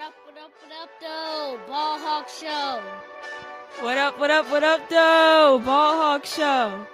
up, 0.00 0.14
what 0.24 0.38
up, 0.38 0.50
what 0.62 0.72
up, 0.82 0.88
though? 1.00 1.60
Ball 1.68 1.98
Hawk 1.98 2.28
Show. 2.28 2.80
What 3.84 3.98
up, 3.98 4.18
what 4.18 4.30
up, 4.30 4.50
what 4.50 4.64
up, 4.64 4.88
though? 4.88 5.60
Ball 5.62 5.96
Hawk 5.96 6.24
Show. 6.24 6.86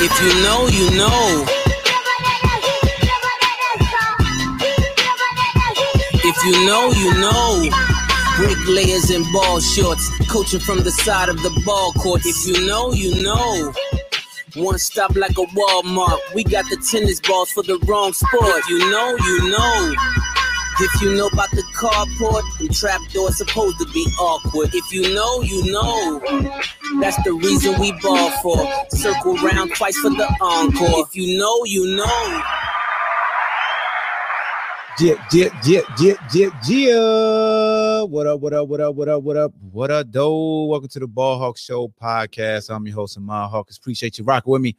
If 0.00 0.14
you 0.22 0.42
know, 0.42 0.66
you 0.68 0.90
know. 0.98 1.44
If 6.24 6.44
you 6.44 6.66
know, 6.66 6.92
you 6.92 7.14
know. 7.20 7.70
Bricklayers 8.36 9.10
and 9.10 9.24
ball 9.32 9.60
shorts, 9.60 10.10
coaching 10.28 10.60
from 10.60 10.84
the 10.84 10.90
side 10.90 11.28
of 11.28 11.42
the 11.42 11.62
ball 11.64 11.92
court. 11.94 12.22
If 12.24 12.46
you 12.46 12.66
know, 12.66 12.92
you 12.92 13.22
know. 13.22 13.72
One 14.54 14.78
stop 14.78 15.14
like 15.14 15.32
a 15.32 15.44
Walmart. 15.44 16.18
We 16.34 16.42
got 16.42 16.64
the 16.70 16.76
tennis 16.90 17.20
balls 17.20 17.50
for 17.50 17.62
the 17.62 17.78
wrong 17.86 18.12
sport. 18.12 18.62
You 18.68 18.78
know, 18.90 19.16
you 19.24 19.50
know. 19.50 19.94
If 20.80 21.02
you 21.02 21.14
know 21.16 21.26
about 21.26 21.50
the 21.50 21.62
carport, 21.74 22.42
the 22.58 22.68
trap 22.68 23.00
door 23.12 23.30
supposed 23.32 23.78
to 23.78 23.86
be 23.92 24.06
awkward. 24.18 24.70
If 24.72 24.92
you 24.92 25.12
know, 25.14 25.42
you 25.42 25.72
know. 25.72 26.20
That's 27.00 27.22
the 27.24 27.32
reason 27.32 27.78
we 27.80 27.92
ball 28.00 28.30
for. 28.42 28.64
Circle 28.96 29.36
round 29.38 29.74
twice 29.74 29.96
for 29.98 30.10
the 30.10 30.32
encore. 30.40 31.06
If 31.06 31.16
you 31.16 31.38
know, 31.38 31.64
you 31.64 31.96
know. 31.96 32.42
Jip, 34.98 35.16
jip, 35.30 35.52
jip, 35.62 35.84
jip, 35.96 36.18
jip, 36.28 36.52
jip. 36.64 38.10
What 38.10 38.26
up, 38.26 38.40
what 38.40 38.52
up, 38.52 38.66
what 38.66 38.80
up, 38.80 38.96
what 38.96 39.08
up, 39.08 39.22
what 39.22 39.36
up, 39.36 39.52
what 39.70 39.90
up, 39.92 40.10
though? 40.10 40.64
Welcome 40.64 40.88
to 40.88 40.98
the 40.98 41.06
Ball 41.06 41.38
Hawk 41.38 41.56
Show 41.56 41.86
podcast. 42.02 42.68
I'm 42.68 42.84
your 42.84 42.96
host, 42.96 43.16
Ahmad 43.16 43.48
Hawkins. 43.48 43.78
Appreciate 43.78 44.18
you 44.18 44.24
rocking 44.24 44.50
with 44.50 44.60
me 44.60 44.76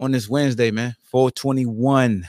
on 0.00 0.10
this 0.10 0.28
Wednesday, 0.28 0.72
man. 0.72 0.96
421. 1.04 2.28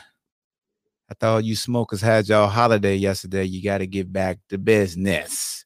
I 1.10 1.14
thought 1.16 1.44
you 1.44 1.56
smokers 1.56 2.00
had 2.00 2.30
y'all 2.30 2.48
holiday 2.48 2.96
yesterday. 2.96 3.46
You 3.46 3.64
got 3.64 3.80
to 3.80 3.88
get 3.88 4.14
back 4.14 4.38
to 4.50 4.60
business. 4.60 5.66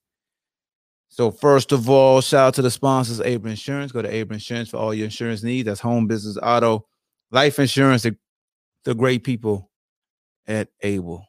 So, 1.10 1.30
first 1.30 1.74
of 1.74 1.90
all, 1.90 2.22
shout 2.22 2.48
out 2.48 2.54
to 2.54 2.62
the 2.62 2.72
sponsors, 2.72 3.20
Able 3.20 3.50
Insurance. 3.50 3.92
Go 3.92 4.02
to 4.02 4.10
Able 4.16 4.36
Insurance 4.36 4.70
for 4.70 4.78
all 4.78 4.94
your 4.94 5.04
insurance 5.04 5.44
needs. 5.44 5.66
That's 5.66 5.82
home, 5.82 6.08
business, 6.08 6.38
auto, 6.42 6.88
life 7.32 7.60
insurance. 7.60 8.04
The, 8.04 8.16
the 8.86 8.96
great 8.96 9.26
people 9.26 9.70
at 10.48 10.70
Able. 10.82 11.29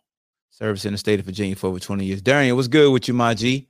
Service 0.61 0.85
in 0.85 0.93
the 0.93 0.99
state 0.99 1.19
of 1.19 1.25
Virginia 1.25 1.57
for 1.57 1.69
over 1.69 1.79
20 1.79 2.05
years. 2.05 2.21
Darian, 2.21 2.55
what's 2.55 2.69
good 2.69 2.93
with 2.93 3.09
you, 3.09 3.15
my 3.15 3.33
G? 3.33 3.67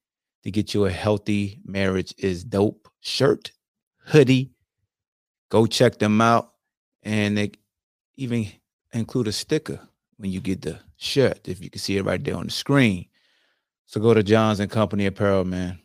to 0.45 0.51
get 0.53 0.73
you 0.73 0.85
a 0.87 0.91
healthy 0.91 1.59
marriage 1.65 2.15
is 2.17 2.45
dope 2.45 2.89
shirt, 3.01 3.51
hoodie. 4.05 4.53
Go 5.51 5.67
check 5.67 5.99
them 5.99 6.21
out. 6.21 6.53
And 7.03 7.37
they 7.37 7.51
even 8.17 8.47
include 8.93 9.27
a 9.27 9.33
sticker 9.33 9.81
when 10.19 10.31
you 10.31 10.41
get 10.41 10.63
the 10.63 10.79
shirt, 10.97 11.49
if 11.49 11.61
you 11.61 11.69
can 11.69 11.81
see 11.81 11.97
it 11.97 12.05
right 12.05 12.23
there 12.23 12.37
on 12.37 12.45
the 12.45 12.53
screen. 12.53 13.08
So 13.89 14.01
go 14.03 14.13
to 14.13 14.23
Johns 14.23 14.61
and 14.61 14.71
Company 14.71 15.07
Apparel, 15.07 15.47
man. 15.47 15.79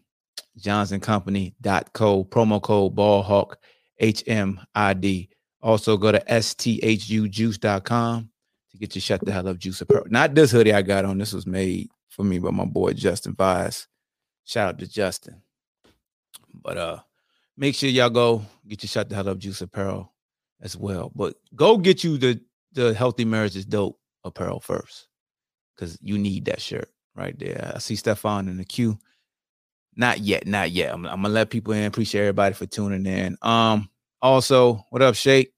johnsandcompany.co, 0.60 2.26
promo 2.26 2.62
code 2.62 2.94
BallHawk 2.94 3.56
HMID. 4.02 5.30
Also 5.62 5.96
go 5.96 6.12
to 6.12 6.20
STHUjuice.com 6.20 8.30
to 8.72 8.78
get 8.78 8.94
your 8.94 9.02
shut 9.02 9.24
the 9.24 9.32
hell 9.32 9.48
up 9.48 9.58
juice 9.58 9.80
apparel. 9.80 10.04
Not 10.10 10.36
this 10.36 10.52
hoodie 10.52 10.74
I 10.74 10.82
got 10.82 11.06
on. 11.06 11.18
This 11.18 11.32
was 11.32 11.48
made 11.48 11.88
for 12.10 12.26
me 12.26 12.40
by 12.40 12.52
my 12.52 12.66
boy 12.66 12.92
Justin 12.92 13.36
Vice. 13.36 13.88
Shout 14.44 14.68
out 14.68 14.80
to 14.80 14.88
Justin. 14.88 15.42
But 16.54 16.78
uh 16.78 17.00
make 17.56 17.74
sure 17.74 17.90
y'all 17.90 18.10
go 18.10 18.44
get 18.68 18.84
your 18.84 18.90
shut 18.90 19.08
the 19.08 19.16
hell 19.16 19.30
up 19.30 19.38
juice 19.38 19.62
apparel 19.62 20.12
as 20.62 20.76
well. 20.76 21.10
But 21.16 21.36
go 21.56 21.78
get 21.78 22.04
you 22.04 22.18
the 22.18 22.42
the 22.74 22.94
healthy 22.94 23.24
marriage 23.24 23.56
is 23.56 23.66
dope 23.66 23.98
apparel 24.26 24.60
first. 24.60 25.08
Cause 25.78 25.98
you 26.02 26.18
need 26.18 26.44
that 26.46 26.62
shirt 26.62 26.93
right 27.16 27.38
there. 27.38 27.74
I 27.76 27.80
see 27.80 27.96
Stefan 27.96 28.48
in 28.48 28.58
the 28.58 28.66
queue. 28.66 28.98
Not 29.96 30.20
yet, 30.20 30.48
not 30.48 30.72
yet. 30.72 30.94
I'm, 30.94 31.06
I'm, 31.06 31.22
gonna 31.22 31.30
let 31.34 31.50
people 31.50 31.74
in. 31.74 31.86
Appreciate 31.86 32.22
everybody 32.22 32.56
for 32.56 32.66
tuning 32.66 33.06
in. 33.06 33.38
Um, 33.42 33.90
also, 34.22 34.86
what 34.90 35.02
up, 35.02 35.16
Shake? 35.16 35.54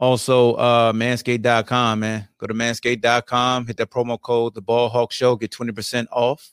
Also, 0.00 0.54
uh, 0.54 0.92
manscaped.com, 0.92 2.00
man. 2.00 2.28
Go 2.38 2.46
to 2.46 2.54
manscaped.com, 2.54 3.66
hit 3.66 3.76
that 3.78 3.90
promo 3.90 4.20
code, 4.20 4.54
the 4.54 4.62
ball 4.62 4.88
hawk 4.88 5.12
show, 5.12 5.34
get 5.36 5.50
20% 5.50 6.06
off. 6.12 6.50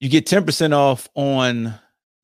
You 0.00 0.08
get 0.08 0.26
10% 0.26 0.74
off 0.74 1.08
on 1.14 1.74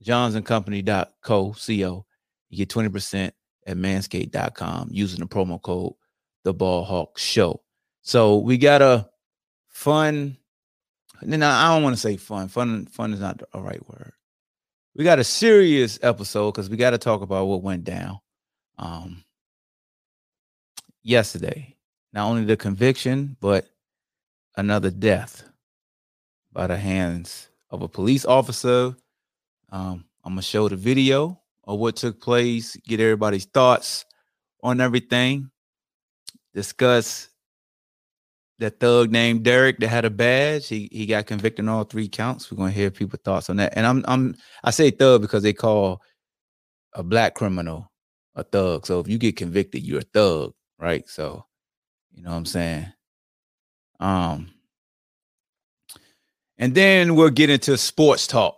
johnsandcompany.co, 0.04 1.06
co. 1.22 2.04
You 2.50 2.58
get 2.58 2.68
20% 2.68 3.30
at 3.66 3.76
manscaped.com 3.76 4.88
using 4.90 5.20
the 5.20 5.26
promo 5.26 5.62
code, 5.62 5.94
the 6.42 6.52
ball 6.52 6.84
hawk 6.84 7.16
show. 7.16 7.62
So 8.02 8.38
we 8.38 8.58
got 8.58 8.82
a 8.82 9.08
fun 9.68 10.36
then 11.30 11.42
I 11.42 11.74
don't 11.74 11.82
want 11.82 11.94
to 11.94 12.00
say 12.00 12.16
fun. 12.16 12.48
Fun, 12.48 12.86
fun 12.86 13.12
is 13.12 13.20
not 13.20 13.38
the 13.38 13.46
right 13.60 13.86
word. 13.88 14.12
We 14.94 15.04
got 15.04 15.18
a 15.18 15.24
serious 15.24 15.98
episode 16.02 16.52
because 16.52 16.70
we 16.70 16.76
got 16.76 16.90
to 16.90 16.98
talk 16.98 17.22
about 17.22 17.46
what 17.46 17.62
went 17.62 17.84
down 17.84 18.20
um, 18.78 19.24
yesterday. 21.02 21.76
Not 22.12 22.28
only 22.28 22.44
the 22.44 22.56
conviction, 22.56 23.36
but 23.40 23.66
another 24.56 24.90
death 24.90 25.44
by 26.52 26.66
the 26.66 26.76
hands 26.76 27.48
of 27.70 27.82
a 27.82 27.88
police 27.88 28.24
officer. 28.24 28.94
Um, 29.70 30.04
I'm 30.24 30.32
gonna 30.32 30.42
show 30.42 30.68
the 30.68 30.76
video 30.76 31.40
of 31.64 31.78
what 31.78 31.96
took 31.96 32.20
place, 32.20 32.76
get 32.76 33.00
everybody's 33.00 33.46
thoughts 33.46 34.04
on 34.62 34.80
everything, 34.80 35.50
discuss 36.54 37.28
that 38.62 38.78
thug 38.78 39.10
named 39.10 39.42
Derek 39.42 39.78
that 39.80 39.88
had 39.88 40.04
a 40.04 40.10
badge. 40.10 40.68
He 40.68 40.88
he 40.92 41.04
got 41.04 41.26
convicted 41.26 41.64
on 41.64 41.68
all 41.68 41.84
three 41.84 42.08
counts. 42.08 42.50
We're 42.50 42.58
gonna 42.58 42.70
hear 42.70 42.90
people's 42.90 43.22
thoughts 43.24 43.50
on 43.50 43.56
that. 43.56 43.72
And 43.76 43.86
I'm 43.86 44.04
I'm 44.06 44.36
I 44.64 44.70
say 44.70 44.90
thug 44.90 45.20
because 45.20 45.42
they 45.42 45.52
call 45.52 46.00
a 46.94 47.02
black 47.02 47.34
criminal 47.34 47.90
a 48.34 48.44
thug. 48.44 48.86
So 48.86 49.00
if 49.00 49.08
you 49.08 49.18
get 49.18 49.36
convicted, 49.36 49.82
you're 49.82 50.00
a 50.00 50.04
thug, 50.14 50.54
right? 50.78 51.08
So 51.08 51.44
you 52.12 52.22
know 52.22 52.30
what 52.30 52.36
I'm 52.36 52.46
saying. 52.46 52.86
Um, 54.00 54.50
and 56.56 56.74
then 56.74 57.16
we'll 57.16 57.30
get 57.30 57.50
into 57.50 57.76
sports 57.76 58.26
talk. 58.26 58.56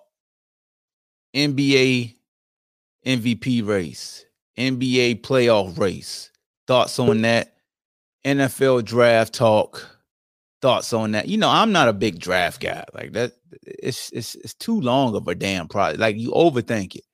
NBA 1.35 2.15
MVP 3.07 3.67
race, 3.67 4.27
NBA 4.59 5.23
playoff 5.23 5.79
race. 5.79 6.31
Thoughts 6.67 6.99
on 6.99 7.23
that? 7.23 7.55
NFL 8.25 8.85
draft 8.85 9.35
talk 9.35 9.94
thoughts 10.65 10.95
on 10.95 11.13
that. 11.13 11.29
You 11.29 11.37
know, 11.37 11.51
I'm 11.51 11.73
not 11.73 11.89
a 11.89 11.93
big 11.93 12.19
draft 12.19 12.59
guy. 12.63 12.87
Like 12.95 13.13
that, 13.13 13.33
it's 13.67 14.11
it's 14.13 14.35
it's 14.37 14.55
too 14.55 14.81
long 14.81 15.15
of 15.15 15.29
a 15.29 15.35
damn 15.35 15.69
project. 15.69 16.01
Like 16.01 16.17
you 16.17 16.31
overthink 16.31 16.97
it. 16.97 17.05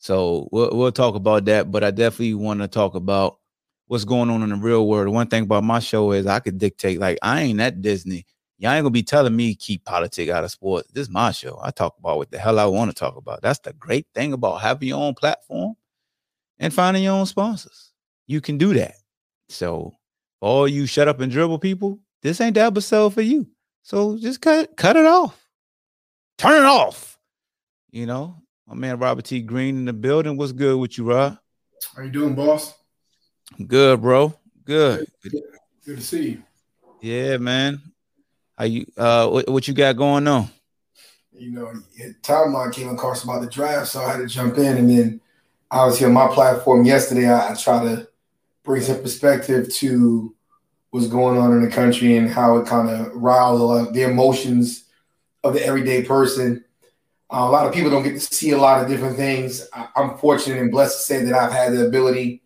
So 0.00 0.48
we'll 0.50 0.70
we'll 0.76 0.90
talk 0.90 1.14
about 1.14 1.44
that. 1.44 1.70
But 1.70 1.84
I 1.84 1.92
definitely 1.92 2.34
want 2.34 2.60
to 2.60 2.66
talk 2.66 2.96
about 2.96 3.38
what's 3.86 4.04
going 4.04 4.30
on 4.30 4.42
in 4.42 4.48
the 4.48 4.56
real 4.56 4.88
world. 4.88 5.14
One 5.14 5.28
thing 5.28 5.44
about 5.44 5.62
my 5.62 5.78
show 5.78 6.10
is 6.10 6.26
I 6.26 6.40
could 6.40 6.58
dictate. 6.58 6.98
Like 6.98 7.18
I 7.22 7.42
ain't 7.42 7.60
at 7.60 7.80
Disney. 7.82 8.26
Y'all 8.58 8.72
ain't 8.72 8.82
gonna 8.82 8.90
be 8.90 9.04
telling 9.04 9.36
me 9.36 9.54
keep 9.54 9.84
politics 9.84 10.32
out 10.32 10.42
of 10.42 10.50
sports. 10.50 10.90
This 10.90 11.02
is 11.02 11.10
my 11.10 11.30
show. 11.30 11.60
I 11.62 11.70
talk 11.70 11.94
about 12.00 12.16
what 12.16 12.32
the 12.32 12.38
hell 12.40 12.58
I 12.58 12.64
want 12.64 12.90
to 12.90 12.96
talk 12.98 13.16
about. 13.16 13.42
That's 13.42 13.60
the 13.60 13.74
great 13.74 14.08
thing 14.12 14.32
about 14.32 14.60
having 14.60 14.88
your 14.88 15.00
own 15.00 15.14
platform 15.14 15.76
and 16.58 16.74
finding 16.74 17.04
your 17.04 17.14
own 17.14 17.26
sponsors. 17.26 17.92
You 18.26 18.40
can 18.40 18.58
do 18.58 18.74
that. 18.74 18.96
So 19.48 19.94
all 20.40 20.66
you 20.66 20.86
shut 20.86 21.06
up 21.06 21.20
and 21.20 21.30
dribble 21.30 21.60
people, 21.60 22.00
this 22.22 22.40
ain't 22.40 22.54
the 22.54 22.62
episode 22.62 23.14
for 23.14 23.22
you. 23.22 23.46
So 23.82 24.18
just 24.18 24.40
cut 24.40 24.76
cut 24.76 24.96
it 24.96 25.06
off. 25.06 25.48
Turn 26.36 26.62
it 26.62 26.66
off. 26.66 27.18
You 27.90 28.06
know, 28.06 28.42
my 28.66 28.74
man 28.74 28.98
Robert 28.98 29.24
T. 29.24 29.40
Green 29.40 29.76
in 29.76 29.84
the 29.84 29.92
building. 29.92 30.36
What's 30.36 30.52
good 30.52 30.78
with 30.78 30.98
you, 30.98 31.04
Rob? 31.04 31.38
How 31.96 32.02
you 32.02 32.10
doing, 32.10 32.34
boss? 32.34 32.74
Good, 33.66 34.00
bro. 34.00 34.34
Good. 34.64 35.06
Good, 35.22 35.32
good 35.84 35.96
to 35.96 36.02
see 36.02 36.28
you. 36.30 36.42
Yeah, 37.00 37.38
man. 37.38 37.80
How 38.56 38.64
you 38.64 38.86
uh 38.96 39.28
what, 39.28 39.48
what 39.48 39.68
you 39.68 39.74
got 39.74 39.96
going 39.96 40.26
on? 40.28 40.48
You 41.32 41.52
know, 41.52 41.72
timeline 42.22 42.74
came 42.74 42.88
across 42.88 43.22
about 43.22 43.42
the 43.42 43.48
draft, 43.48 43.88
so 43.88 44.00
I 44.00 44.12
had 44.12 44.18
to 44.18 44.26
jump 44.26 44.58
in 44.58 44.76
and 44.76 44.90
then 44.90 45.20
obviously 45.70 46.06
on 46.06 46.12
my 46.12 46.28
platform 46.28 46.84
yesterday, 46.84 47.28
I, 47.28 47.52
I 47.52 47.54
try 47.54 47.84
to 47.84 48.08
bring 48.64 48.82
some 48.82 49.00
perspective 49.00 49.72
to 49.74 50.34
what's 50.90 51.06
going 51.06 51.38
on 51.38 51.52
in 51.52 51.62
the 51.62 51.70
country 51.70 52.16
and 52.16 52.30
how 52.30 52.56
it 52.56 52.66
kind 52.66 52.88
of 52.88 53.12
riles 53.14 53.60
a 53.60 53.64
lot 53.64 53.88
of 53.88 53.94
the 53.94 54.02
emotions 54.02 54.84
of 55.44 55.52
the 55.52 55.64
everyday 55.64 56.02
person. 56.02 56.64
Uh, 57.30 57.44
a 57.46 57.50
lot 57.50 57.66
of 57.66 57.74
people 57.74 57.90
don't 57.90 58.02
get 58.02 58.14
to 58.14 58.20
see 58.20 58.52
a 58.52 58.58
lot 58.58 58.82
of 58.82 58.88
different 58.88 59.16
things. 59.16 59.66
I, 59.72 59.88
am 59.96 60.16
fortunate 60.16 60.58
and 60.60 60.70
blessed 60.70 60.98
to 60.98 61.04
say 61.04 61.24
that 61.24 61.34
I've 61.34 61.52
had 61.52 61.74
the 61.74 61.86
ability, 61.86 62.42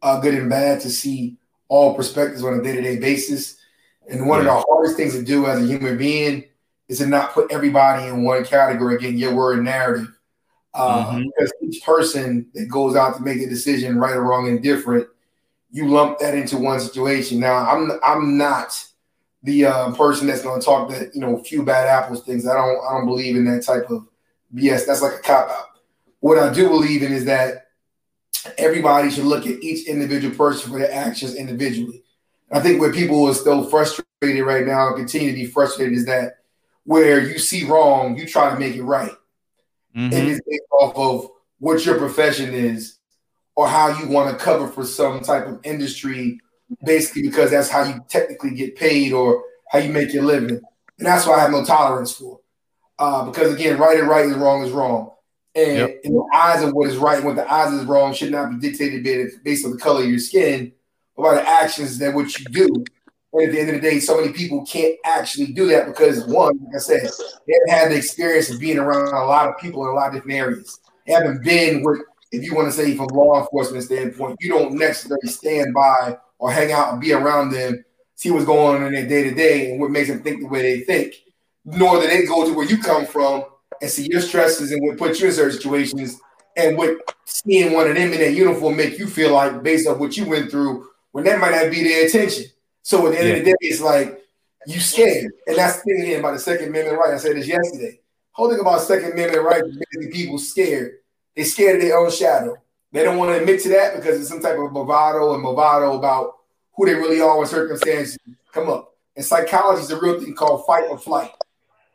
uh, 0.00 0.20
good 0.20 0.34
and 0.34 0.48
bad, 0.48 0.80
to 0.82 0.90
see 0.90 1.36
all 1.68 1.94
perspectives 1.94 2.44
on 2.44 2.54
a 2.54 2.62
day 2.62 2.76
to 2.76 2.82
day 2.82 2.98
basis. 2.98 3.56
And 4.08 4.28
one 4.28 4.44
Yeah. 4.44 4.56
of 4.56 4.62
the 4.62 4.66
hardest 4.68 4.96
things 4.96 5.14
to 5.14 5.22
do 5.22 5.46
as 5.46 5.60
a 5.60 5.66
human 5.66 5.96
being 5.98 6.44
is 6.88 6.98
to 6.98 7.06
not 7.06 7.32
put 7.32 7.50
everybody 7.50 8.06
in 8.06 8.22
one 8.22 8.44
category. 8.44 8.96
Again, 8.96 9.16
your 9.16 9.34
word 9.34 9.64
narrative. 9.64 10.08
Uh, 10.74 11.04
Mhm. 11.04 11.24
Because 11.24 11.52
each 11.60 11.84
person 11.84 12.46
that 12.54 12.68
goes 12.68 12.96
out 12.96 13.16
to 13.16 13.22
make 13.22 13.40
a 13.42 13.48
decision, 13.48 13.98
right 13.98 14.16
or 14.16 14.22
wrong, 14.22 14.46
indifferent, 14.46 15.06
you 15.72 15.88
lump 15.88 16.18
that 16.18 16.34
into 16.34 16.58
one 16.58 16.78
situation. 16.78 17.40
Now, 17.40 17.68
I'm 17.68 17.98
I'm 18.04 18.36
not 18.36 18.72
the 19.42 19.64
uh, 19.64 19.92
person 19.92 20.28
that's 20.28 20.42
going 20.42 20.60
to 20.60 20.64
talk 20.64 20.90
that 20.90 21.14
you 21.14 21.20
know 21.20 21.42
few 21.42 21.64
bad 21.64 21.88
apples 21.88 22.22
things. 22.22 22.46
I 22.46 22.54
don't 22.54 22.78
I 22.86 22.92
don't 22.92 23.06
believe 23.06 23.34
in 23.34 23.44
that 23.46 23.64
type 23.64 23.90
of 23.90 24.06
BS. 24.54 24.86
That's 24.86 25.02
like 25.02 25.14
a 25.14 25.18
cop 25.18 25.48
out. 25.50 25.66
What 26.20 26.38
I 26.38 26.52
do 26.52 26.68
believe 26.68 27.02
in 27.02 27.12
is 27.12 27.24
that 27.24 27.68
everybody 28.58 29.10
should 29.10 29.24
look 29.24 29.46
at 29.46 29.62
each 29.62 29.88
individual 29.88 30.36
person 30.36 30.70
for 30.70 30.78
their 30.78 30.92
actions 30.92 31.34
individually. 31.34 32.04
I 32.52 32.60
think 32.60 32.80
where 32.80 32.92
people 32.92 33.24
are 33.24 33.34
still 33.34 33.64
frustrated 33.64 34.44
right 34.44 34.66
now 34.66 34.88
and 34.88 34.96
continue 34.96 35.30
to 35.30 35.36
be 35.36 35.46
frustrated 35.46 35.94
is 35.96 36.04
that 36.04 36.34
where 36.84 37.20
you 37.20 37.38
see 37.38 37.64
wrong, 37.64 38.16
you 38.18 38.26
try 38.26 38.52
to 38.52 38.60
make 38.60 38.76
it 38.76 38.82
right. 38.82 39.12
Mhm. 39.96 40.12
And 40.12 40.28
it's 40.28 40.40
based 40.46 40.62
off 40.70 40.94
of 40.96 41.30
what 41.58 41.84
your 41.86 41.96
profession 41.96 42.52
is 42.52 42.98
or 43.54 43.68
how 43.68 43.88
you 43.98 44.08
want 44.08 44.30
to 44.30 44.44
cover 44.44 44.66
for 44.68 44.84
some 44.84 45.20
type 45.20 45.46
of 45.46 45.60
industry, 45.64 46.40
basically 46.84 47.22
because 47.22 47.50
that's 47.50 47.68
how 47.68 47.84
you 47.84 48.04
technically 48.08 48.50
get 48.54 48.76
paid 48.76 49.12
or 49.12 49.44
how 49.70 49.78
you 49.78 49.92
make 49.92 50.12
your 50.12 50.24
living. 50.24 50.60
And 50.98 51.06
that's 51.06 51.26
why 51.26 51.34
I 51.34 51.40
have 51.40 51.50
no 51.50 51.64
tolerance 51.64 52.12
for. 52.12 52.40
Uh, 52.98 53.26
because 53.26 53.52
again, 53.52 53.78
right 53.78 53.98
and 53.98 54.08
right 54.08 54.26
is 54.26 54.36
wrong 54.36 54.64
is 54.64 54.70
wrong. 54.70 55.10
And 55.54 55.78
Yep. 55.78 56.00
in 56.04 56.14
the 56.14 56.24
eyes 56.34 56.62
of 56.62 56.72
what 56.72 56.88
is 56.88 56.96
right 56.96 57.18
and 57.18 57.26
what 57.26 57.36
the 57.36 57.50
eyes 57.52 57.72
is 57.72 57.84
wrong 57.84 58.14
should 58.14 58.30
not 58.32 58.50
be 58.50 58.56
dictated 58.58 59.02
based- 59.04 59.42
based 59.44 59.64
on 59.66 59.72
the 59.72 59.78
color 59.78 60.02
of 60.02 60.08
your 60.08 60.18
skin, 60.18 60.72
but 61.16 61.22
by 61.22 61.34
the 61.34 61.48
actions 61.48 61.98
that 61.98 62.14
what 62.14 62.38
you 62.38 62.44
do. 62.46 62.84
And 63.34 63.42
at 63.48 63.52
the 63.52 63.60
end 63.60 63.68
of 63.70 63.74
the 63.76 63.80
day, 63.80 63.98
so 63.98 64.20
many 64.20 64.32
people 64.32 64.64
can't 64.66 64.94
actually 65.04 65.52
do 65.52 65.66
that 65.68 65.86
because 65.86 66.24
one, 66.26 66.58
like 66.66 66.76
I 66.76 66.78
said, 66.78 67.02
they 67.46 67.54
haven't 67.54 67.70
had 67.70 67.90
the 67.90 67.96
experience 67.96 68.50
of 68.50 68.60
being 68.60 68.78
around 68.78 69.08
a 69.08 69.24
lot 69.26 69.48
of 69.48 69.58
people 69.58 69.82
in 69.84 69.90
a 69.90 69.94
lot 69.94 70.08
of 70.08 70.14
different 70.14 70.38
areas. 70.38 70.78
They 71.06 71.14
haven't 71.14 71.42
been 71.42 71.82
with, 71.82 72.00
if 72.32 72.42
you 72.42 72.54
want 72.54 72.66
to 72.66 72.72
say 72.72 72.96
from 72.96 73.06
law 73.08 73.40
enforcement 73.40 73.84
standpoint, 73.84 74.38
you 74.40 74.48
don't 74.48 74.74
necessarily 74.74 75.28
stand 75.28 75.74
by 75.74 76.16
or 76.38 76.50
hang 76.50 76.72
out 76.72 76.92
and 76.92 77.00
be 77.00 77.12
around 77.12 77.50
them, 77.50 77.84
see 78.16 78.30
what's 78.30 78.46
going 78.46 78.82
on 78.82 78.86
in 78.86 78.92
their 78.94 79.06
day 79.06 79.28
to 79.28 79.34
day 79.34 79.70
and 79.70 79.80
what 79.80 79.90
makes 79.90 80.08
them 80.08 80.22
think 80.22 80.40
the 80.40 80.48
way 80.48 80.62
they 80.62 80.80
think. 80.80 81.14
Nor 81.64 82.00
do 82.00 82.08
they 82.08 82.24
go 82.24 82.46
to 82.46 82.54
where 82.54 82.66
you 82.66 82.78
come 82.78 83.06
from 83.06 83.44
and 83.80 83.90
see 83.90 84.08
your 84.10 84.20
stresses 84.20 84.72
and 84.72 84.82
what 84.82 84.98
put 84.98 85.20
you 85.20 85.28
in 85.28 85.32
certain 85.32 85.52
situations 85.52 86.18
and 86.56 86.76
what 86.76 86.96
seeing 87.24 87.72
one 87.72 87.88
of 87.88 87.94
them 87.94 88.12
in 88.12 88.18
that 88.18 88.32
uniform 88.32 88.76
make 88.76 88.98
you 88.98 89.06
feel 89.06 89.32
like 89.32 89.62
based 89.62 89.86
on 89.86 89.98
what 89.98 90.16
you 90.16 90.26
went 90.26 90.50
through 90.50 90.88
when 91.12 91.24
that 91.24 91.38
might 91.38 91.52
not 91.52 91.70
be 91.70 91.82
their 91.84 92.04
intention. 92.04 92.46
So 92.82 93.06
at 93.06 93.12
the 93.12 93.20
end 93.20 93.28
of 93.30 93.38
the 93.38 93.50
day, 93.50 93.56
it's 93.60 93.80
like 93.80 94.22
you 94.66 94.80
scared. 94.80 95.30
And 95.46 95.56
that's 95.56 95.76
the 95.76 95.82
thing 95.82 96.02
again 96.02 96.20
about 96.20 96.32
the 96.32 96.38
Second 96.38 96.68
Amendment 96.68 96.98
right. 96.98 97.14
I 97.14 97.18
said 97.18 97.36
this 97.36 97.46
yesterday. 97.46 98.00
Whole 98.32 98.50
thing 98.50 98.60
about 98.60 98.80
Second 98.80 99.12
Amendment 99.12 99.44
right 99.44 99.62
is 99.62 99.76
basically 99.76 100.12
people 100.12 100.38
scared. 100.38 100.98
They 101.36 101.44
scared 101.44 101.76
of 101.76 101.82
their 101.82 101.98
own 101.98 102.10
shadow. 102.10 102.56
They 102.92 103.02
don't 103.02 103.16
want 103.16 103.30
to 103.30 103.40
admit 103.40 103.62
to 103.62 103.70
that 103.70 103.96
because 103.96 104.20
it's 104.20 104.28
some 104.28 104.42
type 104.42 104.58
of 104.58 104.72
bravado 104.72 105.34
and 105.34 105.42
bravado 105.42 105.96
about 105.96 106.34
who 106.74 106.86
they 106.86 106.94
really 106.94 107.20
are 107.20 107.38
when 107.38 107.46
circumstances 107.46 108.18
come 108.52 108.68
up. 108.68 108.94
And 109.16 109.24
psychology 109.24 109.82
is 109.82 109.90
a 109.90 110.00
real 110.00 110.20
thing 110.20 110.34
called 110.34 110.66
fight 110.66 110.84
or 110.88 110.98
flight. 110.98 111.30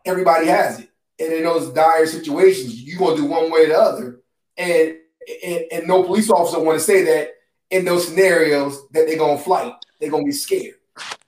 Everybody 0.06 0.48
has 0.48 0.80
it. 0.80 0.90
And 1.20 1.34
in 1.34 1.44
those 1.44 1.74
dire 1.74 2.06
situations, 2.06 2.82
you're 2.82 3.00
gonna 3.00 3.16
do 3.16 3.26
one 3.26 3.52
way 3.52 3.66
or 3.66 3.68
the 3.68 3.80
other. 3.80 4.20
And 4.58 4.98
and, 5.44 5.66
and 5.72 5.88
no 5.88 6.04
police 6.04 6.30
officer 6.30 6.60
want 6.60 6.80
to 6.80 6.86
say 6.86 7.04
that 7.04 7.32
in 7.70 7.86
those 7.86 8.08
scenarios 8.08 8.88
that 8.92 9.08
they're 9.08 9.18
gonna 9.18 9.38
flight. 9.38 9.74
They're 10.00 10.12
gonna 10.12 10.24
be 10.24 10.32
scared. 10.32 10.76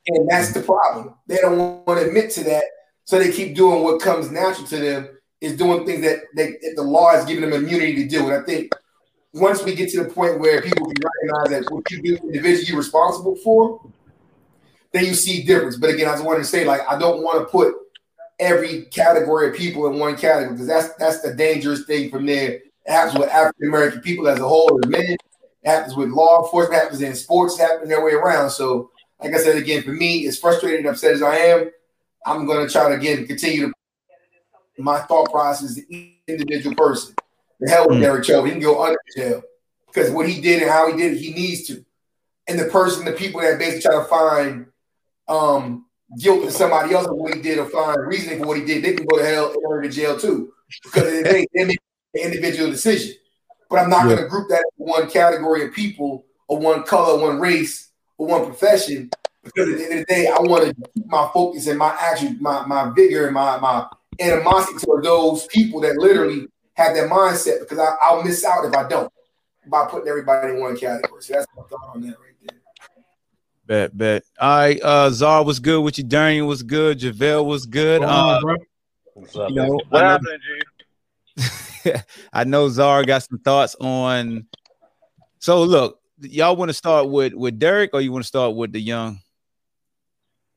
And 0.08 0.28
that's 0.30 0.54
the 0.54 0.62
problem. 0.62 1.16
They 1.28 1.38
don't 1.38 1.86
want 1.86 2.00
to 2.00 2.08
admit 2.08 2.32
to 2.32 2.44
that. 2.46 2.64
So 3.04 3.20
they 3.20 3.32
keep 3.32 3.56
doing 3.56 3.84
what 3.84 4.02
comes 4.02 4.32
natural 4.32 4.68
to 4.68 4.78
them, 4.78 5.10
is 5.42 5.56
doing 5.56 5.86
things 5.86 6.02
that, 6.02 6.20
they, 6.36 6.52
that 6.52 6.74
the 6.76 6.84
law 6.84 7.12
has 7.12 7.26
given 7.26 7.50
them 7.50 7.64
immunity 7.64 7.96
to 7.96 8.08
do. 8.08 8.30
And 8.30 8.42
I 8.42 8.46
think 8.46 8.74
once 9.34 9.64
we 9.64 9.76
get 9.76 9.90
to 9.90 10.04
the 10.04 10.10
point 10.10 10.40
where 10.40 10.62
people 10.62 10.86
can 10.86 10.96
recognize 11.04 11.62
that 11.62 11.72
what 11.74 11.90
you 11.92 12.02
do 12.02 12.18
individually 12.24 12.68
you're 12.68 12.78
responsible 12.78 13.36
for, 13.38 13.82
then 14.92 15.06
you 15.06 15.14
see 15.14 15.44
difference. 15.44 15.78
But 15.78 15.92
again, 15.92 16.08
I 16.08 16.14
just 16.14 16.26
wanted 16.26 16.40
to 16.40 16.46
say, 16.46 16.66
like, 16.66 16.82
I 16.90 16.98
don't 16.98 17.24
want 17.24 17.40
to 17.40 17.46
put 17.46 17.76
every 18.40 18.84
category 18.86 19.50
of 19.50 19.56
people 19.56 19.88
in 19.88 20.00
one 20.00 20.16
category 20.16 20.54
because 20.54 20.68
that's 20.68 20.94
that's 20.96 21.22
the 21.22 21.34
dangerous 21.34 21.86
thing 21.86 22.10
from 22.10 22.26
there. 22.26 22.52
It 22.52 22.92
happens 22.92 23.20
with 23.20 23.30
African 23.30 23.68
American 23.68 24.02
people 24.02 24.28
as 24.28 24.40
a 24.40 24.48
whole, 24.48 24.80
as 24.84 24.90
men. 24.90 25.04
It 25.04 25.20
happens 25.64 25.96
with 25.96 26.10
law 26.10 26.44
enforcement. 26.44 26.82
Happens 26.82 27.02
in 27.02 27.16
sports. 27.16 27.60
Happens 27.60 27.90
their 27.90 28.04
way 28.04 28.14
around. 28.14 28.50
So, 28.50 28.90
like 29.22 29.34
I 29.34 29.38
said 29.38 29.58
again, 29.58 29.84
for 29.84 29.92
me, 29.92 30.26
as 30.28 30.40
frustrated 30.40 30.80
and 30.80 30.90
upset 30.90 31.12
as 31.12 31.22
I 31.22 31.36
am, 31.36 31.70
I'm 32.26 32.46
going 32.46 32.66
to 32.66 32.72
try 32.72 32.90
to 32.90 32.96
again 32.96 33.28
continue 33.28 33.68
to 33.68 33.74
my 34.80 35.00
thought 35.02 35.32
process 35.32 35.72
is 35.72 35.86
each 35.90 36.16
individual 36.28 36.76
person. 36.76 37.16
The 37.60 37.70
hell 37.70 37.88
with 37.90 37.98
Mm. 37.98 38.02
Derek 38.02 38.26
Chauvin. 38.26 38.46
He 38.46 38.52
can 38.54 38.62
go 38.62 38.84
under 38.84 38.98
jail 39.16 39.42
because 39.88 40.12
what 40.12 40.28
he 40.30 40.40
did 40.42 40.62
and 40.62 40.72
how 40.72 40.90
he 40.92 40.98
did 40.98 41.14
it, 41.14 41.18
he 41.20 41.34
needs 41.34 41.68
to. 41.68 41.84
And 42.48 42.58
the 42.60 42.66
person, 42.66 43.06
the 43.06 43.12
people 43.12 43.42
that 43.42 43.60
basically 43.60 43.82
try 43.82 43.96
to 44.02 44.06
find 44.06 44.66
um, 45.28 45.86
guilt 46.20 46.44
in 46.44 46.52
somebody 46.52 46.94
else 46.94 47.06
for 47.08 47.14
what 47.16 47.34
he 47.36 47.42
did 47.42 47.60
or 47.60 47.66
find 47.70 47.98
reasoning 48.08 48.40
for 48.40 48.48
what 48.48 48.58
he 48.58 48.66
did, 48.66 48.84
they 48.84 48.94
can 48.94 49.06
go 49.06 49.18
to 49.18 49.26
hell 49.26 49.52
and 49.52 49.62
go 49.64 49.82
to 49.82 49.90
jail 49.90 50.18
too 50.20 50.52
because 50.84 51.04
they, 51.04 51.46
they 51.54 51.66
make 51.66 51.80
an 52.16 52.22
individual 52.22 52.70
decision. 52.72 53.16
But 53.70 53.80
I'm 53.80 53.90
not 53.90 54.06
Yeah. 54.08 54.16
going 54.16 54.24
to 54.24 54.30
group 54.30 54.50
that 54.50 54.64
into 54.78 54.92
one 54.92 55.10
category 55.10 55.66
of 55.68 55.74
people 55.74 56.26
or 56.48 56.58
one 56.60 56.84
color, 56.84 57.22
one 57.22 57.40
race, 57.40 57.90
or 58.18 58.28
one 58.28 58.46
profession 58.46 59.12
because 59.44 59.70
at 59.70 59.78
the 59.78 59.84
end 59.86 59.94
of 60.02 60.08
the 60.08 60.14
day, 60.14 60.28
I 60.28 60.40
want 60.40 60.66
to 60.66 60.74
keep 60.94 61.06
my 61.08 61.30
focus 61.34 61.68
and 61.68 61.78
my 61.78 61.96
action, 62.00 62.38
my 62.42 62.66
my 62.66 62.92
vigor 62.96 63.26
and 63.26 63.34
my 63.34 63.60
my 63.60 63.86
animosity 64.22 64.80
toward 64.86 65.04
those 65.04 65.46
people 65.48 65.82
that 65.82 65.98
literally 65.98 66.48
have 66.74 66.96
that 66.96 67.10
mindset 67.10 67.60
because 67.62 67.80
I, 67.80 67.96
I'll 68.02 68.24
miss 68.24 68.44
out 68.46 68.66
if 68.66 68.74
I 68.76 68.88
don't 68.88 69.12
by 69.68 69.86
putting 69.86 70.08
everybody 70.08 70.54
in 70.54 70.60
one 70.60 70.78
category. 70.78 71.22
So 71.22 71.34
that's 71.34 71.46
my 71.56 71.64
thought 71.64 71.92
on 71.96 72.02
that 72.02 72.08
right 72.10 72.16
there. 72.42 72.58
Bet, 73.66 73.98
bet. 73.98 74.24
All 74.40 74.58
right, 74.58 74.80
uh, 74.82 75.10
Zar 75.12 75.44
was 75.44 75.60
good 75.60 75.82
with 75.82 75.98
you. 75.98 76.04
Darian 76.04 76.48
was 76.48 76.64
good. 76.64 77.00
JaVale 77.00 77.46
was 77.46 77.66
good. 77.66 78.02
Uh, 78.02 78.40
you 79.16 79.56
know, 79.56 79.80
What 79.90 80.04
I 80.04 80.08
know- 80.08 80.10
happened, 80.10 80.42
G? 81.36 81.92
I 82.34 82.44
know 82.44 82.68
Zara 82.70 83.06
got 83.06 83.24
some 83.24 83.40
thoughts 83.40 83.76
on. 83.80 84.46
So 85.40 85.64
look, 85.64 86.00
y'all 86.20 86.56
want 86.56 86.70
to 86.70 86.74
start 86.74 87.10
with 87.10 87.34
with 87.34 87.60
Derek, 87.60 87.92
or 87.94 88.02
you 88.02 88.12
want 88.12 88.24
to 88.24 88.28
start 88.28 88.56
with 88.56 88.72
the 88.74 88.80
young 88.82 89.20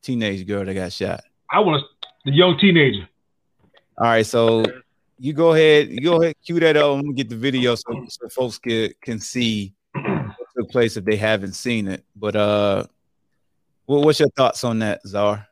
teenage 0.03 0.47
girl 0.47 0.65
that 0.65 0.75
got 0.75 0.93
shot? 0.93 1.21
I 1.51 1.61
want 1.61 1.81
to 1.83 2.09
the 2.25 2.33
young 2.37 2.59
teenager. 2.59 3.09
All 3.99 4.07
right, 4.07 4.25
so 4.27 4.65
you 5.19 5.33
go 5.33 5.53
ahead, 5.53 5.91
you 5.91 6.01
go 6.01 6.23
ahead, 6.23 6.35
cue 6.45 6.59
that 6.61 6.77
up. 6.77 6.97
I'm 6.97 7.03
gonna 7.03 7.13
get 7.13 7.29
the 7.29 7.37
video 7.37 7.75
so, 7.75 8.07
so 8.09 8.29
folks 8.29 8.59
can 8.59 8.91
can 9.03 9.21
see 9.21 9.75
what 9.93 10.37
took 10.57 10.71
place 10.71 10.97
if 10.97 11.05
they 11.05 11.17
haven't 11.17 11.53
seen 11.53 11.89
it. 11.89 12.05
But 12.17 12.35
uh, 12.35 12.85
what, 13.87 14.05
what's 14.05 14.19
your 14.19 14.31
thoughts 14.31 14.65
on 14.65 14.79
that, 14.81 15.07
Zar? 15.07 15.47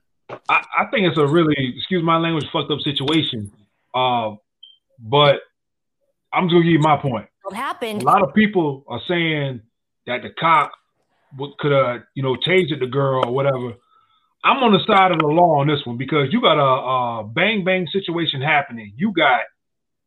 I, 0.49 0.65
I 0.79 0.85
think 0.91 1.07
it's 1.07 1.19
a 1.19 1.27
really, 1.27 1.75
excuse 1.77 2.03
my 2.03 2.17
language, 2.17 2.47
fucked 2.53 2.71
up 2.71 2.81
situation. 2.81 3.53
Uh, 3.95 4.37
but 4.99 5.41
I'm 6.33 6.45
just 6.45 6.55
gonna 6.55 6.65
give 6.65 6.73
you 6.73 6.79
my 6.79 6.97
point. 6.97 7.29
What 7.43 7.55
happened? 7.55 8.03
A 8.03 8.05
lot 8.05 8.23
of 8.23 8.35
people 8.35 8.85
are 8.89 9.01
saying 9.07 9.61
that 10.07 10.23
the 10.23 10.31
cop 10.31 10.73
would, 11.37 11.57
could 11.59 11.73
have, 11.73 12.03
you 12.15 12.23
know, 12.23 12.37
tased 12.37 12.79
the 12.79 12.87
girl 12.87 13.27
or 13.27 13.33
whatever. 13.33 13.75
I'm 14.43 14.63
on 14.63 14.73
the 14.73 14.81
side 14.87 15.13
of 15.13 15.19
the 15.19 15.27
law 15.27 15.61
on 15.61 15.69
this 15.69 15.85
one 15.85 15.99
because 15.99 16.29
you 16.33 16.41
got 16.41 16.57
a, 16.57 17.21
a 17.21 17.25
bang 17.25 17.63
bang 17.65 17.87
situation 17.93 18.41
happening. 18.41 18.93
You 18.97 19.13
got 19.13 19.41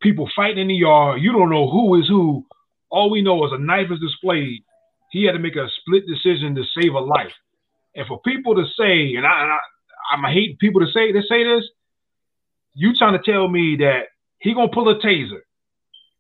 people 0.02 0.30
fighting 0.36 0.60
in 0.60 0.68
the 0.70 0.76
yard. 0.76 1.22
You 1.22 1.32
don't 1.32 1.50
know 1.50 1.70
who 1.70 2.00
is 2.00 2.08
who. 2.08 2.46
All 2.90 3.10
we 3.10 3.22
know 3.22 3.46
is 3.46 3.52
a 3.54 3.60
knife 3.60 3.88
is 3.92 4.00
displayed. 4.00 4.64
He 5.12 5.26
had 5.26 5.34
to 5.34 5.40
make 5.40 5.56
a 5.56 5.68
split 5.82 6.04
decision 6.08 6.56
to 6.56 6.64
save 6.80 6.94
a 6.94 7.00
life. 7.00 7.34
And 7.96 8.08
for 8.08 8.22
people 8.22 8.56
to 8.56 8.66
say, 8.78 9.16
and 9.16 9.26
I, 9.26 9.44
and 9.44 9.52
I 9.52 9.58
I'm 10.12 10.24
hate 10.34 10.60
people 10.60 10.82
to 10.82 10.92
say 10.92 11.12
they 11.12 11.22
say 11.22 11.44
this, 11.44 11.64
you 12.74 12.94
trying 12.98 13.18
to 13.18 13.32
tell 13.32 13.48
me 13.48 13.78
that 13.80 14.10
he 14.40 14.54
gonna 14.54 14.72
pull 14.72 14.90
a 14.90 15.00
taser, 15.00 15.42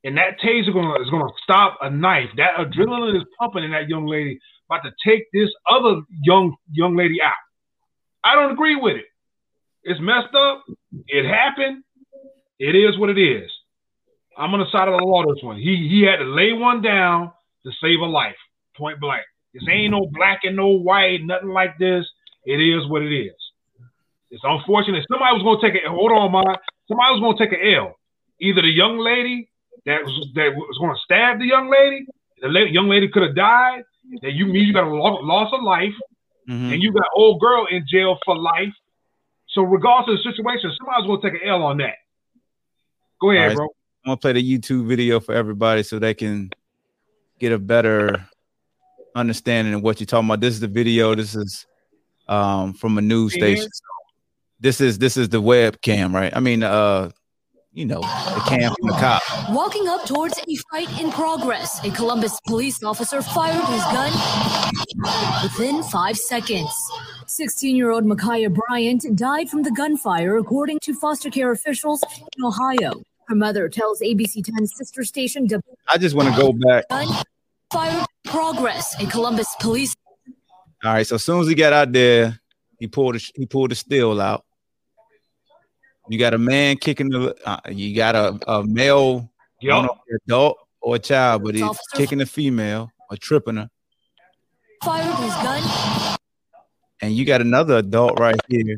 and 0.03 0.17
that 0.17 0.39
taser 0.39 0.71
gonna 0.71 1.01
is 1.01 1.09
gonna 1.09 1.31
stop 1.43 1.79
a 1.81 1.89
knife. 1.89 2.29
That 2.37 2.55
adrenaline 2.57 3.17
is 3.17 3.23
pumping 3.39 3.63
in 3.63 3.71
that 3.71 3.89
young 3.89 4.05
lady, 4.05 4.39
about 4.69 4.83
to 4.83 4.91
take 5.05 5.25
this 5.33 5.49
other 5.69 6.01
young 6.23 6.55
young 6.71 6.95
lady 6.95 7.21
out. 7.21 7.33
I 8.23 8.35
don't 8.35 8.51
agree 8.51 8.75
with 8.75 8.95
it. 8.97 9.05
It's 9.83 9.99
messed 9.99 10.33
up. 10.33 10.63
It 11.07 11.25
happened. 11.25 11.83
It 12.59 12.75
is 12.75 12.97
what 12.97 13.09
it 13.09 13.19
is. 13.19 13.49
I'm 14.37 14.53
on 14.53 14.59
the 14.59 14.71
side 14.71 14.87
of 14.87 14.97
the 14.99 15.05
law. 15.05 15.23
This 15.23 15.43
one, 15.43 15.57
he 15.57 15.87
he 15.89 16.03
had 16.03 16.17
to 16.17 16.25
lay 16.25 16.53
one 16.53 16.81
down 16.81 17.31
to 17.65 17.71
save 17.81 17.99
a 17.99 18.05
life. 18.05 18.35
Point 18.75 18.99
blank. 18.99 19.23
This 19.53 19.63
ain't 19.69 19.91
no 19.91 20.07
black 20.11 20.41
and 20.43 20.55
no 20.55 20.67
white, 20.67 21.19
nothing 21.23 21.49
like 21.49 21.77
this. 21.77 22.05
It 22.45 22.59
is 22.59 22.87
what 22.89 23.03
it 23.03 23.13
is. 23.13 23.35
It's 24.31 24.41
unfortunate. 24.43 25.05
Somebody 25.07 25.37
was 25.37 25.43
gonna 25.43 25.61
take 25.61 25.83
a 25.83 25.89
hold 25.89 26.11
on, 26.11 26.31
my 26.31 26.43
somebody 26.87 27.13
was 27.13 27.21
gonna 27.21 27.37
take 27.37 27.53
an 27.53 27.73
L. 27.75 27.95
Either 28.41 28.61
the 28.61 28.73
young 28.73 28.97
lady 28.97 29.49
that 29.85 30.03
was 30.03 30.27
that 30.33 30.55
was 30.55 30.77
gonna 30.79 30.97
stab 31.03 31.39
the 31.39 31.45
young 31.45 31.69
lady, 31.69 32.05
the 32.41 32.49
young 32.71 32.89
lady 32.89 33.07
could 33.09 33.23
have 33.23 33.35
died. 33.35 33.83
That 34.21 34.33
you 34.33 34.47
mean 34.47 34.65
you 34.65 34.73
got 34.73 34.87
a 34.87 34.89
lo- 34.89 35.21
loss 35.21 35.53
of 35.53 35.61
life, 35.63 35.93
Mhm. 36.47 36.73
and 36.73 36.81
you 36.81 36.91
got 36.91 37.05
old 37.15 37.39
girl 37.39 37.65
in 37.69 37.85
jail 37.87 38.17
for 38.25 38.37
life. 38.37 38.73
So 39.49 39.61
regardless 39.61 40.19
of 40.19 40.23
the 40.23 40.31
situation, 40.31 40.71
somebody's 40.77 41.07
gonna 41.07 41.21
take 41.21 41.41
an 41.41 41.47
L 41.47 41.63
on 41.63 41.77
that. 41.77 41.95
Go 43.21 43.31
ahead, 43.31 43.49
right. 43.49 43.55
bro. 43.55 43.65
I'm 44.05 44.09
gonna 44.09 44.17
play 44.17 44.33
the 44.33 44.43
YouTube 44.43 44.87
video 44.87 45.19
for 45.19 45.33
everybody 45.33 45.83
so 45.83 45.99
they 45.99 46.13
can 46.13 46.49
get 47.39 47.51
a 47.51 47.59
better 47.59 48.27
understanding 49.15 49.73
of 49.73 49.81
what 49.81 49.99
you're 49.99 50.07
talking 50.07 50.27
about. 50.27 50.41
This 50.41 50.55
is 50.55 50.59
the 50.59 50.67
video. 50.67 51.15
This 51.15 51.35
is 51.35 51.65
um 52.27 52.73
from 52.73 52.97
a 52.97 53.01
news 53.01 53.33
station. 53.33 53.67
This 54.59 54.81
is 54.81 54.97
this 54.97 55.17
is 55.17 55.29
the 55.29 55.41
webcam, 55.41 56.13
right? 56.13 56.35
I 56.35 56.39
mean, 56.39 56.63
uh, 56.63 57.11
you 57.73 57.85
know, 57.85 58.01
the 58.01 58.43
cam 58.47 58.73
from 58.75 58.87
the 58.87 58.93
cop. 58.93 59.21
Walking 59.49 59.87
up 59.87 60.05
towards 60.05 60.37
a 60.37 60.55
fight 60.71 61.01
in 61.01 61.11
progress, 61.11 61.83
a 61.83 61.89
Columbus 61.91 62.39
police 62.45 62.83
officer 62.83 63.21
fired 63.21 63.65
his 63.65 63.83
gun 63.85 64.13
within 65.41 65.81
five 65.83 66.17
seconds. 66.17 66.71
16 67.27 67.75
year 67.75 67.89
old 67.89 68.05
Ma'Khia 68.05 68.53
Bryant 68.53 69.05
died 69.15 69.49
from 69.49 69.63
the 69.63 69.71
gunfire, 69.71 70.37
according 70.37 70.79
to 70.83 70.93
foster 70.93 71.31
care 71.31 71.51
officials 71.51 72.03
in 72.37 72.45
Ohio. 72.45 73.01
Her 73.27 73.35
mother 73.35 73.69
tells 73.69 74.01
ABC 74.01 74.43
10 74.43 74.67
sister 74.67 75.03
station 75.03 75.47
W 75.47 75.61
I 75.91 75.97
just 75.97 76.15
want 76.15 76.33
to 76.33 76.39
go 76.39 76.53
back. 76.53 76.87
gun 76.89 77.07
fired 77.71 78.05
in 78.25 78.31
progress, 78.31 78.95
a 79.01 79.07
Columbus 79.07 79.47
police 79.59 79.95
All 80.83 80.93
right, 80.93 81.07
so 81.07 81.15
as 81.15 81.23
soon 81.23 81.41
as 81.41 81.47
he 81.47 81.55
got 81.55 81.73
out 81.73 81.91
there, 81.91 82.39
he 82.77 82.87
pulled 82.87 83.15
a, 83.15 83.19
he 83.35 83.47
pulled 83.47 83.71
the 83.71 83.75
steel 83.75 84.21
out. 84.21 84.45
You 86.09 86.19
got 86.19 86.33
a 86.33 86.37
man 86.37 86.77
kicking 86.77 87.09
the. 87.09 87.35
Uh, 87.45 87.59
you 87.69 87.95
got 87.95 88.15
a, 88.15 88.37
a 88.51 88.63
male, 88.63 89.29
I 89.61 89.65
don't 89.65 89.83
Yup. 89.83 89.85
know 89.85 89.91
if 89.93 89.99
they're 90.07 90.19
adult 90.27 90.57
or 90.81 90.95
a 90.95 90.99
child, 90.99 91.43
but 91.43 91.55
he's 91.55 91.63
Officer. 91.63 91.81
kicking 91.95 92.21
a 92.21 92.25
female 92.25 92.89
or 93.09 93.17
tripping 93.17 93.55
her. 93.57 93.69
fired 94.83 95.15
his 95.15 95.33
gun 95.35 96.17
and 97.01 97.13
you 97.13 97.25
got 97.25 97.41
another 97.41 97.77
adult 97.77 98.17
right 98.19 98.39
here. 98.47 98.77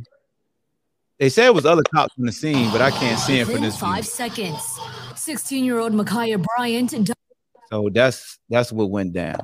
They 1.19 1.29
said 1.29 1.45
it 1.45 1.53
was 1.53 1.65
other 1.65 1.83
cops 1.93 2.13
on 2.19 2.25
the 2.25 2.31
scene, 2.31 2.71
but 2.71 2.81
I 2.81 2.89
can't 2.91 3.19
see 3.19 3.39
it 3.39 3.45
for 3.45 3.51
within 3.53 3.63
this. 3.63 3.77
five 3.79 4.03
View. 4.03 4.11
seconds. 4.11 4.79
16 5.15 5.63
year 5.63 5.79
old 5.79 5.93
Ma'Khia 5.93 6.43
Bryant 6.57 6.89
died 7.05 7.15
So 7.71 7.89
that's 7.93 8.37
that's 8.49 8.71
what 8.71 8.89
went 8.89 9.13
down. 9.13 9.39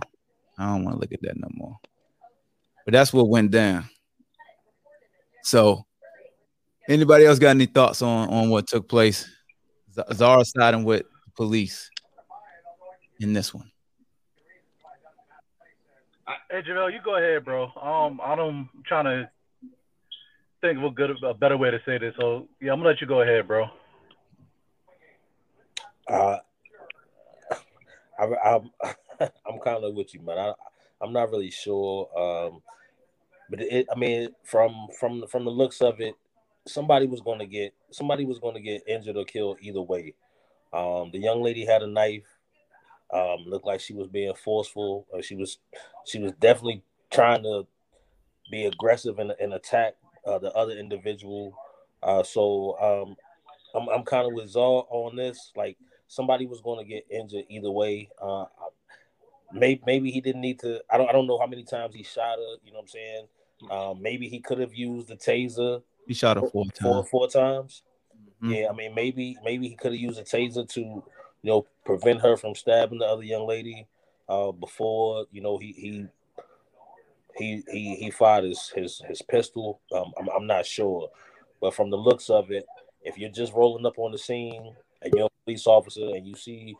I 0.57 0.65
don't 0.73 0.83
want 0.83 0.95
to 0.97 0.99
look 1.01 1.11
at 1.13 1.21
that 1.21 1.37
no 1.37 1.47
more. 1.53 1.77
But 2.85 2.93
that's 2.93 3.13
what 3.13 3.29
went 3.29 3.51
down. 3.51 3.87
So, 5.43 5.85
anybody 6.87 7.25
else 7.25 7.39
got 7.39 7.49
any 7.49 7.65
thoughts 7.65 8.01
on 8.01 8.29
on 8.29 8.49
what 8.49 8.67
took 8.67 8.87
place? 8.87 9.29
Zara 10.13 10.45
siding 10.45 10.83
with 10.83 11.03
police 11.35 11.89
in 13.19 13.33
this 13.33 13.53
one. 13.53 13.71
Hey 16.49 16.61
Jamel, 16.61 16.93
you 16.93 16.99
go 17.03 17.17
ahead, 17.17 17.43
bro. 17.43 17.65
Um, 17.81 18.19
I 18.23 18.35
don't 18.35 18.69
I'm 18.73 18.83
trying 18.85 19.05
to 19.05 19.29
think 20.61 20.77
of 20.77 20.83
a 20.85 20.89
good, 20.91 21.11
a 21.23 21.33
better 21.33 21.57
way 21.57 21.71
to 21.71 21.79
say 21.85 21.97
this. 21.97 22.13
So 22.19 22.47
yeah, 22.61 22.71
I'm 22.71 22.79
gonna 22.79 22.89
let 22.89 23.01
you 23.01 23.07
go 23.07 23.21
ahead, 23.21 23.47
bro. 23.47 23.65
Uh, 26.07 26.37
I, 28.19 28.23
I'm 28.45 28.71
I'm 29.19 29.59
kind 29.63 29.83
of 29.83 29.93
with 29.93 30.13
you, 30.13 30.21
man. 30.21 30.37
I 30.37 30.53
I'm 31.01 31.13
not 31.13 31.31
really 31.31 31.51
sure. 31.51 32.07
Um, 32.17 32.61
but 33.49 33.61
it, 33.61 33.87
I 33.93 33.97
mean, 33.97 34.29
from 34.43 34.87
from 34.99 35.25
from 35.27 35.45
the 35.45 35.51
looks 35.51 35.81
of 35.81 35.99
it, 35.99 36.15
somebody 36.67 37.07
was 37.07 37.21
going 37.21 37.39
to 37.39 37.45
get 37.45 37.73
somebody 37.91 38.25
was 38.25 38.39
going 38.39 38.55
to 38.55 38.61
get 38.61 38.87
injured 38.87 39.17
or 39.17 39.25
killed 39.25 39.57
either 39.61 39.81
way. 39.81 40.13
Um, 40.73 41.09
the 41.11 41.19
young 41.19 41.41
lady 41.41 41.65
had 41.65 41.83
a 41.83 41.87
knife. 41.87 42.25
Um, 43.13 43.43
looked 43.45 43.65
like 43.65 43.81
she 43.81 43.93
was 43.93 44.07
being 44.07 44.33
forceful. 44.33 45.05
Or 45.11 45.21
she 45.21 45.35
was 45.35 45.57
she 46.05 46.19
was 46.19 46.31
definitely 46.33 46.83
trying 47.09 47.43
to 47.43 47.67
be 48.49 48.65
aggressive 48.65 49.19
and, 49.19 49.33
and 49.39 49.53
attack 49.53 49.95
uh, 50.25 50.39
the 50.39 50.51
other 50.53 50.73
individual. 50.73 51.57
Uh, 52.03 52.23
so 52.23 52.77
um, 52.79 53.15
I'm 53.75 53.89
I'm 53.89 54.03
kind 54.03 54.27
of 54.27 54.33
with 54.33 54.49
Zar 54.49 54.85
on 54.89 55.15
this. 55.15 55.51
Like 55.55 55.77
somebody 56.07 56.45
was 56.45 56.61
going 56.61 56.83
to 56.83 56.89
get 56.89 57.05
injured 57.09 57.45
either 57.49 57.71
way. 57.71 58.09
Uh, 58.21 58.45
maybe 59.51 59.81
maybe 59.85 60.11
he 60.11 60.21
didn't 60.21 60.41
need 60.41 60.59
to. 60.59 60.81
I 60.89 60.97
don't 60.97 61.09
I 61.09 61.11
don't 61.11 61.27
know 61.27 61.39
how 61.39 61.47
many 61.47 61.63
times 61.63 61.95
he 61.95 62.03
shot 62.03 62.37
her. 62.37 62.55
You 62.63 62.71
know 62.71 62.79
what 62.79 62.83
I'm 62.83 62.87
saying? 62.87 63.27
Um, 63.69 64.01
maybe 64.01 64.27
he 64.27 64.39
could 64.39 64.59
have 64.59 64.73
used 64.73 65.07
the 65.07 65.15
taser 65.15 65.83
He 66.07 66.13
shot 66.13 66.37
her 66.37 66.47
four 66.47 66.65
four 66.79 66.93
times. 66.93 67.09
four 67.09 67.27
times. 67.27 67.83
Mhm. 68.41 68.55
Yeah, 68.55 68.69
I 68.69 68.73
mean 68.73 68.93
maybe 68.95 69.37
maybe 69.43 69.67
he 69.69 69.75
could 69.75 69.91
have 69.91 70.01
used 70.01 70.19
a 70.19 70.23
taser 70.23 70.67
to 70.67 70.81
you 70.81 71.03
know 71.43 71.65
prevent 71.85 72.21
her 72.21 72.37
from 72.37 72.55
stabbing 72.55 72.99
the 72.99 73.05
other 73.05 73.23
young 73.23 73.47
lady 73.47 73.87
uh, 74.27 74.51
before 74.51 75.25
you 75.31 75.41
know 75.41 75.57
he 75.57 75.71
he 75.73 76.07
he 77.37 77.63
he 77.71 77.95
he 77.95 78.11
fired 78.11 78.43
his 78.43 78.69
his 78.69 79.01
his 79.07 79.21
pistol. 79.21 79.79
Um, 79.93 80.13
I'm 80.17 80.29
I'm 80.29 80.47
not 80.47 80.65
sure, 80.65 81.09
but 81.59 81.73
from 81.73 81.89
the 81.89 81.97
looks 81.97 82.29
of 82.29 82.51
it, 82.51 82.65
if 83.03 83.17
you're 83.17 83.29
just 83.29 83.53
rolling 83.53 83.85
up 83.85 83.97
on 83.97 84.11
the 84.11 84.17
scene 84.17 84.75
and 85.01 85.13
you're 85.13 85.27
a 85.27 85.43
police 85.45 85.67
officer 85.67 86.15
and 86.15 86.27
you 86.27 86.35
see 86.35 86.75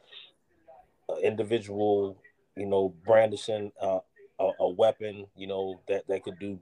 an 1.10 1.18
individual, 1.24 2.18
you 2.56 2.66
know, 2.66 2.94
brandishing 3.06 3.72
uh, 3.82 4.00
a, 4.40 4.51
a 4.60 4.70
weapon, 4.70 5.25
you 5.36 5.48
know 5.48 5.82
that 5.88 6.08
that 6.08 6.24
could 6.24 6.40
do 6.40 6.60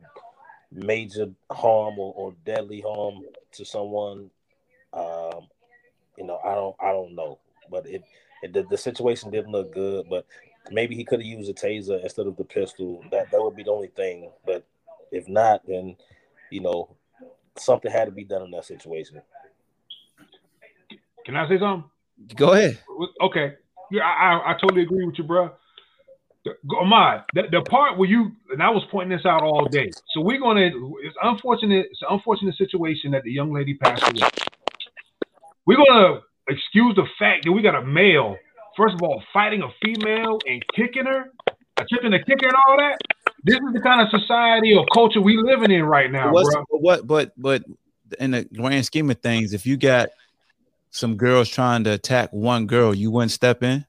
major 0.72 1.30
harm 1.52 1.98
or, 2.00 2.14
or 2.16 2.34
deadly 2.46 2.82
harm 2.82 3.24
to 3.54 3.66
someone, 3.66 4.30
um, 4.94 5.48
you 6.18 6.26
know, 6.26 6.40
I 6.44 6.54
don't 6.56 6.76
I 6.80 6.92
don't 6.92 7.16
know, 7.16 7.40
but 7.70 7.86
it, 7.88 8.04
it 8.44 8.54
the, 8.54 8.64
the 8.70 8.78
situation 8.78 9.32
didn't 9.32 9.52
look 9.52 9.74
good, 9.74 10.08
but 10.10 10.26
maybe 10.72 10.96
he 10.96 11.04
could 11.04 11.20
have 11.20 11.28
used 11.28 11.50
a 11.50 11.54
taser 11.54 12.02
instead 12.02 12.28
of 12.28 12.38
the 12.38 12.44
pistol. 12.44 13.04
That 13.12 13.32
that 13.32 13.42
would 13.42 13.56
be 13.56 13.64
the 13.64 13.72
only 13.72 13.88
thing. 13.88 14.32
But 14.46 14.66
if 15.12 15.28
not, 15.28 15.66
then 15.68 15.96
you 16.50 16.62
know 16.62 16.96
something 17.58 17.92
had 17.92 18.06
to 18.06 18.12
be 18.12 18.24
done 18.24 18.44
in 18.44 18.52
that 18.52 18.66
situation. 18.66 19.22
Can 21.26 21.36
I 21.36 21.48
say 21.48 21.60
something? 21.60 21.90
Go 22.36 22.54
ahead. 22.54 22.80
Okay. 23.22 23.54
Yeah, 23.92 24.04
I, 24.04 24.34
I, 24.34 24.52
I 24.52 24.54
totally 24.60 24.82
agree 24.82 25.06
with 25.06 25.18
you, 25.18 25.24
bro. 25.24 25.52
The, 26.46 26.54
go- 26.70 27.22
the, 27.34 27.44
the 27.52 27.62
part 27.64 27.98
where 27.98 28.10
you 28.10 28.32
and 28.52 28.64
I 28.64 28.70
was 28.70 28.84
pointing 28.90 29.16
this 29.16 29.26
out 29.26 29.44
all 29.44 29.66
day. 29.66 29.92
So 30.14 30.22
we're 30.22 30.40
gonna. 30.40 30.72
It's 31.04 31.16
unfortunate. 31.22 31.88
It's 31.92 32.02
an 32.02 32.08
unfortunate 32.12 32.56
situation 32.56 33.12
that 33.12 33.24
the 33.24 33.32
young 33.32 33.54
lady 33.54 33.76
passed 33.76 34.04
away. 34.04 34.30
We're 35.66 35.78
gonna 35.78 36.22
excuse 36.48 36.96
the 36.96 37.06
fact 37.18 37.46
that 37.46 37.52
we 37.52 37.62
got 37.62 37.76
a 37.76 37.86
male, 37.86 38.38
first 38.78 38.96
of 38.96 39.02
all, 39.04 39.22
fighting 39.34 39.62
a 39.62 39.70
female 39.84 40.40
and 40.48 40.64
kicking 40.76 41.06
her, 41.06 41.32
attempting 41.78 42.12
to 42.12 42.20
kick 42.24 42.42
her 42.42 42.48
and 42.48 42.58
all 42.68 42.78
that. 42.78 42.98
This 43.44 43.56
is 43.56 43.74
the 43.74 43.82
kind 43.82 44.02
of 44.02 44.10
society 44.10 44.74
or 44.74 44.86
culture 44.94 45.22
we 45.22 45.38
living 45.38 45.72
in 45.72 45.84
right 45.84 46.12
now, 46.12 46.32
What's, 46.32 46.54
bro. 46.54 46.66
what 46.72 47.08
but 47.08 47.34
but 47.38 47.64
in 48.20 48.32
the 48.32 48.46
grand 48.46 48.86
scheme 48.86 49.10
of 49.12 49.20
things, 49.20 49.54
if 49.54 49.66
you 49.66 49.78
got 49.78 50.10
some 50.90 51.16
girls 51.18 51.50
trying 51.50 51.84
to 51.84 51.92
attack 51.92 52.32
one 52.32 52.66
girl, 52.66 52.94
you 52.96 53.12
wouldn't 53.12 53.32
step 53.32 53.62
in. 53.64 53.86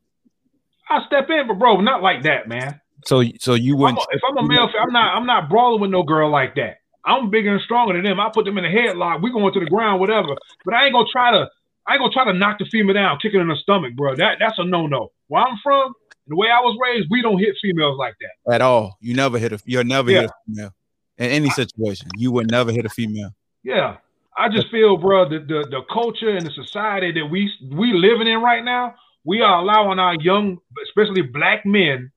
I 0.91 1.07
step 1.07 1.31
in, 1.31 1.47
but 1.49 1.59
bro, 1.59 1.81
not 1.81 2.03
like 2.03 2.23
that, 2.25 2.49
man. 2.49 2.81
So 3.07 3.23
so 3.39 3.55
you 3.55 3.75
I'm 3.75 3.81
wouldn't. 3.81 3.99
a- 4.01 4.17
if 4.17 4.21
I'm 4.29 4.37
a 4.37 4.47
male, 4.47 4.69
I'm 4.81 4.93
not. 4.93 5.17
I'm 5.17 5.27
not 5.27 5.49
brawling 5.49 5.81
with 5.81 5.91
no 5.91 6.03
girl 6.03 6.31
like 6.31 6.55
that. 6.57 6.79
I'm 7.05 7.31
bigger 7.31 7.53
and 7.53 7.63
stronger 7.63 7.95
than 7.95 8.03
them. 8.05 8.21
I 8.21 8.29
put 8.33 8.45
them 8.45 8.59
in 8.59 8.65
a 8.67 8.69
headlock. 8.69 9.23
We 9.23 9.31
going 9.33 9.55
to 9.55 9.61
the 9.61 9.67
ground, 9.67 10.01
whatever. 10.01 10.37
But 10.65 10.75
I 10.75 10.85
ain't 10.85 10.93
gonna 10.95 11.09
try 11.11 11.31
to. 11.33 11.49
I 11.87 11.95
ain't 11.95 12.01
gonna 12.01 12.13
try 12.13 12.25
to 12.31 12.35
knock 12.35 12.59
the 12.59 12.67
female 12.67 12.93
down, 12.95 13.19
kick 13.23 13.33
her 13.33 13.41
in 13.41 13.49
the 13.49 13.57
stomach, 13.57 13.95
bro. 13.97 14.17
That 14.17 14.37
that's 14.39 14.59
a 14.59 14.65
no 14.65 14.87
no. 14.87 15.11
Where 15.29 15.43
I'm 15.43 15.57
from, 15.63 15.95
the 16.27 16.37
way 16.37 16.49
I 16.49 16.61
was 16.61 16.77
raised, 16.83 17.09
we 17.11 17.23
don't 17.23 17.39
hit 17.39 17.57
females 17.63 17.97
like 17.99 18.15
that. 18.21 18.55
at 18.55 18.61
all. 18.61 18.99
You 19.01 19.15
never 19.15 19.39
hit 19.39 19.53
a. 19.53 19.59
You'll 19.65 19.85
never 19.85 20.11
Yeah. 20.11 20.21
hit 20.23 20.31
a 20.31 20.35
female 20.47 20.75
in 21.19 21.31
any 21.31 21.51
situation. 21.51 22.09
You 22.19 22.33
would 22.33 22.51
never 22.51 22.71
hit 22.71 22.85
a 22.85 22.91
female. 22.91 23.31
Yeah, 23.63 23.97
I 24.37 24.49
just 24.51 24.69
feel, 24.71 24.97
bro, 24.99 25.27
the, 25.29 25.39
the 25.39 25.67
the 25.71 25.81
culture 25.91 26.29
and 26.37 26.47
the 26.47 26.51
society 26.53 27.13
that 27.13 27.27
we 27.27 27.51
we 27.73 27.95
living 27.95 28.27
in 28.27 28.43
right 28.43 28.63
now, 28.63 28.95
we 29.25 29.43
are 29.43 29.61
allowing 29.61 29.99
our 29.99 30.15
young, 30.17 30.59
especially 30.85 31.23
black 31.23 31.65
men. 31.67 32.11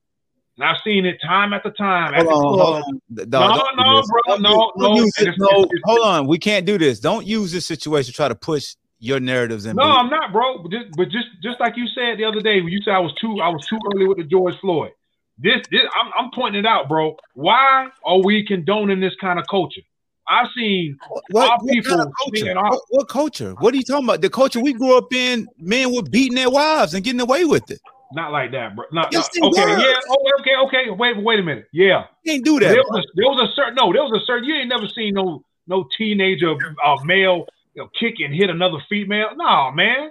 And 0.56 0.64
I've 0.68 0.76
seen 0.84 1.04
it 1.04 1.16
time 1.20 1.52
after 1.52 1.70
time 1.72 2.14
at 2.14 2.24
Hold 2.26 2.28
the 2.28 2.34
on, 2.34 2.54
club. 2.54 2.66
hold 2.66 2.76
on. 2.76 3.00
Th- 3.16 3.28
No, 3.28 3.38
dog, 3.40 3.56
don't 3.56 3.76
no, 3.76 3.96
this. 4.00 4.08
bro, 4.08 4.20
Don't 4.28 4.42
no, 4.42 4.50
no. 4.50 4.62
it. 4.64 4.72
No, 4.76 4.92
it's- 5.02 5.20
it's- 5.20 5.80
hold 5.84 6.00
on. 6.06 6.26
We 6.28 6.38
can't 6.38 6.64
do 6.64 6.78
this. 6.78 7.00
Don't 7.00 7.26
use 7.26 7.50
this 7.50 7.66
situation 7.66 8.12
to 8.12 8.16
try 8.16 8.28
to 8.28 8.34
push 8.36 8.74
your 9.00 9.18
narratives 9.20 9.66
and 9.66 9.76
No, 9.76 9.82
I'm 9.82 10.08
not, 10.08 10.32
bro. 10.32 10.58
But 10.58 10.70
just, 10.70 10.86
but 10.96 11.08
just 11.10 11.26
just 11.42 11.58
like 11.60 11.76
you 11.76 11.88
said 11.88 12.18
the 12.18 12.24
other 12.24 12.40
day, 12.40 12.60
when 12.60 12.72
you 12.72 12.80
said 12.82 12.94
I 12.94 13.00
was 13.00 13.12
too 13.20 13.40
I 13.42 13.48
was 13.48 13.66
too 13.66 13.78
early 13.92 14.06
with 14.06 14.18
the 14.18 14.24
George 14.24 14.56
Floyd. 14.60 14.92
This 15.38 15.60
this 15.72 15.82
I'm 16.00 16.12
I'm 16.16 16.30
pointing 16.32 16.60
it 16.60 16.66
out, 16.66 16.88
bro. 16.88 17.16
Why 17.34 17.88
are 18.04 18.18
we 18.22 18.46
condoning 18.46 19.00
this 19.00 19.14
kind 19.20 19.40
of 19.40 19.46
culture? 19.50 19.82
I've 20.28 20.48
seen 20.56 20.96
what, 21.08 21.22
what 21.30 21.60
people 21.68 21.90
kind 21.96 22.00
of 22.02 22.12
culture? 22.24 22.54
What, 22.54 22.80
what 22.90 23.08
culture? 23.08 23.54
What 23.58 23.74
are 23.74 23.76
you 23.76 23.82
talking 23.82 24.04
about? 24.06 24.20
The 24.22 24.30
culture 24.30 24.60
we 24.60 24.72
grew 24.72 24.96
up 24.96 25.12
in, 25.12 25.46
men 25.58 25.94
were 25.94 26.02
beating 26.02 26.34
their 26.36 26.50
wives 26.50 26.94
and 26.94 27.04
getting 27.04 27.20
away 27.20 27.44
with 27.44 27.70
it. 27.70 27.80
not 28.12 28.32
like 28.32 28.50
that, 28.52 28.74
bro. 28.76 28.84
Not, 28.92 29.08
Yes, 29.12 29.28
not- 29.36 29.52
okay, 29.52 29.64
were. 29.74 29.78
yeah, 29.80 29.94
oh, 30.08 30.32
okay, 30.40 30.56
okay. 30.66 30.90
Wait, 30.90 31.22
wait 31.22 31.40
a 31.40 31.42
minute. 31.42 31.66
Yeah, 31.72 32.04
You 32.22 32.32
can't 32.34 32.44
do 32.44 32.58
that. 32.60 32.68
there 32.72 32.82
was 32.82 33.04
a, 33.04 33.08
there 33.16 33.26
was 33.26 33.50
a 33.50 33.54
certain 33.54 33.74
no, 33.74 33.92
there 33.92 34.02
was 34.02 34.18
a 34.22 34.24
certain. 34.24 34.44
You 34.48 34.54
ain't 34.56 34.68
never 34.68 34.88
seen 34.88 35.14
no 35.14 35.42
no 35.66 35.86
teenager 35.96 36.54
uh, 36.84 36.96
male 37.04 37.46
you 37.74 37.82
know, 37.82 37.88
kick 37.98 38.14
and 38.24 38.34
hit 38.34 38.50
another 38.50 38.78
female. 38.88 39.28
No, 39.36 39.70
man. 39.72 40.10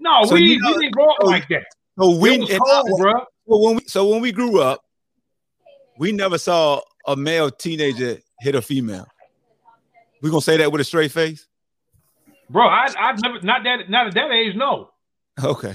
No, 0.00 0.24
So 0.24 0.34
we, 0.34 0.40
you 0.42 0.58
know- 0.60 0.72
we 0.76 0.84
didn't 0.84 0.94
grow 0.94 1.10
up 1.10 1.16
so- 1.20 1.26
like 1.26 1.48
that. 1.48 1.64
So 2.00 2.16
we, 2.16 2.34
it 2.34 2.40
was 2.40 2.50
and 2.50 2.60
cold, 2.60 3.00
bro. 3.00 3.12
so 3.48 3.58
when 3.58 3.74
we 3.76 3.82
so 3.86 4.08
when 4.08 4.20
we 4.20 4.30
grew 4.32 4.60
up, 4.60 4.82
we 5.98 6.12
never 6.12 6.38
saw 6.38 6.80
a 7.06 7.16
male 7.16 7.50
teenager 7.50 8.18
hit 8.40 8.54
a 8.54 8.62
female? 8.62 9.06
We 10.20 10.30
gonna 10.30 10.40
say 10.40 10.56
that 10.58 10.70
with 10.72 10.80
a 10.80 10.84
straight 10.84 11.12
face? 11.12 11.46
Bro, 12.50 12.66
I 12.66 12.86
I've 12.98 13.20
never 13.22 13.40
not 13.42 13.64
that 13.64 13.90
not 13.90 14.08
at 14.08 14.14
that 14.14 14.30
age, 14.30 14.56
no. 14.56 14.90
Okay. 15.42 15.74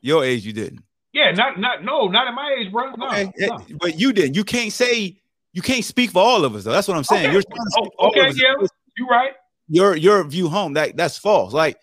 Your 0.00 0.24
age, 0.24 0.46
you 0.46 0.52
didn't. 0.52 0.82
Yeah, 1.12 1.32
not 1.32 1.58
not 1.58 1.84
no, 1.84 2.06
not 2.08 2.28
at 2.28 2.34
my 2.34 2.56
age, 2.58 2.72
bro. 2.72 2.92
No, 2.92 3.08
Okay, 3.08 3.30
no. 3.38 3.60
But 3.80 3.98
you 3.98 4.12
didn't. 4.12 4.34
You 4.34 4.44
can't 4.44 4.72
say 4.72 5.20
you 5.52 5.62
can't 5.62 5.84
speak 5.84 6.10
for 6.10 6.22
all 6.22 6.44
of 6.44 6.54
us 6.54 6.64
though. 6.64 6.72
That's 6.72 6.88
what 6.88 6.96
I'm 6.96 7.04
saying. 7.04 7.26
Okay. 7.26 7.32
You're 7.32 7.42
to 7.42 7.90
Oh, 7.98 8.08
okay, 8.08 8.30
yeah, 8.36 8.54
you 8.96 9.08
right. 9.08 9.32
Your 9.68 9.96
your 9.96 10.22
view 10.24 10.48
home 10.48 10.74
that 10.74 10.96
that's 10.96 11.18
false. 11.18 11.52
Like 11.52 11.76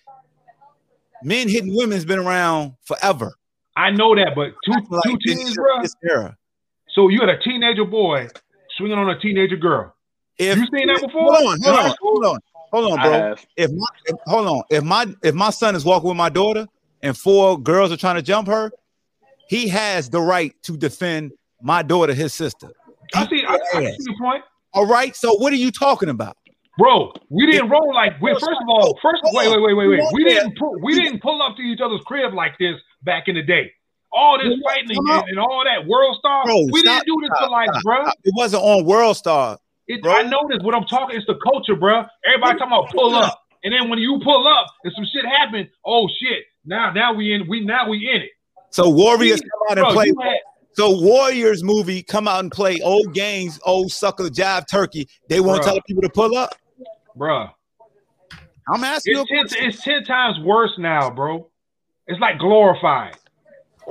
men 1.23 1.49
hitting 1.49 1.75
women's 1.75 2.05
been 2.05 2.19
around 2.19 2.73
forever. 2.83 3.33
I 3.75 3.91
know 3.91 4.15
that, 4.15 4.33
but 4.35 4.53
two 4.65 4.73
Like 4.89 5.03
two 5.03 5.17
teens, 5.19 5.55
bro. 5.55 6.31
So 6.89 7.09
you 7.09 7.19
had 7.19 7.29
a 7.29 7.39
teenager 7.39 7.85
boy 7.85 8.29
swinging 8.77 8.97
on 8.97 9.09
a 9.09 9.19
teenager 9.19 9.57
girl. 9.57 9.93
If 10.37 10.57
You 10.57 10.67
seen 10.73 10.87
that 10.87 11.01
before? 11.01 11.33
Hold 11.33 11.47
on, 11.47 11.61
hold 11.61 11.79
on, 11.79 11.95
hold 12.01 12.25
on, 12.25 12.39
hold 12.71 12.91
on, 12.91 12.99
I 12.99 13.03
bro. 13.03 13.35
If 13.55 13.71
my 13.71 13.85
if, 14.05 14.15
hold 14.27 14.47
on, 14.47 14.61
if 14.69 14.83
my 14.83 15.07
if 15.23 15.35
my 15.35 15.49
son 15.49 15.75
is 15.75 15.83
walking 15.83 16.09
with 16.09 16.17
my 16.17 16.29
daughter 16.29 16.67
and 17.01 17.17
four 17.17 17.59
girls 17.59 17.91
are 17.91 17.97
trying 17.97 18.15
to 18.15 18.21
jump 18.21 18.47
her, 18.47 18.71
he 19.49 19.67
has 19.69 20.09
the 20.09 20.21
right 20.21 20.53
to 20.63 20.77
defend 20.77 21.31
my 21.61 21.81
daughter, 21.81 22.13
his 22.13 22.33
sister. 22.33 22.69
I 23.15 23.27
see. 23.27 23.43
I, 23.47 23.57
I 23.73 23.91
see 23.91 23.97
your 23.99 24.17
point, 24.19 24.43
All 24.73 24.85
right. 24.85 25.15
So 25.15 25.35
what 25.35 25.53
are 25.53 25.57
you 25.57 25.71
talking 25.71 26.09
about? 26.09 26.37
bro. 26.77 27.11
We 27.29 27.45
didn't 27.47 27.69
roll 27.69 27.93
like. 27.93 28.21
We, 28.21 28.31
first 28.33 28.45
of 28.45 28.69
all, 28.69 28.97
first 29.01 29.21
wait, 29.25 29.49
wait, 29.49 29.59
wait, 29.59 29.73
wait, 29.73 29.87
wait. 29.87 30.13
We 30.13 30.23
didn't 30.23 30.57
pull. 30.57 30.79
We 30.81 30.95
didn't 30.95 31.21
pull 31.21 31.41
up 31.41 31.57
to 31.57 31.61
each 31.61 31.81
other's 31.81 32.01
crib 32.05 32.33
like 32.33 32.57
this 32.59 32.75
back 33.03 33.27
in 33.27 33.35
the 33.35 33.43
day. 33.43 33.71
All 34.11 34.37
this 34.37 34.53
fighting 34.63 34.95
and, 34.95 35.29
and 35.29 35.39
all 35.39 35.63
that 35.65 35.85
world 35.85 36.15
star. 36.17 36.45
Bro, 36.45 36.67
we 36.71 36.79
stop, 36.79 37.03
didn't 37.03 37.07
do 37.07 37.21
this 37.21 37.31
stop, 37.35 37.47
to 37.47 37.51
like, 37.51 37.69
stop, 37.69 37.83
bro. 37.83 38.05
It 38.23 38.33
wasn't 38.35 38.63
on 38.63 38.85
World 38.85 39.17
Star. 39.17 39.57
It, 39.87 40.01
Bro. 40.01 40.13
I 40.13 40.23
know 40.23 40.47
this. 40.49 40.59
What 40.61 40.75
I'm 40.75 40.85
talking, 40.85 41.15
it's 41.17 41.25
the 41.27 41.39
culture, 41.43 41.75
bro. 41.75 42.03
Everybody 42.27 42.59
talking 42.59 42.73
about 42.73 42.89
pull 42.91 43.15
up, 43.15 43.39
and 43.63 43.73
then 43.73 43.89
when 43.89 43.99
you 43.99 44.19
pull 44.23 44.47
up 44.47 44.67
and 44.83 44.93
some 44.93 45.05
shit 45.13 45.25
happen, 45.25 45.69
oh 45.85 46.07
shit! 46.19 46.43
Now, 46.65 46.91
now 46.91 47.13
we 47.13 47.33
in. 47.33 47.47
We 47.47 47.63
now 47.65 47.89
we 47.89 47.97
in 48.13 48.21
it. 48.23 48.31
So 48.71 48.89
Warriors 48.89 49.39
come 49.41 49.49
out 49.71 49.77
and 49.77 49.85
Bro, 49.85 49.93
play. 49.93 50.07
had- 50.29 50.39
So 50.73 50.99
Warriors 51.01 51.63
movie 51.63 52.03
come 52.03 52.27
out 52.27 52.41
and 52.41 52.51
play 52.51 52.79
old 52.83 53.13
games, 53.13 53.59
old 53.65 53.91
sucker 53.91 54.25
jive 54.25 54.65
turkey. 54.69 55.07
They 55.29 55.39
won't 55.39 55.63
tell 55.63 55.79
people 55.87 56.01
to 56.03 56.09
pull 56.09 56.37
up. 56.37 56.53
Bruh. 57.17 57.49
I'm 58.71 58.83
asking 58.83 59.23
It's 59.29 59.53
ten, 59.53 59.65
it's 59.67 59.83
ten 59.83 60.03
times 60.03 60.37
worse 60.41 60.73
now, 60.77 61.09
bro. 61.09 61.49
It's 62.07 62.19
like 62.19 62.37
glorified. 62.39 63.15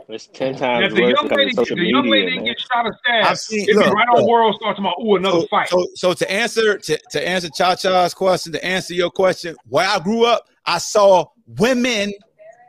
It's 0.08 0.26
ten 0.28 0.54
times 0.56 0.86
if 0.86 0.94
the 0.94 1.02
worse 1.02 1.14
young 1.20 1.28
lady, 1.28 1.50
of 1.50 1.56
social 1.56 1.76
the 1.76 1.84
young 1.86 2.08
lady 2.08 2.36
man. 2.36 2.44
get 2.44 2.56
shot 2.60 2.86
or 2.86 2.98
stabbed, 3.04 3.38
seen- 3.38 3.62
it'd 3.68 3.76
be 3.76 3.84
look, 3.84 3.94
right 3.94 4.08
on 4.08 4.20
look. 4.20 4.28
world 4.28 4.54
star 4.56 4.72
talking 4.74 4.84
about 4.84 4.96
ooh 5.04 5.16
another 5.16 5.40
So, 5.40 5.46
fight. 5.48 5.68
so, 5.68 5.86
so 5.94 6.12
to 6.12 6.30
answer 6.30 6.78
to, 6.78 6.98
to 7.12 7.28
answer 7.28 7.48
Cha 7.48 7.74
Cha's 7.76 8.14
question, 8.14 8.52
to 8.52 8.64
answer 8.64 8.94
your 8.94 9.10
question, 9.10 9.56
where 9.68 9.86
I 9.88 9.98
grew 9.98 10.24
up, 10.24 10.48
I 10.64 10.78
saw 10.78 11.26
women 11.46 12.12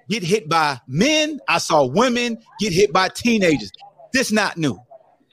get 0.10 0.24
hit 0.24 0.48
by 0.50 0.79
men. 0.88 1.39
I 1.48 1.57
saw 1.60 1.86
women 1.86 2.38
get 2.60 2.74
hit 2.74 2.91
by 2.93 3.10
teenagers. 3.10 3.72
This 4.13 4.31
not 4.31 4.57
new. 4.57 4.79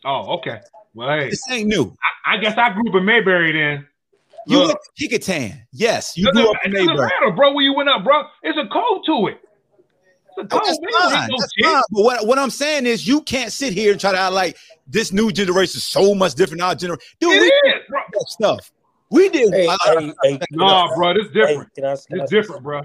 oh, 0.05 0.35
okay. 0.39 0.61
Well, 0.95 1.09
hey, 1.19 1.31
This 1.31 1.43
ain't 1.51 1.69
new. 1.69 1.97
I, 2.27 2.35
I 2.35 2.37
guess 2.39 2.57
I 2.59 2.73
grew 2.73 2.89
up 2.89 2.95
in 2.97 3.05
Mayberry 3.05 3.53
then. 3.53 3.87
You 4.47 4.59
Look. 4.59 4.69
went 4.69 4.79
to 4.99 5.09
Kecoughtan. 5.09 5.61
Yes, 5.73 6.17
you 6.17 6.27
Doesn't, 6.27 6.43
grew 6.43 6.51
up 6.51 6.57
in 6.65 6.73
it 6.73 6.75
doesn't 6.75 6.87
Mayberry. 6.89 7.09
matter, 7.21 7.33
bro. 7.35 7.53
Where 7.55 7.65
you 7.65 7.73
went 7.75 7.89
up, 7.89 8.05
bro? 8.05 8.25
It's 8.43 8.59
a 8.59 8.69
code 8.69 9.03
to 9.07 9.29
it. 9.29 9.41
It's 10.37 10.53
a 10.53 10.57
Oh, 10.57 10.61
that's 10.64 10.79
fine. 11.12 11.29
no 11.29 11.37
That's 11.38 11.53
fine. 11.62 11.83
But 11.91 12.03
what, 12.03 12.26
what 12.26 12.38
I'm 12.38 12.50
saying 12.50 12.87
is, 12.87 13.07
you 13.07 13.23
can't 13.23 13.53
sit 13.53 13.73
here 13.73 13.93
and 13.93 14.00
try 14.00 14.12
to 14.12 14.19
act 14.19 14.33
like 14.33 14.57
this 14.87 15.12
new 15.12 15.31
generation 15.31 15.79
is 15.79 15.85
so 15.87 16.14
much 16.14 16.35
different 16.35 16.61
than 16.61 16.69
our 16.69 16.75
generation. 16.75 17.03
Dude, 17.21 17.33
It 17.37 17.41
we 17.41 17.47
is, 17.47 17.53
did 17.64 17.83
bro. 17.88 18.00
that 18.12 18.26
stuff. 18.29 18.71
We 19.11 19.29
did. 19.29 19.53
Hey, 19.55 19.69
hey, 19.85 20.12
hey, 20.23 20.41
Nah, 20.50 20.95
bro, 20.97 21.14
this 21.14 21.26
different. 21.29 21.69
Hey, 21.76 21.83
can 21.83 21.85
I, 21.85 21.97
can 22.09 22.21
I 22.21 22.23
It's 22.25 22.31
say 22.31 22.37
different, 22.37 22.62
bro. 22.62 22.83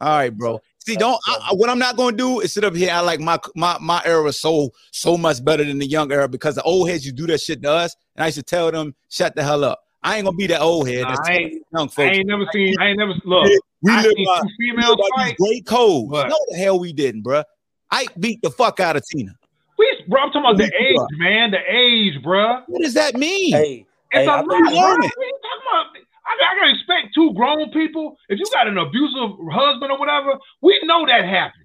right, 0.00 0.30
bro. 0.30 0.60
See, 0.84 0.96
don't. 0.96 1.18
I, 1.26 1.50
I- 1.50 1.54
what 1.54 1.70
I'm 1.70 1.78
not 1.78 1.96
going 1.96 2.16
to 2.16 2.18
do 2.18 2.40
is 2.40 2.52
sit 2.52 2.64
up 2.64 2.74
here. 2.74 2.90
I 2.92 3.00
like 3.00 3.20
my 3.20 3.38
my 3.56 3.76
my 3.80 4.02
era 4.04 4.24
is 4.26 4.40
so 4.40 4.70
so 4.90 5.16
much 5.16 5.44
better 5.44 5.64
than 5.64 5.78
the 5.78 5.86
young 5.86 6.12
era 6.12 6.28
because 6.28 6.54
the 6.56 6.62
old 6.62 6.88
heads 6.88 7.04
you 7.06 7.12
do 7.12 7.26
that 7.28 7.40
shit 7.40 7.62
to 7.62 7.70
us, 7.70 7.96
and 8.16 8.22
I 8.22 8.26
used 8.26 8.38
to 8.38 8.42
tell 8.42 8.70
them 8.70 8.94
shut 9.08 9.34
the 9.34 9.42
hell 9.42 9.64
up. 9.64 9.81
I 10.02 10.16
ain't 10.16 10.24
gonna 10.24 10.36
be 10.36 10.46
that 10.48 10.60
old 10.60 10.88
head. 10.88 11.02
Nah, 11.02 11.08
that's 11.14 11.28
I 11.28 11.32
ain't- 11.34 11.62
young 11.72 11.90
I 11.98 12.02
ain't 12.02 12.26
never 12.26 12.44
seen. 12.52 12.74
I 12.80 12.88
ain't 12.88 12.98
never 12.98 13.14
look. 13.24 13.48
we 13.82 13.92
I 13.92 14.02
live 14.02 14.14
by, 14.26 14.40
two 14.40 14.48
we 14.58 14.70
females 14.70 14.96
live 14.96 14.98
by 15.16 15.24
these 15.26 15.34
great 15.38 15.66
codes. 15.66 16.08
But- 16.10 16.28
no, 16.28 16.36
the 16.50 16.56
hell 16.56 16.78
we 16.80 16.92
didn't, 16.92 17.22
bro. 17.22 17.42
I 17.90 18.06
beat 18.18 18.40
the 18.42 18.50
fuck 18.50 18.80
out 18.80 18.96
of 18.96 19.04
Tina. 19.06 19.32
We, 19.78 20.04
bro, 20.08 20.22
I'm 20.22 20.28
talking 20.32 20.40
about 20.42 20.56
the 20.58 20.64
age, 20.64 20.96
grew 20.96 21.04
up. 21.04 21.08
man. 21.18 21.50
The 21.50 21.60
age, 21.68 22.22
bro. 22.22 22.62
What 22.66 22.82
does 22.82 22.94
that 22.94 23.14
mean? 23.16 23.52
Hey, 23.52 23.86
It's 24.12 24.20
hey, 24.20 24.26
a 24.26 24.30
I 24.30 24.36
lot, 24.40 24.48
think- 24.48 24.48
bro. 24.68 24.74
What 24.76 24.90
are 24.90 25.02
you 25.02 25.08
talking 25.08 25.66
about? 25.70 25.86
I, 26.24 26.30
I 26.40 26.54
gotta 26.60 26.74
expect 26.74 27.14
two 27.14 27.32
grown 27.34 27.70
people. 27.70 28.16
If 28.28 28.38
you 28.38 28.44
got 28.52 28.66
an 28.68 28.78
abusive 28.78 29.30
husband 29.52 29.90
or 29.92 29.98
whatever, 29.98 30.38
we 30.62 30.80
know 30.84 31.04
that 31.06 31.24
happens. 31.24 31.58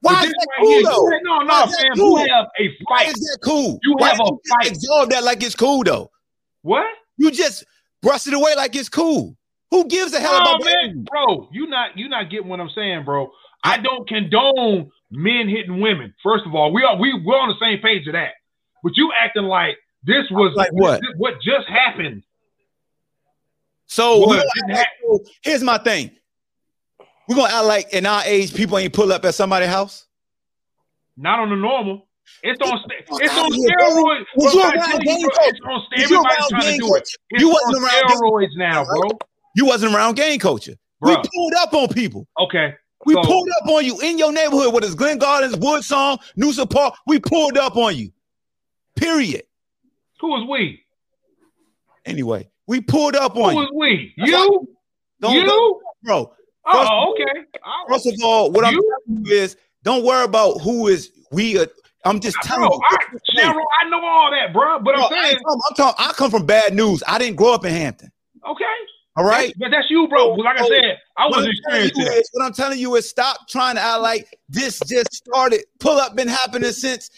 Why 0.00 0.24
is 0.24 0.30
that 0.30 0.46
right 0.50 0.58
cool 0.60 0.68
here, 0.70 0.82
though? 0.82 1.08
you- 1.10 1.20
No, 1.22 1.38
no, 1.38 1.46
Why 1.46 1.64
is 1.64 1.76
that 1.76 1.82
man. 1.84 1.96
cool? 1.96 2.20
You 2.20 2.26
have 2.32 2.46
a 2.58 2.68
Why 2.88 2.98
fight. 3.04 3.08
is 3.08 3.20
that 3.20 3.38
cool? 3.44 3.78
You 3.84 3.94
Why 3.98 4.08
have 4.08 4.20
a 4.20 4.24
you 4.24 4.40
fight. 4.50 4.70
Absorb 4.72 5.10
that 5.10 5.22
like 5.24 5.42
it's 5.42 5.54
cool 5.54 5.84
though. 5.84 6.10
What? 6.62 6.86
You 7.16 7.30
just 7.30 7.64
brush 8.02 8.26
it 8.26 8.34
away 8.34 8.54
like 8.56 8.74
it's 8.76 8.88
cool. 8.88 9.36
Who 9.70 9.86
gives 9.86 10.12
a 10.12 10.20
hell 10.20 10.32
Oh 10.34 10.56
about 10.56 10.64
man, 10.64 11.04
bro, 11.10 11.48
you 11.52 11.66
not 11.66 11.96
you 11.96 12.08
not 12.08 12.30
getting 12.30 12.48
what 12.48 12.60
I'm 12.60 12.68
saying, 12.70 13.04
bro. 13.04 13.30
I 13.64 13.78
don't 13.78 14.06
condone 14.08 14.90
men 15.10 15.48
hitting 15.48 15.80
women. 15.80 16.12
First 16.22 16.44
of 16.46 16.54
all, 16.54 16.72
we 16.72 16.82
are 16.82 16.96
we 16.96 17.14
we're 17.24 17.38
on 17.38 17.48
the 17.48 17.54
same 17.64 17.78
page 17.80 18.06
of 18.06 18.12
that. 18.12 18.32
But 18.82 18.96
you 18.96 19.10
acting 19.18 19.44
like 19.44 19.76
this 20.02 20.24
was 20.30 20.52
Like 20.56 20.72
what? 20.72 21.00
this- 21.00 21.10
what 21.16 21.34
just 21.40 21.68
happened. 21.68 22.22
So 23.86 24.18
What? 24.26 24.44
act 24.70 24.88
like- 25.08 25.20
here's 25.42 25.62
my 25.62 25.78
thing. 25.78 26.10
We're 27.28 27.36
gonna 27.36 27.54
act 27.54 27.64
like 27.66 27.92
in 27.94 28.04
our 28.04 28.22
age, 28.24 28.54
people 28.54 28.76
ain't 28.78 28.92
pull 28.92 29.12
up 29.12 29.24
at 29.24 29.34
somebody's 29.34 29.68
house. 29.68 30.06
Not 31.16 31.38
on 31.38 31.50
the 31.50 31.56
normal. 31.56 32.08
It's 32.42 32.60
on 32.60 32.78
st- 32.78 33.22
it's 33.22 33.36
on 33.38 33.50
steroids. 33.52 34.24
Was 34.36 34.54
you 34.54 34.62
I 34.62 34.72
around 34.72 35.00
gang 35.04 35.22
coach? 35.22 35.32
It's 35.46 35.60
on 35.64 35.72
Was 35.72 35.84
you 35.90 36.02
everybody's 36.02 36.12
around 36.12 36.48
trying 36.50 36.72
to 36.72 36.78
do 36.78 36.94
it. 36.96 37.08
You 37.40 37.48
wasn't 37.50 37.82
around 37.84 38.08
gang 38.08 38.16
steroids 38.16 38.56
now, 38.56 38.84
bro. 38.84 39.02
You 39.56 39.66
wasn't 39.66 39.94
around 39.94 40.14
gang 40.16 40.38
culture. 40.38 40.74
We 41.00 41.14
pulled 41.34 41.54
up 41.58 41.72
on 41.74 41.88
people. 41.88 42.26
Okay. 42.40 42.74
We 43.04 43.14
So- 43.14 43.22
pulled 43.22 43.48
up 43.60 43.68
on 43.68 43.84
you 43.84 43.98
in 44.00 44.16
your 44.18 44.32
neighborhood, 44.32 44.72
whether 44.72 44.86
it's 44.86 44.94
Glen 44.94 45.18
Gardens, 45.18 45.56
Wood 45.56 45.82
Song, 45.84 46.18
Newsome 46.36 46.68
Park. 46.68 46.94
We 47.06 47.18
pulled 47.18 47.58
up 47.58 47.76
on 47.76 47.96
you. 47.96 48.12
Period. 48.96 49.42
Who 50.20 50.36
is 50.40 50.48
we? 50.48 50.80
Anyway, 52.04 52.48
we 52.66 52.80
pulled 52.80 53.16
up 53.16 53.36
on 53.36 53.54
Who 53.54 53.60
you. 53.60 53.64
is 53.66 53.70
we? 53.74 54.14
That's 54.18 54.30
You? 54.30 54.68
Don't, 55.20 55.34
you? 55.34 55.44
don't- 55.46 55.82
bro. 56.02 56.32
First, 56.70 56.90
Oh, 56.92 57.12
okay. 57.12 57.40
All 57.64 57.86
first 57.88 58.06
of 58.06 58.14
all, 58.22 58.50
what 58.52 58.64
I'm 58.64 58.74
telling 58.74 59.24
you 59.26 59.32
is 59.34 59.56
don't 59.82 60.04
worry 60.04 60.24
about 60.24 60.60
who 60.60 60.86
is 60.88 61.10
we. 61.32 61.58
I'm 62.04 62.18
just 62.20 62.36
telling 62.42 62.68
Bro, 62.68 62.78
you. 62.78 62.82
I, 62.90 63.52
Cheryl, 63.52 63.62
I 63.84 63.88
know 63.88 64.04
all 64.04 64.30
that, 64.30 64.52
bro. 64.52 64.78
But 64.80 64.94
Bro, 64.96 65.04
I'm 65.04 65.12
I, 65.12 65.22
saying, 65.22 65.36
talking- 65.38 65.60
I'm 65.70 65.76
talking. 65.76 66.04
I 66.06 66.12
come 66.12 66.30
from 66.30 66.46
bad 66.46 66.74
news. 66.74 67.02
I 67.06 67.18
didn't 67.18 67.36
grow 67.36 67.52
up 67.54 67.64
in 67.64 67.72
Hampton. 67.72 68.10
okay. 68.48 68.64
All 69.14 69.24
right. 69.24 69.48
That's- 69.48 69.52
but 69.58 69.70
that's 69.70 69.90
you, 69.90 70.08
bro. 70.08 70.30
Like 70.34 70.58
I 70.58 70.66
said, 70.66 70.98
I 71.18 71.26
was 71.26 71.46
experiencing 71.46 72.04
that. 72.06 72.14
is, 72.14 72.30
what 72.32 72.46
I'm 72.46 72.54
telling 72.54 72.78
you 72.78 72.94
is 72.96 73.08
stop 73.08 73.46
trying 73.46 73.74
to 73.76 73.80
act 73.82 74.00
like 74.00 74.38
this 74.48 74.80
just 74.88 75.12
started. 75.12 75.64
Pull 75.80 75.98
up 75.98 76.16
been 76.16 76.28
happening 76.28 76.72
since 76.72 77.10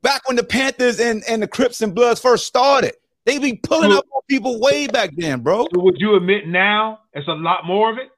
back 0.00 0.26
when 0.26 0.36
the 0.36 0.44
Panthers 0.44 0.98
and, 0.98 1.22
and 1.28 1.42
the 1.42 1.46
Crips 1.46 1.82
and 1.82 1.94
Bloods 1.94 2.20
first 2.20 2.46
started. 2.46 2.94
They 3.26 3.38
be 3.38 3.56
pulling 3.56 3.90
So- 3.90 3.98
up 3.98 4.06
on 4.14 4.22
people 4.30 4.60
way 4.60 4.86
back 4.86 5.10
then, 5.16 5.40
bro. 5.40 5.66
So 5.74 5.80
would 5.82 5.96
you 5.98 6.16
admit 6.16 6.46
now 6.48 7.00
it's 7.12 7.28
a 7.28 7.32
lot 7.34 7.66
more 7.66 7.90
of 7.92 7.98
it? 7.98 8.08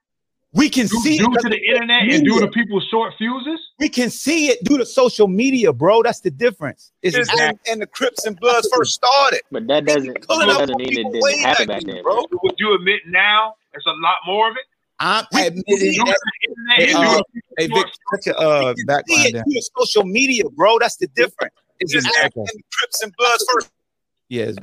We 0.55 0.71
can 0.71 0.87
Due, 0.87 1.01
see 1.01 1.19
due 1.19 1.33
it 1.35 1.41
to 1.43 1.49
the 1.49 1.59
internet 1.61 2.03
and 2.03 2.25
due 2.25 2.35
media. 2.35 2.41
to 2.47 2.49
people's 2.49 2.87
short 2.89 3.13
fuses? 3.19 3.59
We 3.81 3.89
can 3.89 4.09
see 4.09 4.49
it 4.51 4.63
due 4.63 4.79
to 4.79 4.87
social 4.87 5.27
media, 5.27 5.73
bro. 5.73 6.03
That's 6.05 6.21
the 6.21 6.31
difference. 6.31 6.93
It's 7.03 7.17
Exactly. 7.17 7.45
and, 7.45 7.59
and 7.69 7.83
the 7.83 7.87
Crips 7.89 8.25
and 8.25 8.39
Bloods 8.39 8.69
first 8.73 8.95
started. 8.95 9.41
But 9.51 9.67
that 9.67 9.85
doesn't 9.85 10.27
Pulling 10.29 10.47
that 10.47 10.55
up 10.55 10.61
doesn't 10.61 10.77
mean 10.79 10.89
it 10.93 10.95
people 10.97 11.11
didn't 11.11 11.23
way 11.25 11.39
happen 11.39 11.67
back 11.67 11.79
back 11.79 11.87
then, 11.87 11.95
then, 11.97 12.03
bro. 12.05 12.27
bro. 12.29 12.39
Would 12.45 12.55
you 12.59 12.73
admit 12.77 13.01
now 13.09 13.55
there's 13.73 13.85
a 13.87 14.01
lot 14.01 14.15
more 14.27 14.49
of 14.49 14.57
it? 14.57 14.63
I'm 15.01 15.25
admitting 15.35 15.65
that 15.67 16.17
Hey, 16.77 16.93
uh, 16.93 17.21
Hey, 17.59 17.67
people's 17.67 17.83
Vic, 17.85 17.93
put 18.13 18.27
your 18.27 18.39
uh 18.39 18.75
see 18.77 18.85
background 18.85 19.27
it 19.27 19.33
down. 19.33 19.43
through 19.45 19.53
the 19.55 19.71
social 19.77 20.05
media, 20.05 20.45
bro. 20.51 20.79
That's 20.79 20.97
the 20.97 21.09
difference. 21.17 21.53
It's 21.81 21.93
just 21.93 22.07
Exactly. 22.07 22.43
and 22.43 22.49
the 22.61 22.63
Crips 22.79 23.03
and 23.03 23.13
Bloods 23.19 23.45
first. 23.53 23.71
Yes. 24.29 24.55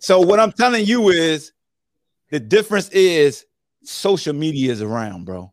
So 0.00 0.18
what 0.20 0.40
I'm 0.40 0.50
telling 0.50 0.84
you 0.84 1.10
is 1.10 1.52
the 2.30 2.40
difference 2.40 2.88
is 2.88 3.44
social 3.88 4.34
media 4.34 4.70
is 4.70 4.82
around, 4.82 5.24
bro. 5.24 5.52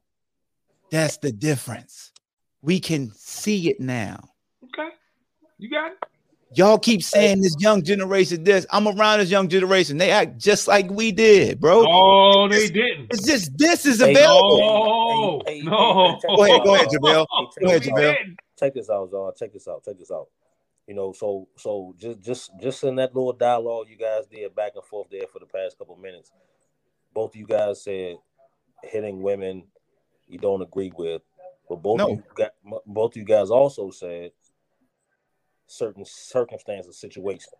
That's 0.92 1.18
the 1.18 1.32
difference. 1.32 2.12
We 2.62 2.80
can 2.80 3.12
see 3.16 3.70
it 3.70 3.80
now. 3.80 4.30
Okay. 4.64 4.90
You 5.58 5.70
got 5.70 5.92
it? 5.94 5.98
Y'all 6.54 6.80
keep 6.80 7.02
saying 7.04 7.42
this 7.42 7.56
young 7.60 7.84
generation 7.84 8.44
this. 8.44 8.66
I'm 8.72 8.88
around 8.88 9.20
this 9.20 9.30
young 9.30 9.50
generation. 9.50 9.98
They 9.98 10.12
act 10.12 10.38
just 10.38 10.68
like 10.68 10.90
we 10.90 11.12
did, 11.12 11.60
bro. 11.60 11.86
Oh, 11.88 12.48
they 12.48 12.70
didn't. 12.70 13.08
It's 13.12 13.26
just 13.26 13.58
this 13.58 13.86
is 13.86 14.00
Hey, 14.00 14.12
available. 14.12 14.58
No, 14.60 15.42
Hey, 15.46 15.54
hey, 15.54 15.60
hey, 15.60 15.66
no. 15.66 16.20
Go 16.24 16.44
ahead, 16.44 16.62
this 16.62 16.66
go 16.66 16.76
ahead, 16.76 16.88
out. 16.88 16.94
Javale. 16.94 17.28
Go 17.62 17.68
ahead, 17.68 17.86
We 17.86 17.92
Javale. 17.92 18.16
didn't. 18.18 18.38
Check 18.58 18.74
this 18.74 18.90
out, 18.90 19.10
Zara. 19.10 19.32
Check 19.38 19.52
this 19.54 19.68
out. 19.68 19.84
Check 19.84 19.98
this 20.00 20.12
out. 20.12 20.28
You 20.88 20.94
know, 20.94 21.12
so 21.14 21.48
so 21.58 21.94
just 21.98 22.22
just 22.22 22.52
just 22.62 22.84
in 22.84 22.96
that 22.98 23.14
little 23.16 23.34
dialogue 23.34 23.88
you 23.90 23.98
guys 23.98 24.26
did 24.28 24.56
back 24.56 24.74
and 24.76 24.84
forth 24.86 25.08
there 25.12 25.26
for 25.34 25.40
the 25.40 25.48
past 25.48 25.78
couple 25.78 25.98
minutes, 25.98 26.32
both 27.16 27.32
of 27.32 27.36
you 27.38 27.48
guys 27.48 27.82
said 27.84 28.18
hitting 28.84 29.24
women 29.24 29.64
you 30.28 30.38
don't 30.38 30.62
agree 30.62 30.92
with, 30.96 31.24
but 31.68 31.78
both 31.82 31.98
No. 31.98 32.12
of 32.12 32.18
you 32.18 32.24
got 32.36 32.52
both 32.86 33.14
of 33.14 33.18
you 33.18 33.24
guys 33.24 33.50
also 33.50 33.90
said 33.90 34.32
certain 35.66 36.06
circumstances, 36.06 36.98
situation. 37.00 37.54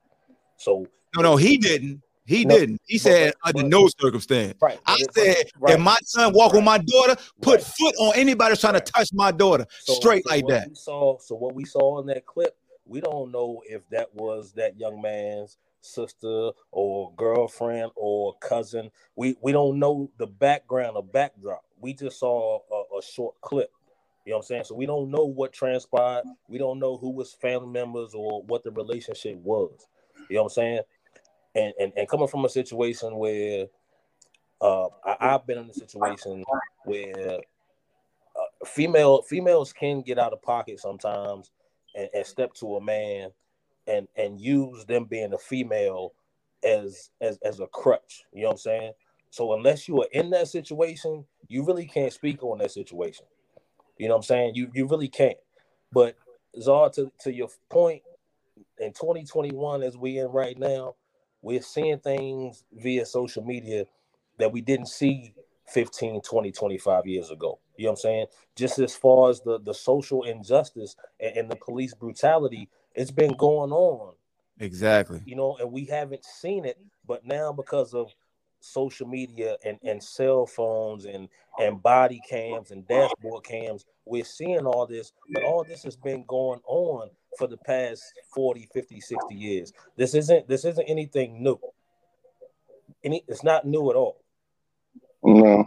So 0.58 0.86
No, 1.16 1.22
no, 1.24 1.36
he 1.38 1.58
didn't. 1.58 2.02
He 2.28 2.44
No, 2.44 2.58
didn't. 2.58 2.82
He 2.88 2.98
but- 2.98 3.02
said 3.02 3.34
but- 3.44 3.56
under 3.56 3.70
no 3.70 3.88
circumstance. 4.00 4.56
right, 4.62 4.80
I 4.86 4.98
said 5.14 5.50
right. 5.60 5.76
if 5.76 5.80
my 5.80 5.96
son 6.04 6.34
walk 6.34 6.54
on 6.54 6.64
my 6.64 6.80
daughter, 6.80 7.16
put 7.42 7.62
Right. 7.62 7.64
foot 7.64 7.96
on 8.00 8.14
anybody 8.16 8.56
trying 8.58 8.74
Right. 8.74 8.86
to 8.86 8.92
touch 8.92 9.10
my 9.14 9.32
daughter, 9.32 9.66
So- 9.82 9.94
straight 9.94 10.24
so 10.28 10.32
like 10.32 10.48
that. 10.48 10.76
Saw 10.76 11.18
so 11.20 11.36
what 11.36 11.54
we 11.56 11.66
saw 11.66 12.00
in 12.00 12.08
that 12.08 12.26
clip, 12.26 12.58
we 12.86 13.00
don't 13.00 13.32
know 13.32 13.62
if 13.68 13.88
that 13.90 14.14
was 14.14 14.54
that 14.54 14.78
young 14.80 15.02
man's 15.02 15.58
sister 15.86 16.52
or 16.72 17.14
girlfriend 17.16 17.92
or 17.96 18.36
cousin. 18.40 18.92
We 19.16 19.36
we 19.42 19.52
don't 19.52 19.80
know 19.80 20.10
the 20.18 20.28
background 20.28 20.98
or 20.98 21.04
backdrop. 21.04 21.64
We 21.80 21.94
just 21.94 22.20
saw 22.20 22.60
a, 22.72 22.98
a 22.98 23.02
short 23.02 23.40
clip. 23.42 23.72
You 24.26 24.32
know 24.32 24.38
what 24.38 24.46
I'm 24.46 24.48
saying? 24.48 24.64
So 24.66 24.76
we 24.76 24.88
don't 24.88 25.12
know 25.12 25.26
what 25.26 25.54
transpired. 25.54 26.26
We 26.50 26.58
don't 26.58 26.80
know 26.80 26.98
who 26.98 27.12
was 27.12 27.34
family 27.34 27.68
members 27.68 28.14
or 28.16 28.42
what 28.44 28.64
the 28.64 28.72
relationship 28.72 29.38
was. 29.38 29.88
You 30.30 30.38
know 30.38 30.44
what 30.44 30.52
I'm 30.52 30.54
saying? 30.54 30.80
And 31.54 31.74
and, 31.80 31.94
and 31.96 32.10
coming 32.10 32.28
from 32.28 32.46
a 32.46 32.50
situation 32.50 33.16
where 33.16 33.68
uh, 34.62 34.88
I, 35.06 35.18
I've 35.20 35.46
been 35.46 35.60
in 35.60 35.70
a 35.70 35.74
situation 35.74 36.44
where 36.86 37.40
uh, 38.36 38.66
female 38.66 39.22
females 39.22 39.72
can 39.74 40.02
get 40.02 40.18
out 40.18 40.34
of 40.34 40.42
pocket 40.42 40.80
sometimes 40.80 41.52
and, 41.94 42.10
and 42.14 42.26
step 42.26 42.54
to 42.56 42.78
a 42.78 42.82
man 42.82 43.32
and 43.88 44.08
and 44.16 44.40
use 44.40 44.86
them 44.86 45.06
being 45.06 45.34
a 45.34 45.38
female 45.38 46.14
as 46.64 47.12
as 47.22 47.38
as 47.44 47.60
a 47.60 47.68
crutch. 47.68 48.24
You 48.34 48.44
know 48.44 48.48
what 48.50 48.54
I'm 48.54 48.58
saying? 48.60 48.92
So 49.30 49.54
unless 49.54 49.88
you 49.88 50.02
are 50.02 50.08
in 50.12 50.30
that 50.32 50.48
situation, 50.48 51.26
you 51.48 51.66
really 51.66 51.86
can't 51.86 52.14
speak 52.14 52.44
on 52.44 52.60
that 52.60 52.72
situation. 52.72 53.26
You 53.98 54.08
know 54.08 54.16
what 54.16 54.20
I'm 54.20 54.24
saying? 54.24 54.56
You 54.56 54.70
you 54.74 54.88
really 54.88 55.10
can't. 55.10 55.38
But 55.92 56.16
Zar, 56.60 56.90
to, 56.92 57.12
to 57.22 57.34
your 57.34 57.50
point, 57.70 58.02
in 58.80 58.92
2021, 58.92 59.84
as 59.84 59.98
we 59.98 60.20
in 60.20 60.28
right 60.28 60.58
now, 60.58 60.96
we're 61.42 61.62
seeing 61.62 62.00
things 62.00 62.64
via 62.74 63.06
social 63.06 63.44
media 63.44 63.86
that 64.40 64.52
we 64.52 64.62
didn't 64.62 64.88
see 64.88 65.34
15, 65.68 66.22
20, 66.22 66.52
25 66.52 67.08
years 67.08 67.32
ago. 67.32 67.60
You 67.78 67.86
know 67.86 67.92
what 67.92 68.00
I'm 68.00 68.02
saying? 68.02 68.26
Just 68.56 68.80
as 68.80 68.96
far 68.96 69.30
as 69.30 69.42
the, 69.42 69.60
the 69.60 69.74
social 69.74 70.24
injustice 70.24 70.96
and, 71.20 71.38
and 71.38 71.52
the 71.52 71.56
police 71.56 71.94
brutality, 71.94 72.70
it's 72.96 73.12
been 73.12 73.34
going 73.34 73.72
on, 73.72 74.14
Exactly. 74.60 75.22
you 75.26 75.36
know, 75.36 75.58
and 75.60 75.72
we 75.72 75.86
haven't 75.86 76.26
seen 76.26 76.66
it. 76.66 76.80
But 77.08 77.26
now 77.26 77.52
because 77.52 77.94
of 77.94 78.12
social 78.60 79.08
media 79.08 79.58
and, 79.64 79.78
and 79.84 80.02
cell 80.02 80.46
phones 80.46 81.06
and, 81.06 81.30
and 81.60 81.82
body 81.84 82.22
cams 82.28 82.72
and 82.72 82.88
dashboard 82.88 83.44
cams, 83.44 83.86
we're 84.06 84.26
seeing 84.26 84.66
all 84.66 84.88
this, 84.88 85.14
but 85.32 85.44
all 85.44 85.64
this 85.64 85.84
has 85.84 85.96
been 85.96 86.24
going 86.28 86.62
on 86.66 87.10
for 87.38 87.48
the 87.48 87.58
past 87.58 88.02
40, 88.34 88.68
50, 88.74 89.00
60 89.02 89.36
years. 89.36 89.74
This 89.98 90.16
isn't 90.16 90.48
this 90.48 90.66
isn't 90.66 90.86
anything 90.90 91.44
new. 91.44 91.60
Any 93.04 93.24
it's 93.28 93.44
not 93.44 93.66
new 93.66 93.90
at 93.90 93.96
all. 93.96 94.22
No. 95.24 95.66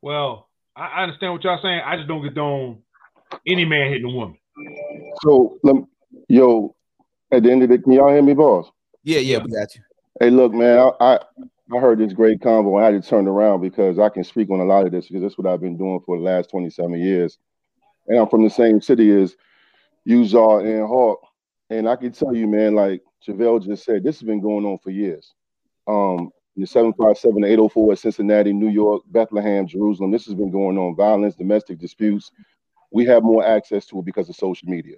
Well, 0.00 0.48
I, 0.76 0.86
I 0.86 1.02
understand 1.04 1.32
what 1.32 1.44
y'all 1.44 1.60
saying. 1.62 1.80
I 1.84 1.96
just 1.96 2.08
don't 2.08 2.22
get 2.22 2.36
on 2.38 2.82
any 3.46 3.64
man 3.64 3.88
hitting 3.90 4.10
a 4.10 4.14
woman. 4.14 4.38
So, 5.22 5.58
yo, 6.28 6.74
at 7.30 7.42
the 7.42 7.50
end 7.50 7.62
of 7.62 7.68
the, 7.68 7.78
can 7.78 7.92
y'all 7.92 8.12
hear 8.12 8.22
me, 8.22 8.34
boss? 8.34 8.70
Yeah, 9.02 9.18
yeah, 9.18 9.38
we 9.38 9.50
got 9.50 9.74
you. 9.74 9.82
Hey, 10.20 10.30
look, 10.30 10.52
man, 10.52 10.78
I, 10.78 10.90
I 11.00 11.18
I 11.74 11.78
heard 11.78 11.98
this 11.98 12.12
great 12.12 12.40
convo. 12.40 12.80
I 12.80 12.84
had 12.84 13.02
to 13.02 13.08
turn 13.08 13.26
around 13.26 13.62
because 13.62 13.98
I 13.98 14.10
can 14.10 14.24
speak 14.24 14.50
on 14.50 14.60
a 14.60 14.64
lot 14.64 14.84
of 14.84 14.92
this 14.92 15.06
because 15.06 15.22
that's 15.22 15.38
what 15.38 15.46
I've 15.46 15.60
been 15.60 15.78
doing 15.78 16.00
for 16.04 16.18
the 16.18 16.22
last 16.24 16.50
27 16.50 17.00
years. 17.00 17.38
And 18.08 18.18
I'm 18.18 18.28
from 18.28 18.44
the 18.44 18.50
same 18.50 18.80
city 18.80 19.10
as 19.10 19.36
Uzar 20.06 20.66
and 20.66 20.86
Hawk. 20.86 21.20
And 21.70 21.88
I 21.88 21.96
can 21.96 22.12
tell 22.12 22.34
you, 22.34 22.46
man, 22.46 22.74
like 22.74 23.02
JaVale 23.26 23.64
just 23.64 23.84
said, 23.84 24.02
this 24.02 24.20
has 24.20 24.26
been 24.26 24.40
going 24.40 24.66
on 24.66 24.78
for 24.78 24.90
years. 24.90 25.32
Um, 25.86 26.30
the 26.56 26.66
757, 26.66 27.40
the 27.40 27.48
804 27.48 27.92
at 27.92 27.98
Cincinnati, 27.98 28.52
New 28.52 28.68
York, 28.68 29.02
Bethlehem, 29.06 29.66
Jerusalem. 29.66 30.10
This 30.10 30.26
has 30.26 30.34
been 30.34 30.50
going 30.50 30.76
on. 30.76 30.94
Violence, 30.94 31.34
domestic 31.36 31.78
disputes. 31.78 32.30
We 32.92 33.04
have 33.06 33.22
more 33.22 33.44
access 33.44 33.86
to 33.86 33.98
it 33.98 34.04
because 34.04 34.28
of 34.28 34.36
social 34.36 34.68
media. 34.68 34.96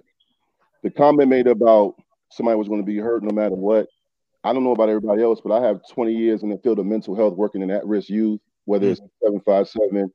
The 0.83 0.91
comment 0.91 1.29
made 1.29 1.47
about 1.47 1.95
somebody 2.29 2.57
was 2.57 2.67
going 2.67 2.81
to 2.81 2.85
be 2.85 2.97
hurt 2.97 3.23
no 3.23 3.33
matter 3.33 3.55
what. 3.55 3.87
I 4.43 4.53
don't 4.53 4.63
know 4.63 4.73
about 4.73 4.89
everybody 4.89 5.23
else, 5.23 5.41
but 5.43 5.51
I 5.51 5.65
have 5.65 5.81
20 5.89 6.13
years 6.13 6.43
in 6.43 6.49
the 6.49 6.57
field 6.57 6.77
of 6.77 6.85
mental 6.85 7.15
health 7.15 7.35
working 7.35 7.63
in 7.63 7.71
at-risk 7.71 8.09
youth, 8.09 8.39
whether 8.65 8.87
it's 8.87 9.01
757, 9.23 10.11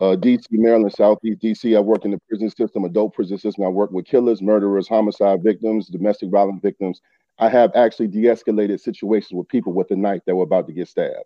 uh, 0.00 0.04
DC, 0.16 0.46
Maryland, 0.50 0.92
Southeast 0.92 1.40
DC. 1.40 1.74
I 1.74 1.80
work 1.80 2.04
in 2.04 2.10
the 2.10 2.20
prison 2.28 2.50
system, 2.50 2.84
adult 2.84 3.14
prison 3.14 3.38
system. 3.38 3.64
I 3.64 3.68
work 3.68 3.90
with 3.92 4.04
killers, 4.04 4.42
murderers, 4.42 4.88
homicide 4.88 5.42
victims, 5.42 5.88
domestic 5.88 6.30
violence 6.30 6.60
victims. 6.62 7.00
I 7.38 7.48
have 7.48 7.70
actually 7.74 8.08
de-escalated 8.08 8.80
situations 8.80 9.32
with 9.32 9.48
people 9.48 9.72
with 9.72 9.90
a 9.90 9.96
knife 9.96 10.22
that 10.26 10.34
were 10.34 10.44
about 10.44 10.66
to 10.66 10.72
get 10.74 10.88
stabbed. 10.88 11.24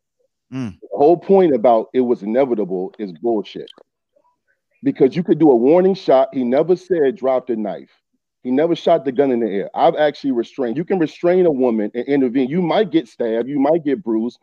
Mm. 0.53 0.79
The 0.81 0.89
whole 0.93 1.17
point 1.17 1.55
about 1.55 1.89
it 1.95 2.01
was 2.01 2.23
inevitable 2.23 2.95
is 2.99 3.13
bullshit. 3.13 3.71
Because 4.83 5.15
you 5.15 5.23
could 5.23 5.39
do 5.39 5.51
a 5.51 5.57
warning 5.57 5.95
shot. 5.95 6.29
He 6.33 6.45
never 6.45 6.77
said 6.77 7.17
drop 7.17 7.47
the 7.47 7.57
knife. 7.57 7.91
He 8.43 8.51
never 8.51 8.75
shot 8.75 9.05
the 9.05 9.13
gun 9.13 9.31
in 9.31 9.41
the 9.41 9.49
air. 9.49 9.71
I've 9.75 9.97
actually 9.97 10.33
restrained. 10.33 10.77
You 10.77 10.85
can 10.85 10.99
restrain 10.99 11.47
a 11.47 11.51
woman 11.51 11.91
and 11.95 12.05
intervene. 12.07 12.49
You 12.49 12.63
might 12.63 12.91
get 12.91 13.07
stabbed, 13.07 13.49
you 13.49 13.59
might 13.61 13.85
get 13.85 14.03
bruised, 14.03 14.39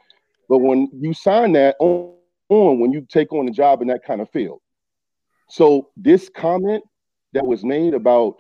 but 0.48 0.60
when 0.60 0.90
you 0.94 1.14
sign 1.14 1.54
that 1.54 1.76
on, 1.80 2.14
on 2.50 2.80
when 2.80 2.92
you 2.92 3.02
take 3.10 3.34
on 3.34 3.48
a 3.48 3.52
job 3.52 3.82
in 3.82 3.88
that 3.88 4.04
kind 4.04 4.22
of 4.22 4.30
field. 4.30 4.62
So 5.50 5.90
this 5.98 6.30
comment 6.30 6.84
that 7.34 7.46
was 7.46 7.64
made 7.64 7.94
about 7.94 8.38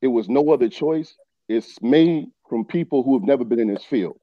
it 0.00 0.08
was 0.08 0.28
no 0.28 0.50
other 0.50 0.68
choice 0.68 1.16
is 1.48 1.76
made 1.82 2.26
from 2.48 2.64
people 2.64 3.02
who 3.02 3.18
have 3.18 3.26
never 3.26 3.44
been 3.44 3.58
in 3.58 3.68
this 3.68 3.84
field. 3.84 4.16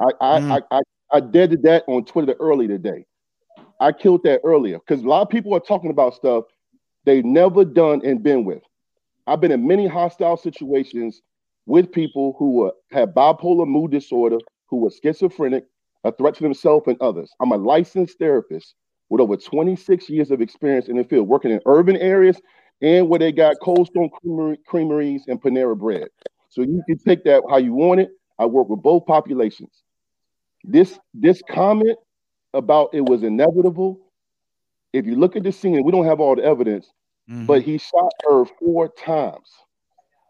I 0.00 0.10
I 0.20 0.40
Mm. 0.40 0.62
I, 0.70 0.76
I, 0.76 0.80
I 1.12 1.20
deaded 1.20 1.62
that 1.62 1.84
on 1.86 2.04
Twitter 2.04 2.34
early 2.40 2.66
today. 2.66 3.06
I 3.80 3.92
killed 3.92 4.22
that 4.24 4.40
earlier 4.44 4.78
because 4.78 5.02
a 5.04 5.08
lot 5.08 5.22
of 5.22 5.28
people 5.28 5.54
are 5.54 5.60
talking 5.60 5.90
about 5.90 6.14
stuff 6.14 6.44
they've 7.04 7.24
never 7.24 7.64
done 7.64 8.02
and 8.04 8.22
been 8.22 8.44
with. 8.44 8.62
I've 9.26 9.40
been 9.40 9.52
in 9.52 9.66
many 9.66 9.86
hostile 9.86 10.36
situations 10.36 11.22
with 11.66 11.92
people 11.92 12.34
who 12.38 12.52
were, 12.52 12.72
have 12.92 13.10
bipolar 13.10 13.66
mood 13.66 13.90
disorder, 13.90 14.38
who 14.66 14.78
were 14.78 14.90
schizophrenic, 14.90 15.64
a 16.04 16.12
threat 16.12 16.34
to 16.36 16.42
themselves 16.42 16.86
and 16.88 17.00
others. 17.00 17.30
I'm 17.40 17.52
a 17.52 17.56
licensed 17.56 18.18
therapist 18.18 18.74
with 19.10 19.20
over 19.20 19.36
26 19.36 20.08
years 20.08 20.30
of 20.30 20.40
experience 20.40 20.88
in 20.88 20.96
the 20.96 21.04
field, 21.04 21.28
working 21.28 21.50
in 21.50 21.60
urban 21.66 21.96
areas 21.96 22.40
and 22.80 23.08
where 23.08 23.18
they 23.18 23.32
got 23.32 23.56
Cold 23.62 23.88
Stone 23.88 24.10
creameries 24.66 25.24
and 25.28 25.40
Panera 25.40 25.76
bread. 25.76 26.08
So 26.48 26.62
you 26.62 26.82
can 26.88 26.98
take 26.98 27.24
that 27.24 27.42
how 27.50 27.58
you 27.58 27.74
want 27.74 28.00
it. 28.00 28.10
I 28.38 28.46
work 28.46 28.68
with 28.68 28.82
both 28.82 29.06
populations. 29.06 29.82
This 30.64 30.98
this 31.14 31.42
comment 31.50 31.98
about 32.54 32.90
it 32.94 33.02
was 33.04 33.22
inevitable. 33.22 34.00
If 34.92 35.06
you 35.06 35.16
look 35.16 35.36
at 35.36 35.42
the 35.42 35.52
scene, 35.52 35.82
we 35.84 35.92
don't 35.92 36.06
have 36.06 36.20
all 36.20 36.34
the 36.36 36.44
evidence, 36.44 36.92
Mhm. 37.28 37.46
but 37.46 37.62
he 37.62 37.78
shot 37.78 38.12
her 38.28 38.44
four 38.44 38.88
times. 38.88 39.50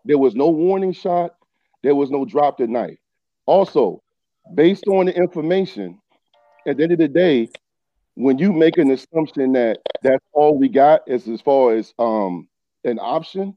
There 0.05 0.19
was 0.19 0.35
no 0.35 0.49
warning 0.51 0.93
shot. 0.93 1.37
There 1.83 1.95
was 1.95 2.11
no 2.11 2.25
drop 2.25 2.59
the 2.59 2.67
knife. 2.67 2.99
Also, 3.47 4.03
based 4.55 4.87
on 4.89 5.07
the 5.07 5.17
information, 5.17 6.01
at 6.67 6.77
the 6.77 6.83
end 6.85 6.93
of 6.93 6.99
the 6.99 7.09
day, 7.09 7.49
when 8.15 8.39
you 8.39 8.53
make 8.53 8.79
an 8.79 8.91
assumption 8.91 9.53
that 9.53 9.79
that's 10.03 10.25
all 10.33 10.57
we 10.59 10.69
got 10.69 11.09
as 11.09 11.29
as 11.29 11.41
far 11.41 11.75
as 11.75 11.95
um 11.99 12.49
an 12.85 12.99
option, 13.01 13.57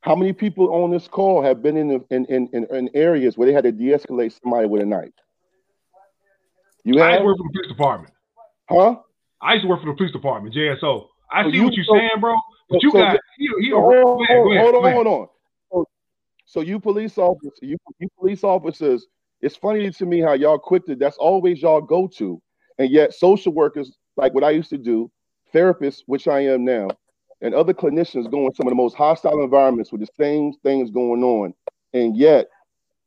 how 0.00 0.14
many 0.14 0.32
people 0.32 0.72
on 0.72 0.90
this 0.90 1.08
call 1.08 1.42
have 1.42 1.62
been 1.62 1.76
in 1.76 1.88
the, 1.88 2.04
in, 2.10 2.24
in, 2.26 2.48
in, 2.52 2.64
in 2.74 2.90
areas 2.94 3.36
where 3.36 3.46
they 3.46 3.52
had 3.52 3.64
to 3.64 3.72
de-escalate 3.72 4.38
somebody 4.42 4.66
with 4.66 4.82
a 4.82 4.86
knife? 4.86 5.12
You 6.88 7.00
I 7.02 7.08
used 7.08 7.12
have, 7.12 7.20
to 7.20 7.24
work 7.26 7.36
for 7.36 7.44
the 7.44 7.52
police 7.52 7.68
department. 7.68 8.12
huh? 8.70 8.96
I 9.42 9.52
used 9.54 9.64
to 9.64 9.68
work 9.68 9.80
for 9.80 9.86
the 9.86 9.94
police 9.96 10.12
department, 10.12 10.54
JSO. 10.54 11.06
I 11.30 11.44
So 11.44 11.50
see 11.50 11.56
you- 11.56 11.64
what 11.64 11.74
you're 11.74 11.84
so- 11.84 11.94
saying, 11.98 12.10
bro. 12.20 12.34
But 12.70 12.80
so- 12.80 12.86
you 12.86 12.92
got 12.92 13.18
he, 13.36 13.48
he, 13.60 13.70
So 13.70 13.76
go 13.76 13.80
hold, 13.82 14.22
ahead, 14.24 14.38
on, 14.38 14.52
ahead, 14.52 14.62
hold 14.62 14.74
on, 14.86 14.92
hold 14.92 15.06
on. 15.06 15.26
So, 15.70 15.84
so 16.46 16.60
you 16.60 16.80
police 16.80 17.18
officers, 17.18 17.58
you, 17.62 17.76
you 17.98 18.08
police 18.18 18.42
officers, 18.42 19.06
it's 19.42 19.54
funny 19.56 19.90
to 19.90 20.06
me 20.06 20.20
how 20.20 20.32
y'all 20.32 20.58
quick 20.58 20.86
to 20.86 20.96
that's 20.96 21.16
always 21.18 21.60
y'all 21.62 21.80
go 21.82 22.06
to, 22.16 22.40
and 22.78 22.90
yet 22.90 23.12
social 23.14 23.52
workers, 23.52 23.96
like 24.16 24.32
what 24.34 24.42
I 24.44 24.50
used 24.50 24.70
to 24.70 24.78
do, 24.78 25.10
therapists, 25.54 26.02
which 26.06 26.26
I 26.26 26.40
am 26.40 26.64
now, 26.64 26.88
and 27.42 27.54
other 27.54 27.74
clinicians 27.74 28.30
go 28.30 28.46
in 28.46 28.54
some 28.54 28.66
of 28.66 28.70
the 28.70 28.74
most 28.76 28.94
hostile 28.96 29.42
environments 29.42 29.92
with 29.92 30.00
the 30.00 30.08
same 30.18 30.52
things 30.62 30.90
going 30.90 31.22
on, 31.22 31.52
and 31.92 32.16
yet 32.16 32.48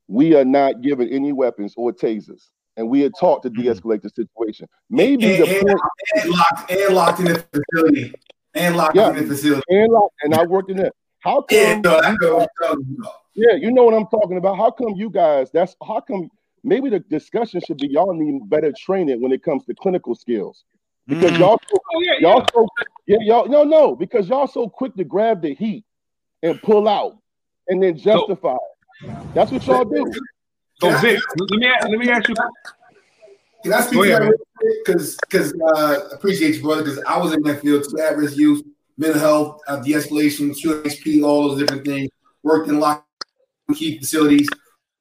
we 0.07 0.35
are 0.35 0.45
not 0.45 0.81
given 0.81 1.09
any 1.09 1.33
weapons 1.33 1.73
or 1.77 1.91
tasers, 1.91 2.49
and 2.81 2.89
we 2.89 3.05
are 3.05 3.09
taught 3.11 3.43
to 3.43 3.49
de-escalate 3.49 4.01
the 4.01 4.09
situation. 4.09 4.67
Maybe 4.89 5.35
and, 5.35 5.43
the 5.43 5.57
and, 5.59 5.67
point 5.67 5.79
and 6.23 6.29
locked 6.31 6.71
and 6.71 6.95
locked 6.95 7.19
in 7.19 7.25
the 7.27 7.45
facility. 7.53 8.13
And 8.55 8.75
locked 8.75 8.95
Yeah. 8.95 9.09
in 9.11 9.15
the 9.15 9.23
facility. 9.23 9.61
and 9.69 9.93
like, 9.93 10.09
and 10.23 10.33
I 10.35 10.43
worked 10.45 10.71
in 10.71 10.77
that. 10.77 10.93
How 11.19 11.41
come? 11.43 11.57
Yeah, 11.57 11.75
no, 11.79 12.01
you 12.01 12.17
know 12.19 12.35
what 12.35 12.49
guys- 12.59 12.59
you're 12.59 12.69
talking 12.69 12.95
about. 12.99 13.13
yeah, 13.35 13.53
you 13.55 13.71
know 13.71 13.83
what 13.83 13.93
I'm 13.93 14.07
talking 14.07 14.37
about. 14.37 14.57
How 14.57 14.71
come 14.71 14.95
you 14.95 15.09
guys? 15.09 15.51
That's 15.51 15.75
how 15.87 16.01
come. 16.01 16.29
Maybe 16.63 16.89
the 16.89 16.99
discussion 16.99 17.61
should 17.65 17.77
be 17.77 17.87
y'all 17.87 18.13
need 18.13 18.49
better 18.49 18.71
training 18.77 19.21
when 19.21 19.31
it 19.31 19.41
comes 19.43 19.63
to 19.65 19.73
clinical 19.75 20.13
skills 20.15 20.63
because 21.07 21.31
Mm. 21.31 21.39
y'all 21.39 21.59
so, 21.69 21.77
Oh, 21.95 22.01
yeah, 22.01 22.11
y'all 22.19 22.39
yeah. 22.39 22.45
so 22.53 22.67
yeah 23.07 23.17
y'all 23.21 23.47
no 23.47 23.63
no 23.63 23.95
because 23.95 24.27
y'all 24.29 24.47
so 24.47 24.67
quick 24.69 24.93
to 24.95 25.03
grab 25.03 25.41
the 25.41 25.53
heat 25.55 25.85
and 26.43 26.61
pull 26.61 26.87
out 26.87 27.17
and 27.67 27.81
then 27.81 27.95
justify. 27.97 28.55
it. 29.03 29.33
That's 29.33 29.51
what 29.51 29.65
y'all 29.65 29.85
do. 29.85 30.11
So 30.81 30.97
Vic, 30.97 31.19
let 31.37 31.59
me 31.59 31.67
ask, 31.67 31.87
let 31.87 31.99
me 31.99 32.09
ask 32.09 32.27
you. 32.27 32.35
Can 33.63 33.73
I 33.73 33.81
speak 33.81 34.01
to 34.01 34.09
that 34.09 34.19
man. 34.19 34.29
real 34.29 34.37
quick? 34.57 34.85
Because 34.85 35.17
because 35.17 35.53
uh, 35.75 36.09
appreciate 36.11 36.55
you, 36.55 36.63
brother. 36.63 36.83
Because 36.83 37.03
I 37.07 37.17
was 37.19 37.33
in 37.33 37.43
that 37.43 37.61
field 37.61 37.85
too, 37.87 37.99
at-risk 37.99 38.35
youth, 38.35 38.63
mental 38.97 39.19
health, 39.19 39.61
uh, 39.67 39.77
de-escalation, 39.77 40.49
QHP, 40.59 41.23
all 41.23 41.49
those 41.49 41.59
different 41.59 41.85
things. 41.85 42.09
Worked 42.41 42.69
in 42.69 42.79
lock 42.79 43.05
key 43.75 43.99
facilities 43.99 44.49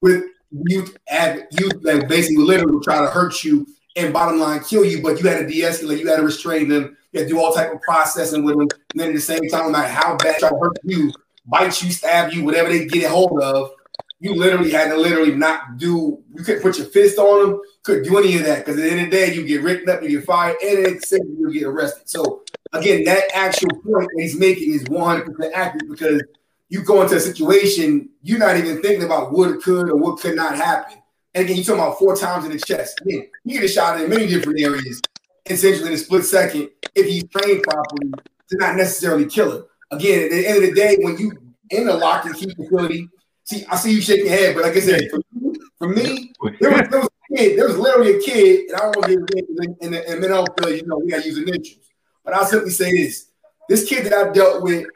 with 0.03 0.23
youth 0.51 0.97
ad, 1.09 1.49
youth 1.53 1.81
that 1.83 2.09
basically 2.09 2.45
literally 2.45 2.73
will 2.73 2.83
try 2.83 3.01
to 3.01 3.07
hurt 3.07 3.43
you 3.43 3.67
and 3.97 4.13
bottom 4.13 4.39
line 4.39 4.61
kill 4.61 4.85
you, 4.85 5.03
but 5.03 5.21
you 5.21 5.29
had 5.29 5.41
to 5.41 5.47
de-escalate, 5.47 5.99
you 5.99 6.09
had 6.09 6.17
to 6.17 6.23
restrain 6.23 6.69
them, 6.69 6.97
you 7.13 7.21
had 7.21 7.29
to 7.29 7.35
do 7.35 7.41
all 7.41 7.53
type 7.53 7.73
of 7.73 7.81
processing 7.81 8.45
with 8.45 8.57
them. 8.57 8.69
And 8.93 9.01
then 9.01 9.09
at 9.09 9.15
the 9.15 9.21
same 9.21 9.49
time, 9.49 9.65
no 9.65 9.71
matter 9.71 9.89
how 9.89 10.17
bad 10.17 10.37
they 10.37 10.39
try 10.39 10.51
to 10.51 10.57
hurt 10.57 10.79
you, 10.85 11.13
bite 11.47 11.83
you, 11.83 11.91
stab 11.91 12.33
you, 12.33 12.45
whatever 12.45 12.69
they 12.69 12.87
get 12.87 13.05
a 13.05 13.09
hold 13.09 13.41
of, 13.41 13.73
you 14.21 14.35
literally 14.35 14.71
had 14.71 14.91
to 14.91 14.97
literally 14.97 15.35
not 15.35 15.79
do. 15.79 16.23
You 16.35 16.45
couldn't 16.45 16.63
put 16.63 16.79
your 16.79 16.87
fist 16.89 17.19
on 17.19 17.51
them. 17.51 17.61
Couldn't 17.83 18.05
do 18.05 18.19
any 18.19 18.37
of 18.37 18.45
that 18.45 18.65
because 18.65 18.79
at 18.79 18.85
the 18.85 18.91
end 18.91 19.01
of 19.01 19.11
the 19.11 19.17
day, 19.17 19.35
you 19.35 19.47
get 19.47 19.63
written 19.63 19.89
up, 19.89 20.03
you 20.03 20.11
get 20.11 20.25
fired, 20.25 20.57
and 20.63 21.01
the 21.01 21.37
you 21.39 21.53
get 21.53 21.65
arrested. 21.65 22.09
So 22.09 22.43
again, 22.75 23.05
that 23.05 23.25
actual 23.35 23.71
point 23.71 24.09
that 24.15 24.19
he's 24.19 24.39
making 24.39 24.75
is 24.75 24.85
100 24.85 25.25
percent 25.25 25.55
accurate 25.55 25.89
because 25.89 26.23
you 26.69 26.85
go 26.85 27.03
into 27.03 27.17
a 27.17 27.21
situation 27.21 28.09
you're 28.23 28.39
not 28.39 28.57
even 28.57 28.81
thinking 28.83 29.05
about 29.05 29.33
what 29.33 29.61
could 29.63 29.89
or 29.89 29.97
what 29.97 30.21
could 30.21 30.37
not 30.37 30.55
happen. 30.55 30.99
And 31.35 31.45
again, 31.45 31.57
you 31.57 31.65
talking 31.65 31.81
about 31.81 31.99
four 31.99 32.15
times 32.15 32.45
in 32.45 32.53
the 32.53 32.59
chest. 32.59 33.01
Again, 33.01 33.29
you 33.45 33.55
get 33.55 33.65
a 33.65 33.73
shot 33.73 34.01
in 34.01 34.11
many 34.11 34.27
different 34.27 34.61
areas, 34.61 35.01
essentially 35.47 35.89
in 35.89 35.95
a 35.95 35.99
split 35.99 36.25
second, 36.25 36.69
if 36.95 37.07
he's 37.07 37.25
trained 37.29 37.63
properly 37.63 38.11
to 38.51 38.57
not 38.59 38.77
necessarily 38.77 39.27
kill 39.27 39.57
him. 39.57 39.65
Again, 39.91 40.25
at 40.25 40.31
the 40.31 40.47
end 40.47 40.57
of 40.59 40.63
the 40.63 40.73
day, 40.73 40.97
when 41.01 41.17
you 41.19 41.33
in 41.71 41.89
a 41.89 41.95
lock 41.95 42.25
and 42.27 42.35
key 42.35 42.53
facility, 42.55 43.09
see, 43.51 43.67
I 43.67 43.77
see 43.77 43.93
you 43.93 44.01
shaking 44.01 44.27
your 44.27 44.35
head, 44.35 44.55
but 44.55 44.65
like 44.65 44.77
I 44.77 44.81
said, 44.81 45.11
for 45.11 45.19
me, 45.19 45.59
for 45.79 45.89
me 45.89 46.33
there 46.61 46.71
was, 46.71 46.89
there 46.89 47.01
was 47.01 47.09
a 47.09 47.37
kid, 47.37 47.59
there 47.59 47.67
was 47.67 47.79
literally 47.79 48.17
a 48.17 48.21
kid, 48.21 48.71
and 48.71 48.77
I 48.77 48.79
don't 48.81 48.97
want 48.97 49.29
to 49.29 49.37
his 49.37 49.59
name 49.59 49.77
in 49.81 49.91
the 49.93 50.13
in 50.13 50.21
mental 50.21 50.47
health 50.47 50.71
you 50.71 50.87
know, 50.87 50.99
we 50.99 51.11
got 51.11 51.23
to 51.23 51.29
use 51.29 51.39
initials. 51.39 51.87
But 52.25 52.35
I'll 52.35 52.47
simply 52.47 52.71
say 52.71 52.93
this: 52.93 53.31
this 53.69 53.89
kid 53.89 54.07
that 54.07 54.13
I 54.15 54.31
dealt 54.33 54.63
with 54.63 54.87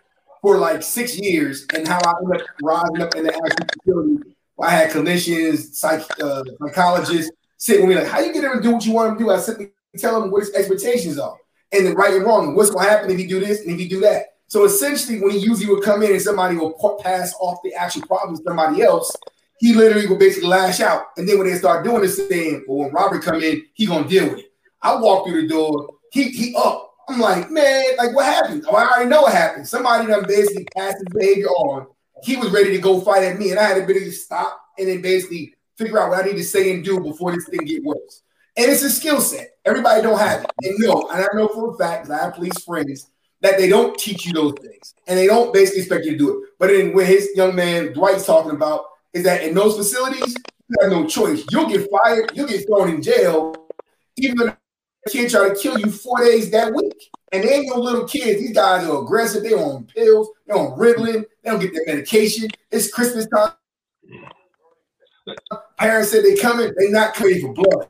for 0.41 0.59
like 0.59 0.83
six 0.83 1.19
years, 1.19 1.67
and 1.75 1.87
how 1.87 1.99
I 2.07 2.15
ended 2.23 2.41
up 2.41 2.47
rising 2.63 3.03
up 3.03 3.15
in 3.17 3.25
the 3.25 3.35
actual 3.35 3.67
facility. 3.83 4.35
I 4.61 4.71
had 4.71 4.91
clinicians, 4.91 5.75
psych, 5.75 6.03
uh, 6.23 6.45
psychologists 6.61 7.33
sitting 7.57 7.87
with 7.87 7.97
me 7.97 8.03
like, 8.03 8.11
"How 8.11 8.21
you 8.21 8.33
get 8.33 8.45
him 8.45 8.53
to 8.53 8.63
do 8.63 8.73
what 8.73 8.87
you 8.87 8.93
want 8.93 9.13
him 9.13 9.19
to 9.19 9.25
do?" 9.25 9.31
I 9.31 9.39
simply 9.39 9.73
tell 9.99 10.23
him 10.23 10.31
what 10.31 10.41
his 10.41 10.55
expectations 10.55 11.19
are, 11.19 11.37
and 11.73 11.87
the 11.87 11.95
right 11.95 12.15
and 12.15 12.25
wrong, 12.25 12.55
what's 12.55 12.71
going 12.71 12.85
to 12.85 12.91
happen 12.91 13.11
if 13.11 13.19
you 13.19 13.29
do 13.29 13.41
this 13.41 13.63
and 13.63 13.71
if 13.71 13.81
you 13.81 13.89
do 13.89 14.01
that. 14.01 14.34
So 14.55 14.63
essentially, 14.63 15.21
when 15.21 15.33
he 15.33 15.39
usually 15.39 15.67
would 15.67 15.83
come 15.83 16.05
in 16.05 16.13
and 16.13 16.23
somebody 16.23 16.57
will 16.57 16.75
pass 17.03 17.35
off 17.41 17.59
the 17.65 17.75
actual 17.75 18.07
problem 18.07 18.37
to 18.37 18.43
somebody 18.45 18.83
else, 18.83 19.13
he 19.59 19.75
literally 19.75 20.07
will 20.07 20.17
basically 20.17 20.49
lash 20.49 20.79
out. 20.79 21.07
And 21.17 21.29
then 21.29 21.39
when 21.39 21.49
they 21.49 21.59
start 21.59 21.83
doing 21.83 22.03
this 22.03 22.21
thing, 22.29 22.65
well, 22.69 22.79
when 22.79 22.93
Robert 22.93 23.25
come 23.25 23.43
in, 23.43 23.65
he 23.73 23.85
gonna 23.85 24.07
deal 24.07 24.29
with 24.29 24.39
it. 24.39 24.53
I 24.81 24.95
walk 24.95 25.27
through 25.27 25.43
the 25.43 25.49
door, 25.49 25.89
he 26.13 26.29
he 26.29 26.55
up. 26.57 26.89
I'm 27.09 27.19
like, 27.19 27.51
man, 27.51 27.97
like 27.99 28.15
what 28.15 28.27
happened? 28.27 28.65
Oh, 28.69 28.77
I 28.77 28.87
already 28.87 29.11
know 29.11 29.23
what 29.23 29.33
happened. 29.33 29.67
Somebody 29.67 30.07
done 30.07 30.25
basically 30.29 30.69
passed 30.77 30.99
his 30.99 31.13
behavior 31.13 31.49
on. 31.49 31.89
He 32.23 32.37
was 32.37 32.53
ready 32.53 32.71
to 32.71 32.79
go 32.79 33.01
fight 33.01 33.25
at 33.25 33.37
me, 33.37 33.51
and 33.51 33.59
I 33.59 33.65
had 33.65 33.75
to 33.81 33.85
basically 33.85 34.13
stop 34.13 34.61
and 34.79 34.87
then 34.87 35.03
basically 35.03 35.53
figure 35.77 35.99
out 35.99 36.11
what 36.11 36.23
I 36.23 36.29
need 36.29 36.37
to 36.37 36.45
say 36.45 36.73
and 36.73 36.85
do 36.85 37.01
before 37.01 37.33
this 37.33 37.49
thing 37.49 37.65
get 37.67 37.83
worse. 37.83 38.23
And 38.57 38.71
it's 38.71 38.85
a 38.85 38.91
skill 38.91 39.21
set. 39.21 39.49
Everybody 39.65 40.01
don't 40.01 40.17
have 40.17 40.45
it. 40.45 40.51
And 40.63 40.77
no, 40.79 41.09
and 41.13 41.25
I 41.25 41.27
know 41.37 41.49
for 41.49 41.75
a 41.75 41.77
fact, 41.77 42.05
'cause 42.05 42.13
I 42.13 42.23
have 42.23 42.35
police 42.35 42.63
friends, 42.63 43.11
that 43.45 43.59
they 43.59 43.69
don't 43.69 43.97
teach 43.99 44.25
you 44.25 44.33
those 44.33 44.55
things. 44.55 44.95
And 45.07 45.19
they 45.19 45.27
don't 45.27 45.53
basically 45.53 45.83
expect 45.83 46.07
you 46.07 46.13
to 46.13 46.19
do 46.19 46.31
it. 46.31 46.49
But 46.59 46.69
then 46.69 46.95
what 46.95 47.07
his 47.07 47.29
young 47.35 47.55
man 47.55 47.93
Dwight's 47.93 48.25
talking 48.25 48.53
about 48.53 48.87
is 49.13 49.23
that 49.25 49.43
in 49.43 49.55
those 49.55 49.77
facilities, 49.77 50.35
you 50.67 50.77
have 50.81 50.91
no 50.91 51.07
choice. 51.07 51.45
You'll 51.51 51.69
get 51.69 51.87
fired, 51.91 52.33
you'll 52.35 52.49
get 52.49 52.67
thrown 52.67 52.89
in 52.89 53.03
jail, 53.03 53.55
even 54.17 54.39
though 54.39 54.57
the 55.05 55.11
kid 55.11 55.31
try 55.31 55.51
to 55.51 55.55
kill 55.55 55.79
you 55.79 55.91
four 55.91 56.21
days 56.21 56.51
that 56.53 56.73
week. 56.73 57.11
And 57.33 57.45
they 57.45 57.53
ain't 57.53 57.69
no 57.69 57.83
little 57.83 58.09
kids. 58.09 58.41
These 58.41 58.55
guys 58.55 58.89
are 58.89 59.03
aggressive. 59.03 59.43
They 59.43 59.53
on 59.53 59.85
pills, 59.95 60.31
they 60.47 60.55
on 60.55 60.79
Ritalin, 60.79 61.27
they 61.43 61.51
don't 61.51 61.61
get 61.61 61.75
their 61.75 61.85
medication. 61.87 62.49
It's 62.71 62.91
Christmas 62.91 63.27
time. 63.27 63.53
Parents 65.79 66.11
said 66.11 66.25
they 66.25 66.37
coming, 66.37 66.73
they 66.79 66.89
not 66.89 67.13
coming 67.13 67.43
for 67.43 67.53
blood. 67.53 67.89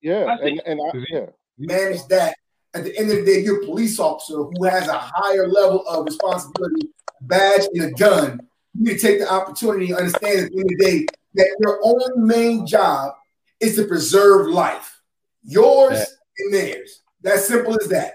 Yeah, 0.00 0.36
and, 0.42 0.60
and 0.66 0.80
I, 0.80 0.98
yeah. 1.10 1.26
manage 1.58 2.04
that. 2.08 2.34
At 2.78 2.84
the 2.84 2.96
end 2.96 3.10
of 3.10 3.16
the 3.16 3.24
day, 3.24 3.40
you're 3.40 3.60
a 3.60 3.66
police 3.66 3.98
officer 3.98 4.36
who 4.36 4.64
has 4.64 4.86
a 4.86 4.96
higher 4.96 5.48
level 5.48 5.84
of 5.88 6.06
responsibility, 6.06 6.88
badge 7.22 7.62
and 7.74 7.86
a 7.86 7.90
gun. 7.90 8.40
You 8.74 8.84
need 8.84 9.00
to 9.00 9.00
take 9.00 9.18
the 9.18 9.28
opportunity 9.28 9.86
and 9.86 9.96
understand 9.96 10.38
at 10.38 10.52
the 10.52 10.60
end 10.60 10.70
of 10.70 10.78
the 10.78 10.84
day 10.84 11.06
that 11.34 11.56
your 11.58 11.80
own 11.82 12.24
main 12.24 12.68
job 12.68 13.14
is 13.58 13.74
to 13.74 13.84
preserve 13.84 14.46
life, 14.46 15.00
yours 15.42 16.06
and 16.38 16.54
theirs. 16.54 17.02
That 17.22 17.40
simple 17.40 17.76
as 17.80 17.88
that. 17.88 18.14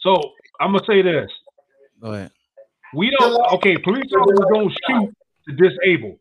So 0.00 0.16
I'm 0.58 0.72
gonna 0.72 0.82
say 0.86 1.02
this: 1.02 1.30
Go 2.00 2.14
ahead. 2.14 2.30
we 2.94 3.14
don't. 3.20 3.52
Okay, 3.56 3.76
police 3.76 4.10
officers 4.18 4.46
don't 4.54 4.72
shoot 4.88 5.14
to 5.48 5.54
disable. 5.54 6.18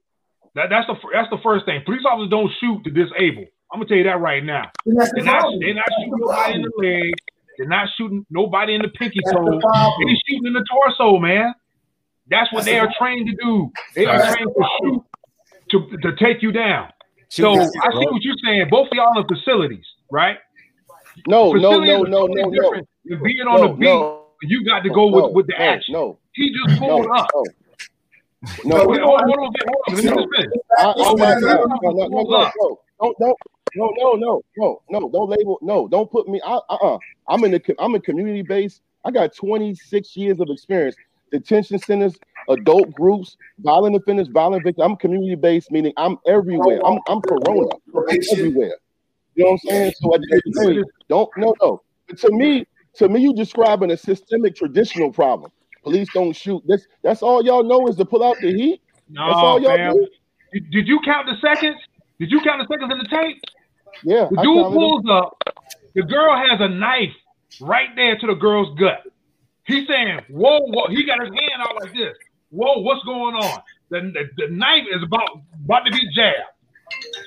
That, 0.55 0.69
that's 0.69 0.87
the 0.87 0.95
that's 1.13 1.29
the 1.29 1.39
first 1.41 1.63
thing. 1.63 1.83
Police 1.85 2.01
officers 2.05 2.29
don't 2.29 2.51
shoot 2.59 2.83
to 2.83 2.89
disable. 2.89 3.45
I'm 3.71 3.79
gonna 3.79 3.87
tell 3.87 3.97
you 3.97 4.03
that 4.05 4.19
right 4.19 4.43
now. 4.43 4.71
The 4.85 5.11
They're 5.15 5.23
not, 5.23 5.45
they're 5.59 5.73
not 5.73 5.85
That's 5.87 5.95
shooting 5.99 6.11
the 6.11 6.25
nobody 6.25 6.53
in 6.55 6.61
the 6.63 6.71
leg. 6.77 7.13
They're 7.57 7.67
not 7.67 7.87
shooting 7.97 8.25
nobody 8.29 8.75
in 8.75 8.81
the 8.81 8.87
pinky 8.89 9.19
That's 9.23 9.35
toe. 9.35 9.59
problem. 9.59 10.07
They're 10.07 10.15
shooting 10.27 10.47
in 10.47 10.53
the 10.53 10.65
torso, 10.71 11.17
man. 11.19 11.53
That's 12.29 12.51
what 12.53 12.65
That's 12.65 12.71
they 12.71 12.79
the 12.79 12.85
are 12.85 12.93
trained 12.97 13.27
to 13.27 13.35
do. 13.43 13.71
They 13.95 14.05
are 14.05 14.17
That's 14.17 14.35
trained 14.35 14.51
the 14.55 14.63
to 14.63 14.69
shoot 14.81 15.03
to, 15.71 15.97
to 16.01 16.15
take 16.23 16.41
you 16.41 16.51
down. 16.51 16.89
Shoot 17.29 17.43
So 17.43 17.53
I 17.53 17.91
see 17.91 18.05
bro. 18.05 18.13
what 18.13 18.21
you're 18.23 18.35
saying. 18.43 18.67
Both 18.71 18.87
of 18.87 18.93
y'all 18.93 19.19
in 19.19 19.27
facilities, 19.27 19.85
right? 20.11 20.37
No, 21.27 21.51
no, 21.51 21.59
Facilities 21.59 21.89
no, 21.89 22.03
is 22.03 22.09
no, 22.09 22.25
no, 22.25 22.49
no. 22.49 22.51
different 22.51 22.87
than 23.05 23.23
being 23.23 23.41
on 23.41 23.61
No, 23.61 23.67
the 23.67 23.73
beat. 23.73 23.85
no, 23.85 24.25
You 24.43 24.65
got 24.65 24.81
to 24.83 24.89
go 24.89 25.09
no, 25.09 25.27
with, 25.27 25.35
with 25.35 25.47
the 25.47 25.53
no, 25.59 25.65
action. 25.65 25.93
no, 25.93 26.17
He 26.33 26.49
just 26.49 26.81
no, 26.81 26.87
pulled 26.87 27.11
up. 27.15 27.27
no. 27.35 27.45
No, 28.65 28.77
No, 28.77 28.85
we 28.87 28.97
Wait, 28.97 29.01
hold 29.01 29.21
on, 29.21 29.27
hold 29.27 29.39
on, 29.39 29.53
hold 29.67 29.81
on. 29.87 29.95
Let 29.95 30.03
me 30.05 30.09
No. 30.09 30.15
just 30.17 30.29
finish. 30.33 30.51
I, 30.79 30.93
oh 30.95 30.95
Listen, 30.97 31.19
my 31.19 31.25
man, 31.25 31.41
God! 31.41 31.41
listen. 31.41 31.69
No, 31.69 31.91
no, 31.91 31.91
no, 31.91 32.17
Hold 32.17 32.29
no, 32.29 32.37
up. 32.39 32.53
no, 32.55 32.77
don't, 32.99 33.15
don't, 33.19 33.19
no, 33.19 33.19
no, 33.19 33.19
no, 33.19 33.19
no, 33.19 33.25
no, 33.27 33.35
don't 33.75 35.29
label, 35.29 35.59
no, 35.61 35.87
don't 35.87 36.11
put 36.11 36.27
me. 36.27 36.41
I, 36.45 36.59
uh, 36.69 36.75
uh 36.75 36.97
I'm 37.27 37.43
in 37.43 37.51
the, 37.51 37.75
I'm 37.79 37.95
in 37.95 38.01
community 38.01 38.41
based. 38.41 38.81
I 39.05 39.11
got 39.11 39.33
26 39.35 40.17
years 40.17 40.39
of 40.39 40.49
experience. 40.49 40.97
Detention 41.31 41.77
centers, 41.79 42.15
adult 42.49 42.91
groups, 42.93 43.37
violent 43.59 43.95
offenders, 43.95 44.27
violent 44.27 44.63
victims. 44.63 44.85
I'm 44.85 44.95
community 44.97 45.35
based, 45.35 45.71
meaning 45.71 45.93
I'm 45.95 46.17
everywhere. 46.27 46.81
I'm, 46.85 46.99
I'm 47.07 47.21
Corona. 47.21 47.69
I'm 48.09 48.19
everywhere. 48.31 48.75
You 49.35 49.45
know 49.45 49.51
what 49.51 49.51
I'm 49.51 49.69
saying? 49.69 49.93
So 50.01 50.15
at 50.15 50.21
the 50.21 50.33
end 50.33 50.41
of 50.45 50.53
the 50.53 50.73
day, 50.81 50.91
don't, 51.07 51.29
no, 51.37 51.55
no. 51.61 51.81
But 52.07 52.17
to 52.19 52.31
me, 52.31 52.65
to 52.95 53.07
me, 53.07 53.21
you 53.21 53.33
describing 53.33 53.91
a 53.91 53.97
systemic 53.97 54.55
traditional 54.55 55.11
problem. 55.11 55.51
Police 55.83 56.09
don't 56.09 56.35
shoot. 56.35 56.61
This, 56.67 56.87
that's 57.03 57.21
all 57.21 57.43
y'all 57.45 57.63
know 57.63 57.87
is 57.87 57.95
to 57.97 58.05
pull 58.05 58.23
out 58.23 58.41
the 58.41 58.51
heat. 58.51 58.81
No, 59.09 59.27
That's 59.27 59.39
all 59.39 59.61
y'all 59.61 59.75
fam. 59.77 59.93
do. 59.93 60.07
Did, 60.53 60.71
did 60.71 60.87
you 60.87 60.99
count 61.05 61.27
the 61.27 61.35
seconds? 61.41 61.77
Did 62.19 62.31
you 62.31 62.41
count 62.41 62.61
the 62.67 62.73
seconds 62.73 62.91
in 62.91 62.97
the 62.97 63.07
tape? 63.07 63.41
Yeah, 64.03 64.27
The 64.29 64.37
dude 64.37 64.73
pulls 64.73 65.03
up. 65.09 65.37
The 65.95 66.03
girl 66.03 66.35
has 66.35 66.59
a 66.61 66.69
knife 66.69 67.13
right 67.61 67.89
there 67.95 68.17
to 68.17 68.27
the 68.27 68.35
girl's 68.35 68.77
gut. 68.79 69.03
He's 69.65 69.87
saying, 69.87 70.21
"Whoa, 70.29 70.59
whoa!" 70.61 70.87
He 70.89 71.05
got 71.05 71.19
his 71.21 71.29
hand 71.29 71.61
out 71.61 71.75
like 71.81 71.93
this. 71.93 72.17
Whoa, 72.49 72.79
what's 72.81 73.03
going 73.05 73.35
on? 73.35 73.61
The, 73.89 74.01
the, 74.01 74.29
the 74.37 74.53
knife 74.53 74.85
is 74.91 75.03
about 75.03 75.29
about 75.65 75.85
to 75.85 75.91
be 75.91 76.07
jabbed. 76.13 76.37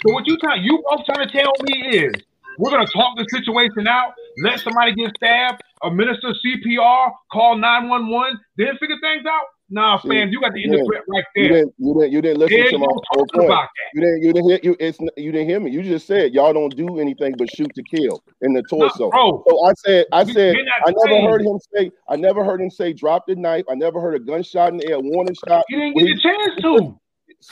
So 0.06 0.12
what 0.14 0.26
you 0.26 0.36
trying? 0.38 0.62
You 0.64 0.82
both 0.88 1.04
trying 1.06 1.26
to 1.28 1.32
tell 1.32 1.52
me 1.62 1.98
is 1.98 2.12
we're 2.58 2.70
gonna 2.70 2.86
talk 2.86 3.16
the 3.16 3.26
situation 3.30 3.86
out, 3.86 4.14
let 4.42 4.60
somebody 4.60 4.94
get 4.94 5.12
stabbed, 5.16 5.62
administer 5.82 6.34
CPR, 6.44 7.12
call 7.32 7.56
nine 7.56 7.88
one 7.88 8.08
one, 8.10 8.38
then 8.56 8.76
figure 8.78 8.98
things 9.00 9.24
out. 9.26 9.46
Nah, 9.72 9.98
See, 9.98 10.08
fam, 10.10 10.28
you 10.28 10.38
got 10.38 10.52
the 10.52 10.62
end 10.64 10.74
of 10.74 10.80
yeah. 10.80 10.98
it 10.98 11.04
right 11.08 11.24
You 11.34 11.48
there. 11.48 11.52
didn't, 11.56 11.74
you 11.78 11.94
didn't, 11.94 12.12
you 12.12 12.20
didn't 12.20 12.38
listen 12.40 12.58
There's 12.58 12.72
to 12.72 12.78
my 12.78 12.86
whole 12.86 13.26
point. 13.32 13.46
about 13.46 13.68
that. 13.72 13.88
You 13.94 14.00
didn't, 14.02 14.22
you 14.22 14.32
didn't 14.34 14.50
hear, 14.50 14.60
you, 14.62 14.76
it's, 14.78 14.98
you 15.16 15.32
didn't 15.32 15.48
hear 15.48 15.60
me. 15.60 15.70
You 15.70 15.82
just 15.82 16.06
said 16.06 16.34
y'all 16.34 16.52
don't 16.52 16.76
do 16.76 17.00
anything 17.00 17.32
but 17.38 17.48
shoot 17.48 17.74
to 17.74 17.82
kill 17.82 18.22
in 18.42 18.52
the 18.52 18.60
No, 18.60 18.88
torso. 18.90 19.10
bro, 19.10 19.42
So 19.48 19.64
I 19.64 19.72
said, 19.72 20.04
I 20.12 20.24
said, 20.24 20.56
I 20.84 20.90
never 20.90 21.08
trained. 21.08 21.30
heard 21.30 21.40
him 21.40 21.58
say, 21.74 21.90
I 22.06 22.16
never 22.16 22.44
heard 22.44 22.60
him 22.60 22.68
say, 22.68 22.92
drop 22.92 23.26
the 23.26 23.34
knife. 23.34 23.64
I 23.70 23.74
never 23.74 23.98
heard 23.98 24.14
a 24.14 24.18
gunshot 24.18 24.72
in 24.72 24.76
the 24.76 24.88
air, 24.90 25.00
warning 25.00 25.34
shot. 25.48 25.64
You 25.70 25.78
didn't 25.78 25.96
get 25.96 26.06
he, 26.06 26.14
the 26.14 26.20
chance 26.20 26.62
to. 26.62 27.00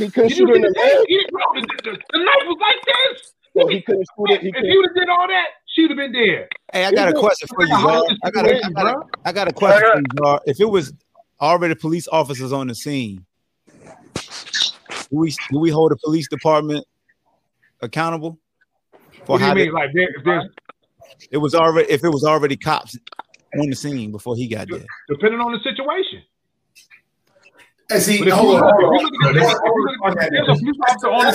he 0.05 0.11
couldn't 0.11 0.29
shoot 0.31 0.47
you 0.47 0.55
in 0.57 0.61
the 0.61 0.69
the 0.69 0.75
tape? 0.75 0.93
leg. 0.93 1.07
The, 1.09 1.91
the, 1.91 1.99
the 2.13 2.19
knife 2.19 2.45
was 2.45 2.59
like 2.61 2.85
this. 2.85 3.33
So 3.57 3.67
he 3.69 3.81
couldn't 3.81 4.07
shoot 4.19 4.31
it. 4.31 4.41
He 4.43 4.49
If 4.49 4.55
couldn't. 4.57 4.71
he 4.71 4.77
would 4.77 4.87
have 4.89 4.95
did 4.95 5.09
all 5.09 5.27
that, 5.27 5.47
she'd 5.75 5.89
have 5.91 5.97
been 5.97 6.13
dead. 6.13 6.49
Hey, 6.73 6.85
I 6.85 6.93
got 6.93 7.09
a 7.09 7.15
question 7.15 7.49
for 7.49 7.65
you, 7.67 7.75
Like 7.75 8.03
a 8.13 8.27
I 8.27 8.31
got 8.31 8.45
a, 8.47 8.55
I 8.65 8.71
got 8.71 8.87
a, 8.87 8.93
bro. 8.93 9.03
I 9.25 9.33
got 9.33 9.49
a 9.49 9.53
question 9.53 9.89
for 9.91 9.99
you, 9.99 10.07
Czar. 10.25 10.41
If 10.47 10.61
it 10.61 10.67
was 10.67 10.93
already 11.41 11.75
police 11.75 12.09
officers 12.11 12.53
on 12.53 12.69
the 12.69 12.75
scene. 12.75 13.25
Do 14.15 15.17
we 15.19 15.31
do 15.51 15.59
we 15.59 15.71
hold 15.71 15.91
the 15.93 15.97
police 15.97 16.29
department 16.29 16.85
accountable 17.81 18.39
for 19.25 19.33
What 19.33 19.39
do 19.39 19.45
you 19.45 19.49
how 19.49 19.55
mean? 19.55 19.67
they- 19.67 19.71
Like 19.73 19.91
there, 19.95 20.09
if 20.17 20.25
there's 20.25 20.45
it 21.31 21.39
was 21.39 21.55
already 21.55 21.91
if 21.91 22.05
it 22.05 22.09
was 22.11 22.25
already 22.25 22.57
cops 22.57 22.97
on 23.59 23.69
the 23.69 23.77
scene 23.77 24.13
before 24.13 24.37
he 24.37 24.47
got 24.47 24.69
there? 24.71 24.85
depending 25.09 25.41
on 25.41 25.53
the 25.53 25.59
situation. 25.61 26.23
And 27.93 28.01
see, 28.01 28.19
But 28.21 28.29
if 28.29 28.35
hold 28.35 28.55
on, 28.55 28.63
hold 28.63 28.71
if 28.71 28.87
on. 28.87 28.93
you 28.93 29.01
look 29.03 29.13
at 29.13 29.35
the- 29.35 29.41
if 29.41 29.63
you 29.65 29.83
look 29.83 30.17
at- 30.17 30.25
if 30.25 30.31
there's 30.31 30.49
a 30.49 30.61
police 30.61 30.77
officer 30.87 31.09
on 31.09 31.25
the 31.25 31.33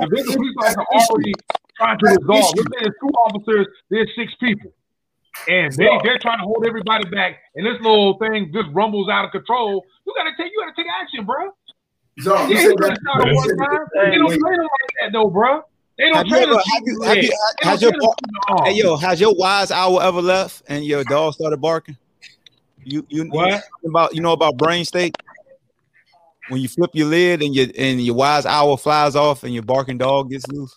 if 0.00 0.10
there's 0.10 0.28
a 0.28 0.32
police 0.32 0.54
officer 0.58 0.80
already 0.80 1.32
trying 1.76 1.98
to 1.98 2.04
resolve, 2.06 2.54
let's 2.56 2.68
there's 2.80 2.94
two 3.00 3.12
officers, 3.26 3.66
there's 3.90 4.08
six 4.16 4.32
people. 4.40 4.72
And 5.48 5.72
they, 5.72 5.88
they're 6.04 6.18
trying 6.18 6.38
to 6.38 6.44
hold 6.44 6.64
everybody 6.66 7.04
back, 7.10 7.38
and 7.56 7.66
this 7.66 7.74
little 7.80 8.16
thing 8.18 8.52
just 8.54 8.68
rumbles 8.72 9.08
out 9.10 9.24
of 9.24 9.32
control. 9.32 9.84
You 10.06 10.14
gotta 10.16 10.30
take 10.36 10.52
you 10.52 10.60
gotta 10.64 10.76
take 10.76 10.86
action, 11.00 11.24
bro. 11.24 11.50
So, 12.20 12.34
Yeah, 12.34 12.48
you 12.48 12.58
you 12.70 12.76
gotta 12.76 12.96
start 13.00 13.24
one 13.34 13.56
time. 13.58 13.86
They 14.10 14.18
don't 14.18 14.28
train 14.28 14.56
them 14.56 14.62
like 14.62 14.94
that 15.00 15.12
though, 15.12 15.28
bro. 15.30 15.62
They 15.98 16.04
don't 16.04 16.16
Have 16.16 16.26
you 16.26 16.32
train 16.32 16.42
ever, 16.44 16.52
them. 16.52 16.62
have 16.72 16.82
you, 16.86 17.02
have 17.02 17.16
you, 17.18 17.32
has 17.62 17.82
your, 17.82 17.90
train 17.90 18.00
them 18.00 18.56
to 18.58 18.64
hey 18.64 18.72
yo, 18.76 18.96
has 18.96 19.20
your 19.20 19.34
wise 19.36 19.70
owl 19.70 20.00
ever 20.00 20.22
left 20.22 20.62
and 20.68 20.84
your 20.84 21.04
dog 21.04 21.34
started 21.34 21.60
barking? 21.60 21.96
You 22.84 23.04
you 23.08 23.24
What? 23.24 23.62
you 23.82 23.90
about 23.90 24.14
you 24.14 24.20
know 24.22 24.32
about 24.32 24.56
brain 24.56 24.84
state? 24.84 25.16
When 26.48 26.60
you 26.60 26.68
flip 26.68 26.90
your 26.94 27.06
lid 27.08 27.42
and 27.42 27.54
your 27.54 27.66
and 27.78 28.00
your 28.00 28.14
wise 28.14 28.46
owl 28.46 28.76
flies 28.76 29.16
off 29.16 29.44
and 29.44 29.52
your 29.54 29.62
barking 29.64 29.98
dog 29.98 30.30
gets 30.30 30.46
loose 30.48 30.76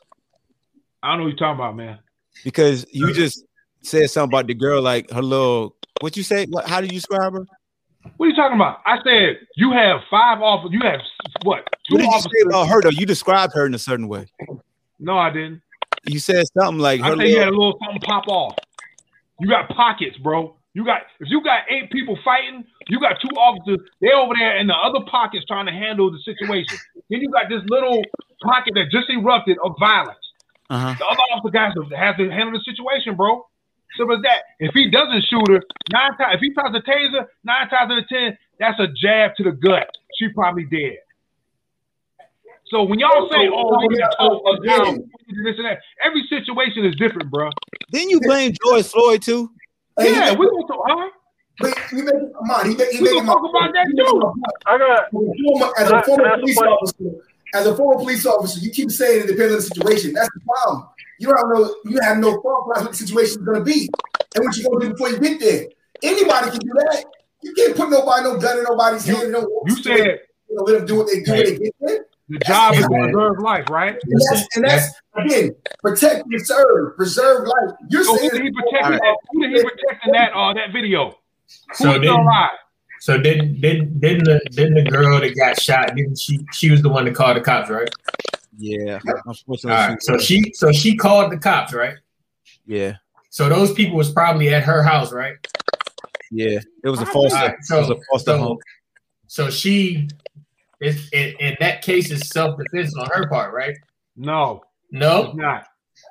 I 1.03 1.09
don't 1.09 1.19
know 1.19 1.23
what 1.25 1.29
you're 1.29 1.37
talking 1.37 1.59
about, 1.59 1.75
man. 1.75 1.99
because 2.43 2.85
you 2.91 3.13
just 3.13 3.44
said 3.85 4.09
something 4.09 4.33
about 4.37 4.47
the 4.47 4.53
girl 4.53 4.81
like 4.81 5.09
her 5.11 5.21
little 5.21 5.75
what 6.01 6.17
you 6.17 6.23
say? 6.23 6.45
What? 6.47 6.67
How 6.67 6.81
do 6.81 6.87
you 6.87 6.93
describe 6.93 7.33
her? 7.33 7.45
What 8.17 8.25
are 8.27 8.29
you 8.29 8.35
talking 8.35 8.55
about? 8.55 8.81
I 8.85 8.97
said 9.03 9.39
you 9.55 9.71
have 9.71 10.01
five 10.11 10.41
officers. 10.41 10.73
You 10.73 10.81
have 10.83 10.99
what? 11.43 11.65
Two 11.87 11.95
What 11.95 11.99
did 11.99 12.05
you 12.05 12.09
officers. 12.11 12.31
say 12.35 12.47
about 12.47 12.67
her 12.67 12.81
though? 12.81 12.89
You 12.89 13.05
described 13.05 13.53
her 13.55 13.65
in 13.65 13.73
a 13.73 13.79
certain 13.79 14.07
way. 14.07 14.27
No, 14.99 15.17
I 15.17 15.29
didn't. 15.31 15.61
You 16.05 16.19
said 16.19 16.45
something 16.57 16.79
like 16.79 17.01
I 17.01 17.09
her 17.09 17.15
said 17.17 17.27
you 17.27 17.39
had 17.39 17.47
a 17.47 17.51
little, 17.51 17.77
something 17.83 18.01
pop 18.01 18.27
off. 18.27 18.55
You 19.39 19.49
got 19.49 19.69
pockets, 19.69 20.17
bro. 20.17 20.55
You 20.73 20.85
got 20.85 21.01
if 21.19 21.29
you 21.29 21.41
got 21.43 21.61
eight 21.69 21.89
people 21.91 22.17
fighting, 22.23 22.65
you 22.89 22.99
got 22.99 23.17
two 23.21 23.33
officers. 23.37 23.79
They 24.01 24.11
over 24.11 24.33
there 24.37 24.57
in 24.57 24.67
the 24.67 24.75
other 24.75 24.99
pockets 25.09 25.45
trying 25.47 25.65
to 25.65 25.71
handle 25.71 26.11
the 26.11 26.19
situation. 26.19 26.77
Then 27.09 27.21
you 27.21 27.31
got 27.31 27.49
this 27.49 27.61
little 27.69 28.01
pocket 28.43 28.73
that 28.75 28.91
just 28.91 29.09
erupted 29.09 29.57
of 29.63 29.75
violence. 29.79 30.19
uh-huh. 30.69 30.95
The 30.99 31.05
other 31.05 31.21
officer 31.33 31.51
guys 31.51 31.73
has 31.97 32.17
to 32.17 32.29
handle 32.29 32.51
the 32.51 32.63
situation, 32.63 33.15
bro. 33.15 33.45
Simple 33.97 34.15
as 34.17 34.21
that. 34.23 34.43
If 34.59 34.73
he 34.73 34.89
doesn't 34.89 35.23
shoot 35.29 35.47
her, 35.49 35.61
nine 35.91 36.17
times 36.17 36.35
if 36.35 36.39
he 36.41 36.53
tries 36.53 36.73
to 36.73 36.81
taser, 36.81 37.25
nine 37.43 37.69
times 37.69 37.91
out 37.91 37.97
of 37.99 38.07
ten, 38.09 38.37
that's 38.59 38.79
a 38.79 38.87
jab 38.87 39.35
to 39.37 39.43
the 39.43 39.51
gut. 39.51 39.87
She 40.19 40.29
probably 40.29 40.65
dead. 40.65 40.97
So 42.67 42.83
when 42.83 42.99
y'all 42.99 43.29
say, 43.29 43.47
"Oh, 43.51 43.77
we 43.87 43.97
got 43.97 44.09
to 44.11 44.17
talk 44.17 44.97
this 45.43 45.55
and 45.57 45.65
that, 45.65 45.79
every 46.03 46.23
situation 46.29 46.83
is 46.85 46.95
different, 46.95 47.29
bro. 47.29 47.49
Didn't 47.91 48.09
you 48.09 48.19
blame 48.21 48.53
George 48.65 48.85
Floyd 48.87 49.21
too? 49.21 49.51
Yeah, 49.99 50.33
we 50.33 50.47
gonna 50.49 50.67
talk, 50.67 50.83
huh? 50.87 51.09
But 51.59 51.77
you 51.91 52.03
make 52.03 52.13
come 52.13 52.51
on, 52.51 52.69
he, 52.69 52.75
make- 52.75 52.89
he 52.89 53.01
We 53.01 53.13
gonna 53.13 53.25
talk 53.27 53.39
about 53.49 53.71
that 53.73 53.87
too. 53.95 54.33
I 54.65 54.77
got. 54.77 55.79
As 55.79 55.87
Can 55.87 55.95
I- 55.95 55.99
a 55.99 56.03
former 56.03 56.23
can 56.23 56.25
I 56.25 56.29
ask 56.33 56.39
police 56.41 56.57
officer, 56.57 57.25
as 57.53 57.67
a 57.67 57.75
former 57.75 57.99
police 57.99 58.25
officer, 58.25 58.59
you 58.59 58.71
keep 58.71 58.91
saying 58.91 59.21
it 59.23 59.27
depends 59.27 59.53
on 59.53 59.57
the 59.57 59.61
situation. 59.61 60.13
That's 60.13 60.29
the 60.33 60.41
problem. 60.41 60.89
You 61.19 61.27
don't 61.33 61.53
know. 61.53 61.75
You 61.85 61.99
have 62.01 62.17
no 62.17 62.41
thought 62.41 62.65
process 62.65 62.83
what 62.83 62.91
the 62.91 62.97
situation 62.97 63.39
is 63.41 63.45
going 63.45 63.59
to 63.59 63.63
be, 63.65 63.89
and 64.35 64.45
what 64.45 64.57
you're 64.57 64.69
going 64.69 64.81
to 64.81 64.87
do 64.87 64.91
before 64.93 65.09
you 65.09 65.19
get 65.19 65.39
there. 65.39 65.65
Anybody 66.03 66.51
can 66.51 66.59
do 66.59 66.73
that. 66.75 67.05
You 67.41 67.53
can't 67.53 67.75
put 67.75 67.89
nobody 67.89 68.23
no 68.23 68.37
gun 68.39 68.57
in 68.57 68.63
nobody's 68.63 69.05
hand. 69.05 69.23
and 69.23 69.33
don't 69.33 69.49
You 69.67 69.75
said 69.83 69.97
you 70.49 70.55
know, 70.55 70.63
let 70.63 70.77
them 70.79 70.85
do 70.85 70.95
what 70.97 71.07
they 71.07 71.21
do 71.21 71.31
when 71.31 71.43
they 71.45 71.57
get 71.57 71.75
there. 71.79 72.05
the 72.29 72.39
job 72.39 72.73
is 72.75 72.81
to 72.81 72.87
preserve 72.89 73.39
life, 73.39 73.69
right? 73.69 73.95
And 74.03 74.21
that's, 74.29 74.47
and 74.55 74.65
that's 74.65 74.93
again 75.15 75.55
protect, 75.81 76.27
preserve, 76.29 76.95
preserve 76.97 77.47
life. 77.47 77.75
You're 77.89 78.03
So 78.03 78.13
who 78.13 78.17
saying 78.17 78.31
did 78.31 78.41
he 78.43 78.51
protect? 78.51 79.03
Who 79.31 79.41
did 79.41 79.51
he 79.57 79.63
protect 79.63 80.05
in 80.05 80.11
that 80.13 80.33
uh, 80.33 80.53
that 80.53 80.73
video? 80.73 81.11
So 81.11 81.57
Who's 81.67 81.77
still 81.77 82.01
then- 82.01 82.09
alive? 82.09 82.49
So 83.01 83.19
didn't 83.19 83.61
didn't 83.61 83.99
didn't 83.99 84.23
the 84.23 84.41
didn't 84.51 84.73
the 84.83 84.89
girl 84.89 85.19
that 85.19 85.35
got 85.35 85.61
shot? 85.61 85.95
Didn't 85.95 86.17
she? 86.17 86.39
She 86.51 86.71
was 86.71 86.81
the 86.81 86.89
one 86.89 87.05
that 87.05 87.13
called 87.13 87.37
the 87.37 87.41
cops, 87.41 87.69
right? 87.69 87.87
Yeah. 88.57 88.99
All 89.07 89.13
Unfortunately, 89.25 89.71
right. 89.71 90.01
So 90.01 90.17
she 90.17 90.51
so 90.53 90.71
she 90.71 90.95
called 90.95 91.31
the 91.31 91.37
cops, 91.37 91.73
right? 91.73 91.95
yeah, 92.65 92.93
So 93.29 93.49
those 93.49 93.73
people 93.73 93.97
was 93.97 94.11
probably 94.11 94.53
at 94.53 94.63
her 94.63 94.81
house, 94.83 95.11
right? 95.11 95.35
yeah. 96.31 96.59
It 96.83 96.89
was 96.89 97.01
a 97.01 97.05
foster. 97.05 97.37
All 97.37 97.47
right, 97.47 97.55
it 97.69 97.73
was 97.79 97.89
a 97.89 97.95
foster 98.11 98.31
so, 98.31 98.37
home. 98.37 98.57
so 99.27 99.49
she 99.49 100.07
is 100.81 101.09
in, 101.11 101.35
in 101.39 101.55
that 101.59 101.81
case 101.81 102.11
is 102.11 102.29
self 102.29 102.57
defense 102.57 102.95
on 102.97 103.07
her 103.13 103.27
part, 103.27 103.53
right? 103.53 103.75
No, 104.15 104.61
No. 104.91 105.25
it's 105.27 105.35
not. 105.35 105.67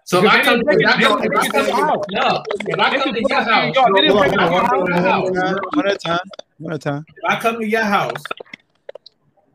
So 0.07 0.25
if 0.25 0.31
I 0.31 0.43
come, 0.43 0.61
didn't 0.61 0.81
if 0.83 0.89
I 0.89 0.93
take 0.93 1.01
it- 1.01 1.07
come, 1.09 1.19
I 1.19 1.23
didn't 1.23 1.53
come 1.53 1.65
take 1.67 1.69
it 1.69 1.75
out. 1.75 2.07
no, 2.11 2.43
if 2.67 2.79
I 2.79 2.99
come 2.99 3.15
to 3.15 3.21
your 3.21 3.29
put 3.29 3.31
it 3.31 4.97
in 4.97 5.03
house, 5.03 5.29
it. 5.37 5.77
One 5.77 5.87
at 5.89 5.95
a 5.95 5.99
time. 5.99 6.19
One 6.59 6.73
at 6.73 6.77
a 6.77 6.79
time. 6.79 7.05
if 7.09 7.25
I 7.29 7.41
come 7.41 7.59
to 7.61 7.67
your 7.67 7.83
house 7.85 8.23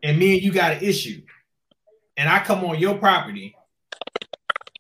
and 0.04 0.18
me 0.18 0.34
and 0.36 0.42
you 0.44 0.52
got 0.52 0.74
an 0.74 0.84
issue, 0.84 1.22
and 2.20 2.30
I 2.30 2.40
come 2.44 2.64
on 2.66 2.78
your 2.78 2.98
property 2.98 3.56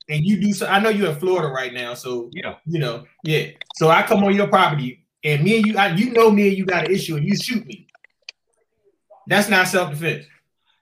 and 0.10 0.26
you 0.26 0.40
do 0.42 0.52
so, 0.54 0.68
I 0.68 0.80
know 0.80 0.90
you're 0.90 1.12
in 1.12 1.16
Florida 1.20 1.48
right 1.48 1.74
now, 1.74 1.94
so 1.94 2.30
Yeah. 2.34 2.56
you 2.66 2.80
know, 2.80 3.06
yeah. 3.24 3.48
So 3.76 3.90
I 3.90 4.04
come 4.04 4.24
on 4.24 4.36
your 4.36 4.48
property 4.48 5.06
and 5.24 5.44
me 5.44 5.58
and 5.58 5.66
you, 5.66 5.78
I, 5.78 5.88
you 5.96 6.12
know 6.12 6.30
me 6.30 6.50
and 6.50 6.58
you 6.58 6.66
got 6.66 6.86
an 6.88 6.92
issue 6.94 7.16
and 7.16 7.26
you 7.26 7.36
shoot 7.38 7.66
me. 7.66 7.88
That's 9.28 9.48
not 9.50 9.68
self 9.68 9.92
defense. 9.92 10.26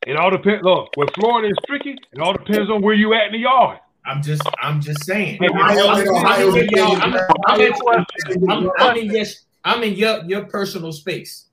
It 0.05 0.15
all 0.15 0.31
depends. 0.31 0.63
Look, 0.63 0.89
where 0.95 1.07
Florida 1.15 1.49
is 1.49 1.57
tricky, 1.67 1.91
it 2.13 2.19
all 2.19 2.33
depends 2.33 2.69
on 2.71 2.81
where 2.81 2.95
you 2.95 3.13
at 3.13 3.27
in 3.27 3.33
the 3.33 3.39
yard. 3.39 3.79
I'm 4.05 4.21
just, 4.23 4.41
I'm 4.61 4.79
just 4.79 5.03
saying. 5.03 5.37
I'm, 5.41 5.51
Ohio- 5.51 5.87
I'm- 5.87 6.07
Ohio- 6.07 6.49
I'm 6.51 6.57
in 6.57 6.69
your- 6.69 6.87
I'm- 6.87 7.27
I'm 7.45 7.61
in- 7.61 7.73
question. 7.73 8.49
I'm- 8.49 8.69
I'm 8.79 8.97
in 8.97 9.05
your, 9.11 9.25
I'm 9.65 9.83
in 9.83 9.93
your, 9.95 10.23
your 10.23 10.45
personal 10.45 10.93
space, 10.93 11.47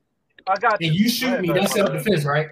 I 0.47 0.55
got 0.61 0.81
and 0.81 0.95
you 0.95 1.09
shoot 1.09 1.41
me. 1.41 1.49
That's 1.53 1.73
self 1.75 1.91
defense, 1.93 2.25
right? 2.25 2.47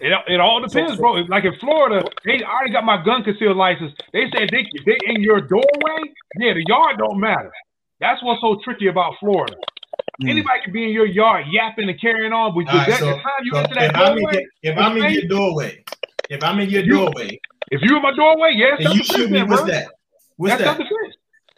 It, 0.00 0.12
it 0.28 0.40
all 0.40 0.60
depends, 0.60 0.96
bro. 0.96 1.12
Like 1.28 1.44
in 1.44 1.54
Florida, 1.60 2.06
they 2.24 2.42
already 2.42 2.72
got 2.72 2.84
my 2.84 3.02
gun 3.04 3.22
concealed 3.22 3.56
license. 3.56 3.92
They 4.12 4.24
said 4.34 4.48
they 4.50 4.64
they 4.86 4.96
in 5.06 5.20
your 5.22 5.40
doorway, 5.40 6.00
yeah, 6.38 6.54
the 6.54 6.64
yard 6.66 6.96
don't 6.98 7.20
matter. 7.20 7.52
That's 8.00 8.22
what's 8.22 8.40
so 8.40 8.58
tricky 8.64 8.86
about 8.86 9.14
Florida. 9.20 9.54
Mm. 10.22 10.30
Anybody 10.30 10.60
can 10.64 10.72
be 10.72 10.84
in 10.84 10.90
your 10.90 11.06
yard 11.06 11.46
yapping 11.50 11.88
and 11.88 12.00
carrying 12.00 12.32
on, 12.32 12.54
but 12.54 12.72
right, 12.72 12.88
that, 12.88 12.98
so- 13.00 13.06
the 13.06 13.12
time 13.14 13.32
you 13.42 13.52
so 13.52 13.58
enter 13.58 13.74
that 13.74 13.90
if 13.90 13.96
I'm 13.96 14.16
in 14.16 14.22
doorway, 14.22 14.32
your, 14.62 14.72
if 14.72 14.78
I'm 14.78 14.96
in 14.96 15.12
your 15.12 15.28
doorway, 15.28 15.84
if 16.30 16.42
I'm 16.44 16.60
in 16.60 16.70
your 16.70 16.82
You- 16.84 16.92
doorway, 16.96 17.40
if 17.70 17.80
you're 17.82 17.96
in 17.96 18.02
my 18.02 18.14
doorway, 18.16 18.52
yeah, 18.54 18.76
and 18.78 18.94
you 18.94 19.04
shoot 19.04 19.30
me, 19.30 19.42
what's 19.42 19.64
that? 19.64 19.88
What's 20.36 20.52
That's 20.52 20.62
that? 20.62 20.76
self-defense. 20.78 21.16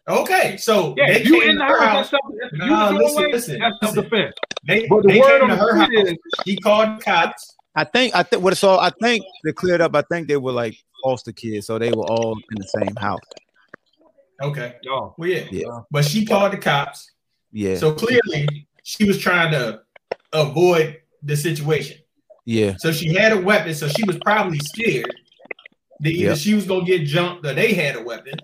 Okay, 0.08 0.56
so 0.56 0.94
Yeah, 0.96 1.12
they 1.12 1.22
you 1.22 1.40
in 1.42 1.56
the 1.58 1.64
her 1.64 1.80
house, 1.80 2.10
house. 2.10 2.10
that's 2.10 2.10
self. 2.10 2.22
You 2.52 2.58
Nah, 2.66 2.88
in 2.88 2.94
the 2.96 3.00
listen, 3.00 3.14
doorway, 3.16 3.32
listen, 3.32 3.58
that's 3.60 3.76
self-defense. 3.82 4.34
They, 4.66 4.86
But 4.88 5.02
the 5.02 5.08
they 5.08 5.20
word 5.20 5.40
came 5.40 5.48
to 5.50 5.56
her 5.56 5.76
house. 5.76 5.88
is 5.92 6.14
She 6.44 6.56
called 6.56 7.00
cops. 7.04 7.56
I 7.74 7.84
think 7.84 8.14
I 8.14 8.22
think 8.22 8.42
what 8.42 8.56
so 8.56 8.78
I 8.78 8.90
think 8.90 9.24
they 9.44 9.52
cleared 9.52 9.80
up. 9.80 9.94
I 9.94 10.02
think 10.02 10.28
they 10.28 10.36
were 10.36 10.52
like 10.52 10.76
foster 11.02 11.32
kids, 11.32 11.66
so 11.66 11.78
they 11.78 11.90
were 11.90 12.04
all 12.04 12.32
in 12.36 12.56
the 12.58 12.68
same 12.78 12.94
house. 12.96 13.20
Okay, 14.42 14.74
oh, 14.90 15.14
well 15.18 15.28
yeah, 15.28 15.44
Yeah. 15.50 15.80
but 15.90 16.04
she 16.04 16.24
called 16.26 16.52
the 16.52 16.58
cops. 16.58 17.12
Yeah, 17.52 17.76
So 17.76 17.92
clearly, 17.94 18.66
she 18.82 19.04
was 19.04 19.18
trying 19.18 19.52
to 19.52 19.82
avoid 20.32 21.00
the 21.22 21.36
situation. 21.36 21.98
yeah, 22.44 22.74
So 22.78 22.90
she 22.92 23.14
had 23.14 23.32
a 23.32 23.40
weapon. 23.40 23.74
So 23.74 23.88
she 23.88 24.04
was 24.04 24.18
probably 24.18 24.58
scared 24.58 25.14
that 26.00 26.08
either 26.10 26.30
Yep. 26.30 26.38
she 26.38 26.54
was 26.54 26.66
gonna 26.66 26.84
get 26.84 27.04
jumped 27.04 27.46
or 27.46 27.54
they 27.54 27.72
had 27.74 27.94
a 27.96 28.02
weapon. 28.02 28.34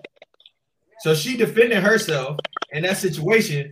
So 1.01 1.13
she 1.15 1.35
defended 1.37 1.79
herself 1.83 2.37
in 2.71 2.83
that 2.83 2.97
situation. 2.97 3.69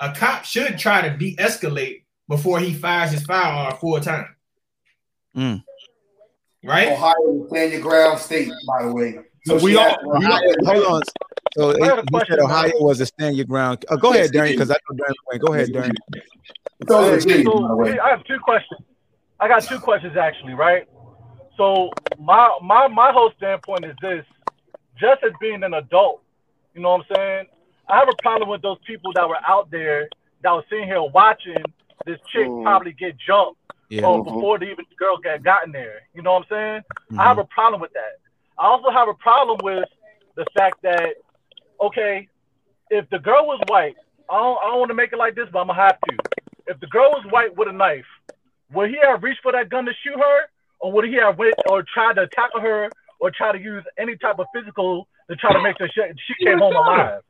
A 0.00 0.12
cop 0.12 0.44
should 0.44 0.78
try 0.78 1.02
to 1.08 1.16
de-escalate 1.16 2.04
before 2.28 2.58
he 2.58 2.72
fires 2.74 3.12
his 3.12 3.22
firearm 3.24 3.76
full 3.78 4.00
time. 4.00 4.34
Mm. 5.36 5.62
Right? 6.64 6.88
Ohio 6.92 7.46
stand 7.48 7.72
your 7.72 7.80
ground 7.80 8.18
state, 8.18 8.50
by 8.66 8.84
the 8.84 8.92
way. 8.92 9.18
So 9.46 9.56
we 9.56 9.76
all- 9.76 9.96
we 10.18 10.26
all- 10.26 10.40
Hold 10.66 10.84
on. 10.84 11.02
So 11.56 11.70
I 11.70 11.88
got 11.88 11.98
a 11.98 12.02
question, 12.06 12.36
said 12.36 12.44
Ohio 12.44 12.68
man. 12.68 12.72
was 12.80 13.00
a 13.00 13.06
stand 13.06 13.36
your 13.36 13.46
ground. 13.46 13.84
Oh, 13.88 13.96
go 13.96 14.10
ahead, 14.12 14.30
Darren, 14.30 14.50
because 14.50 14.70
I 14.70 14.74
know 14.88 14.96
Darren. 14.96 15.14
Wayne. 15.30 15.40
Go 15.40 15.52
ahead, 15.54 15.68
Darren. 15.68 15.94
So 16.88 17.02
Hey, 17.02 17.10
is 17.10 17.24
Virginia, 17.24 17.44
by 17.44 17.52
the 17.52 17.96
so. 17.96 18.02
I 18.02 18.10
have 18.10 18.24
two 18.24 18.38
questions. 18.40 18.80
I 19.40 19.48
got 19.48 19.62
two 19.62 19.78
questions 19.78 20.16
actually, 20.16 20.54
right? 20.54 20.86
So 21.56 21.90
my 22.18 22.56
my 22.62 22.88
my 22.88 23.10
whole 23.12 23.32
standpoint 23.36 23.84
is 23.86 23.96
this: 24.02 24.24
just 24.98 25.22
as 25.24 25.32
being 25.40 25.62
an 25.62 25.74
adult, 25.74 26.22
you 26.74 26.82
know 26.82 26.90
what 26.90 27.06
I'm 27.10 27.16
saying? 27.16 27.46
I 27.88 27.98
have 27.98 28.08
a 28.08 28.22
problem 28.22 28.48
with 28.48 28.62
those 28.62 28.78
people 28.86 29.12
that 29.14 29.28
were 29.28 29.38
out 29.46 29.70
there 29.70 30.08
that 30.42 30.52
was 30.52 30.64
sitting 30.70 30.86
here 30.86 31.02
watching 31.02 31.62
this 32.06 32.18
chick 32.32 32.46
probably 32.62 32.92
get 32.92 33.16
jumped 33.18 33.59
Yeah. 33.90 34.06
oh, 34.06 34.22
Mhm. 34.22 34.24
before 34.24 34.58
the 34.58 34.66
even 34.66 34.86
girl 34.96 35.16
got 35.18 35.42
gotten 35.42 35.72
there. 35.72 36.02
You 36.14 36.22
know 36.22 36.34
what 36.34 36.44
I'm 36.44 36.48
saying? 36.48 36.80
Mm-hmm. 36.80 37.20
I 37.20 37.24
have 37.24 37.38
a 37.38 37.44
problem 37.44 37.80
with 37.80 37.92
that. 37.94 38.18
I 38.58 38.66
also 38.66 38.90
have 38.90 39.08
a 39.08 39.14
problem 39.14 39.58
with 39.62 39.88
the 40.36 40.46
fact 40.56 40.80
that, 40.82 41.16
okay, 41.80 42.28
if 42.90 43.08
the 43.10 43.18
girl 43.18 43.46
was 43.46 43.60
white, 43.66 43.96
I 44.30 44.38
don't, 44.38 44.58
I 44.62 44.66
don't 44.70 44.78
want 44.78 44.90
to 44.90 44.94
make 44.94 45.12
it 45.12 45.18
like 45.18 45.34
this, 45.34 45.48
but 45.52 45.58
I'm 45.60 45.66
gonna 45.66 45.80
have 45.82 45.98
to. 46.08 46.16
If 46.68 46.78
the 46.78 46.86
girl 46.86 47.10
was 47.10 47.26
white 47.30 47.56
with 47.56 47.68
a 47.68 47.72
knife, 47.72 48.06
would 48.72 48.90
he 48.90 48.98
have 49.02 49.22
reached 49.24 49.42
for 49.42 49.50
that 49.52 49.68
gun 49.70 49.84
to 49.86 49.92
shoot 50.04 50.16
her, 50.16 50.38
or 50.78 50.92
would 50.92 51.04
he 51.04 51.14
have 51.16 51.36
went 51.36 51.54
or 51.68 51.82
tried 51.82 52.14
to 52.14 52.28
tackle 52.28 52.60
her, 52.60 52.88
or 53.18 53.30
try 53.32 53.50
to 53.50 53.58
use 53.58 53.84
any 53.98 54.16
type 54.16 54.38
of 54.38 54.46
physical 54.54 55.08
to 55.28 55.36
try 55.36 55.52
to 55.52 55.60
make 55.62 55.76
sure 55.78 55.88
she, 55.92 56.00
she 56.26 56.44
came 56.44 56.58
home 56.58 56.76
alive? 56.76 57.22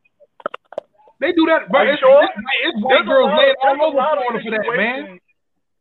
They 1.20 1.32
do 1.32 1.46
that, 1.46 1.70
bro. 1.70 1.82
It's, 1.88 2.00
sure? 2.00 2.24
it's, 2.24 2.32
it's 2.36 2.76
There's 2.76 2.82
white 2.82 3.06
girls 3.06 3.28
lot 3.30 3.38
laying 3.38 3.54
all 3.62 3.82
over 3.86 3.96
the 3.96 4.02
of 4.02 4.18
Florida 4.18 4.40
for 4.44 4.50
that, 4.50 4.76
man. 4.76 5.20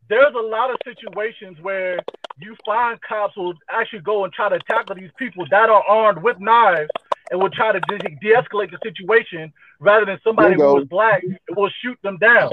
There's 0.10 0.34
a 0.36 0.42
lot 0.42 0.72
of 0.72 0.78
situations 0.84 1.58
where 1.62 2.00
you 2.40 2.56
find 2.66 3.00
cops 3.02 3.36
will 3.38 3.54
actually 3.70 4.00
go 4.00 4.24
and 4.24 4.34
try 4.34 4.50
to 4.50 4.60
tackle 4.70 4.96
these 4.96 5.12
people 5.18 5.46
that 5.52 5.70
are 5.70 5.84
armed 5.88 6.24
with 6.24 6.40
knives 6.40 6.90
and 7.32 7.40
will 7.40 7.50
try 7.52 7.72
to 7.72 7.80
de- 7.82 8.16
de-escalate 8.22 8.72
the 8.72 8.80
situation 8.82 9.54
rather 9.80 10.06
than 10.06 10.20
somebody 10.24 10.52
Bingo. 10.56 10.70
who 10.70 10.76
was 10.78 10.88
black 10.88 11.24
will 11.56 11.70
shoot 11.82 11.98
them 12.02 12.18
down. 12.18 12.52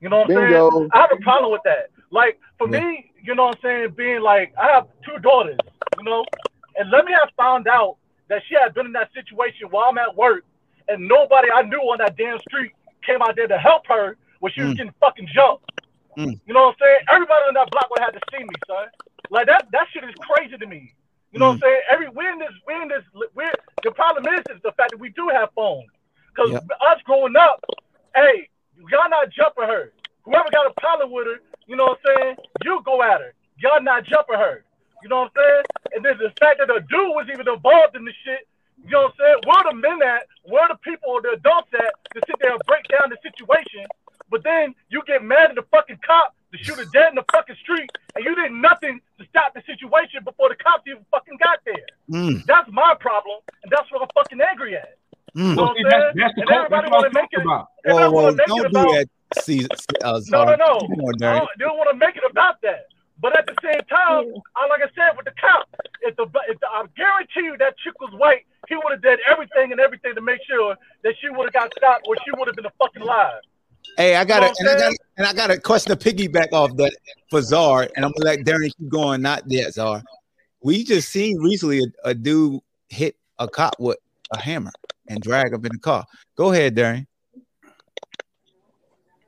You 0.00 0.08
know 0.10 0.18
what 0.18 0.30
I'm 0.30 0.36
saying? 0.36 0.90
I 0.92 1.00
have 1.00 1.10
a 1.12 1.16
problem 1.22 1.52
with 1.52 1.62
that. 1.64 1.90
Like 2.10 2.38
for 2.58 2.66
me, 2.66 3.10
you 3.22 3.34
know 3.34 3.46
what 3.46 3.56
I'm 3.56 3.62
saying, 3.62 3.90
being 3.96 4.20
like 4.20 4.52
I 4.60 4.66
have 4.72 4.86
two 5.04 5.18
daughters, 5.20 5.58
you 5.98 6.04
know, 6.04 6.24
and 6.76 6.90
let 6.90 7.04
me 7.06 7.12
have 7.12 7.30
found 7.36 7.66
out 7.66 7.96
that 8.28 8.42
she 8.48 8.54
had 8.54 8.74
been 8.74 8.86
in 8.86 8.92
that 8.92 9.10
situation 9.14 9.68
while 9.70 9.86
I'm 9.90 9.98
at 9.98 10.14
work 10.16 10.44
and 10.88 11.06
nobody 11.08 11.48
I 11.50 11.62
knew 11.62 11.78
on 11.78 11.98
that 11.98 12.16
damn 12.16 12.38
street 12.40 12.72
came 13.06 13.22
out 13.22 13.36
there 13.36 13.46
to 13.48 13.58
help 13.58 13.86
her 13.86 14.16
when 14.40 14.52
she 14.52 14.60
was 14.62 14.72
Mm. 14.74 14.76
getting 14.76 14.94
fucking 15.00 15.28
jumped. 15.32 15.64
Mm. 16.18 16.40
You 16.46 16.54
know 16.54 16.66
what 16.72 16.76
I'm 16.76 16.80
saying? 16.80 17.00
Everybody 17.10 17.42
on 17.48 17.54
that 17.54 17.70
block 17.70 17.90
would 17.90 18.00
have 18.02 18.12
to 18.14 18.20
see 18.32 18.42
me, 18.44 18.54
son. 18.66 18.88
Like 19.30 19.46
that 19.46 19.66
that 19.72 19.86
shit 19.92 20.04
is 20.04 20.14
crazy 20.20 20.56
to 20.58 20.66
me. 20.66 20.94
You 21.32 21.38
know 21.38 21.54
what 21.54 21.62
I'm 21.62 21.62
saying? 21.62 21.80
Every 21.90 22.08
we're 22.10 22.32
in 22.32 22.38
this 22.38 22.52
we're 22.66 22.82
in 22.82 22.88
this 22.88 23.04
we're 23.34 23.52
the 23.84 23.92
problem 23.92 24.26
is 24.34 24.42
is 24.54 24.62
the 24.62 24.72
fact 24.72 24.90
that 24.92 25.00
we 25.00 25.10
do 25.10 25.28
have 25.32 25.50
phones. 25.54 25.86
Cause 26.36 26.50
Yep. 26.52 26.64
us 26.80 26.98
growing 27.04 27.36
up, 27.36 27.62
hey, 28.14 28.48
y'all 28.90 29.10
not 29.10 29.30
jumping 29.30 29.64
her. 29.64 29.92
Whoever 30.24 30.50
got 30.50 30.66
a 30.66 30.74
problem 30.80 31.10
with 31.12 31.26
her, 31.26 31.38
you 31.66 31.76
know 31.76 31.86
what 31.94 31.98
I'm 32.06 32.16
saying? 32.16 32.36
You 32.64 32.82
go 32.84 33.02
at 33.02 33.20
her. 33.20 33.34
Y'all 33.58 33.82
not 33.82 34.04
jumping 34.04 34.36
her. 34.38 34.64
You 35.02 35.08
know 35.08 35.22
what 35.26 35.32
I'm 35.36 35.42
saying? 35.42 35.64
And 35.96 36.04
then 36.04 36.18
the 36.18 36.30
fact 36.40 36.58
that 36.58 36.68
the 36.68 36.80
dude 36.88 37.14
was 37.16 37.26
even 37.32 37.48
involved 37.48 37.96
in 37.96 38.04
the 38.04 38.12
shit, 38.24 38.46
you 38.84 38.90
know 38.90 39.10
what 39.10 39.14
I'm 39.14 39.18
saying? 39.18 39.38
Where 39.46 39.64
the 39.70 39.74
men 39.76 40.02
at? 40.02 40.26
Where 40.44 40.68
the 40.68 40.76
people, 40.82 41.20
the 41.22 41.36
adults 41.36 41.70
at 41.74 41.92
to 42.14 42.22
sit 42.26 42.36
there 42.40 42.52
and 42.52 42.60
break 42.66 42.84
down 42.88 43.10
the 43.10 43.18
situation? 43.22 43.84
But 44.30 44.44
then 44.44 44.74
you 44.88 45.02
get 45.06 45.22
mad 45.24 45.50
at 45.50 45.56
the 45.56 45.64
fucking 45.70 45.98
cop 46.06 46.34
to 46.52 46.58
shoot 46.58 46.78
a 46.78 46.86
dead 46.86 47.10
in 47.10 47.14
the 47.16 47.24
fucking 47.32 47.56
street, 47.62 47.90
and 48.14 48.24
you 48.24 48.34
did 48.34 48.52
nothing 48.52 49.00
to 49.18 49.26
stop 49.28 49.54
the 49.54 49.62
situation 49.66 50.22
before 50.24 50.48
the 50.48 50.56
cops 50.56 50.82
even 50.86 51.04
fucking 51.10 51.38
got 51.42 51.58
there. 51.64 51.86
Mm. 52.10 52.44
That's 52.46 52.68
my 52.72 52.94
problem, 52.98 53.38
and 53.62 53.70
that's 53.70 53.90
what 53.90 54.02
I'm 54.02 54.08
fucking 54.14 54.40
angry 54.40 54.76
at. 54.76 54.98
Mm. 55.36 55.50
You 55.50 55.54
know 55.54 55.62
Well, 55.62 55.66
what 55.66 55.76
see, 55.76 55.84
I'm 55.84 55.90
that's, 55.90 56.02
saying? 56.02 56.14
that's 56.18 56.34
the 56.34 56.40
And 56.42 56.50
everybody 56.50 56.86
what 56.90 56.92
wanna 56.92 57.06
I'm 57.08 57.12
make 57.14 57.30
it- 57.32 57.42
about. 57.42 57.68
everybody 57.84 58.02
Whoa, 58.02 58.10
whoa, 58.10 58.22
wanna 58.24 58.36
make 58.36 58.46
don't 58.46 58.66
it 58.66 58.72
do 58.72 58.78
about- 58.80 58.92
that, 58.94 59.42
Caesar. 59.44 59.68
Uh, 60.02 60.20
No, 60.26 60.44
no, 60.44 60.54
no. 60.56 60.72
Come 60.80 61.00
on, 61.06 61.14
I 61.22 61.38
don't, 61.38 61.48
they 61.58 61.64
don't 61.64 61.78
want 61.78 61.90
to 61.90 61.96
make 61.96 62.16
it 62.16 62.24
about 62.28 62.60
that. 62.62 62.86
But 63.22 63.38
at 63.38 63.46
the 63.46 63.54
same 63.62 63.80
time, 63.86 64.32
I, 64.56 64.66
like 64.66 64.80
I 64.82 64.88
said 64.96 65.14
with 65.14 65.26
the 65.26 65.34
cop, 65.38 65.68
if 66.02 66.16
the, 66.16 66.24
if 66.48 66.58
the 66.58 66.66
I 66.66 66.82
guarantee 66.96 67.44
you 67.46 67.56
that 67.58 67.76
chick 67.78 67.94
was 68.00 68.10
white, 68.14 68.46
he 68.66 68.74
would 68.76 68.90
have 68.90 69.02
did 69.02 69.20
everything 69.30 69.70
and 69.72 69.80
everything 69.80 70.14
to 70.14 70.20
make 70.22 70.40
sure 70.48 70.74
that 71.04 71.14
she 71.20 71.28
would 71.28 71.44
have 71.44 71.52
got 71.52 71.70
stopped 71.76 72.06
or 72.08 72.16
she 72.24 72.30
would 72.32 72.48
have 72.48 72.56
been 72.56 72.64
a 72.66 72.72
fucking 72.80 73.02
live. 73.02 73.42
Hey, 73.96 74.16
I 74.16 74.24
got 74.24 74.42
You 74.58 74.64
know 74.64 74.72
a 74.72 74.74
and 74.74 74.82
I'm 74.82 74.90
got 74.90 74.96
and 75.18 75.26
I 75.26 75.32
got 75.32 75.50
a 75.50 75.60
question 75.60 75.96
to 75.96 76.12
piggyback 76.12 76.52
off 76.52 76.76
that 76.76 76.96
for 77.30 77.42
Czar, 77.42 77.88
and 77.96 78.04
I'm 78.04 78.12
gonna 78.12 78.24
let 78.24 78.40
Darren 78.40 78.70
keep 78.76 78.88
going. 78.88 79.22
Not 79.22 79.42
yet, 79.46 79.74
Czar. 79.74 80.02
We 80.62 80.84
just 80.84 81.10
seen 81.10 81.38
recently 81.38 81.80
a, 81.80 82.10
a 82.10 82.14
dude 82.14 82.60
hit 82.88 83.16
a 83.38 83.48
cop 83.48 83.76
with 83.78 83.98
a 84.32 84.38
hammer 84.38 84.72
and 85.08 85.22
drag 85.22 85.52
him 85.52 85.64
in 85.64 85.72
the 85.72 85.78
car. 85.78 86.04
Go 86.36 86.52
ahead, 86.52 86.76
Darren. 86.76 87.06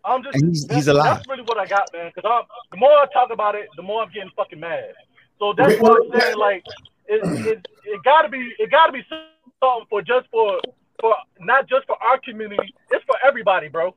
I'm 0.04 0.22
just 0.22 0.36
he's- 0.36 0.64
that's, 0.66 0.74
he's 0.74 0.88
alive. 0.88 1.16
That's 1.16 1.28
really 1.28 1.42
what 1.42 1.58
I 1.58 1.66
got, 1.66 1.92
man. 1.92 2.10
Because 2.14 2.44
the 2.70 2.76
more 2.76 2.90
I 2.90 3.06
talk 3.12 3.30
about 3.30 3.54
it, 3.54 3.68
the 3.76 3.82
more 3.82 4.02
I'm 4.02 4.10
getting 4.12 4.30
fucking 4.36 4.58
mad. 4.60 4.94
So 5.38 5.54
that's 5.56 5.78
what 5.80 6.02
I'm 6.02 6.10
saying. 6.20 6.38
Like, 6.38 6.64
it 7.06 7.22
it, 7.46 7.66
it 7.84 8.02
gotta 8.04 8.28
be 8.28 8.52
it 8.58 8.70
gotta 8.70 8.92
be 8.92 9.04
something 9.08 9.86
for 9.90 10.02
just 10.02 10.28
for 10.30 10.60
for 11.00 11.14
not 11.40 11.68
just 11.68 11.86
for 11.86 11.96
our 12.02 12.18
community. 12.18 12.74
It's 12.90 13.04
for 13.04 13.16
everybody, 13.26 13.68
bro. 13.68 13.94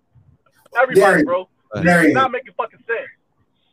Everybody, 0.76 0.99
Darian, 0.99 1.26
bro. 1.26 1.49
Darian. 1.82 2.13
not 2.13 2.32
making 2.32 2.53
fucking 2.57 2.80
sense. 2.88 3.09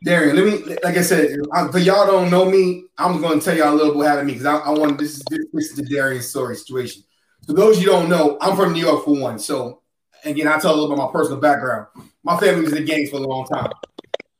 Darian, 0.03 0.35
let 0.35 0.45
me, 0.45 0.75
like 0.83 0.97
I 0.97 1.01
said, 1.01 1.37
I, 1.53 1.69
for 1.69 1.79
y'all 1.79 2.05
don't 2.05 2.29
know 2.29 2.49
me, 2.49 2.85
I'm 2.97 3.21
going 3.21 3.39
to 3.39 3.45
tell 3.45 3.55
y'all 3.55 3.73
a 3.73 3.75
little 3.75 3.93
bit 3.93 3.97
what 3.99 4.07
happened 4.07 4.27
to 4.27 4.33
me 4.33 4.39
because 4.39 4.45
I, 4.45 4.57
I 4.57 4.69
want 4.71 4.97
this 4.97 5.15
is 5.17 5.23
this, 5.29 5.45
this 5.53 5.65
is 5.71 5.75
the 5.77 5.83
Darian 5.83 6.21
story 6.21 6.55
situation. 6.55 7.03
For 7.45 7.53
those 7.53 7.79
you 7.79 7.87
don't 7.87 8.09
know, 8.09 8.37
I'm 8.41 8.55
from 8.55 8.73
New 8.73 8.85
York 8.85 9.05
for 9.05 9.17
one. 9.17 9.39
So 9.39 9.81
again, 10.25 10.47
I 10.47 10.59
tell 10.59 10.71
a 10.71 10.75
little 10.75 10.89
bit 10.89 10.95
about 10.95 11.13
my 11.13 11.19
personal 11.19 11.39
background. 11.39 11.87
My 12.23 12.37
family 12.37 12.63
was 12.63 12.73
in 12.73 12.83
the 12.83 12.89
gangs 12.89 13.09
for 13.09 13.17
a 13.17 13.19
long 13.19 13.45
time. 13.45 13.71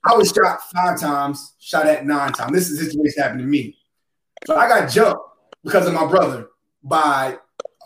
I 0.05 0.16
was 0.16 0.32
shot 0.32 0.61
five 0.74 0.99
times, 0.99 1.53
shot 1.59 1.86
at 1.86 2.05
nine 2.05 2.34
times. 2.34 2.51
This 2.51 2.70
is 2.70 2.82
a 2.82 2.86
situation 2.86 3.24
happened 3.24 3.39
to 3.39 3.45
me. 3.45 3.78
So 4.45 4.55
I 4.57 4.68
got 4.68 4.89
jumped 4.89 5.22
because 5.64 5.88
of 5.88 5.93
my 5.93 6.05
brother 6.05 6.49
by 6.84 7.38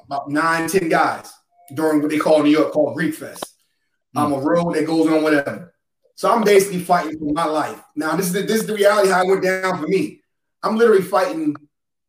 about 0.06 0.30
nine, 0.30 0.68
ten 0.68 0.90
guys 0.90 1.32
during 1.76 2.02
what 2.02 2.10
they 2.10 2.18
call 2.18 2.42
New 2.42 2.50
York 2.50 2.72
called 2.72 2.96
Greek 2.96 3.14
Fest. 3.14 3.57
I'm 4.18 4.34
a 4.34 4.40
road 4.40 4.74
that 4.74 4.86
goes 4.86 5.08
on 5.08 5.24
whatever. 5.24 5.74
So 6.16 6.32
I'm 6.32 6.44
basically 6.44 6.80
fighting 6.80 7.20
for 7.20 7.32
my 7.32 7.46
life. 7.46 7.82
Now 7.96 8.16
this 8.16 8.28
is 8.28 8.34
the, 8.34 8.42
this 8.42 8.62
is 8.62 8.68
the 8.68 8.74
reality 8.74 9.10
how 9.10 9.22
it 9.22 9.28
went 9.28 9.44
down 9.44 9.80
for 9.80 9.88
me. 9.88 10.22
I'm 10.64 10.76
literally 10.76 11.04
fighting 11.04 11.56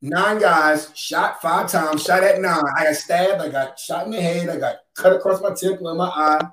nine 0.01 0.39
guys, 0.39 0.91
shot 0.95 1.43
five 1.43 1.71
times, 1.71 2.05
shot 2.05 2.25
at 2.25 2.41
nine. 2.41 2.63
I 2.77 2.85
got 2.85 2.95
stabbed, 2.95 3.43
I 3.43 3.49
got 3.49 3.79
shot 3.79 4.07
in 4.07 4.13
the 4.13 4.23
head, 4.23 4.49
I 4.49 4.57
got 4.59 4.77
cut 4.95 5.13
across 5.15 5.43
my 5.43 5.53
temple 5.55 5.89
and 5.89 5.99
my 5.99 6.09
eye. 6.09 6.49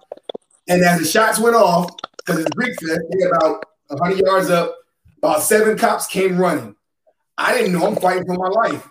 And 0.68 0.84
as 0.84 1.00
the 1.00 1.06
shots 1.06 1.40
went 1.40 1.56
off, 1.56 1.96
because 2.18 2.42
it's 2.42 2.50
Greek 2.56 2.78
Fest, 2.82 3.02
they 3.12 3.26
about 3.26 3.64
100 3.88 4.20
yards 4.20 4.50
up, 4.50 4.76
about 5.20 5.42
seven 5.42 5.78
cops 5.78 6.08
came 6.08 6.38
running. 6.38 6.76
I 7.38 7.54
didn't 7.58 7.74
know 7.74 7.88
I'm 7.88 7.96
fighting 7.96 8.26
for 8.26 8.36
my 8.36 8.48
life. 8.48 8.90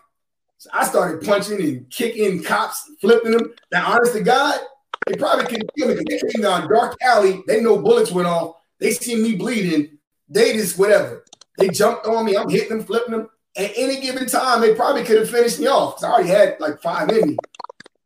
So 0.58 0.70
I 0.72 0.86
started 0.86 1.26
punching 1.26 1.60
and 1.60 1.90
kicking 1.90 2.42
cops, 2.42 2.90
flipping 3.00 3.32
them. 3.32 3.52
Now, 3.72 3.92
honest 3.92 4.14
to 4.14 4.22
God, 4.22 4.58
they 5.06 5.16
probably 5.16 5.44
couldn't 5.46 5.70
kill 5.76 5.88
me 5.88 5.94
because 5.94 6.22
they 6.22 6.32
came 6.32 6.42
down 6.42 6.68
dark 6.68 6.96
alley. 7.02 7.42
They 7.46 7.60
know 7.60 7.78
bullets 7.78 8.10
went 8.10 8.28
off. 8.28 8.56
They 8.80 8.92
see 8.92 9.16
me 9.16 9.36
bleeding. 9.36 9.98
They 10.28 10.52
just 10.54 10.78
whatever. 10.78 11.24
They 11.58 11.68
jumped 11.68 12.06
on 12.06 12.24
me. 12.24 12.36
I'm 12.36 12.48
hitting 12.48 12.70
them, 12.78 12.84
flipping 12.86 13.12
them. 13.12 13.28
At 13.56 13.72
any 13.76 14.00
given 14.00 14.26
time, 14.26 14.60
they 14.60 14.74
probably 14.74 15.04
could 15.04 15.18
have 15.18 15.30
finished 15.30 15.60
me 15.60 15.66
off. 15.68 15.96
'cause 15.96 16.04
I 16.04 16.10
already 16.12 16.28
had 16.30 16.56
like 16.58 16.80
five 16.82 17.08
in 17.10 17.30
me. 17.30 17.36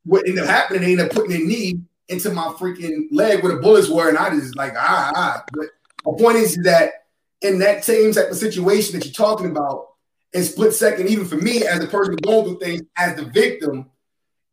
What 0.05 0.27
ended 0.27 0.45
up 0.45 0.51
happening, 0.51 0.83
they 0.83 0.93
ended 0.93 1.07
up 1.07 1.13
putting 1.13 1.31
their 1.31 1.47
knee 1.47 1.81
into 2.09 2.31
my 2.31 2.49
freaking 2.59 3.07
leg 3.11 3.43
where 3.43 3.55
the 3.55 3.61
bullets 3.61 3.89
were, 3.89 4.09
and 4.09 4.19
I 4.19 4.31
just 4.31 4.57
like 4.57 4.75
ah 4.77 5.13
ah. 5.15 5.45
But 5.53 5.67
my 6.05 6.19
point 6.19 6.37
is 6.39 6.57
that 6.65 7.05
in 7.43 7.59
that 7.61 7.85
same 7.85 8.13
type 8.13 8.31
of 8.31 8.37
situation 8.37 8.99
that 8.99 9.07
you're 9.07 9.13
talking 9.15 9.51
about, 9.51 9.89
in 10.33 10.43
split 10.45 10.75
second, 10.75 11.09
even 11.09 11.27
for 11.27 11.37
me 11.37 11.65
as 11.65 11.83
a 11.83 11.87
person 11.87 12.17
going 12.17 12.45
through 12.45 12.59
things 12.59 12.83
as 12.97 13.17
the 13.17 13.25
victim, 13.25 13.87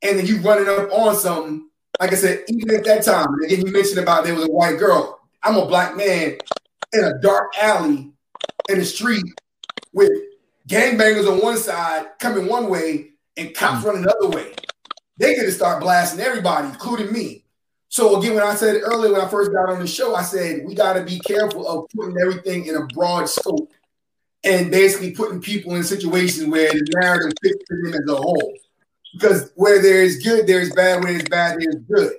and 0.02 0.18
then 0.20 0.26
you 0.26 0.38
running 0.40 0.70
up 0.70 0.92
on 0.92 1.16
something. 1.16 1.70
Like 2.00 2.12
I 2.12 2.16
said, 2.16 2.44
even 2.48 2.76
at 2.76 2.84
that 2.86 3.04
time, 3.04 3.28
and 3.28 3.46
again, 3.46 3.66
you 3.66 3.72
mentioned 3.72 4.00
about 4.00 4.24
there 4.24 4.36
was 4.36 4.46
a 4.46 4.52
white 4.52 4.78
girl. 4.78 5.20
I'm 5.44 5.58
a 5.58 5.66
black 5.66 5.96
man 5.96 6.38
in 6.94 7.04
a 7.04 7.20
dark 7.22 7.54
alley 7.62 8.12
in 8.70 8.80
the 8.80 8.86
street 8.86 9.24
with 9.94 10.12
gangbangers 10.68 11.32
on 11.32 11.42
one 11.42 11.58
side 11.58 12.08
coming 12.20 12.48
one 12.48 12.70
way 12.70 13.12
and 13.38 13.54
cops 13.54 13.84
mm. 13.84 13.88
running 13.88 14.04
the 14.04 14.16
other 14.16 14.30
way. 14.30 14.54
They 15.18 15.36
could 15.36 15.46
have 15.46 15.54
started 15.54 15.82
blasting 15.82 16.20
everybody, 16.20 16.68
including 16.68 17.14
me. 17.14 17.44
So 17.88 18.20
again, 18.20 18.34
when 18.34 18.44
I 18.44 18.56
said 18.56 18.82
earlier 18.84 19.14
when 19.14 19.22
I 19.22 19.30
first 19.30 19.54
got 19.54 19.70
on 19.70 19.80
the 19.80 19.88
show, 19.88 20.16
I 20.16 20.24
said 20.24 20.64
we 20.66 20.76
got 20.76 20.94
to 20.94 21.04
be 21.04 21.20
careful 21.20 21.68
of 21.68 21.88
putting 21.96 22.18
everything 22.20 22.66
in 22.66 22.76
a 22.76 22.86
broad 22.88 23.30
scope 23.30 23.72
and 24.44 24.70
basically 24.70 25.12
putting 25.12 25.42
people 25.42 25.76
in 25.76 25.84
situations 25.84 26.48
where 26.50 26.72
the 26.72 26.86
narrative 26.96 27.32
fits 27.42 27.64
them 27.70 27.94
as 27.94 28.10
a 28.10 28.16
whole. 28.16 28.54
Because 29.16 29.52
where 29.56 29.82
there 29.82 30.04
is 30.04 30.22
good, 30.24 30.46
there 30.46 30.62
is 30.62 30.74
bad. 30.74 31.04
Where 31.04 31.14
there's 31.14 31.30
bad, 31.30 31.60
there 31.60 31.70
is 31.70 31.84
good. 31.90 32.14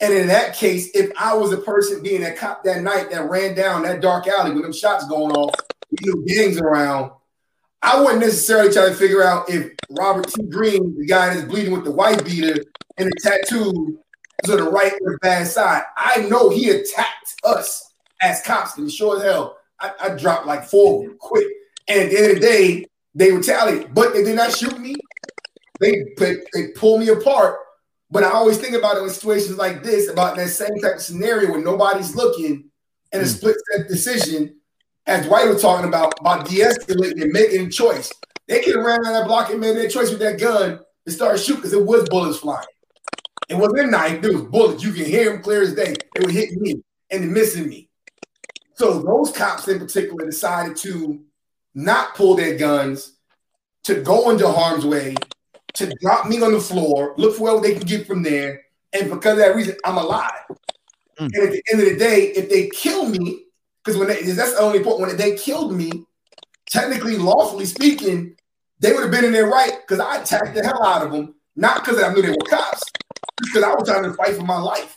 And 0.00 0.12
in 0.12 0.26
that 0.28 0.54
case, 0.54 0.90
if 0.94 1.10
I 1.18 1.34
was 1.34 1.52
a 1.52 1.58
person 1.58 2.02
being 2.02 2.24
a 2.24 2.32
cop 2.32 2.64
that 2.64 2.82
night 2.82 3.10
that 3.10 3.30
ran 3.30 3.54
down 3.54 3.82
that 3.84 4.00
dark 4.00 4.26
alley 4.26 4.52
with 4.52 4.62
them 4.62 4.72
shots 4.72 5.06
going 5.08 5.34
off, 5.34 5.54
you 6.00 6.14
know, 6.14 6.22
gangs 6.26 6.58
around, 6.58 7.12
I 7.80 8.00
wouldn't 8.00 8.20
necessarily 8.20 8.72
try 8.72 8.88
to 8.88 8.94
figure 8.94 9.22
out 9.22 9.48
if 9.48 9.70
Robert 9.90 10.26
T. 10.28 10.42
Green, 10.44 10.98
the 10.98 11.06
guy 11.06 11.32
that's 11.32 11.46
bleeding 11.46 11.72
with 11.72 11.84
the 11.84 11.90
white 11.90 12.24
beater 12.24 12.64
and 12.96 13.08
the 13.08 13.20
tattoo, 13.22 13.98
is 14.42 14.50
on 14.50 14.56
the 14.56 14.70
right 14.70 14.92
or 15.02 15.12
the 15.12 15.18
bad 15.20 15.46
side. 15.46 15.82
I 15.96 16.22
know 16.22 16.50
he 16.50 16.70
attacked 16.70 17.34
us 17.44 17.94
as 18.20 18.42
cops, 18.42 18.76
and 18.78 18.90
sure 18.90 19.18
as 19.18 19.22
hell, 19.22 19.58
I, 19.80 19.92
I 20.02 20.08
dropped 20.16 20.46
like 20.46 20.64
four 20.64 20.96
of 20.96 21.08
them 21.08 21.18
quick. 21.18 21.46
And 21.86 22.00
at 22.00 22.10
the 22.10 22.18
end 22.18 22.26
of 22.26 22.34
the 22.36 22.40
day, 22.40 22.86
they 23.14 23.32
retaliated, 23.32 23.94
but 23.94 24.12
they 24.12 24.24
did 24.24 24.36
not 24.36 24.52
shoot 24.52 24.78
me. 24.78 24.96
They 25.84 26.04
they, 26.16 26.36
they 26.54 26.68
pull 26.68 26.98
me 26.98 27.08
apart. 27.08 27.58
But 28.10 28.22
I 28.22 28.30
always 28.30 28.58
think 28.58 28.74
about 28.74 28.96
it 28.96 29.02
in 29.02 29.10
situations 29.10 29.56
like 29.56 29.82
this, 29.82 30.08
about 30.08 30.36
that 30.36 30.48
same 30.48 30.78
type 30.80 30.96
of 30.96 31.02
scenario 31.02 31.50
where 31.50 31.60
nobody's 31.60 32.14
looking 32.14 32.70
and 33.12 33.22
a 33.22 33.24
hmm. 33.24 33.30
split 33.30 33.56
second 33.70 33.88
decision, 33.88 34.56
as 35.06 35.26
Dwight 35.26 35.48
was 35.48 35.60
talking 35.60 35.88
about, 35.88 36.14
about 36.20 36.48
de-escalating 36.48 37.22
and 37.22 37.32
making 37.32 37.66
a 37.66 37.70
choice. 37.70 38.12
They 38.46 38.62
could 38.62 38.76
have 38.76 38.84
ran 38.84 39.00
around 39.00 39.14
that 39.14 39.26
block 39.26 39.50
and 39.50 39.60
made 39.60 39.76
their 39.76 39.88
choice 39.88 40.10
with 40.10 40.20
that 40.20 40.38
gun 40.38 40.78
and 41.06 41.14
started 41.14 41.38
shooting 41.38 41.62
because 41.62 41.72
it 41.72 41.84
was 41.84 42.08
bullets 42.08 42.38
flying. 42.38 42.66
It 43.48 43.56
wasn't 43.56 43.80
a 43.80 43.86
knife, 43.86 44.22
there 44.22 44.32
was 44.32 44.42
bullets. 44.42 44.84
You 44.84 44.92
can 44.92 45.04
hear 45.04 45.32
them 45.32 45.42
clear 45.42 45.62
as 45.62 45.74
day. 45.74 45.94
They 46.14 46.24
were 46.24 46.32
hitting 46.32 46.60
me 46.60 46.82
and 47.10 47.32
missing 47.32 47.68
me. 47.68 47.88
So 48.74 49.00
those 49.00 49.32
cops 49.32 49.68
in 49.68 49.78
particular 49.78 50.24
decided 50.24 50.76
to 50.78 51.20
not 51.74 52.14
pull 52.14 52.36
their 52.36 52.56
guns, 52.56 53.14
to 53.84 54.00
go 54.02 54.30
into 54.30 54.48
harm's 54.48 54.86
way, 54.86 55.14
to 55.74 55.94
drop 56.00 56.26
me 56.26 56.40
on 56.42 56.52
the 56.52 56.60
floor, 56.60 57.14
look 57.16 57.36
for 57.36 57.42
whatever 57.44 57.62
they 57.62 57.74
can 57.74 57.86
get 57.86 58.06
from 58.06 58.22
there, 58.22 58.62
and 58.92 59.10
because 59.10 59.32
of 59.32 59.38
that 59.38 59.56
reason, 59.56 59.76
I'm 59.84 59.98
alive. 59.98 60.30
Mm. 61.18 61.30
And 61.32 61.34
at 61.34 61.52
the 61.52 61.62
end 61.72 61.82
of 61.82 61.88
the 61.88 61.96
day, 61.96 62.32
if 62.36 62.48
they 62.48 62.68
kill 62.68 63.08
me, 63.08 63.44
because 63.82 63.98
when 63.98 64.08
they, 64.08 64.22
that's 64.22 64.54
the 64.54 64.60
only 64.60 64.82
point 64.82 65.00
when 65.00 65.16
they 65.16 65.36
killed 65.36 65.74
me, 65.74 65.90
technically, 66.66 67.16
lawfully 67.16 67.66
speaking, 67.66 68.36
they 68.80 68.92
would 68.92 69.02
have 69.02 69.10
been 69.10 69.24
in 69.24 69.32
their 69.32 69.48
right 69.48 69.80
because 69.80 70.00
I 70.00 70.22
attacked 70.22 70.54
the 70.54 70.64
hell 70.64 70.84
out 70.84 71.06
of 71.06 71.12
them, 71.12 71.34
not 71.56 71.84
because 71.84 72.02
I 72.02 72.12
knew 72.12 72.22
they 72.22 72.30
were 72.30 72.48
cops, 72.48 72.82
because 73.38 73.62
I 73.62 73.74
was 73.74 73.88
trying 73.88 74.04
to 74.04 74.14
fight 74.14 74.36
for 74.36 74.44
my 74.44 74.58
life. 74.58 74.96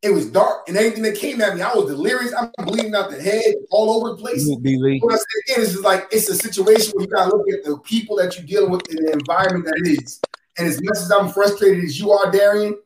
It 0.00 0.10
was 0.10 0.30
dark, 0.30 0.68
and 0.68 0.76
anything 0.76 1.02
that 1.02 1.16
came 1.16 1.40
at 1.40 1.56
me, 1.56 1.62
I 1.62 1.74
was 1.74 1.86
delirious. 1.86 2.32
I'm 2.32 2.52
bleeding 2.64 2.94
out 2.94 3.10
the 3.10 3.20
head, 3.20 3.54
all 3.70 3.90
over 3.90 4.10
the 4.10 4.16
place. 4.16 4.48
Billy. 4.60 5.00
What 5.00 5.14
I 5.14 5.16
say 5.16 5.54
again 5.54 5.64
is 5.64 5.80
like 5.80 6.06
it's 6.12 6.28
a 6.28 6.36
situation 6.36 6.92
where 6.94 7.04
you 7.04 7.10
gotta 7.10 7.36
look 7.36 7.46
at 7.52 7.64
the 7.64 7.78
people 7.78 8.16
that 8.18 8.36
you're 8.36 8.46
dealing 8.46 8.70
with 8.70 8.88
in 8.90 9.04
the 9.04 9.12
environment 9.12 9.64
that 9.64 9.74
it 9.84 10.00
is. 10.00 10.20
And 10.56 10.68
as 10.68 10.80
much 10.82 10.98
as 10.98 11.10
I'm 11.10 11.28
frustrated 11.30 11.82
as 11.82 11.98
you 11.98 12.12
are, 12.12 12.30
Darian, 12.30 12.78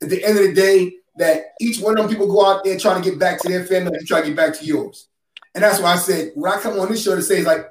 at 0.00 0.10
the 0.10 0.24
end 0.24 0.38
of 0.38 0.44
the 0.44 0.52
day, 0.52 0.94
that 1.16 1.54
each 1.60 1.80
one 1.80 1.98
of 1.98 2.04
them 2.04 2.08
people 2.08 2.28
go 2.28 2.46
out 2.46 2.62
there 2.62 2.78
trying 2.78 3.02
to 3.02 3.10
get 3.10 3.18
back 3.18 3.40
to 3.40 3.48
their 3.48 3.64
family, 3.64 3.88
and 3.92 4.00
you 4.00 4.06
try 4.06 4.20
to 4.20 4.28
get 4.28 4.36
back 4.36 4.56
to 4.56 4.64
yours. 4.64 5.08
And 5.56 5.64
that's 5.64 5.80
why 5.80 5.94
I 5.94 5.96
said 5.96 6.30
when 6.36 6.52
I 6.52 6.60
come 6.60 6.78
on 6.78 6.88
this 6.88 7.02
show 7.02 7.16
to 7.16 7.22
say 7.22 7.38
is 7.38 7.46
like 7.46 7.68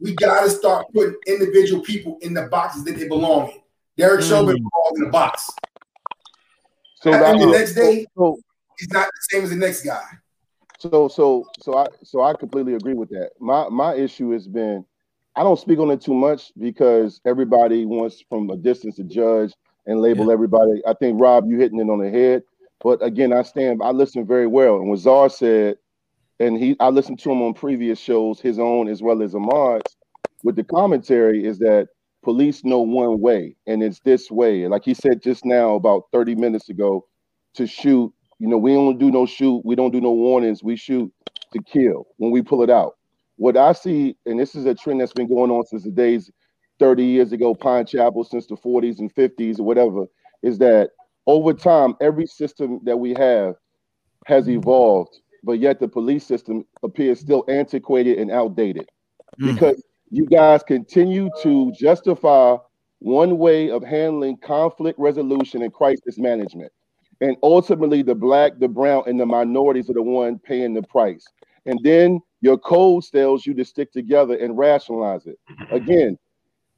we 0.00 0.14
gotta 0.14 0.50
start 0.50 0.86
putting 0.92 1.16
individual 1.26 1.82
people 1.82 2.18
in 2.20 2.34
the 2.34 2.42
boxes 2.42 2.84
that 2.84 2.98
they 2.98 3.08
belong 3.08 3.48
in. 3.48 3.60
Derek 3.96 4.22
Chauvin 4.22 4.56
belongs 4.56 4.98
in 4.98 5.04
the 5.04 5.10
box. 5.10 5.50
So 7.04 7.12
and 7.12 7.22
that- 7.22 7.38
the 7.38 7.52
next 7.52 7.74
day, 7.74 8.06
so, 8.16 8.38
he's 8.78 8.88
not 8.88 9.08
the 9.08 9.20
same 9.28 9.44
as 9.44 9.50
the 9.50 9.56
next 9.56 9.82
guy. 9.84 10.00
So 10.78 11.06
so 11.08 11.46
so 11.60 11.76
I 11.76 11.86
so 12.02 12.22
I 12.22 12.32
completely 12.32 12.74
agree 12.74 12.94
with 12.94 13.10
that. 13.10 13.32
My 13.38 13.68
my 13.68 13.94
issue 13.94 14.30
has 14.30 14.48
been 14.48 14.86
I 15.36 15.42
don't 15.42 15.58
speak 15.58 15.78
on 15.80 15.90
it 15.90 16.00
too 16.00 16.14
much 16.14 16.50
because 16.58 17.20
everybody 17.26 17.84
wants 17.84 18.24
from 18.30 18.48
a 18.48 18.56
distance 18.56 18.96
to 18.96 19.04
judge 19.04 19.52
and 19.84 20.00
label 20.00 20.30
everybody. 20.30 20.82
I 20.86 20.94
think 20.94 21.20
Rob, 21.20 21.46
you 21.46 21.58
hitting 21.58 21.78
it 21.78 21.90
on 21.90 21.98
the 21.98 22.08
head. 22.10 22.42
But 22.82 23.02
again, 23.02 23.34
I 23.34 23.42
stand 23.42 23.82
I 23.84 23.90
listen 23.90 24.26
very 24.26 24.46
well. 24.46 24.76
And 24.76 24.88
what 24.88 24.98
Czar 24.98 25.28
said, 25.28 25.76
and 26.40 26.56
he 26.56 26.74
I 26.80 26.88
listened 26.88 27.18
to 27.20 27.30
him 27.32 27.42
on 27.42 27.52
previous 27.52 27.98
shows, 27.98 28.40
his 28.40 28.58
own 28.58 28.88
as 28.88 29.02
well 29.02 29.22
as 29.22 29.34
Ahmad's, 29.34 29.94
with 30.42 30.56
the 30.56 30.64
commentary 30.64 31.44
is 31.44 31.58
that 31.58 31.88
police 32.24 32.64
know 32.64 32.80
one 32.80 33.20
way, 33.20 33.56
and 33.66 33.82
it's 33.82 34.00
this 34.00 34.30
way. 34.30 34.66
Like 34.66 34.84
he 34.84 34.94
said 34.94 35.22
just 35.22 35.44
now, 35.44 35.74
about 35.74 36.04
30 36.12 36.34
minutes 36.34 36.68
ago, 36.68 37.06
to 37.54 37.66
shoot 37.66 38.12
you 38.38 38.48
know, 38.48 38.58
we 38.58 38.72
don't 38.72 38.98
do 38.98 39.10
no 39.10 39.26
shoot, 39.26 39.62
we 39.64 39.74
don't 39.74 39.92
do 39.92 40.00
no 40.00 40.12
warnings, 40.12 40.62
we 40.62 40.76
shoot 40.76 41.12
to 41.52 41.62
kill 41.62 42.06
when 42.16 42.30
we 42.30 42.42
pull 42.42 42.62
it 42.62 42.70
out. 42.70 42.96
What 43.36 43.56
I 43.56 43.72
see, 43.72 44.16
and 44.26 44.38
this 44.38 44.54
is 44.54 44.66
a 44.66 44.74
trend 44.74 45.00
that's 45.00 45.12
been 45.12 45.28
going 45.28 45.50
on 45.50 45.64
since 45.66 45.84
the 45.84 45.90
days 45.90 46.30
30 46.78 47.04
years 47.04 47.32
ago, 47.32 47.54
Pine 47.54 47.86
Chapel, 47.86 48.24
since 48.24 48.46
the 48.46 48.56
40s 48.56 48.98
and 48.98 49.12
50s 49.14 49.58
or 49.58 49.64
whatever, 49.64 50.06
is 50.42 50.58
that 50.58 50.90
over 51.26 51.52
time, 51.52 51.94
every 52.00 52.26
system 52.26 52.80
that 52.84 52.96
we 52.96 53.14
have 53.14 53.54
has 54.26 54.48
evolved, 54.48 55.16
but 55.42 55.58
yet 55.58 55.80
the 55.80 55.88
police 55.88 56.26
system 56.26 56.64
appears 56.82 57.20
still 57.20 57.44
antiquated 57.48 58.18
and 58.18 58.30
outdated 58.30 58.88
hmm. 59.38 59.54
because 59.54 59.82
you 60.10 60.26
guys 60.26 60.62
continue 60.62 61.30
to 61.42 61.72
justify 61.72 62.56
one 63.00 63.38
way 63.38 63.70
of 63.70 63.82
handling 63.82 64.36
conflict 64.38 64.98
resolution 64.98 65.62
and 65.62 65.72
crisis 65.72 66.18
management. 66.18 66.72
And 67.20 67.36
ultimately, 67.42 68.02
the 68.02 68.14
black, 68.14 68.58
the 68.58 68.68
brown, 68.68 69.04
and 69.06 69.18
the 69.18 69.26
minorities 69.26 69.88
are 69.90 69.94
the 69.94 70.02
one 70.02 70.38
paying 70.38 70.74
the 70.74 70.82
price. 70.82 71.24
And 71.66 71.78
then 71.82 72.20
your 72.40 72.58
code 72.58 73.04
tells 73.10 73.46
you 73.46 73.54
to 73.54 73.64
stick 73.64 73.92
together 73.92 74.36
and 74.36 74.58
rationalize 74.58 75.26
it. 75.26 75.38
Again, 75.70 76.18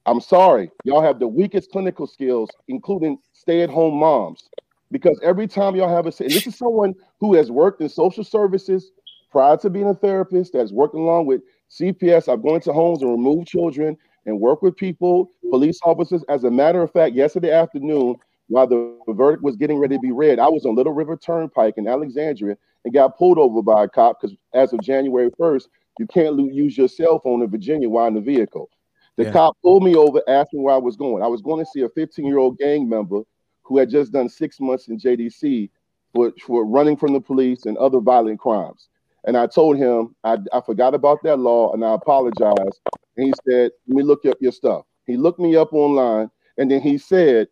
I'm 0.04 0.20
sorry, 0.20 0.70
y'all 0.84 1.02
have 1.02 1.18
the 1.18 1.26
weakest 1.26 1.72
clinical 1.72 2.06
skills, 2.06 2.48
including 2.68 3.18
stay-at-home 3.32 3.94
moms. 3.94 4.48
Because 4.92 5.18
every 5.22 5.48
time 5.48 5.74
y'all 5.74 5.88
have 5.88 6.06
a, 6.06 6.12
and 6.22 6.30
this 6.30 6.46
is 6.46 6.56
someone 6.56 6.94
who 7.18 7.34
has 7.34 7.50
worked 7.50 7.80
in 7.80 7.88
social 7.88 8.22
services 8.22 8.92
prior 9.32 9.56
to 9.56 9.68
being 9.68 9.88
a 9.88 9.94
therapist, 9.94 10.52
that's 10.52 10.70
worked 10.70 10.94
along 10.94 11.26
with 11.26 11.40
CPS. 11.70 12.28
I've 12.28 12.42
gone 12.42 12.60
to 12.60 12.72
homes 12.72 13.02
and 13.02 13.10
removed 13.10 13.48
children 13.48 13.96
and 14.26 14.40
work 14.40 14.62
with 14.62 14.76
people, 14.76 15.30
police 15.50 15.78
officers. 15.84 16.24
As 16.28 16.44
a 16.44 16.50
matter 16.50 16.82
of 16.82 16.92
fact, 16.92 17.14
yesterday 17.14 17.52
afternoon, 17.52 18.16
while 18.48 18.66
the 18.66 18.96
verdict 19.08 19.42
was 19.42 19.56
getting 19.56 19.78
ready 19.78 19.96
to 19.96 20.00
be 20.00 20.12
read, 20.12 20.38
I 20.38 20.48
was 20.48 20.64
on 20.66 20.74
Little 20.76 20.92
River 20.92 21.16
Turnpike 21.16 21.74
in 21.76 21.88
Alexandria 21.88 22.56
and 22.84 22.94
got 22.94 23.16
pulled 23.16 23.38
over 23.38 23.62
by 23.62 23.84
a 23.84 23.88
cop 23.88 24.20
because 24.20 24.36
as 24.54 24.72
of 24.72 24.80
January 24.80 25.30
1st, 25.38 25.68
you 25.98 26.06
can't 26.06 26.38
use 26.52 26.76
your 26.76 26.88
cell 26.88 27.18
phone 27.18 27.42
in 27.42 27.50
Virginia 27.50 27.88
while 27.88 28.06
in 28.06 28.14
the 28.14 28.20
vehicle. 28.20 28.68
The 29.16 29.24
Yeah. 29.24 29.32
cop 29.32 29.56
pulled 29.62 29.82
me 29.82 29.96
over, 29.96 30.22
asked 30.28 30.52
me 30.52 30.60
where 30.60 30.74
I 30.74 30.78
was 30.78 30.96
going. 30.96 31.22
I 31.22 31.26
was 31.26 31.40
going 31.40 31.64
to 31.64 31.70
see 31.70 31.80
a 31.82 31.88
15 31.88 32.26
year 32.26 32.38
old 32.38 32.58
gang 32.58 32.88
member 32.88 33.22
who 33.62 33.78
had 33.78 33.90
just 33.90 34.12
done 34.12 34.28
six 34.28 34.60
months 34.60 34.88
in 34.88 34.98
JDC 34.98 35.70
for, 36.14 36.32
for 36.40 36.64
running 36.64 36.96
from 36.96 37.12
the 37.12 37.20
police 37.20 37.66
and 37.66 37.76
other 37.78 37.98
violent 37.98 38.38
crimes. 38.38 38.88
And 39.26 39.36
I 39.36 39.46
told 39.46 39.76
him 39.76 40.14
I, 40.24 40.38
I 40.52 40.60
forgot 40.60 40.94
about 40.94 41.22
that 41.24 41.38
law 41.38 41.72
and 41.72 41.84
I 41.84 41.94
apologized. 41.94 42.80
And 43.16 43.26
he 43.26 43.32
said, 43.48 43.72
Let 43.88 43.96
me 43.96 44.02
look 44.02 44.24
up 44.24 44.38
your 44.40 44.52
stuff. 44.52 44.84
He 45.06 45.16
looked 45.16 45.40
me 45.40 45.56
up 45.56 45.72
online 45.72 46.30
and 46.58 46.70
then 46.70 46.80
he 46.80 46.96
said, 46.96 47.48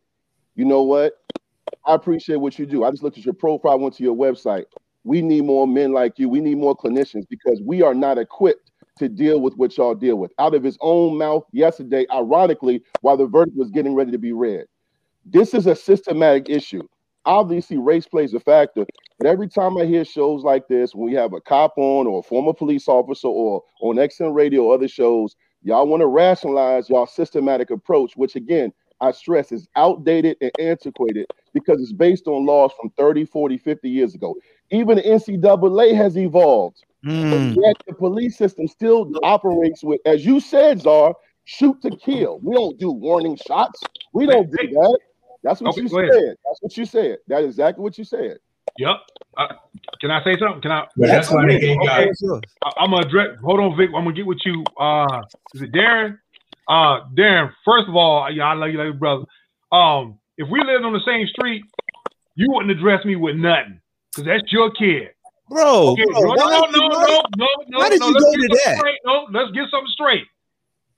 You 0.55 0.65
know 0.65 0.83
what? 0.83 1.15
I 1.87 1.95
appreciate 1.95 2.37
what 2.37 2.59
you 2.59 2.67
do. 2.67 2.85
I 2.85 2.91
just 2.91 3.03
looked 3.03 3.19
at 3.19 3.25
your 3.25 3.35
profile, 3.35 3.79
went 3.79 3.97
to 3.97 4.03
your 4.03 4.17
website. 4.17 4.65
We 5.03 5.21
need 5.21 5.45
more 5.45 5.67
men 5.67 5.93
like 5.93 6.19
you. 6.19 6.29
We 6.29 6.41
need 6.41 6.57
more 6.57 6.77
clinicians 6.77 7.25
because 7.29 7.61
we 7.63 7.83
are 7.83 7.95
not 7.95 8.17
equipped 8.17 8.71
to 8.99 9.09
deal 9.09 9.41
with 9.41 9.55
what 9.57 9.77
y'all 9.77 9.95
deal 9.95 10.17
with. 10.17 10.33
Out 10.39 10.55
of 10.55 10.63
his 10.63 10.79
own 10.81 11.19
mouth 11.19 11.45
yesterday, 11.53 12.07
ironically, 12.13 12.83
while 13.01 13.17
the 13.17 13.27
verdict 13.27 13.57
was 13.57 13.71
getting 13.71 13.95
ready 13.95 14.13
to 14.13 14.19
be 14.19 14.33
read. 14.33 14.67
This 15.27 15.53
is 15.53 15.67
a 15.67 15.75
systematic 15.75 16.49
issue. 16.49 16.87
Obviously, 17.27 17.79
race 17.79 18.07
plays 18.07 18.35
a 18.35 18.41
factor, 18.41 18.85
but 19.19 19.27
every 19.27 19.49
time 19.49 19.77
I 19.79 19.85
hear 19.87 20.05
shows 20.05 20.43
like 20.43 20.69
this, 20.69 20.95
when 20.95 21.07
we 21.09 21.15
have 21.15 21.33
a 21.33 21.41
cop 21.41 21.75
on 21.77 22.07
or 22.07 22.21
a 22.21 22.23
former 22.23 22.53
police 22.53 22.89
officer 22.89 23.29
or 23.29 23.63
on 23.81 23.97
XM 23.97 24.35
radio 24.35 24.65
or 24.65 24.75
other 24.75 24.89
shows, 24.89 25.35
y'all 25.63 25.87
want 25.87 26.03
to 26.03 26.07
rationalize 26.07 26.91
y'all 26.91 27.07
systematic 27.07 27.71
approach, 27.71 28.17
which 28.17 28.37
again, 28.37 28.73
I 29.01 29.13
stress 29.13 29.53
is 29.53 29.69
outdated 29.77 30.37
and 30.41 30.53
antiquated 30.59 31.27
because 31.53 31.81
it's 31.81 31.93
based 31.93 32.27
on 32.27 32.47
laws 32.47 32.73
from 32.81 32.91
30, 32.91 33.25
40, 33.27 33.59
50 33.59 33.89
years 33.89 34.15
ago. 34.15 34.35
Even 34.71 34.97
the 34.97 35.03
NCAA 35.03 35.95
has 35.97 36.17
evolved. 36.17 36.85
But 37.03 37.63
yet 37.63 37.77
the 37.87 37.95
police 37.95 38.37
system 38.39 38.67
still 38.67 39.11
operates 39.23 39.85
with, 39.85 40.01
as 40.07 40.25
you 40.25 40.41
said, 40.41 40.81
Czar, 40.81 41.15
shoot 41.45 41.81
to 41.83 41.91
kill. 41.91 42.39
We 42.43 42.55
don't 42.55 42.79
do 42.79 42.91
warning 42.91 43.37
shots. 43.37 43.83
We 44.15 44.27
don't 44.27 44.51
do 44.51 44.69
that. 44.69 44.99
That's 45.45 45.61
what 45.61 45.71
Okay, 45.75 45.83
you 45.83 45.89
said. 45.89 46.09
ahead. 46.09 46.37
That's 46.45 46.59
what 46.63 46.77
you 46.77 46.85
said. 46.87 47.19
That's 47.29 47.45
exactly 47.45 47.83
what 47.83 47.97
you 47.99 48.05
said. 48.05 48.39
Yep. 48.79 48.97
Uh, 49.37 49.47
can 50.01 50.11
I 50.11 50.25
say 50.25 50.37
something? 50.39 50.61
Can 50.63 50.73
I? 50.73 50.87
Yeah, 50.97 51.07
that's 51.07 51.31
why 51.31 51.47
they 51.47 51.61
gave 51.61 51.77
okay. 51.79 52.09
y'all- 52.23 52.41
I, 52.65 52.83
am 52.85 52.91
gonna 52.91 53.07
address. 53.07 53.39
Hold 53.45 53.61
on, 53.61 53.77
Vic. 53.77 53.91
I'm 53.95 54.03
gonna 54.05 54.13
get 54.17 54.27
with 54.27 54.41
you. 54.45 54.65
Uh, 54.81 55.23
is 55.55 55.63
it 55.63 55.71
Darren? 55.73 56.19
Uh, 56.67 57.05
Darren. 57.17 57.53
First 57.65 57.89
of 57.89 57.95
all, 57.95 58.29
yeah, 58.33 58.47
I 58.47 58.55
love 58.55 58.71
you 58.71 58.79
like 58.79 58.91
a 58.95 58.97
brother. 58.99 59.25
Um, 59.71 60.19
if 60.39 60.49
we 60.51 60.59
lived 60.65 60.85
on 60.85 60.93
the 60.93 61.03
same 61.07 61.27
street, 61.29 61.63
you 62.35 62.51
wouldn't 62.51 62.73
address 62.73 63.05
me 63.05 63.15
with 63.17 63.37
nothing 63.37 63.81
because 64.11 64.25
that's 64.25 64.51
your 64.53 64.71
kid. 64.73 65.11
Bro, 65.51 65.91
Okay, 65.93 66.05
bro, 66.11 66.21
no, 66.23 66.29
why 66.29 66.35
no, 66.37 66.67
did 66.67 66.73
no, 66.73 66.83
you- 66.83 66.89
no, 66.89 67.23
no, 67.37 67.47
no. 67.69 67.79
why 67.79 67.89
did 67.91 68.01
no, 68.01 68.09
you 68.09 68.13
let's 68.15 68.25
go 68.25 68.33
get 68.33 68.41
to 68.41 68.41
something 68.41 68.59
that? 68.65 68.79
Straight. 68.79 68.99
No, 69.05 69.27
let's 69.31 69.51
get 69.53 69.69
something 69.71 69.93
straight. 69.93 70.25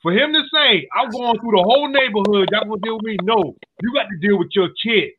For 0.02 0.12
him 0.12 0.32
to 0.32 0.42
say, 0.52 0.86
I'm 0.94 1.10
going 1.10 1.38
through 1.40 1.52
the 1.56 1.62
whole 1.64 1.88
neighborhood, 1.88 2.48
y'all 2.52 2.68
gonna 2.68 2.80
deal 2.82 2.96
with 2.96 3.04
me. 3.04 3.16
No, 3.22 3.56
you 3.82 3.92
got 3.94 4.06
to 4.08 4.16
deal 4.20 4.38
with 4.38 4.48
your 4.54 4.68
kid. 4.84 5.10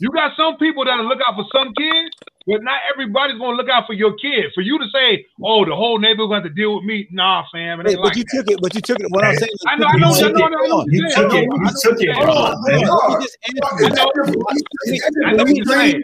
You 0.00 0.10
got 0.10 0.32
some 0.36 0.56
people 0.58 0.84
that'll 0.84 1.06
look 1.08 1.18
out 1.26 1.34
for 1.34 1.44
some 1.52 1.72
kids, 1.74 2.10
but 2.46 2.62
not 2.62 2.78
everybody's 2.92 3.38
gonna 3.38 3.56
look 3.56 3.68
out 3.68 3.84
for 3.86 3.94
your 3.94 4.14
kid. 4.16 4.52
For 4.54 4.60
you 4.60 4.78
to 4.78 4.84
say, 4.94 5.24
"Oh, 5.42 5.64
the 5.64 5.74
whole 5.74 5.98
neighborhood 5.98 6.30
got 6.30 6.42
to 6.48 6.50
deal 6.54 6.76
with 6.76 6.84
me," 6.84 7.08
nah, 7.10 7.42
fam. 7.50 7.80
Hey, 7.84 7.96
but 7.96 8.04
like 8.04 8.16
you 8.16 8.22
that. 8.24 8.44
took 8.44 8.50
it, 8.50 8.60
but 8.60 8.74
you 8.74 8.80
took 8.80 9.00
it. 9.00 9.06
What 9.10 9.24
I'm 9.24 9.34
saying, 9.36 9.50
I 9.66 9.76
know, 9.76 9.86
you 9.86 9.90
I 9.90 9.98
know, 9.98 10.06
I 10.06 10.10
know, 10.10 10.28
it. 10.28 10.36
I 10.36 10.48
know, 10.48 10.58
Hold 10.58 10.72
on. 10.72 10.92
you 10.92 11.10
took 11.10 11.32
it, 11.34 11.42
you 11.42 11.70
took 11.82 12.00
it. 12.00 12.08
what 12.08 12.08
you're 12.08 12.14
saying. 12.14 12.14
Hold 12.14 12.28
on, 12.28 12.62
Let 12.62 12.74
me- 12.74 12.84
man. 12.84 12.90
let 12.90 13.08
me 13.08 13.24
just 13.24 13.38
answer 13.48 13.84
I 13.84 13.90
know- 13.90 14.12
Let 14.14 14.92
me- 14.92 15.00
I 15.26 15.32
know 15.32 15.44
what 15.44 15.56
you're 15.56 15.64
saying. 15.64 16.02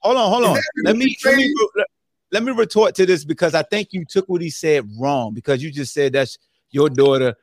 Hold 0.00 0.16
on, 0.16 0.30
hold 0.32 0.44
on. 0.44 0.62
Let 0.84 0.96
me 0.96 1.16
let 1.24 1.36
me 1.36 1.54
let 2.32 2.42
me 2.42 2.52
retort 2.52 2.94
to 2.96 3.06
this 3.06 3.24
because 3.24 3.54
I 3.54 3.62
think 3.62 3.88
you 3.92 4.04
took 4.04 4.28
what 4.28 4.40
he 4.40 4.50
said 4.50 4.88
wrong 4.98 5.34
because 5.34 5.62
you 5.62 5.70
just 5.70 5.92
said 5.92 6.12
that's 6.14 6.38
your 6.70 6.88
daughter. 6.90 7.34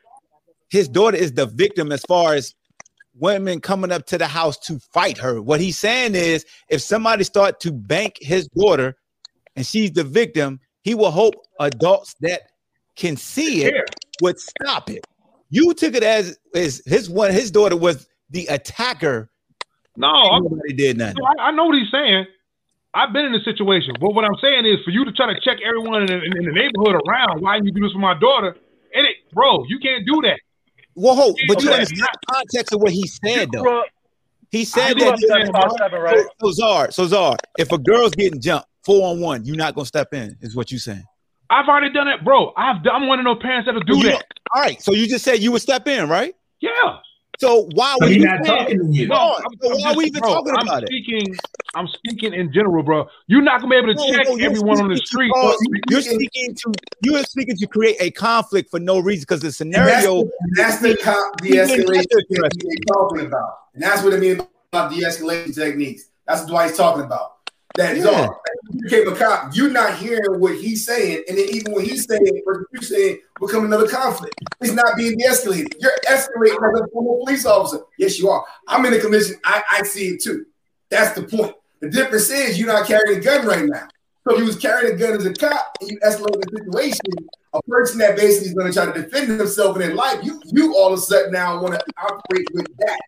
His 0.70 0.88
daughter 0.88 1.18
is 1.18 1.34
the 1.34 1.46
victim 1.46 1.92
as 1.92 2.02
far 2.08 2.34
as 2.34 2.54
women 3.20 3.60
coming 3.60 3.92
up 3.92 4.06
to 4.08 4.18
the 4.18 4.28
house 4.28 4.58
to 4.60 4.80
fight 4.94 5.18
her. 5.18 5.42
What 5.42 5.60
he's 5.60 5.78
saying 5.78 6.16
is 6.16 6.46
if 6.70 6.82
somebody 6.82 7.24
start 7.24 7.60
to 7.62 7.72
bank 7.72 8.18
his 8.20 8.48
daughter 8.50 8.96
and 9.56 9.66
she's 9.66 9.92
the 9.92 10.04
victim, 10.04 10.60
he 10.82 10.94
will 10.96 11.12
hope 11.12 11.36
adults 11.60 12.16
that 12.22 12.42
can 12.96 13.18
see 13.18 13.64
it 13.64 13.74
would 14.22 14.40
stop 14.40 14.90
it. 14.90 15.06
You 15.50 15.74
took 15.74 15.96
it 15.96 16.04
as 16.04 16.38
as 16.54 16.82
his 16.86 17.10
one 17.10 17.32
his 17.32 17.52
daughter 17.52 17.78
was 17.78 18.08
the 18.30 18.48
attacker. 18.48 19.30
No, 19.96 20.40
nobody 20.40 20.74
did 20.74 20.98
nothing. 20.98 21.16
No, 21.20 21.44
I, 21.44 21.48
I 21.48 21.52
know 21.52 21.66
what 21.66 21.76
he's 21.76 21.90
saying. 21.92 22.26
I've 22.94 23.14
been 23.14 23.26
in 23.26 23.32
this 23.32 23.46
situation. 23.46 23.94
But 24.00 24.14
what 24.14 24.26
I'm 24.26 24.36
saying 24.42 24.66
is, 24.66 24.84
for 24.84 24.92
you 24.92 25.06
to 25.06 25.12
try 25.12 25.32
to 25.32 25.40
check 25.42 25.58
everyone 25.66 26.04
in, 26.04 26.12
in, 26.12 26.38
in 26.38 26.46
the 26.46 26.52
neighborhood 26.52 27.02
around, 27.08 27.42
why 27.42 27.58
you 27.58 27.72
do 27.72 27.82
this 27.82 27.92
for 27.92 28.00
my 28.00 28.18
daughter? 28.20 28.58
And 28.94 29.06
it, 29.08 29.16
bro, 29.34 29.64
you 29.68 29.80
can't 29.80 30.06
do 30.06 30.22
that. 30.24 30.40
Well, 30.96 31.16
hold, 31.16 31.38
but 31.48 31.62
you 31.62 31.70
Okay. 31.70 31.76
understand 31.76 32.08
the 32.22 32.34
context 32.34 32.74
of 32.74 32.82
what 32.82 32.92
he 32.92 33.06
said, 33.08 33.50
though. 33.52 33.80
up- 33.82 33.86
He 34.52 34.64
said 34.66 34.98
that. 34.98 35.20
seven 35.20 35.52
by 35.52 35.68
seven, 35.78 36.00
right? 36.02 36.26
So, 36.42 36.48
so 36.48 36.52
Czar, 36.52 36.92
so 36.92 37.06
Czar, 37.08 37.38
if 37.58 37.72
a 37.72 37.78
girl's 37.78 38.14
getting 38.16 38.40
jumped 38.42 38.68
four 38.86 39.08
on 39.10 39.20
one, 39.20 39.44
you're 39.46 39.58
not 39.58 39.76
gonna 39.76 39.86
step 39.86 40.14
in, 40.14 40.36
is 40.42 40.56
what 40.56 40.72
you 40.72 40.80
saying. 40.80 41.04
I've 41.50 41.68
already 41.68 41.92
done 41.94 42.08
that, 42.08 42.24
bro. 42.26 42.54
I've 42.58 42.84
done, 42.84 43.04
I'm 43.04 43.08
one 43.08 43.20
of 43.20 43.26
those 43.26 43.42
parents 43.42 43.68
that'll 43.68 43.82
do 43.82 43.98
You 43.98 44.04
that. 44.04 44.26
All 44.56 44.62
right, 44.62 44.82
so 44.82 44.94
you 44.94 45.08
just 45.08 45.24
said 45.24 45.40
you 45.40 45.52
would 45.52 45.62
step 45.62 45.88
in, 45.88 46.08
right? 46.10 46.34
Yeah. 46.62 46.98
So 47.40 47.70
why 47.74 47.96
But 48.00 48.10
we 48.10 48.16
even 48.16 48.28
not 48.30 48.46
talking 48.46 48.80
to 48.80 48.98
you. 48.98 49.08
No, 49.08 49.16
I'm- 49.16 49.44
so 49.62 49.70
I'm 49.70 49.74
why 49.74 49.80
just- 49.82 49.98
we 49.98 50.06
even 50.06 50.20
bro, 50.22 50.34
talking 50.34 50.54
I'm 50.58 50.68
about 50.68 50.84
it? 50.84 50.88
speaking, 50.88 51.36
I'm 51.76 51.88
speaking 51.88 52.34
in 52.34 52.52
general, 52.52 52.82
bro. 52.82 53.08
You're 53.28 53.44
not 53.44 53.62
gonna 53.62 53.70
be 53.70 53.76
able 53.78 53.88
to 53.90 53.94
No, 53.94 54.12
check 54.12 54.28
no, 54.28 54.36
everyone 54.38 54.82
on 54.82 54.90
the 54.90 54.98
street. 54.98 55.28
to 55.36 55.40
cause- 55.42 55.58
You're 55.90 56.02
speaking 56.02 56.56
to 56.56 56.74
you're 57.04 57.24
speaking 57.24 57.56
to 57.58 57.68
create 57.68 57.98
a 58.00 58.10
conflict 58.10 58.72
for 58.72 58.80
no 58.80 58.98
reason 59.00 59.22
because 59.22 59.42
the 59.42 59.52
scenario. 59.52 60.22
And 60.22 60.32
that's, 60.56 60.80
the, 60.80 60.88
that's 60.90 61.04
the 61.04 61.04
co- 61.04 61.32
de-escalation 61.44 62.28
technique 62.34 62.80
talking 62.88 63.26
about. 63.28 63.50
And 63.76 63.84
that's 63.84 64.02
what 64.04 64.14
I 64.16 64.18
mean 64.18 64.42
about 64.74 64.92
de-escalation 64.92 65.54
techniques. 65.54 66.06
That's 66.28 66.42
what 66.42 66.50
Dwight's 66.50 66.76
talking 66.78 67.04
about. 67.04 67.37
That 67.78 67.96
is 67.96 68.04
Yeah. 68.06 68.10
all. 68.10 68.42
You 68.72 68.82
became 68.82 69.08
a 69.08 69.16
cop. 69.16 69.56
You're 69.56 69.70
not 69.70 69.96
hearing 69.98 70.40
what 70.40 70.56
he's 70.56 70.86
saying, 70.86 71.24
and 71.30 71.38
then 71.38 71.48
even 71.50 71.74
when 71.74 71.86
he's 71.86 72.06
saying 72.08 72.42
what 72.44 72.58
you're 72.74 72.82
saying 72.82 73.20
become 73.40 73.66
another 73.66 73.88
conflict. 73.88 74.34
It's 74.62 74.74
not 74.74 74.98
being 74.98 75.18
de-escalated. 75.18 75.74
You're 75.80 75.92
escalating 76.08 76.58
as 76.74 76.82
a 76.82 76.88
former 76.92 77.24
police 77.24 77.46
officer. 77.46 77.84
Yes, 78.00 78.18
you 78.20 78.30
are. 78.30 78.44
I'm 78.68 78.84
in 78.86 78.94
the 78.94 79.00
commission. 79.00 79.36
I, 79.46 79.64
I 79.72 79.84
see 79.84 80.10
it 80.10 80.24
too. 80.24 80.46
That's 80.90 81.14
the 81.16 81.24
point. 81.24 81.54
The 81.82 81.90
difference 81.90 82.30
is 82.32 82.60
you're 82.60 82.68
not 82.68 82.88
carrying 82.88 83.20
a 83.20 83.22
gun 83.22 83.46
right 83.46 83.66
now. 83.66 83.88
So 84.28 84.34
if 84.34 84.40
you 84.40 84.46
was 84.46 84.58
carrying 84.58 84.96
a 84.96 84.98
gun 84.98 85.14
as 85.14 85.26
a 85.26 85.34
cop 85.34 85.78
and 85.80 85.92
you 85.92 86.00
escalate 86.00 86.42
the 86.42 86.58
situation, 86.66 87.00
a 87.54 87.62
person 87.64 88.00
that 88.00 88.18
basically 88.18 88.50
is 88.50 88.54
going 88.56 88.68
to 88.72 88.74
try 88.74 88.92
to 88.92 89.02
defend 89.02 89.30
himself 89.40 89.76
in 89.78 89.84
their 89.84 89.94
life, 89.96 90.20
you 90.24 90.42
you 90.46 90.76
all 90.76 90.92
of 90.92 91.00
a 91.00 91.02
sudden 91.02 91.32
now 91.32 91.62
want 91.62 91.76
to 91.76 91.82
operate 92.02 92.48
with 92.54 92.68
that. 92.80 93.00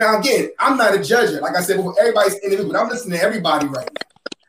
Now 0.00 0.18
again, 0.18 0.50
I'm 0.58 0.76
not 0.76 0.94
a 0.94 1.02
judge. 1.02 1.30
Like 1.40 1.56
I 1.56 1.60
said 1.60 1.76
before, 1.76 1.94
everybody's 2.00 2.34
individual. 2.36 2.72
but 2.72 2.80
I'm 2.80 2.88
listening 2.88 3.18
to 3.18 3.24
everybody 3.24 3.66
right 3.66 3.88
now. 3.88 4.06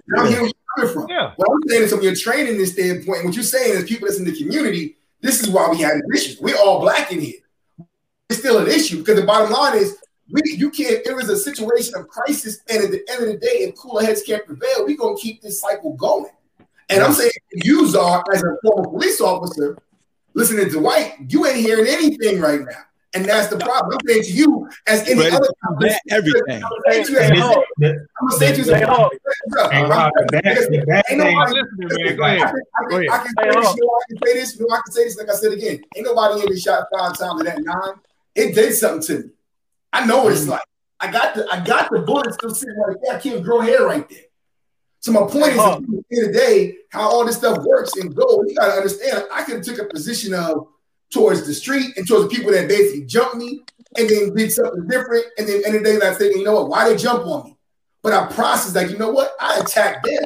And 0.08 0.20
I'm 0.22 0.28
hearing 0.28 0.44
where 0.44 0.52
you're 0.52 0.88
coming 0.88 0.94
from. 0.94 1.10
Yeah. 1.10 1.34
What 1.36 1.50
I'm 1.52 1.70
saying 1.70 1.84
is 1.84 1.92
from 1.92 2.02
your 2.02 2.16
training 2.16 2.58
this 2.58 2.74
standpoint, 2.74 3.26
what 3.26 3.34
you're 3.34 3.44
saying 3.44 3.78
is 3.78 3.84
people 3.84 4.08
that's 4.08 4.20
in 4.20 4.26
the 4.26 4.38
community, 4.38 4.98
this 5.22 5.42
is 5.42 5.50
why 5.50 5.70
we 5.70 5.80
have 5.80 5.96
issues. 6.14 6.40
We're 6.40 6.58
all 6.58 6.80
black 6.80 7.12
in 7.12 7.20
here. 7.20 7.40
It's 8.30 8.40
still 8.40 8.60
an 8.60 8.68
issue 8.68 9.00
because 9.00 9.20
the 9.20 9.26
bottom 9.26 9.52
line 9.52 9.78
is 9.78 9.98
we 10.30 10.42
you 10.46 10.70
can't 10.70 11.06
it 11.06 11.16
was 11.16 11.30
a 11.30 11.38
situation 11.38 11.96
of 11.96 12.08
crisis, 12.08 12.62
and 12.70 12.84
at 12.84 12.92
the 12.92 13.02
end 13.10 13.24
of 13.24 13.28
the 13.30 13.38
day, 13.38 13.64
if 13.64 13.76
cooler 13.76 14.04
heads 14.04 14.24
can't 14.24 14.46
prevail, 14.46 14.86
we're 14.86 14.98
gonna 14.98 15.18
keep 15.18 15.42
this 15.42 15.62
cycle 15.62 15.94
going. 15.94 16.32
And 16.90 17.04
I'm 17.04 17.14
saying 17.14 17.32
you 17.52 17.86
are 17.98 18.24
as 18.34 18.44
a 18.44 18.58
former 18.64 18.90
police 18.90 19.22
officer, 19.22 19.78
listening 20.34 20.70
to 20.70 20.80
White, 20.80 21.16
you 21.30 21.46
ain't 21.46 21.58
hearing 21.58 21.88
anything 21.88 22.40
right 22.40 22.62
now. 22.62 22.84
And 23.18 23.26
that's 23.26 23.48
the 23.48 23.58
problem. 23.58 23.98
I'm 24.00 24.08
saying 24.08 24.24
to 24.26 24.32
you, 24.32 24.70
as 24.86 25.02
any 25.10 25.20
Ready 25.20 25.36
other 25.36 25.48
to 25.48 26.00
everything. 26.12 26.64
I'm 26.64 26.70
saying 26.92 27.06
to 27.08 27.12
you 27.14 27.18
as 27.18 27.30
And 27.32 27.40
a 27.40 27.42
this- 27.42 27.56
the- 27.78 28.08
I'm 28.22 28.28
gonna 28.28 28.40
say 28.40 28.54
to 28.54 28.62
you, 28.62 28.74
Hey, 28.76 28.84
hold. 28.84 29.12
Bro, 29.50 29.70
Hey, 29.70 29.78
I'm- 29.78 29.90
Rob, 29.90 30.12
the 30.16 30.26
bad- 30.32 30.58
the 30.70 30.86
bad 30.86 31.04
ain't 31.10 31.18
nobody 31.20 31.54
Listening, 31.54 32.06
man. 32.06 32.16
Go 32.18 32.24
I 32.24 32.34
ahead. 32.36 32.40
can, 32.40 32.62
I 32.78 32.90
can, 32.90 33.00
ahead. 33.00 33.10
I 33.10 33.18
can 33.18 33.34
Hey, 33.40 33.52
say 33.52 33.60
this, 33.60 33.76
you 33.76 33.82
know, 33.82 33.90
I 33.90 34.02
can 34.08 34.18
say 34.22 34.34
this, 34.34 34.62
I 34.62 34.82
can 34.84 34.92
say 34.92 35.04
this, 35.06 35.18
like 35.18 35.30
I 35.30 35.34
said 35.36 35.52
again, 35.54 35.82
ain't 35.96 36.06
nobody 36.06 36.42
in 36.46 36.54
the 36.54 36.60
shot 36.60 36.86
five 36.96 37.18
times 37.18 37.42
of 37.42 37.46
that 37.48 37.58
nine. 37.60 37.94
It 38.36 38.54
did 38.54 38.74
something 38.76 39.02
to 39.08 39.24
me. 39.24 39.30
I 39.94 40.06
know 40.06 40.24
what 40.26 40.34
it's 40.34 40.46
mm. 40.46 40.50
like. 40.50 40.62
I 41.00 41.12
got 41.12 41.34
the 41.34 41.48
I 41.52 41.64
got 41.64 41.90
the 41.90 42.00
bullet 42.00 42.34
still 42.36 42.54
sitting 42.54 42.76
right 42.78 42.98
there. 43.04 43.16
I 43.16 43.20
can't 43.20 43.44
grow 43.44 43.62
hair 43.62 43.86
right 43.86 44.08
there. 44.08 44.20
So 45.00 45.12
my 45.12 45.22
point 45.22 45.54
is, 45.54 45.60
at 45.60 45.80
the 45.82 46.04
end 46.12 46.28
of 46.28 46.34
the 46.34 46.34
day, 46.34 46.76
how 46.92 47.02
all 47.10 47.26
this 47.26 47.38
stuff 47.38 47.64
works 47.64 47.96
and 47.96 48.14
goes, 48.16 48.46
you 48.48 48.56
gotta 48.56 48.74
understand. 48.74 49.26
I 49.32 49.44
could 49.44 49.56
have 49.58 49.66
took 49.66 49.80
a 49.80 49.86
position 49.86 50.34
of 50.36 50.68
towards 51.12 51.46
the 51.48 51.54
street 51.54 51.98
and 51.98 52.08
towards 52.08 52.30
the 52.30 52.36
people 52.36 52.52
that 52.52 52.68
basically 52.68 53.06
jumped 53.06 53.36
me 53.38 53.62
and 53.98 54.10
then 54.10 54.34
did 54.36 54.52
something 54.52 54.88
different. 54.88 55.26
And 55.38 55.48
then 55.48 55.64
end 55.66 55.76
of 55.76 55.84
the 55.84 56.00
day, 56.00 56.06
I'm 56.08 56.16
thinking, 56.16 56.40
you 56.40 56.46
know 56.46 56.56
what? 56.56 56.70
Why 56.70 56.90
they 56.90 56.98
jump 56.98 57.26
on 57.26 57.46
me? 57.46 57.58
But 58.04 58.14
I 58.14 58.32
processed 58.32 58.76
like, 58.76 58.90
you 58.90 58.98
know 58.98 59.10
what? 59.12 59.32
I 59.40 59.60
attacked 59.60 60.06
them. 60.06 60.26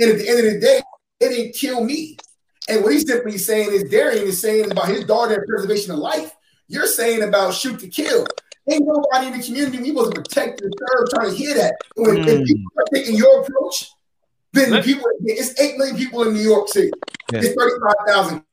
And 0.00 0.10
at 0.10 0.18
the 0.18 0.28
end 0.28 0.38
of 0.38 0.52
the 0.52 0.60
day, 0.60 0.80
they 1.20 1.28
didn't 1.28 1.54
kill 1.54 1.84
me. 1.84 2.16
And 2.68 2.82
what 2.82 2.92
he's 2.92 3.06
simply 3.06 3.38
saying 3.38 3.70
is 3.72 3.84
Darian 3.90 4.26
is 4.26 4.40
saying 4.40 4.70
about 4.70 4.88
his 4.88 5.04
daughter 5.04 5.34
and 5.34 5.46
preservation 5.46 5.92
of 5.92 5.98
life. 5.98 6.34
You're 6.68 6.86
saying 6.86 7.22
about 7.22 7.54
shoot 7.54 7.78
to 7.80 7.88
kill. 7.88 8.26
Ain't 8.70 8.86
nobody 8.86 9.26
in 9.26 9.38
the 9.38 9.44
community 9.44 9.78
we 9.78 9.88
supposed 9.88 10.14
to 10.14 10.22
protect 10.22 10.60
and 10.60 10.72
serve 10.72 11.10
trying 11.10 11.30
to 11.30 11.36
hear 11.36 11.54
that. 11.54 11.74
And 11.96 12.06
when, 12.06 12.18
if 12.20 12.40
Mm. 12.40 12.46
people 12.46 12.72
are 12.78 12.84
taking 12.94 13.16
your 13.16 13.42
approach, 13.42 13.90
then 14.52 14.70
the 14.70 14.82
people 14.82 15.04
it's 15.24 15.58
eight 15.60 15.76
million 15.78 15.96
people 15.96 16.22
in 16.22 16.34
New 16.34 16.40
York 16.40 16.68
City. 16.68 16.90
Yeah. 17.32 17.40
It's 17.42 17.54
35,000 17.54 18.34
All 18.34 18.44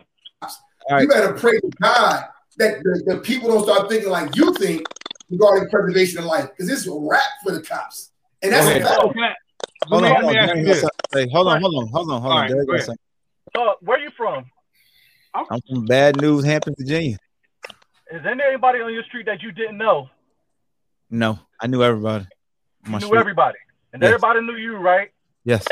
right. 0.95 1.01
you 1.03 1.07
better 1.07 1.33
pray 1.33 1.59
to 1.59 1.69
God 1.81 2.25
that 2.57 2.79
the, 2.83 3.03
the 3.05 3.17
people 3.21 3.49
don't 3.49 3.63
start 3.63 3.89
thinking 3.89 4.09
like 4.09 4.35
you 4.35 4.53
think 4.55 4.85
regarding 5.29 5.69
preservation 5.69 6.19
of 6.19 6.25
life, 6.25 6.49
because 6.49 6.69
it's 6.69 6.87
a 6.87 6.91
wrap 6.93 7.21
for 7.43 7.51
the 7.51 7.61
cops. 7.61 8.11
And 8.41 8.51
that's 8.53 8.67
Okay. 8.67 8.81
a 8.81 8.83
fact. 8.83 8.95
So 9.01 9.09
I- 9.21 9.35
so 9.87 9.95
Hold 9.95 10.01
let 10.03 10.11
on, 10.11 10.15
hold 10.23 10.25
on. 10.25 10.33
let 10.33 10.33
me 10.33 10.37
ask 10.39 10.49
Darren 10.51 10.59
you 10.59 10.65
got 10.65 10.71
this. 10.73 10.81
something 10.81 10.99
to 11.11 11.17
say. 11.19 11.29
Hold 11.31 11.47
on, 11.47 11.61
hold 11.61 11.75
on, 11.75 11.87
hold 11.89 12.11
on, 12.11 12.21
hold 12.21 12.33
All 12.33 12.37
on. 12.39 12.41
right, 12.43 12.51
Darren 12.51 12.65
go 12.65 12.65
got 12.65 12.73
ahead. 12.73 12.85
something. 12.85 12.99
Uh, 13.57 13.73
where 13.81 13.99
you 13.99 14.09
from? 14.17 14.45
I'm 15.33 15.61
from 15.69 15.85
Bad 15.85 16.19
News, 16.21 16.43
Hampton, 16.43 16.75
Virginia. 16.77 17.17
Is 18.11 18.23
there 18.23 18.41
anybody 18.41 18.79
on 18.81 18.91
your 18.93 19.03
street 19.03 19.25
that 19.27 19.41
you 19.41 19.51
didn't 19.51 19.77
know? 19.77 20.09
No, 21.09 21.39
I 21.61 21.67
knew 21.67 21.81
everybody. 21.83 22.25
on 22.85 22.91
You 22.93 22.99
knew 22.99 23.05
street. 23.05 23.19
everybody, 23.19 23.57
and 23.93 24.01
Yes. 24.01 24.09
everybody 24.09 24.41
knew 24.41 24.55
you, 24.55 24.75
right? 24.77 25.11
Yes. 25.45 25.65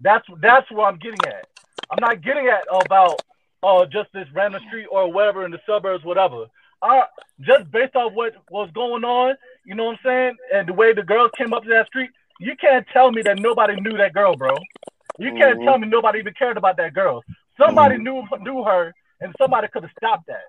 That's 0.00 0.26
that's 0.40 0.70
what 0.70 0.84
I'm 0.84 0.98
getting 0.98 1.18
at. 1.26 1.46
I'm 1.90 1.98
not 2.00 2.20
getting 2.22 2.46
at 2.48 2.64
about 2.70 3.20
uh 3.64 3.86
just 3.86 4.12
this 4.12 4.28
random 4.34 4.62
street 4.68 4.86
or 4.90 5.10
whatever 5.10 5.44
in 5.44 5.50
the 5.50 5.60
suburbs, 5.66 6.04
whatever. 6.04 6.46
Uh, 6.82 7.02
just 7.40 7.70
based 7.70 7.96
off 7.96 8.12
what 8.12 8.34
was 8.50 8.68
going 8.74 9.04
on, 9.04 9.34
you 9.64 9.74
know 9.74 9.86
what 9.86 9.92
I'm 9.92 9.98
saying, 10.04 10.36
and 10.52 10.68
the 10.68 10.74
way 10.74 10.92
the 10.92 11.02
girls 11.02 11.30
came 11.36 11.54
up 11.54 11.62
to 11.62 11.68
that 11.70 11.86
street, 11.86 12.10
you 12.40 12.54
can't 12.56 12.86
tell 12.92 13.10
me 13.10 13.22
that 13.22 13.38
nobody 13.38 13.80
knew 13.80 13.96
that 13.96 14.12
girl, 14.12 14.36
bro. 14.36 14.54
You 15.18 15.32
can't 15.32 15.58
Mhm. 15.60 15.64
tell 15.64 15.78
me 15.78 15.88
nobody 15.88 16.18
even 16.18 16.34
cared 16.34 16.58
about 16.58 16.76
that 16.76 16.92
girl. 16.92 17.24
Somebody 17.56 17.96
knew 17.98 18.26
knew 18.40 18.64
her, 18.64 18.92
and 19.20 19.34
somebody 19.38 19.68
could 19.68 19.84
have 19.84 19.92
stopped 19.92 20.26
that. 20.26 20.44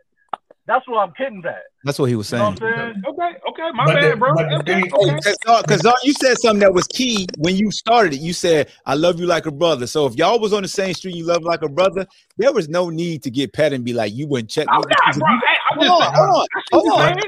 That's 0.67 0.87
what 0.87 0.97
I'm 0.97 1.13
getting 1.17 1.43
at. 1.45 1.61
That's 1.83 1.99
what 1.99 2.05
he 2.09 2.15
was 2.15 2.31
You 2.31 2.39
know 2.39 2.45
saying. 2.45 2.55
what 2.55 2.63
I'm 2.63 2.93
saying? 2.93 3.03
Okay, 3.07 3.37
okay, 3.51 3.71
my 3.75 3.85
But 3.85 3.93
bad, 3.95 4.13
the- 4.13 4.17
bro. 4.17 4.33
but 4.33 4.49
the 4.49 4.55
Okay, 4.55 4.81
thing- 4.81 4.91
okay. 4.93 5.33
Oh, 5.45 5.61
because 5.61 5.85
uh, 5.85 5.91
uh, 5.91 5.95
you 6.03 6.13
said 6.13 6.37
something 6.39 6.59
that 6.61 6.73
was 6.73 6.87
key 6.87 7.27
when 7.37 7.55
you 7.55 7.69
started 7.69 8.13
it. 8.13 8.19
You 8.21 8.33
said, 8.33 8.71
I 8.87 8.95
love 8.95 9.19
you 9.19 9.27
like 9.27 9.45
a 9.45 9.51
brother. 9.51 9.85
So 9.85 10.07
if 10.07 10.15
y'all 10.15 10.39
was 10.39 10.53
on 10.53 10.63
the 10.63 10.67
same 10.67 10.95
street, 10.95 11.13
you 11.15 11.25
love 11.25 11.43
like 11.43 11.61
a 11.61 11.69
brother, 11.69 12.07
there 12.37 12.51
was 12.51 12.67
no 12.67 12.89
need 12.89 13.21
to 13.23 13.29
get 13.29 13.53
pet 13.53 13.73
and 13.73 13.85
be 13.85 13.93
like, 13.93 14.13
you 14.13 14.27
wouldn't 14.27 14.49
check. 14.49 14.67
I'm 14.71 14.79
not, 14.81 14.87
Because 14.89 15.17
bro. 15.19 15.29
you- 15.29 15.41
Hey, 15.47 15.55
I'm 15.71 15.77
Hold 15.77 15.87
just 15.87 16.01
on, 16.01 16.13
hold 16.15 16.29
on, 16.29 16.47
I 16.55 16.59
see 16.59 16.65
hold 16.71 17.01
on. 17.01 17.19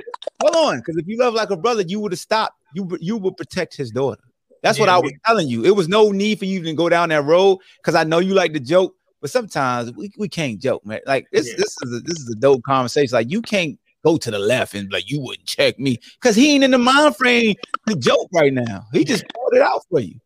Hold 0.41 0.55
on. 0.55 0.77
Because 0.79 0.97
if 0.97 1.07
you 1.07 1.17
love 1.19 1.33
like 1.35 1.49
a 1.51 1.57
brother, 1.57 1.83
you 1.83 1.99
would 1.99 2.11
have 2.11 2.19
stopped. 2.19 2.53
You 2.73 2.83
would- 2.85 3.01
you 3.01 3.17
would 3.17 3.37
protect 3.37 3.75
his 3.77 3.91
daughter. 3.91 4.21
That's 4.63 4.79
what 4.79 4.89
I 4.89 4.97
was 4.97 5.11
telling 5.25 5.47
you. 5.47 5.63
It 5.65 5.75
was 5.75 5.87
no 5.87 6.09
need 6.11 6.39
for 6.39 6.45
you 6.45 6.63
to 6.63 6.73
go 6.73 6.89
down 6.89 7.09
that 7.09 7.23
road 7.23 7.59
because 7.77 7.93
I 7.93 8.03
know 8.03 8.17
you 8.19 8.33
like 8.33 8.53
to 8.53 8.59
joke, 8.59 8.95
but 9.27 9.31
sometimes 9.31 9.91
we, 9.93 10.09
we 10.17 10.29
can't 10.29 10.59
joke, 10.59 10.85
man. 10.85 11.01
Like 11.05 11.27
this, 11.31 11.49
Yeah. 11.49 11.55
this 11.57 11.75
is 11.83 11.93
a, 11.93 11.99
this 11.99 12.17
is 12.19 12.29
a 12.29 12.35
dope 12.39 12.63
conversation. 12.63 13.13
Like 13.13 13.29
you 13.29 13.41
can't 13.41 13.77
go 14.05 14.15
to 14.17 14.31
the 14.31 14.39
left 14.39 14.73
and 14.73 14.89
like 14.91 15.09
you 15.11 15.19
wouldn't 15.19 15.45
check 15.45 15.77
me 15.79 15.97
because 16.21 16.35
he 16.35 16.53
ain't 16.55 16.63
in 16.63 16.71
the 16.71 16.77
mind 16.77 17.15
frame 17.17 17.55
to 17.89 17.95
joke 17.95 18.29
right 18.33 18.53
now. 18.53 18.85
He 18.93 19.03
just 19.03 19.25
pulled 19.33 19.53
it 19.53 19.61
out 19.61 19.81
for 19.89 19.99
you. 19.99 20.19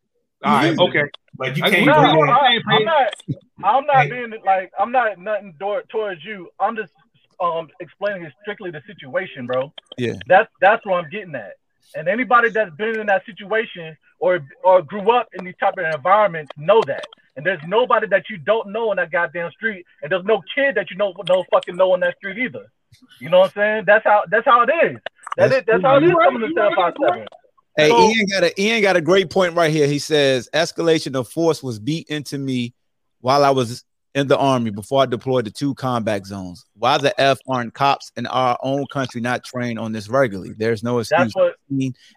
All 0.44 0.52
right, 0.54 0.78
okay. 0.78 1.04
But 1.36 1.56
you 1.58 1.64
can't 1.64 1.74
get 1.74 1.86
No, 1.86 2.04
it. 2.04 2.14
bring 2.14 2.28
Yeah. 2.30 2.36
I, 2.36 2.54
in. 2.54 2.62
I'm 2.70 2.86
not. 2.86 3.14
I'm 3.64 3.86
not 3.86 4.10
being 4.10 4.34
like. 4.46 4.72
I'm 4.80 4.92
not 4.92 5.18
nothing 5.18 5.56
door, 5.60 5.84
towards 5.90 6.24
you. 6.24 6.50
I'm 6.60 6.76
just 6.76 6.94
um 7.40 7.70
explaining 7.80 8.24
it 8.24 8.34
strictly 8.44 8.70
the 8.70 8.82
situation, 8.86 9.48
bro. 9.48 9.74
Yeah. 9.98 10.14
That's 10.28 10.50
that's 10.60 10.86
what 10.86 11.04
I'm 11.04 11.10
getting 11.10 11.34
at. 11.36 11.54
And 11.96 12.08
anybody 12.08 12.50
that's 12.50 12.74
been 12.76 13.00
in 13.00 13.08
that 13.08 13.26
situation 13.26 13.98
or 14.20 14.46
or 14.64 14.82
grew 14.84 15.10
up 15.12 15.28
in 15.38 15.46
these 15.46 15.56
type 15.60 15.76
of 15.78 15.86
environments 15.92 16.52
know 16.58 16.82
that. 16.86 17.06
And 17.36 17.46
there's 17.46 17.62
nobody 17.66 18.08
that 18.08 18.24
you 18.30 18.38
don't 18.38 18.72
know 18.72 18.92
in 18.92 18.98
that 18.98 19.12
goddamn 19.12 19.52
street, 19.52 19.86
and 20.02 20.12
there's 20.12 20.26
no 20.26 20.42
kid 20.54 20.76
that 20.76 20.92
you 20.92 20.98
know 20.98 21.14
no 21.30 21.46
fucking 21.52 21.76
know 21.78 21.94
on 21.94 22.02
that 22.02 22.18
street 22.18 22.38
either. 22.38 22.66
You 23.20 23.30
know 23.30 23.40
what 23.40 23.52
I'm 23.58 23.62
saying? 23.62 23.84
That's 23.88 24.04
how 24.04 24.24
that's 24.30 24.46
how 24.46 24.64
it 24.64 24.70
is. 24.84 24.98
That 25.38 25.50
That's 25.50 25.54
is 25.62 25.64
that's 25.66 25.82
how 25.84 25.96
it 25.98 26.04
You 26.04 26.10
is 26.10 26.16
right, 26.16 26.26
coming 26.26 26.42
to 26.42 26.48
you 26.48 26.54
seven 26.56 26.74
right, 26.74 26.94
five 27.00 27.10
seven. 27.14 27.28
Hey, 27.78 27.90
So- 27.90 28.10
Ian 28.10 28.26
got 28.30 28.44
a 28.44 28.62
Ian 28.62 28.82
got 28.82 28.96
a 28.98 29.02
great 29.02 29.30
point 29.30 29.56
right 29.56 29.72
here. 29.72 29.88
He 29.88 30.00
says 30.00 30.50
escalation 30.54 31.16
of 31.16 31.30
force 31.30 31.64
was 31.64 31.80
beat 31.80 32.08
into 32.10 32.38
me 32.38 32.74
while 33.22 33.46
I 33.46 33.52
was 33.52 33.86
in 34.14 34.28
the 34.28 34.38
army 34.38 34.72
before 34.72 35.04
I 35.04 35.06
deployed 35.06 35.46
to 35.46 35.52
two 35.52 35.74
combat 35.76 36.26
zones. 36.26 36.66
Why 36.76 36.98
the 36.98 37.20
F 37.20 37.40
aren't 37.48 37.74
cops 37.74 38.12
in 38.18 38.28
our 38.28 38.58
own 38.62 38.86
country 38.92 39.22
not 39.22 39.44
trained 39.44 39.80
on 39.80 39.92
this 39.92 40.10
regularly? 40.10 40.54
There's 40.58 40.84
no 40.84 41.00
excuse. 41.00 41.34
That's 41.34 41.36
what 41.36 41.56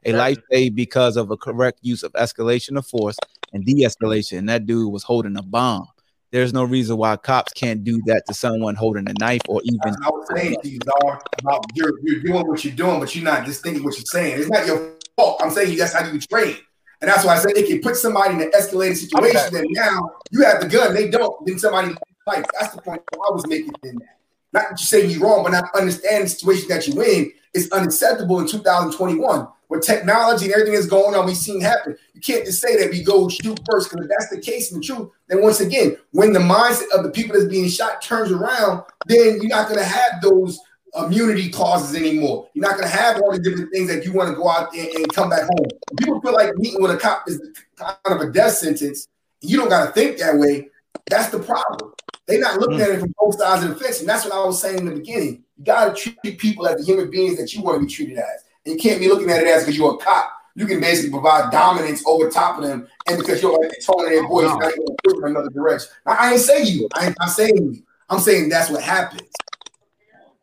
a 0.04 0.12
life 0.12 0.38
saved 0.50 0.74
because 0.74 1.16
of 1.16 1.30
a 1.30 1.36
correct 1.36 1.78
use 1.82 2.02
of 2.02 2.12
escalation 2.12 2.76
of 2.76 2.86
force 2.86 3.16
and 3.52 3.64
de-escalation. 3.64 4.38
And 4.38 4.48
that 4.48 4.66
dude 4.66 4.92
was 4.92 5.04
holding 5.04 5.36
a 5.36 5.42
bomb. 5.42 5.86
There's 6.32 6.52
no 6.52 6.64
reason 6.64 6.96
why 6.96 7.14
cops 7.16 7.52
can't 7.52 7.84
do 7.84 8.02
that 8.06 8.24
to 8.26 8.34
someone 8.34 8.74
holding 8.74 9.08
a 9.08 9.14
knife 9.20 9.42
or 9.48 9.60
even 9.62 9.94
I 10.04 10.10
was 10.10 10.26
saying 10.34 10.56
to 10.62 10.68
you, 10.68 10.80
Dar, 10.80 11.22
about 11.38 11.64
you're, 11.74 11.92
you're 12.02 12.22
doing 12.22 12.48
what 12.48 12.64
you're 12.64 12.74
doing, 12.74 12.98
but 12.98 13.14
you're 13.14 13.24
not 13.24 13.46
just 13.46 13.62
thinking 13.62 13.84
what 13.84 13.96
you're 13.96 14.04
saying. 14.06 14.40
It's 14.40 14.50
not 14.50 14.66
your 14.66 14.94
fault. 15.14 15.40
I'm 15.40 15.52
saying 15.52 15.78
that's 15.78 15.92
how 15.92 16.10
you 16.10 16.18
train. 16.18 16.56
And 17.04 17.12
that's 17.12 17.22
why 17.22 17.34
I 17.34 17.38
said 17.38 17.50
it 17.54 17.66
can 17.66 17.82
put 17.82 17.96
somebody 17.96 18.32
in 18.32 18.40
an 18.40 18.50
escalated 18.52 18.96
situation 18.96 19.52
that 19.52 19.66
now 19.72 20.10
you 20.30 20.42
have 20.42 20.62
the 20.62 20.66
gun, 20.66 20.94
they 20.94 21.10
don't, 21.10 21.44
then 21.44 21.58
somebody 21.58 21.94
fight. 22.24 22.46
That's 22.58 22.74
the 22.74 22.80
point 22.80 23.02
I 23.12 23.30
was 23.30 23.46
making 23.46 23.74
in 23.82 23.96
that. 23.96 24.16
Not 24.54 24.70
just 24.78 24.88
saying 24.88 25.10
you're 25.10 25.20
wrong, 25.20 25.42
but 25.42 25.52
not 25.52 25.68
understanding 25.74 26.22
the 26.22 26.28
situation 26.30 26.66
that 26.68 26.88
you're 26.88 27.04
in 27.04 27.30
is 27.52 27.70
unacceptable 27.72 28.40
in 28.40 28.46
2021. 28.46 29.46
Where 29.68 29.80
technology 29.80 30.46
and 30.46 30.54
everything 30.54 30.72
is 30.72 30.86
going 30.86 31.14
on, 31.14 31.26
we've 31.26 31.36
seen 31.36 31.60
happen. 31.60 31.94
You 32.14 32.22
can't 32.22 32.46
just 32.46 32.62
say 32.62 32.78
that 32.78 32.90
we 32.90 33.02
go 33.02 33.28
shoot 33.28 33.60
first, 33.70 33.90
because 33.90 34.06
if 34.06 34.10
that's 34.10 34.30
the 34.30 34.40
case 34.40 34.72
in 34.72 34.78
the 34.78 34.84
truth, 34.84 35.10
then 35.28 35.42
once 35.42 35.60
again, 35.60 35.98
when 36.12 36.32
the 36.32 36.40
mindset 36.40 36.90
of 36.96 37.04
the 37.04 37.10
people 37.10 37.34
that's 37.34 37.50
being 37.50 37.68
shot 37.68 38.00
turns 38.00 38.32
around, 38.32 38.82
then 39.04 39.42
you're 39.42 39.48
not 39.48 39.68
going 39.68 39.78
to 39.78 39.84
have 39.84 40.22
those 40.22 40.58
immunity 40.96 41.50
clauses 41.50 41.94
anymore. 41.96 42.48
You're 42.54 42.66
not 42.66 42.78
going 42.78 42.88
to 42.88 42.96
have 42.96 43.20
all 43.20 43.32
the 43.32 43.38
different 43.38 43.72
things 43.72 43.88
that 43.88 44.04
you 44.04 44.12
want 44.12 44.30
to 44.30 44.36
go 44.36 44.48
out 44.48 44.72
there 44.72 44.86
and 44.96 45.12
come 45.12 45.30
back 45.30 45.42
home. 45.42 45.66
People 45.98 46.20
feel 46.20 46.32
like 46.32 46.54
meeting 46.56 46.80
with 46.80 46.90
a 46.90 46.96
cop 46.96 47.28
is 47.28 47.40
kind 47.76 47.96
of 48.04 48.20
a 48.20 48.30
death 48.30 48.52
sentence. 48.52 49.08
You 49.40 49.56
don't 49.56 49.68
got 49.68 49.86
to 49.86 49.92
think 49.92 50.18
that 50.18 50.36
way. 50.36 50.68
That's 51.10 51.30
the 51.30 51.40
problem. 51.40 51.92
They're 52.26 52.40
not 52.40 52.58
looking 52.58 52.80
at 52.80 52.90
it 52.90 53.00
from 53.00 53.14
both 53.18 53.38
sides 53.38 53.64
of 53.64 53.70
the 53.70 53.76
fence. 53.76 54.00
And 54.00 54.08
that's 54.08 54.24
what 54.24 54.34
I 54.34 54.44
was 54.44 54.60
saying 54.60 54.78
in 54.78 54.86
the 54.86 54.92
beginning. 54.92 55.44
You 55.58 55.64
got 55.64 55.94
to 55.94 56.10
treat 56.22 56.38
people 56.38 56.66
as 56.66 56.78
the 56.78 56.84
human 56.84 57.10
beings 57.10 57.36
that 57.38 57.52
you 57.52 57.62
want 57.62 57.80
to 57.80 57.86
be 57.86 57.92
treated 57.92 58.18
as. 58.18 58.44
And 58.64 58.74
you 58.74 58.80
can't 58.80 59.00
be 59.00 59.08
looking 59.08 59.30
at 59.30 59.42
it 59.42 59.48
as 59.48 59.64
because 59.64 59.76
you're 59.76 59.94
a 59.94 59.98
cop. 59.98 60.30
You 60.56 60.66
can 60.66 60.80
basically 60.80 61.10
provide 61.10 61.50
dominance 61.50 62.02
over 62.06 62.30
top 62.30 62.58
of 62.58 62.64
them. 62.64 62.86
And 63.08 63.18
because 63.18 63.42
you're 63.42 63.58
like 63.60 63.72
tone 63.84 64.08
their 64.08 64.26
voice, 64.26 64.44
now 64.44 64.68
you're 64.68 64.76
going 64.76 64.96
to 65.04 65.18
in 65.18 65.30
another 65.30 65.50
direction. 65.50 65.90
Now, 66.06 66.16
I 66.18 66.32
ain't 66.32 66.40
saying 66.40 66.66
you. 66.66 66.88
I 66.94 67.06
ain't, 67.06 67.16
I'm 67.20 67.28
saying 67.28 67.56
you. 67.56 67.82
I'm 68.08 68.20
saying 68.20 68.48
that's 68.48 68.70
what 68.70 68.82
happens. 68.82 69.28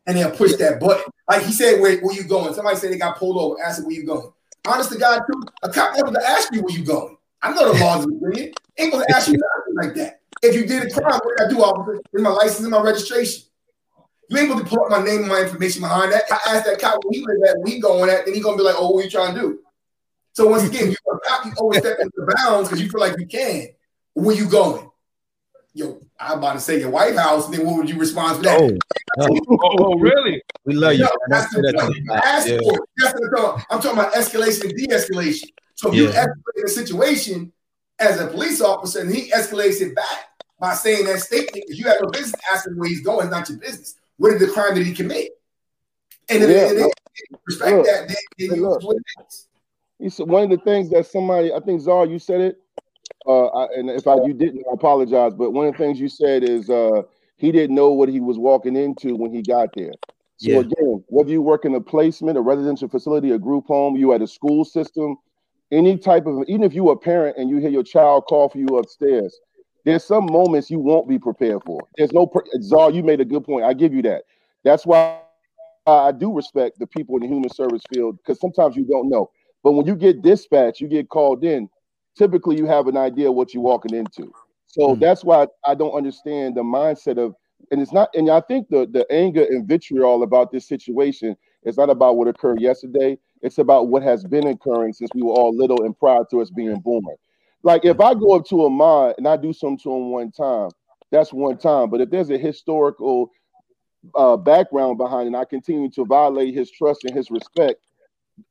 And 0.08 0.18
they'll 0.18 0.32
push 0.32 0.56
that 0.56 0.80
button. 0.80 1.04
Like 1.30 1.44
he 1.44 1.52
said, 1.52 1.80
where, 1.80 2.00
where 2.02 2.16
you 2.16 2.24
going? 2.24 2.54
Somebody 2.54 2.78
said 2.78 2.92
they 2.92 2.98
got 2.98 3.18
pulled 3.18 3.38
over. 3.38 3.62
Asked 3.64 3.86
where 3.86 3.94
you 3.94 4.06
going? 4.06 4.32
Honest 4.68 4.92
to 4.92 4.98
God, 4.98 5.22
too, 5.32 5.42
a 5.64 5.70
cop 5.70 5.98
able 5.98 6.14
to 6.14 6.30
ask 6.30 6.54
you 6.54 6.62
where 6.62 6.76
you 6.76 6.84
going. 6.84 7.18
I 7.42 7.54
know 7.54 7.74
the 7.74 7.80
laws 7.80 8.06
of 8.06 8.12
Virginia. 8.20 8.54
Ain't 8.78 8.94
to 8.94 9.06
ask 9.16 9.28
you 9.28 9.34
nothing 9.34 9.76
like 9.76 9.96
that. 9.96 10.22
If 10.44 10.56
you 10.56 10.66
did 10.66 10.84
a 10.84 10.90
crime, 10.90 11.20
what 11.24 11.38
did 11.38 11.48
I 11.48 11.50
do, 11.50 11.64
officer? 11.64 12.02
Is 12.14 12.22
my 12.22 12.30
license 12.30 12.62
and 12.62 12.72
my 12.72 12.82
registration. 12.82 13.44
You 14.30 14.38
ain't 14.38 14.50
able 14.50 14.62
to 14.62 14.66
pull 14.66 14.84
up 14.84 14.90
my 14.90 15.04
name 15.04 15.20
and 15.20 15.28
my 15.28 15.42
information 15.42 15.82
behind 15.82 16.12
that. 16.14 16.24
I 16.32 16.56
asked 16.56 16.66
that 16.66 16.80
cop 16.80 17.04
where 17.04 17.12
he 17.12 17.26
live 17.26 17.50
at, 17.50 17.82
going 17.82 18.10
at, 18.10 18.26
then 18.26 18.34
he 18.34 18.40
gonna 18.40 18.58
be 18.58 18.64
like, 18.64 18.76
"Oh, 18.78 18.92
what 18.92 19.02
are 19.02 19.04
you 19.04 19.10
trying 19.10 19.36
to 19.36 19.42
do?" 19.42 19.60
So 20.34 20.48
once 20.48 20.64
again, 20.64 20.86
you're 20.86 21.16
a 21.16 21.20
cop, 21.20 21.46
you 21.46 21.52
always 21.58 21.80
step 21.80 21.98
into 22.00 22.14
the 22.16 22.34
bounds 22.38 22.70
because 22.70 22.82
you 22.82 22.90
feel 22.90 23.02
like 23.02 23.20
you 23.20 23.26
can. 23.26 23.68
Where 24.14 24.36
you 24.36 24.48
going? 24.48 24.90
Yo, 25.74 26.00
I'm 26.22 26.38
about 26.38 26.54
to 26.54 26.60
say 26.60 26.80
your 26.80 26.92
White 26.92 27.16
House, 27.18 27.50
then 27.50 27.66
what 27.66 27.78
would 27.78 27.90
you 27.90 27.98
respond 27.98 28.38
to 28.38 28.44
that? 28.44 28.62
Oh, 28.62 28.78
oh, 29.20 29.40
oh, 29.50 29.76
oh, 29.80 29.96
really? 30.00 30.42
We 30.66 30.76
love 30.76 30.94
you. 30.94 31.00
No, 31.06 31.10
that's 31.28 31.54
That's- 31.56 31.74
the 31.74 32.04
that's- 32.08 32.48
yeah. 32.48 32.58
That's 32.58 32.64
what 32.64 32.80
I'm 33.02 33.08
talking 33.08 33.28
about. 33.28 33.66
I'm 33.72 33.82
talking 33.82 34.00
about 34.00 34.14
escalation 34.14 34.66
and 34.70 34.78
de-escalation. 34.78 35.50
So 35.76 35.90
if 35.90 35.96
you 35.96 36.08
escalate 36.10 36.64
a 36.66 36.70
situation 36.70 37.52
as 38.00 38.20
a 38.20 38.28
police 38.28 38.62
officer 38.62 39.00
and 39.00 39.14
he 39.14 39.32
escalates 39.32 39.82
it 39.82 39.96
back 39.96 40.30
by 40.60 40.76
saying 40.76 41.06
that 41.06 41.20
statement, 41.22 41.54
because 41.56 41.80
you 41.80 41.86
have 41.86 41.98
no 42.04 42.10
business 42.10 42.40
asking 42.54 42.78
where 42.78 42.88
he's 42.90 43.02
going, 43.02 43.28
it's 43.28 43.32
not 43.36 43.50
your 43.50 43.58
business. 43.58 43.96
What 44.18 44.34
is 44.34 44.40
the 44.42 44.48
crime 44.54 44.76
that 44.76 44.86
he 44.86 44.94
commit? 44.94 45.30
And 46.30 46.44
if 46.44 46.50
Yeah, 46.50 46.70
and 46.70 46.78
if 46.78 46.84
look, 46.84 46.94
they 47.32 47.38
respect 47.48 47.72
look, 47.78 47.86
that, 47.88 48.08
then, 48.08 48.16
then 48.38 48.50
hey, 48.50 48.56
you 48.56 48.62
look. 48.62 48.84
what 48.84 48.96
it 48.98 49.26
is. 49.28 49.48
You 49.98 50.10
said 50.12 50.28
one 50.28 50.44
of 50.44 50.50
the 50.52 50.58
things 50.64 50.90
that 50.92 51.06
somebody, 51.08 51.52
I 51.54 51.60
think 51.60 51.82
Czar, 51.82 52.06
you 52.06 52.20
said 52.20 52.42
it, 52.42 52.58
uh, 53.28 53.48
I, 53.48 53.68
and 53.76 53.90
if 53.90 54.08
I 54.08 54.16
you 54.16 54.34
didn't, 54.34 54.64
I 54.70 54.74
apologize. 54.74 55.34
But 55.34 55.52
one 55.52 55.68
of 55.68 55.74
the 55.74 55.78
things 55.78 56.00
you 56.00 56.10
said 56.10 56.44
is 56.44 56.70
uh, 56.70 57.04
he 57.38 57.52
didn't 57.52 57.76
know 57.76 57.92
what 57.92 58.10
he 58.10 58.20
was 58.20 58.38
walking 58.38 58.76
into 58.76 59.16
when 59.16 59.34
he 59.34 59.42
got 59.42 59.70
there. 59.76 59.92
So 60.38 60.54
Yeah. 60.54 60.60
again, 60.60 61.04
whether 61.08 61.30
you 61.30 61.42
work 61.42 61.66
in 61.66 61.76
a 61.76 61.82
placement, 61.82 62.38
a 62.38 62.42
residential 62.42 62.90
facility, 62.90 63.32
a 63.32 63.38
group 63.40 63.68
home, 63.68 63.96
you 63.96 64.14
at 64.14 64.22
a 64.22 64.28
school 64.28 64.66
system, 64.66 65.18
any 65.72 65.98
type 65.98 66.26
of, 66.26 66.44
even 66.48 66.64
if 66.64 66.74
you're 66.74 66.92
a 66.94 66.98
parent 66.98 67.38
and 67.38 67.50
you 67.50 67.58
hear 67.58 67.70
your 67.70 67.84
child 67.84 68.26
call 68.28 68.50
for 68.50 68.58
you 68.58 68.78
upstairs, 68.78 69.40
there's 69.86 70.04
some 70.04 70.26
moments 70.26 70.70
you 70.70 70.80
won't 70.80 71.08
be 71.08 71.20
prepared 71.20 71.64
for. 71.64 71.88
There's 71.98 72.12
no, 72.12 72.26
pre- 72.28 72.44
Czar, 72.62 72.92
you 72.92 73.04
made 73.04 73.22
a 73.22 73.26
good 73.26 73.44
point. 73.44 73.66
I 73.66 73.74
give 73.74 73.94
you 73.94 74.02
that. 74.04 74.24
That's 74.64 74.86
why 74.86 75.22
I 75.88 76.12
do 76.12 76.34
respect 76.34 76.80
the 76.80 76.88
people 76.88 77.16
in 77.16 77.22
the 77.24 77.28
human 77.28 77.50
service 77.50 77.84
field 77.92 78.18
because 78.18 78.40
sometimes 78.40 78.76
you 78.76 78.84
don't 78.86 79.10
know. 79.10 79.30
But 79.64 79.74
when 79.74 79.86
you 79.86 79.96
get 79.96 80.22
dispatched, 80.22 80.82
you 80.82 80.88
get 80.88 81.10
called 81.10 81.44
in, 81.44 81.70
typically 82.18 82.58
you 82.58 82.66
have 82.66 82.88
an 82.88 82.98
idea 82.98 83.32
what 83.32 83.54
you're 83.54 83.64
walking 83.64 83.96
into. 83.96 84.32
So 84.68 84.96
that's 84.96 85.24
why 85.24 85.48
I 85.66 85.76
don't 85.76 85.94
understand 85.94 86.56
the 86.56 86.64
mindset 86.64 87.18
of, 87.18 87.36
and 87.72 87.82
it's 87.82 87.92
not, 87.92 88.10
and 88.16 88.30
I 88.30 88.42
think 88.42 88.70
the 88.70 88.88
the 88.92 89.06
anger 89.12 89.44
and 89.44 89.68
vitriol 89.68 90.24
about 90.24 90.52
this 90.52 90.68
situation 90.68 91.36
is 91.64 91.78
not 91.78 91.90
about 91.90 92.18
what 92.18 92.28
occurred 92.28 92.62
yesterday. 92.62 93.18
It's 93.42 93.58
about 93.58 93.90
what 93.90 94.04
has 94.04 94.24
been 94.24 94.48
occurring 94.48 94.94
since 94.94 95.12
we 95.14 95.24
were 95.24 95.34
all 95.34 95.56
little 95.56 95.84
and 95.84 95.98
prior 95.98 96.24
to 96.32 96.42
us 96.42 96.50
being 96.50 96.80
born. 96.80 97.04
Like 97.64 97.86
if 97.86 98.00
I 98.00 98.14
go 98.14 98.36
up 98.36 98.46
to 98.48 98.66
Ahmad 98.66 99.16
and 99.18 99.28
I 99.28 99.38
do 99.38 99.54
something 99.54 99.80
to 99.80 99.94
him 99.94 100.12
one 100.12 100.32
time, 100.32 100.70
that's 101.12 101.34
one 101.34 101.58
time. 101.58 101.90
But 101.90 102.02
if 102.02 102.10
there's 102.10 102.30
a 102.30 102.38
historical 102.38 103.30
uh, 104.16 104.38
background 104.38 104.98
behind 104.98 105.24
it, 105.24 105.28
and 105.28 105.38
I 105.38 105.46
continue 105.46 105.90
to 105.92 106.06
violate 106.06 106.56
his 106.56 106.72
trust 106.72 107.04
and 107.04 107.16
his 107.16 107.30
respect, 107.30 107.86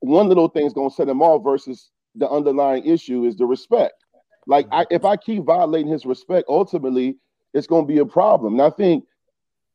one 0.01 0.29
little 0.29 0.49
thing's 0.49 0.73
gonna 0.73 0.91
set 0.91 1.09
him 1.09 1.23
off 1.23 1.43
versus 1.43 1.91
the 2.15 2.29
underlying 2.29 2.85
issue 2.85 3.25
is 3.25 3.37
the 3.37 3.47
respect. 3.47 3.95
Like 4.47 4.67
I, 4.73 4.87
if 4.91 5.05
I 5.05 5.17
keep 5.17 5.45
violating 5.45 5.91
his 5.91 6.07
respect, 6.07 6.47
ultimately 6.49 7.17
it's 7.55 7.67
gonna 7.67 7.87
be 7.87 7.99
a 7.99 8.07
problem. 8.07 8.55
And 8.55 8.63
I 8.63 8.71
think 8.71 9.05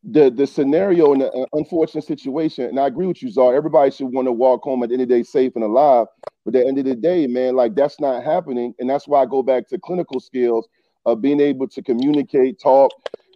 the 0.04 0.30
the 0.30 0.46
scenario 0.46 1.14
and 1.14 1.22
the 1.22 1.32
uh, 1.32 1.46
unfortunate 1.54 2.04
situation, 2.04 2.66
and 2.66 2.80
I 2.80 2.88
agree 2.88 3.08
with 3.08 3.22
you, 3.22 3.30
Czar. 3.30 3.56
Everybody 3.56 3.92
should 3.92 4.08
want 4.14 4.28
to 4.28 4.32
walk 4.32 4.64
home 4.64 4.84
at 4.84 4.90
the 4.90 4.96
end 4.96 5.02
of 5.04 5.10
the 5.10 5.16
day 5.16 5.24
safe 5.24 5.54
and 5.56 5.64
alive. 5.64 6.08
But 6.46 6.56
at 6.56 6.62
the 6.62 6.68
end 6.68 6.78
of 6.78 6.86
the 6.86 6.96
day, 6.96 7.26
man, 7.26 7.56
like 7.56 7.76
that's 7.76 8.00
not 8.00 8.24
happening, 8.24 8.74
and 8.80 8.90
that's 8.90 9.08
why 9.08 9.22
I 9.22 9.26
go 9.26 9.42
back 9.42 9.68
to 9.70 9.80
clinical 9.80 10.20
skills 10.20 10.68
of 11.06 11.22
being 11.22 11.40
able 11.40 11.68
to 11.68 11.82
communicate, 11.82 12.60
talk, 12.60 12.92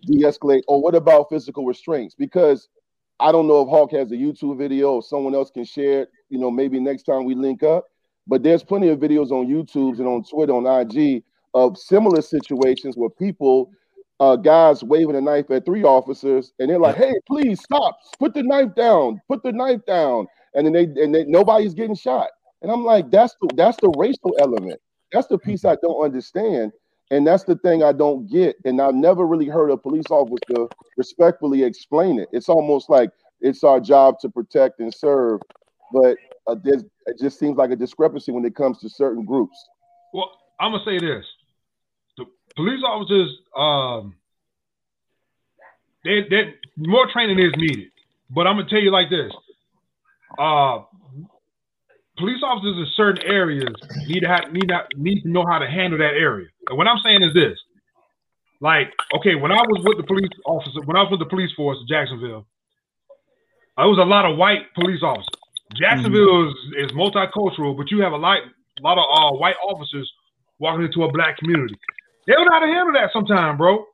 de-escalate, 0.06 0.62
or 0.68 0.82
what 0.82 0.95
about 0.95 1.30
physical 1.30 1.66
restraints? 1.66 2.16
Because 2.16 2.68
I 3.20 3.32
don't 3.32 3.47
know 3.47 3.62
if 3.62 3.70
Hawk 3.70 3.91
has 3.91 4.12
a 4.12 4.16
YouTube 4.16 4.58
video 4.58 4.93
or 4.93 5.04
someone 5.04 5.36
else 5.36 5.52
can 5.52 5.66
share 5.66 6.04
it. 6.04 6.10
You 6.30 6.39
know, 6.39 6.50
maybe 6.52 6.80
next 6.80 7.04
time 7.04 7.26
we 7.26 7.36
link 7.36 7.64
up. 7.64 7.86
But 8.30 8.43
there's 8.43 8.63
plenty 8.63 8.89
of 8.89 8.99
videos 8.99 9.32
on 9.32 9.47
YouTube 9.47 9.97
and 9.97 10.07
on 10.07 10.23
Twitter, 10.23 10.53
on 10.53 10.67
IG 10.67 11.23
of 11.55 11.77
similar 11.77 12.21
situations 12.21 12.95
where 12.95 13.09
people, 13.09 13.71
uh, 14.19 14.36
guys 14.36 14.84
waving 14.84 15.15
a 15.15 15.21
knife 15.21 15.49
at 15.49 15.65
three 15.65 15.84
officers, 15.84 16.53
and 16.59 16.69
they're 16.69 16.80
like, 16.80 16.95
"Hey, 16.95 17.13
please 17.27 17.59
stop! 17.61 17.97
Put 18.19 18.36
the 18.36 18.43
knife 18.43 18.75
down! 18.75 19.19
Put 19.27 19.41
the 19.43 19.51
knife 19.51 19.84
down!" 19.88 20.27
And 20.53 20.65
then 20.65 20.73
they 20.73 20.84
and 21.03 21.13
they, 21.13 21.25
nobody's 21.25 21.73
getting 21.73 21.95
shot. 21.95 22.30
And 22.61 22.71
I'm 22.71 22.84
like, 22.86 23.09
that's 23.09 23.36
the 23.41 23.49
that's 23.55 23.77
the 23.82 23.91
racial 23.97 24.36
element. 24.39 24.80
That's 25.11 25.27
the 25.27 25.39
piece 25.39 25.65
I 25.65 25.75
don't 25.82 26.03
understand. 26.03 26.71
And 27.11 27.25
that's 27.25 27.43
the 27.43 27.55
thing 27.55 27.82
I 27.84 27.91
don't 27.93 28.27
get. 28.30 28.55
And 28.65 28.80
I've 28.80 28.93
never 28.93 29.25
really 29.25 29.47
heard 29.47 29.71
a 29.71 29.77
police 29.77 30.05
officer 30.11 30.67
respectfully 30.97 31.63
explain 31.63 32.19
it. 32.19 32.30
It's 32.32 32.49
almost 32.49 32.89
like 32.89 33.09
it's 33.41 33.63
our 33.63 33.80
job 33.80 34.19
to 34.19 34.30
protect 34.30 34.80
and 34.80 34.93
serve, 34.93 35.41
but 35.91 36.17
uh, 36.47 36.55
there's, 36.63 36.84
it 37.10 37.20
just 37.20 37.39
seems 37.39 37.57
like 37.57 37.72
a 37.72 37.76
discrepancy 37.76 38.32
when 38.32 38.45
it 38.45 38.55
comes 38.55 38.80
to 38.80 38.89
certain 38.89 39.26
groups. 39.26 39.57
Well, 40.14 40.32
I'm 40.60 40.72
gonna 40.72 40.84
say 40.86 40.99
this: 40.99 41.26
the 42.18 42.26
police 42.55 42.82
officers, 42.86 43.38
um, 43.57 44.16
they, 46.03 46.22
they 46.30 46.53
more 46.78 47.07
training 47.12 47.39
is 47.39 47.53
needed. 47.57 47.91
But 48.30 48.47
I'm 48.47 48.57
gonna 48.57 48.70
tell 48.70 48.80
you 48.80 48.91
like 48.91 49.10
this: 49.10 49.32
uh, 50.38 50.80
police 52.18 52.41
officers 52.43 52.78
in 52.78 52.88
certain 52.95 53.26
areas 53.26 53.74
need 54.07 54.22
to 54.22 54.28
have 54.28 54.51
need 54.51 54.68
not 54.68 54.86
need 54.95 55.22
to 55.24 55.30
know 55.30 55.45
how 55.49 55.60
to 55.60 55.68
handle 55.68 55.99
that 55.99 56.14
area. 56.14 56.47
And 56.68 56.78
what 56.78 56.88
I'm 56.88 56.99
saying 57.03 57.24
is 57.24 57.34
this: 57.34 57.57
like, 58.62 58.93
okay, 59.16 59.36
when 59.36 59.51
I 59.51 59.62
was 59.62 59.84
with 59.86 59.97
the 59.97 60.03
police 60.03 60.30
officer, 60.45 60.82
when 60.86 60.97
I 60.97 61.01
was 61.01 61.12
with 61.12 61.20
the 61.20 61.26
police 61.26 61.51
force 61.55 61.78
in 61.82 61.88
Jacksonville, 61.88 62.45
there 63.78 63.88
was 63.88 63.97
a 63.97 64.05
lot 64.05 64.26
of 64.26 64.38
white 64.38 64.74
police 64.76 65.01
officers. 65.01 65.39
Jacksonville 65.76 66.49
is, 66.49 66.55
is 66.78 66.91
multicultural, 66.91 67.78
but 67.78 67.91
you 67.91 68.01
have 68.01 68.13
a 68.13 68.17
lot, 68.17 68.39
lot 68.82 68.97
of 68.97 69.05
uh, 69.05 69.38
white 69.38 69.55
officers 69.63 70.11
walking 70.59 70.86
into 70.86 71.03
a 71.03 71.11
black 71.11 71.38
community. 71.38 71.76
They 72.28 72.34
don't 72.34 72.45
know 72.45 72.53
how 72.53 72.65
to 72.65 72.67
handle 72.72 72.93
that 72.93 73.11
sometimes, 73.13 73.57
bro. 73.57 73.86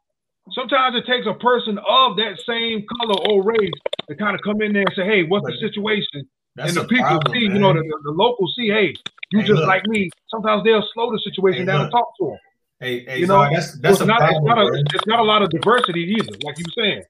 Sometimes 0.52 0.96
it 0.96 1.06
takes 1.06 1.26
a 1.28 1.34
person 1.34 1.78
of 1.80 2.18
that 2.18 2.40
same 2.48 2.86
color 3.00 3.16
or 3.30 3.44
race 3.44 3.72
to 4.08 4.16
kind 4.16 4.36
of 4.36 4.42
come 4.44 4.62
in 4.62 4.74
there 4.74 4.84
and 4.84 4.94
say, 4.96 5.06
"Hey, 5.06 5.24
what's 5.24 5.46
the 5.48 5.58
situation?" 5.58 6.28
That's 6.56 6.70
and 6.70 6.78
the 6.84 6.88
people 6.88 7.06
problem, 7.06 7.34
see, 7.34 7.40
you 7.42 7.60
know, 7.60 7.74
the, 7.74 7.82
the, 8.04 8.12
locals 8.12 8.54
see, 8.56 8.68
"Hey, 8.68 8.94
you 9.32 9.42
Hey, 9.42 9.48
just 9.48 9.60
look. 9.60 9.68
like 9.68 9.86
me." 9.88 10.10
Sometimes 10.30 10.64
they'll 10.64 10.86
slow 10.94 11.12
the 11.12 11.20
situation 11.20 11.62
Hey, 11.62 11.66
down 11.66 11.80
look. 11.80 11.86
and 11.86 11.92
talk 11.92 12.18
to 12.20 12.26
them. 12.28 12.38
Hey, 12.80 13.06
hey, 13.06 13.20
you 13.20 13.28
know, 13.28 13.50
that's 13.52 13.80
that's 13.80 13.98
So 13.98 14.06
a 14.06 14.08
it's 14.08 14.08
not, 14.08 14.20
problem. 14.20 14.38
it's, 14.38 14.46
not 14.46 14.58
a, 14.60 14.96
it's 14.96 15.08
not 15.08 15.20
a 15.20 15.24
lot 15.24 15.42
of 15.42 15.50
diversity 15.50 16.16
either, 16.20 16.38
like 16.44 16.58
you 16.60 16.66
were 16.68 16.84
saying. 16.84 17.04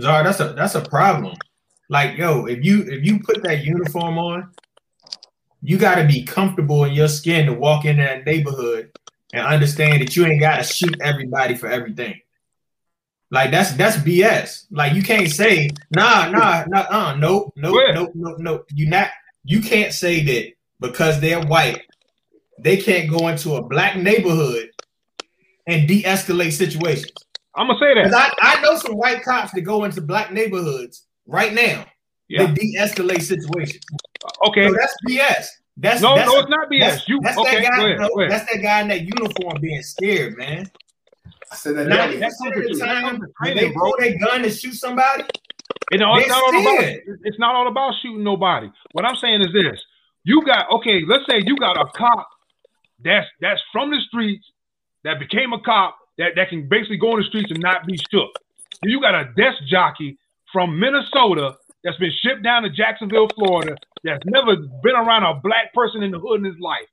Czar, 0.00 0.22
that's 0.24 0.40
a 0.40 0.52
that's 0.52 0.74
a 0.74 0.80
problem. 0.80 1.34
Like, 1.92 2.16
yo, 2.16 2.46
if 2.46 2.64
you 2.64 2.84
if 2.84 3.04
you 3.04 3.20
put 3.20 3.42
that 3.42 3.64
uniform 3.64 4.16
on, 4.16 4.48
you 5.60 5.76
got 5.76 5.96
to 5.96 6.06
be 6.06 6.24
comfortable 6.24 6.84
in 6.84 6.94
your 6.94 7.06
skin 7.06 7.44
to 7.44 7.52
walk 7.52 7.84
in 7.84 7.98
that 7.98 8.24
neighborhood 8.24 8.90
and 9.34 9.46
understand 9.46 10.00
that 10.00 10.16
you 10.16 10.24
ain't 10.24 10.40
got 10.40 10.56
to 10.56 10.62
shoot 10.62 10.96
everybody 11.02 11.54
for 11.54 11.66
everything. 11.66 12.18
Like 13.30 13.50
that's 13.50 13.72
that's 13.72 13.98
BS. 13.98 14.68
Like 14.70 14.94
you 14.94 15.02
can't 15.02 15.28
say 15.28 15.68
nah 15.90 16.30
nah 16.30 16.64
nah 16.66 16.86
uh 16.88 17.16
nope 17.16 17.52
nope 17.56 17.76
nope 17.92 18.12
nope 18.14 18.38
nope. 18.38 18.66
You 18.72 18.88
not 18.88 19.10
you 19.44 19.60
can't 19.60 19.92
say 19.92 20.24
that 20.24 20.52
because 20.80 21.20
they're 21.20 21.44
white 21.44 21.82
they 22.58 22.78
can't 22.78 23.10
go 23.10 23.28
into 23.28 23.56
a 23.56 23.62
black 23.62 23.98
neighborhood 23.98 24.70
and 25.66 25.86
de-escalate 25.86 26.52
situations. 26.52 27.12
I'm 27.54 27.66
gonna 27.66 27.78
say 27.78 27.92
that. 27.94 28.14
I, 28.14 28.56
I 28.56 28.62
know 28.62 28.76
some 28.78 28.94
white 28.96 29.22
cops 29.22 29.52
that 29.52 29.60
go 29.60 29.84
into 29.84 30.00
black 30.00 30.32
neighborhoods 30.32 31.06
right 31.32 31.52
now. 31.52 31.84
Yeah. 32.28 32.46
They 32.46 32.52
de-escalate 32.54 33.22
situations. 33.22 33.84
Uh, 34.24 34.48
okay. 34.48 34.68
So 34.68 34.74
that's 34.78 34.94
BS. 35.08 35.46
That's 35.78 36.00
No, 36.02 36.14
that's 36.14 36.30
no, 36.30 36.38
it's 36.40 36.48
not 36.50 36.70
BS. 36.70 36.80
That's, 36.80 37.08
You- 37.08 37.20
that's 37.22 37.38
okay, 37.38 37.62
that 37.62 37.70
guy. 37.70 37.76
go 37.78 37.86
ahead, 37.86 37.98
no, 38.00 38.08
go 38.08 38.20
ahead. 38.20 38.30
That's 38.32 38.52
that 38.52 38.62
guy 38.62 38.80
in 38.82 38.88
that 38.88 39.00
uniform 39.02 39.60
being 39.60 39.82
scared, 39.82 40.36
man. 40.38 40.70
I 41.50 41.54
said 41.56 41.76
that 41.76 41.88
Ninety 41.88 42.16
earlier. 42.16 42.26
percent 42.28 42.54
of 42.56 42.62
the 42.62 42.68
comes 42.68 42.78
to- 42.78 42.84
that 42.86 42.94
time, 43.02 43.18
comes 43.18 43.32
when 43.40 43.56
they 43.56 43.70
bro. 43.72 43.82
pull 43.90 43.94
their 43.98 44.18
gun 44.18 44.44
and 44.44 44.52
shoot 44.52 44.74
somebody, 44.74 45.24
You 45.90 45.98
know, 45.98 46.14
it's 46.16 46.28
not 46.28 46.42
all 46.42 46.60
about 46.60 46.78
scared. 46.78 47.02
it's 47.24 47.38
not 47.38 47.54
all 47.54 47.68
about 47.68 47.94
shooting 48.02 48.22
nobody. 48.24 48.70
What 48.92 49.04
I'm 49.04 49.16
saying 49.16 49.42
is 49.42 49.52
this: 49.52 49.82
you 50.24 50.42
got 50.44 50.70
okay. 50.72 51.02
Let's 51.06 51.24
say 51.28 51.42
you 51.44 51.56
got 51.56 51.76
a 51.78 51.86
cop 51.96 52.28
that's 53.04 53.26
that's 53.40 53.60
from 53.72 53.90
the 53.90 54.00
streets 54.08 54.44
that 55.04 55.18
became 55.18 55.52
a 55.52 55.60
cop 55.60 55.96
that 56.18 56.32
that 56.36 56.48
can 56.48 56.68
basically 56.68 56.96
go 56.98 57.12
on 57.12 57.18
the 57.20 57.24
streets 57.26 57.50
and 57.50 57.60
not 57.60 57.86
be 57.86 57.98
shook. 58.10 58.30
You 58.82 59.00
got 59.00 59.14
a 59.14 59.24
desk 59.36 59.58
jockey 59.68 60.16
from 60.52 60.78
Minnesota 60.78 61.56
that's 61.84 61.96
been 61.98 62.12
shipped 62.22 62.42
down 62.42 62.62
to 62.62 62.70
Jacksonville, 62.70 63.28
Florida, 63.34 63.76
that's 64.04 64.22
never 64.26 64.56
been 64.82 64.94
around 64.94 65.24
a 65.24 65.40
black 65.40 65.72
person 65.74 66.02
in 66.02 66.10
the 66.10 66.18
hood 66.18 66.40
in 66.40 66.44
his 66.44 66.58
life. 66.60 66.86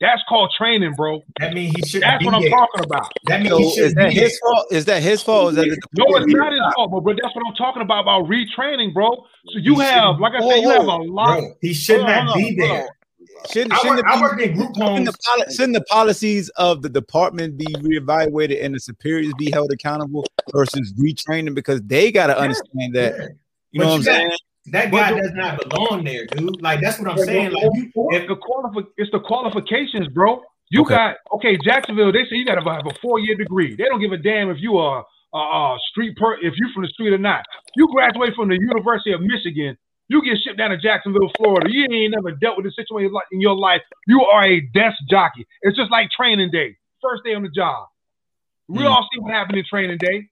That's 0.00 0.22
called 0.28 0.52
training, 0.56 0.94
bro. 0.94 1.22
that 1.40 1.52
means 1.54 1.74
he 1.74 1.82
shouldn't 1.82 2.04
That's 2.08 2.18
be 2.20 2.26
what 2.26 2.34
I'm 2.34 2.42
there. 2.42 2.50
talking 2.50 2.84
about. 2.84 3.12
That 3.26 3.40
means 3.40 3.50
So 3.50 3.58
he 3.58 3.64
is 3.64 3.74
shouldn't 3.74 3.96
that 3.96 4.08
be 4.10 4.14
there. 4.14 4.24
his 4.24 4.38
fault? 4.38 4.66
Is 4.70 4.84
that 4.84 5.02
his 5.02 5.22
fault? 5.24 5.50
Is 5.50 5.56
that 5.56 5.64
the 5.64 5.78
No, 5.98 6.16
it's 6.16 6.26
not 6.32 6.52
his 6.52 6.60
fault, 6.76 6.90
but, 6.92 7.00
but 7.00 7.16
that's 7.20 7.34
what 7.34 7.44
I'm 7.48 7.54
talking 7.54 7.82
about 7.82 8.02
about 8.02 8.26
retraining, 8.26 8.94
bro. 8.94 9.10
So 9.46 9.58
you 9.58 9.74
He 9.74 9.80
have, 9.82 10.20
like 10.20 10.34
I 10.34 10.40
said, 10.40 10.60
you 10.62 10.68
have 10.70 10.82
a 10.82 10.84
lot. 10.84 11.40
Bro, 11.40 11.52
he 11.60 11.74
should 11.74 11.96
Hold 11.96 12.10
on, 12.10 12.26
not 12.26 12.34
hold 12.34 12.44
be 12.56 12.62
on, 12.62 12.68
there. 12.68 12.88
Shouldn't, 13.50 13.72
I 13.72 13.76
shouldn't, 13.78 13.96
work, 13.96 14.04
the, 14.04 14.12
I 14.12 14.20
worked 14.20 14.40
in 14.42 14.54
group 14.54 14.74
shouldn't, 14.76 15.06
the, 15.06 15.52
shouldn't 15.54 15.74
the 15.74 15.84
policies 15.84 16.48
of 16.50 16.82
the 16.82 16.88
department 16.88 17.56
be 17.56 17.66
reevaluated 17.66 18.62
and 18.64 18.74
the 18.74 18.80
superiors 18.80 19.32
be 19.38 19.50
held 19.50 19.70
accountable 19.72 20.26
versus 20.52 20.92
retraining 20.94 21.54
because 21.54 21.80
they 21.82 22.10
got 22.12 22.26
to 22.26 22.38
understand 22.38 22.94
that. 22.94 23.14
Yeah. 23.16 23.26
You 23.70 23.80
know 23.80 23.86
But 23.86 23.90
what 23.90 23.96
I'm 23.96 24.02
saying? 24.02 24.30
That 24.66 24.90
guy 24.90 25.12
does 25.18 25.32
not 25.32 25.68
belong 25.68 26.04
there, 26.04 26.26
dude. 26.26 26.60
Like 26.60 26.80
that's 26.80 26.98
what 26.98 27.08
I'm 27.08 27.18
saying. 27.18 27.52
Like 27.52 27.70
If 27.74 28.28
the 28.28 28.36
qualifi- 28.36 28.86
it's 28.96 29.10
the 29.12 29.20
qualifications, 29.20 30.08
bro. 30.08 30.42
You 30.70 30.82
Okay. 30.82 30.94
got 30.94 31.16
okay, 31.32 31.56
Jacksonville. 31.64 32.12
They 32.12 32.24
say 32.24 32.36
you 32.36 32.44
got 32.44 32.56
to 32.56 32.70
have 32.70 32.86
a 32.86 32.94
four 33.00 33.18
year 33.18 33.34
degree. 33.34 33.74
They 33.76 33.84
don't 33.84 34.00
give 34.00 34.12
a 34.12 34.18
damn 34.18 34.50
if 34.50 34.58
you 34.60 34.76
are 34.76 35.04
a, 35.32 35.38
a 35.38 35.78
street 35.90 36.16
per 36.18 36.34
if 36.42 36.52
you 36.56 36.68
from 36.74 36.82
the 36.82 36.88
street 36.90 37.14
or 37.14 37.18
not. 37.18 37.44
You 37.76 37.88
graduate 37.88 38.34
from 38.36 38.48
the 38.48 38.58
University 38.60 39.12
of 39.12 39.22
Michigan. 39.22 39.78
You 40.08 40.22
get 40.24 40.38
shipped 40.42 40.56
down 40.58 40.70
to 40.70 40.78
Jacksonville, 40.78 41.30
Florida. 41.36 41.68
You 41.70 41.86
ain't 41.90 42.14
never 42.14 42.32
dealt 42.32 42.56
with 42.56 42.66
a 42.66 42.72
situation 42.72 43.12
like 43.12 43.26
in 43.30 43.40
your 43.40 43.54
life. 43.54 43.82
You 44.06 44.22
are 44.24 44.44
a 44.44 44.60
desk 44.72 44.96
jockey. 45.10 45.46
It's 45.62 45.76
just 45.76 45.90
like 45.90 46.10
training 46.10 46.50
day, 46.50 46.76
first 47.02 47.24
day 47.24 47.34
on 47.34 47.42
the 47.42 47.50
job. 47.50 47.88
We 48.68 48.82
Mm. 48.84 48.90
all 48.90 49.08
see 49.12 49.20
what 49.20 49.32
happened 49.32 49.58
in 49.58 49.64
training 49.68 49.98
day. 49.98 50.28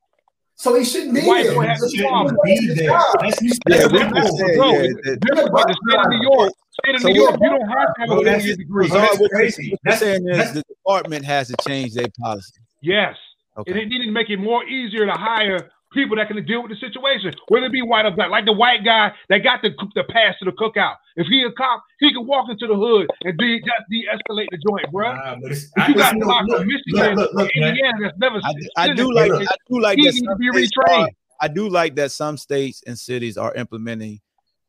So 0.59 0.74
he 0.74 0.85
shouldn't 0.85 1.14
be 1.14 1.20
White 1.22 1.45
there. 1.45 1.55
boy 1.55 1.66
has 1.66 1.83
a 1.83 1.89
He 1.89 1.99
shouldn't 1.99 2.43
be 2.43 2.66
there. 2.74 2.89
That's, 3.20 3.43
Yeah, 3.43 3.89
that's 3.89 3.93
what 3.93 4.27
said. 4.39 4.57
Bro, 4.57 4.70
yeah, 4.70 4.81
that- 5.05 5.18
different 5.20 5.49
about 5.51 5.66
the 5.68 5.77
state 5.87 6.01
of 6.01 6.09
New 6.09 6.22
York. 6.22 6.53
State 6.70 6.95
of 6.95 7.01
So 7.03 7.09
New 7.09 7.14
York, 7.14 7.37
you 7.43 7.51
don't 7.51 7.68
have 7.68 7.95
to 7.95 8.01
have 8.01 8.05
a 8.05 8.07
Bro, 8.07 8.16
four 8.16 8.24
that's- 8.24 8.57
degree. 8.57 8.89
bro, 8.89 8.99
that's 8.99 9.16
Zard, 9.16 9.20
what 9.20 9.31
crazy. 9.31 9.66
you're 9.68 9.79
That's- 9.85 10.01
saying 10.01 10.29
is 10.29 10.53
the 10.55 10.62
department 10.68 11.24
has 11.27 11.49
to 11.49 11.57
change 11.68 11.93
their 11.95 12.07
policy. 12.18 12.61
Yes. 12.81 13.16
Okay. 13.59 13.70
And 13.72 13.81
it 13.81 13.89
needed 13.89 14.07
to 14.07 14.12
make 14.12 14.31
it 14.31 14.39
more 14.39 14.64
easier 14.64 15.05
to 15.07 15.12
hire 15.12 15.70
people 15.97 16.16
that 16.16 16.28
can 16.28 16.44
deal 16.47 16.62
with 16.62 16.70
the 16.70 16.76
situation, 16.76 17.34
whether 17.49 17.66
it 17.66 17.72
be 17.72 17.82
white 17.82 18.05
or 18.07 18.12
black. 18.12 18.30
Like 18.30 18.44
the 18.44 18.53
white 18.53 18.84
guy 18.84 19.12
that 19.28 19.38
got 19.38 19.62
the 19.62 19.70
cook 19.72 19.90
the 19.94 20.05
pass 20.05 20.38
to 20.38 20.44
the 20.44 20.53
cookout. 20.53 20.94
If 21.16 21.26
he 21.26 21.42
a 21.42 21.51
cop, 21.51 21.82
he 21.99 22.12
can 22.12 22.26
walk 22.26 22.49
into 22.51 22.66
the 22.66 22.76
hood 22.76 23.09
and 23.24 23.36
de 23.38 23.59
just 23.59 23.70
de-escalate 23.90 24.47
the 24.51 24.59
joint, 24.59 24.92
bro. 24.92 25.14
Nah, 25.14 25.36
but 25.42 25.51
it's, 25.53 25.72
I, 25.76 25.88
you 25.88 25.94
got 25.94 26.14
listen, 26.14 26.28
cops 26.28 26.49
look, 26.49 26.59
from 26.59 26.68
look, 26.68 26.76
Michigan 26.86 27.16
look, 27.16 27.32
look, 27.34 27.51
or. 27.57 27.68
Indiana 27.68 27.99
that's 28.03 28.18
never. 28.18 28.40
I, 28.44 28.53
do- 28.53 28.68
I 28.76 28.94
do 28.94 29.12
like 29.12 29.32
it. 29.32 29.49
I 29.51 29.55
do 29.68 29.80
like 29.80 29.99
He 29.99 30.07
that 30.07 30.14
needs 30.14 30.26
to 30.26 30.36
be 30.36 30.51
retrained. 30.51 31.05
are- 31.05 31.09
I 31.40 31.49
do 31.49 31.68
like 31.68 31.97
that 31.97 32.12
some 32.12 32.36
states 32.36 32.82
and 32.86 32.99
cities 32.99 33.36
are 33.36 33.55
implementing 33.55 34.20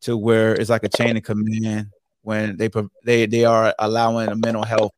to 0.02 0.18
where 0.18 0.54
it's 0.54 0.70
like 0.70 0.84
a 0.84 0.90
chain 0.90 1.16
of 1.18 1.24
command 1.24 1.88
when 2.24 2.58
they 2.58 2.70
they 3.06 3.26
they 3.26 3.46
are 3.46 3.74
allowing 3.80 4.30
a 4.30 4.36
mental 4.36 4.64
health 4.64 4.92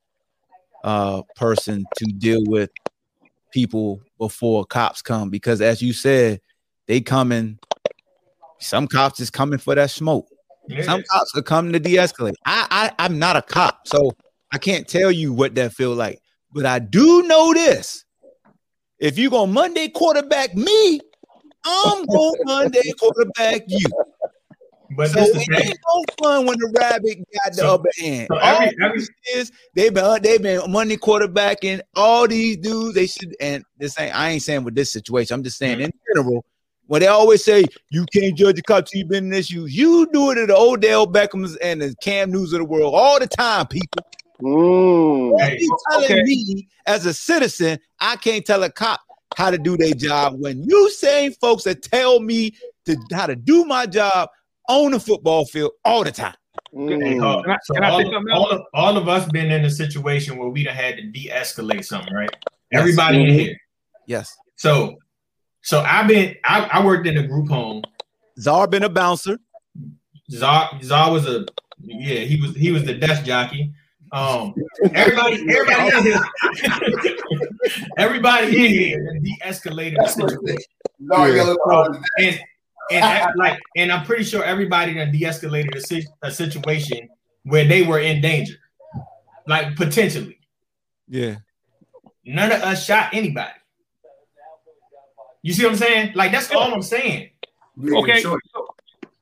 uh 0.83 1.21
person 1.35 1.85
to 1.97 2.05
deal 2.05 2.41
with 2.47 2.69
people 3.51 4.01
before 4.17 4.65
cops 4.65 5.01
come 5.01 5.29
because 5.29 5.61
as 5.61 5.81
you 5.81 5.93
said 5.93 6.41
they 6.87 7.01
coming 7.01 7.57
some 8.59 8.87
cops 8.87 9.19
is 9.19 9.29
coming 9.29 9.59
for 9.59 9.75
that 9.75 9.89
smoke. 9.89 10.27
Yeah. 10.67 10.83
some 10.83 11.01
cops 11.09 11.31
are 11.35 11.41
coming 11.41 11.73
to 11.73 11.79
de-escalate. 11.79 12.33
I, 12.45 12.67
I 12.97 13.05
i'm 13.05 13.17
not 13.17 13.35
a 13.35 13.41
cop 13.41 13.87
so 13.87 14.11
i 14.51 14.57
can't 14.57 14.87
tell 14.87 15.11
you 15.11 15.33
what 15.33 15.55
that 15.55 15.73
feel 15.73 15.93
like. 15.95 16.19
But 16.51 16.65
i 16.65 16.79
do 16.79 17.23
know 17.23 17.53
this. 17.53 18.05
If 18.99 19.17
you 19.17 19.29
gonna 19.29 19.51
monday 19.51 19.87
quarterback 19.89 20.55
me 20.55 20.99
i'm 21.65 22.05
gonna 22.05 22.37
monday 22.43 22.91
quarterback 22.99 23.63
you 23.67 23.85
But 24.95 25.09
so 25.11 25.19
it 25.21 25.33
thing. 25.33 25.47
ain't 25.67 25.77
no 25.87 26.03
fun 26.21 26.45
when 26.47 26.57
the 26.59 26.73
rabbit 26.79 27.17
got 27.33 27.51
the 27.53 27.59
So- 27.59 27.75
upper 27.75 27.89
hand. 27.99 28.27
so 28.31 28.37
all 28.39 28.61
every- 28.61 28.75
every- 28.83 29.05
is 29.35 29.51
they've 29.75 29.93
been 29.93 30.21
they've 30.23 30.41
been 30.41 30.71
money 30.71 30.97
quarterbacking 30.97 31.81
all 31.95 32.27
these 32.27 32.57
dudes. 32.57 32.95
They 32.95 33.07
should 33.07 33.35
and 33.39 33.63
this 33.77 33.99
ain't 33.99 34.15
I 34.17 34.31
ain't 34.31 34.41
saying 34.43 34.63
with 34.63 34.75
this 34.75 34.91
situation. 34.91 35.35
I'm 35.35 35.43
just 35.43 35.57
saying 35.57 35.81
in 35.81 35.91
general. 36.15 36.43
When 36.87 37.01
they 37.01 37.07
always 37.07 37.43
say 37.43 37.65
you 37.91 38.05
can't 38.11 38.35
judge 38.35 38.57
a 38.57 38.63
cop 38.63 38.87
till 38.87 38.99
you've 38.99 39.09
been 39.09 39.25
in 39.25 39.29
this 39.29 39.45
shoes, 39.45 39.75
you 39.77 40.07
do 40.11 40.31
it 40.31 40.35
to 40.35 40.47
the 40.47 40.57
Odell 40.57 41.05
Beckhams 41.05 41.55
and 41.61 41.79
the 41.81 41.93
Cam 42.01 42.31
Newtons 42.31 42.53
of 42.53 42.59
the 42.59 42.65
world 42.65 42.95
all 42.95 43.19
the 43.19 43.27
time, 43.27 43.67
people. 43.67 44.01
Mm. 44.41 45.29
Don't 45.37 45.39
Hey, 45.41 45.57
be 45.57 45.69
telling 45.91 46.05
okay. 46.05 46.23
me 46.23 46.67
as 46.87 47.05
a 47.05 47.13
citizen 47.13 47.77
I 47.99 48.15
can't 48.15 48.43
tell 48.45 48.63
a 48.63 48.71
cop 48.71 49.01
how 49.37 49.51
to 49.51 49.57
do 49.59 49.77
their 49.77 49.93
job 49.93 50.35
when 50.39 50.63
you 50.63 50.89
saying 50.91 51.33
folks 51.39 51.63
that 51.65 51.83
tell 51.83 52.19
me 52.19 52.53
to 52.85 52.97
how 53.13 53.27
to 53.27 53.35
do 53.35 53.65
my 53.65 53.85
job 53.85 54.29
on 54.69 54.91
the 54.91 54.99
football 54.99 55.45
field 55.45 55.71
all 55.83 56.03
the 56.03 56.11
time. 56.11 56.35
Mm. 56.73 57.21
uh, 57.23 57.41
Can 57.41 57.51
I- 57.51 57.57
so 57.63 57.73
can 57.73 57.83
I 57.83 57.89
all, 57.89 58.31
all, 58.33 58.49
of, 58.51 58.61
all 58.73 58.97
of 58.97 59.07
us 59.09 59.27
been 59.31 59.51
in 59.51 59.65
a 59.65 59.69
situation 59.69 60.37
where 60.37 60.49
we'd 60.49 60.67
have 60.67 60.75
had 60.75 60.95
to 60.97 61.03
de-escalate 61.03 61.83
something, 61.83 62.13
right? 62.13 62.29
Everybody 62.71 63.23
in 63.23 63.29
Mhm. 63.29 63.39
here. 63.39 63.57
Yes. 64.05 64.35
So, 64.55 64.95
so 65.61 65.81
I've 65.81 66.07
been. 66.07 66.35
I, 66.43 66.61
I 66.73 66.85
worked 66.85 67.07
in 67.07 67.17
a 67.17 67.23
group 67.27 67.49
home. 67.49 67.81
Czar 68.39 68.67
been 68.67 68.83
a 68.83 68.89
bouncer. 68.89 69.37
Czar, 70.31 70.69
Czar 70.83 71.11
was 71.11 71.27
a 71.27 71.45
yeah. 71.81 72.19
He 72.19 72.39
was 72.39 72.55
he 72.55 72.71
was 72.71 72.83
the 72.85 72.93
desk 72.93 73.23
jockey. 73.25 73.71
Um, 74.11 74.53
everybody, 74.93 75.35
everybody 75.49 75.97
in 75.97 76.03
here, 76.03 76.21
everybody 77.97 78.47
in 78.47 78.71
here 78.71 79.05
done 79.05 79.21
de-escalated 79.23 79.95
the 79.97 80.07
situation. 80.07 80.63
Sorry, 81.11 81.35
got 81.35 81.43
a 81.43 81.47
little 81.49 81.57
problem. 81.63 82.03
and 82.19 82.39
and 82.91 83.03
that- 83.03 83.37
like 83.37 83.59
and 83.75 83.91
I'm 83.91 84.05
pretty 84.05 84.23
sure 84.23 84.43
everybody 84.43 84.93
done 84.95 85.11
de-escalated 85.11 85.75
a, 85.75 85.81
si- 85.81 86.07
a 86.21 86.31
situation 86.31 87.09
where 87.43 87.65
they 87.67 87.83
were 87.83 87.99
in 87.99 88.21
danger, 88.21 88.55
like 89.47 89.75
potentially. 89.75 90.39
Yeah. 91.07 91.37
None 92.25 92.51
of 92.51 92.61
us 92.61 92.85
shot 92.85 93.09
anybody. 93.13 93.53
You 95.41 95.53
see 95.53 95.63
what 95.63 95.71
I'm 95.71 95.77
saying? 95.77 96.11
Like 96.15 96.31
that's 96.31 96.51
all 96.51 96.73
I'm 96.73 96.81
saying. 96.81 97.29
Okay. 97.81 98.21
So, 98.21 98.37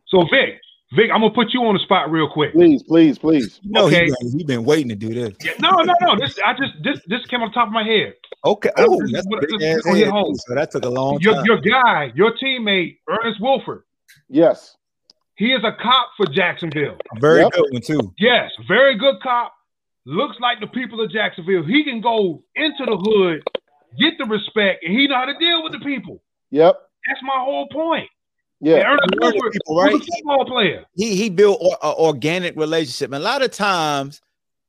so 0.07 0.25
Vic, 0.31 0.59
Vic, 0.95 1.09
I'm 1.13 1.19
gonna 1.21 1.33
put 1.33 1.53
you 1.53 1.61
on 1.65 1.73
the 1.73 1.79
spot 1.81 2.09
real 2.09 2.29
quick. 2.29 2.53
Please, 2.53 2.81
please, 2.83 3.17
please. 3.19 3.59
You 3.61 3.71
know 3.71 3.85
Okay. 3.87 4.05
he, 4.05 4.11
been, 4.21 4.37
he 4.39 4.43
been 4.45 4.63
waiting 4.63 4.87
to 4.89 4.95
do 4.95 5.09
this. 5.13 5.33
Yeah, 5.43 5.51
No, 5.59 5.71
no, 5.81 5.93
no. 6.01 6.15
This 6.17 6.39
I 6.43 6.53
just 6.53 6.73
this 6.81 7.01
this 7.07 7.25
came 7.27 7.41
on 7.41 7.51
top 7.51 7.67
of 7.67 7.73
my 7.73 7.83
head. 7.83 8.13
Okay. 8.45 8.69
Oh, 8.77 9.01
is 9.03 9.11
that's 9.11 9.27
what- 9.27 9.41
big 9.41 9.49
this 9.59 9.61
is 9.79 9.85
ass 9.85 9.95
head, 9.97 10.07
home. 10.07 10.33
too, 10.33 10.39
So 10.47 10.55
that 10.55 10.71
took 10.71 10.85
a 10.85 10.89
long 10.89 11.19
Your 11.19 11.33
time. 11.35 11.45
your 11.45 11.57
guy, 11.59 12.11
your 12.15 12.31
teammate, 12.37 12.99
Ernest 13.09 13.41
Wilford, 13.41 13.83
Yes. 14.29 14.77
he 15.35 15.47
is 15.51 15.61
a 15.65 15.73
cop 15.73 16.09
for 16.15 16.25
Jacksonville. 16.27 16.95
Very 17.19 17.41
Yep. 17.41 17.51
good 17.51 17.65
one 17.73 17.81
too. 17.81 18.13
Yes, 18.17 18.51
very 18.69 18.95
good 18.97 19.15
cop. 19.21 19.53
Looks 20.05 20.37
like 20.39 20.61
the 20.61 20.67
people 20.67 21.01
of 21.01 21.11
Jacksonville. 21.11 21.63
He 21.65 21.83
can 21.83 21.99
go 21.99 22.41
into 22.55 22.85
the 22.85 22.95
hood, 22.95 23.43
get 23.99 24.17
the 24.17 24.23
respect, 24.23 24.85
and 24.85 24.97
he 24.97 25.05
know 25.07 25.15
how 25.15 25.25
to 25.25 25.37
deal 25.37 25.63
with 25.63 25.73
the 25.73 25.79
people. 25.79 26.23
Yep. 26.51 26.79
That's 27.09 27.21
my 27.23 27.39
whole 27.39 27.67
point. 27.67 28.09
Yeah. 28.59 28.77
And 28.77 28.85
Ernest 28.85 29.09
He 29.13 29.19
learned 29.19 29.51
people, 29.51 29.75
was 29.75 29.85
right? 29.85 29.95
a 29.95 29.99
football 29.99 30.45
player. 30.45 30.85
He 30.95 31.15
he 31.15 31.29
built 31.29 31.59
or, 31.61 31.77
organic 31.83 32.55
relationship. 32.55 33.11
And 33.11 33.15
a 33.15 33.19
lot 33.19 33.43
of 33.43 33.51
times, 33.51 34.21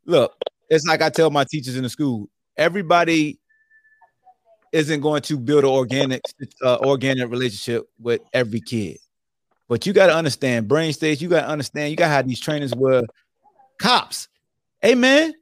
look, 0.04 0.34
it's 0.68 0.86
like 0.86 1.02
I 1.02 1.08
tell 1.10 1.30
my 1.30 1.44
teachers 1.44 1.76
in 1.76 1.82
the 1.82 1.88
school. 1.88 2.28
Everybody 2.56 3.38
isn't 4.72 5.00
going 5.00 5.22
to 5.22 5.38
build 5.38 5.64
an 5.64 5.70
organic 5.70 6.22
uh, 6.62 6.78
organic 6.80 7.30
relationship 7.30 7.88
with 7.98 8.20
every 8.32 8.60
kid. 8.60 8.98
But 9.68 9.86
you 9.86 9.92
got 9.92 10.06
to 10.06 10.14
understand, 10.14 10.68
brain 10.68 10.92
stage. 10.92 11.20
You 11.22 11.28
got 11.28 11.42
to 11.42 11.48
understand. 11.48 11.90
You 11.90 11.96
got 11.96 12.06
to 12.06 12.12
have 12.12 12.28
these 12.28 12.40
trainers 12.40 12.74
were 12.74 13.04
cops. 13.78 14.28
Hey 14.80 14.94
man, 14.94 15.34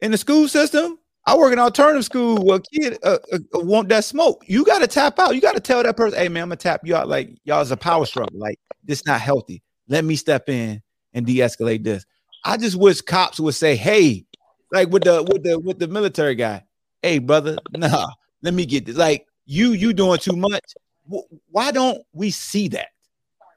in 0.00 0.10
the 0.10 0.18
school 0.18 0.46
system, 0.48 0.98
I 1.26 1.36
work 1.36 1.52
in 1.52 1.58
alternative 1.58 2.04
school. 2.04 2.52
A 2.52 2.60
kid 2.60 2.98
uh, 3.02 3.18
uh, 3.32 3.38
want 3.54 3.88
that 3.88 4.04
smoke. 4.04 4.44
You 4.46 4.64
got 4.64 4.80
to 4.80 4.86
tap 4.86 5.18
out. 5.18 5.34
You 5.34 5.40
got 5.40 5.54
to 5.54 5.60
tell 5.60 5.82
that 5.82 5.96
person, 5.96 6.18
"Hey 6.18 6.28
man, 6.28 6.42
I'm 6.42 6.48
gonna 6.48 6.56
tap 6.56 6.82
you 6.84 6.94
out. 6.94 7.08
Like 7.08 7.30
y'all 7.44 7.62
is 7.62 7.70
a 7.70 7.76
power 7.76 8.04
struggle. 8.04 8.38
Like 8.38 8.58
this 8.84 9.06
not 9.06 9.20
healthy. 9.20 9.62
Let 9.88 10.04
me 10.04 10.16
step 10.16 10.48
in 10.48 10.82
and 11.14 11.26
de-escalate 11.26 11.82
this." 11.84 12.04
I 12.44 12.58
just 12.58 12.76
wish 12.76 13.00
cops 13.00 13.40
would 13.40 13.54
say, 13.54 13.74
"Hey, 13.76 14.26
like 14.72 14.90
with 14.90 15.04
the 15.04 15.22
with 15.22 15.42
the 15.44 15.58
with 15.58 15.78
the 15.78 15.88
military 15.88 16.34
guy. 16.34 16.64
Hey, 17.02 17.18
brother, 17.18 17.58
nah, 17.76 18.08
let 18.42 18.52
me 18.54 18.66
get 18.66 18.84
this. 18.86 18.96
Like 18.96 19.26
you, 19.46 19.72
you 19.72 19.92
doing 19.92 20.18
too 20.18 20.36
much. 20.36 20.74
Wh- 21.10 21.24
Why 21.50 21.70
don't 21.70 22.02
we 22.12 22.30
see 22.30 22.68
that? 22.68 22.88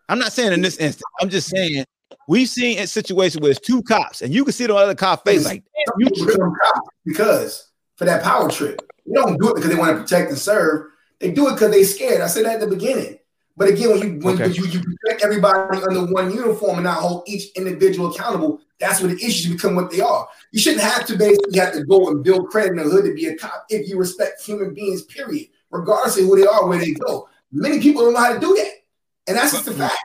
I'm 0.10 0.20
not 0.20 0.32
saying 0.34 0.54
in 0.54 0.62
this 0.62 0.78
instance. 0.78 1.04
I'm 1.20 1.30
just 1.30 1.50
saying 1.50 1.86
we've 2.28 2.50
seen 2.50 2.80
a 2.80 2.88
situation 2.88 3.42
where 3.42 3.52
it's 3.52 3.60
two 3.60 3.82
cops, 3.84 4.22
and 4.22 4.34
you 4.34 4.44
can 4.44 4.54
see 4.54 4.66
the 4.66 4.76
other 4.76 4.96
cop 4.96 5.26
face 5.26 5.46
like, 5.46 5.64
you 5.98 6.10
cops 6.10 6.90
because 7.06 7.72
for 7.96 8.06
that 8.06 8.24
power 8.24 8.50
trip. 8.50 8.82
They 9.06 9.14
don't 9.14 9.40
do 9.40 9.50
it 9.50 9.56
because 9.56 9.70
they 9.70 9.78
want 9.78 9.96
to 9.96 10.04
protect 10.04 10.30
and 10.30 10.38
serve. 10.38 10.88
They 11.20 11.32
do 11.32 11.48
it 11.48 11.54
because 11.54 11.72
they 11.72 11.84
scared. 11.84 12.22
I 12.22 12.28
said 12.28 12.46
that 12.46 12.56
at 12.56 12.60
the 12.60 12.68
beginning. 12.68 13.18
But 13.56 13.70
again, 13.70 13.90
when 13.90 14.02
you 14.02 14.20
when 14.20 14.36
Okay. 14.36 14.50
you, 14.50 14.68
you 14.68 14.82
protect 14.82 15.24
everybody 15.24 15.82
under 15.82 16.06
one 16.14 16.32
uniform 16.32 16.76
and 16.76 16.84
not 16.84 17.00
hold 17.00 17.24
each 17.26 17.52
individual 17.56 18.12
accountable, 18.12 18.62
that's 18.80 19.02
where 19.02 19.14
the 19.14 19.26
issues 19.26 19.52
become 19.52 19.76
what 19.76 19.90
they 19.90 20.00
are. 20.00 20.28
You 20.52 20.60
shouldn't 20.60 20.84
have 20.84 21.06
to 21.08 21.18
basically 21.18 21.58
have 21.58 21.74
to 21.74 21.84
go 21.86 22.10
and 22.10 22.24
build 22.24 22.50
credit 22.50 22.72
in 22.72 22.78
the 22.78 22.84
hood 22.84 23.06
to 23.06 23.16
be 23.16 23.26
a 23.26 23.36
cop 23.36 23.66
if 23.70 23.90
you 23.90 23.98
respect 23.98 24.44
human 24.44 24.76
beings, 24.76 25.02
period, 25.04 25.48
regardless 25.72 26.18
of 26.20 26.26
who 26.26 26.40
they 26.40 26.46
are, 26.46 26.68
where 26.68 26.78
they 26.78 26.92
go. 26.92 27.28
Many 27.52 27.80
people 27.80 28.04
don't 28.04 28.14
know 28.14 28.20
how 28.20 28.34
to 28.34 28.40
do 28.40 28.54
that. 28.54 28.72
And 29.26 29.38
that's 29.38 29.54
just 29.54 29.68
a 29.68 29.74
fact. 29.74 29.98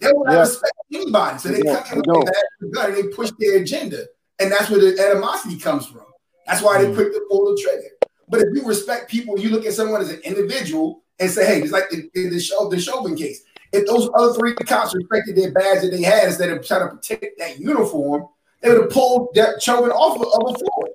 They 0.00 0.08
don't 0.08 0.30
Yeah. 0.30 0.40
respect 0.40 0.72
anybody. 0.92 1.38
So 1.38 1.48
they 1.48 1.54
They 1.56 1.62
come 1.62 1.76
in 1.76 1.82
They 1.90 1.96
with 1.96 2.04
don't. 2.04 2.24
that 2.26 2.72
gun 2.72 2.86
and 2.86 2.96
they 2.96 3.08
push 3.08 3.30
their 3.38 3.58
agenda. 3.58 4.06
And 4.38 4.52
that's 4.52 4.70
where 4.70 4.80
the 4.80 5.04
animosity 5.04 5.58
comes 5.58 5.86
from. 5.86 6.06
That's 6.46 6.62
why 6.62 6.82
they 6.82 6.90
mm. 6.90 6.94
quick 6.94 7.12
to 7.12 7.26
pull 7.28 7.44
the 7.46 7.60
trigger. 7.60 7.90
But 8.28 8.40
if 8.40 8.48
you 8.54 8.64
respect 8.66 9.10
people, 9.10 9.38
you 9.38 9.50
look 9.50 9.66
at 9.66 9.72
someone 9.72 10.00
as 10.00 10.10
an 10.10 10.20
individual 10.20 11.02
and 11.18 11.30
say, 11.30 11.46
hey, 11.46 11.62
it's 11.62 11.72
like 11.72 11.90
the, 11.90 12.08
in 12.14 12.30
the 12.30 12.40
show, 12.40 12.68
the 12.68 12.80
Chauvin 12.80 13.16
case. 13.16 13.42
If 13.72 13.86
those 13.86 14.08
other 14.14 14.32
three 14.34 14.54
cops 14.54 14.94
respected 14.94 15.36
their 15.36 15.52
badge 15.52 15.82
that 15.82 15.90
they 15.90 16.02
had 16.02 16.28
instead 16.28 16.50
of 16.50 16.66
trying 16.66 16.88
to 16.88 16.96
protect 16.96 17.38
that 17.38 17.58
uniform, 17.58 18.26
they 18.62 18.70
would 18.70 18.82
have 18.82 18.90
pulled 18.90 19.34
that 19.34 19.62
Chauvin 19.62 19.90
off 19.90 20.16
of, 20.16 20.22
of 20.22 20.54
a 20.54 20.58
floor. 20.58 20.88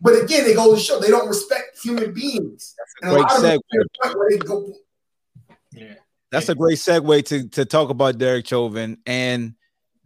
But 0.00 0.22
again, 0.22 0.44
they 0.44 0.54
go 0.54 0.74
to 0.74 0.80
show 0.80 1.00
they 1.00 1.08
don't 1.08 1.28
respect 1.28 1.78
human 1.82 2.12
beings. 2.12 2.74
And 3.02 3.10
a 3.10 3.14
great 3.14 3.22
lot 3.22 3.36
of 3.36 3.42
them 3.42 3.58
segue. 3.58 3.62
to 3.70 3.78
the 3.78 3.88
point 4.02 4.18
where 4.18 4.30
they 4.30 4.38
go, 4.38 4.74
That's 6.30 6.48
a 6.48 6.54
great 6.54 6.78
segue 6.78 7.24
to 7.26 7.48
to 7.50 7.64
talk 7.64 7.90
about 7.90 8.18
Derek 8.18 8.46
Chauvin 8.46 8.98
and 9.06 9.54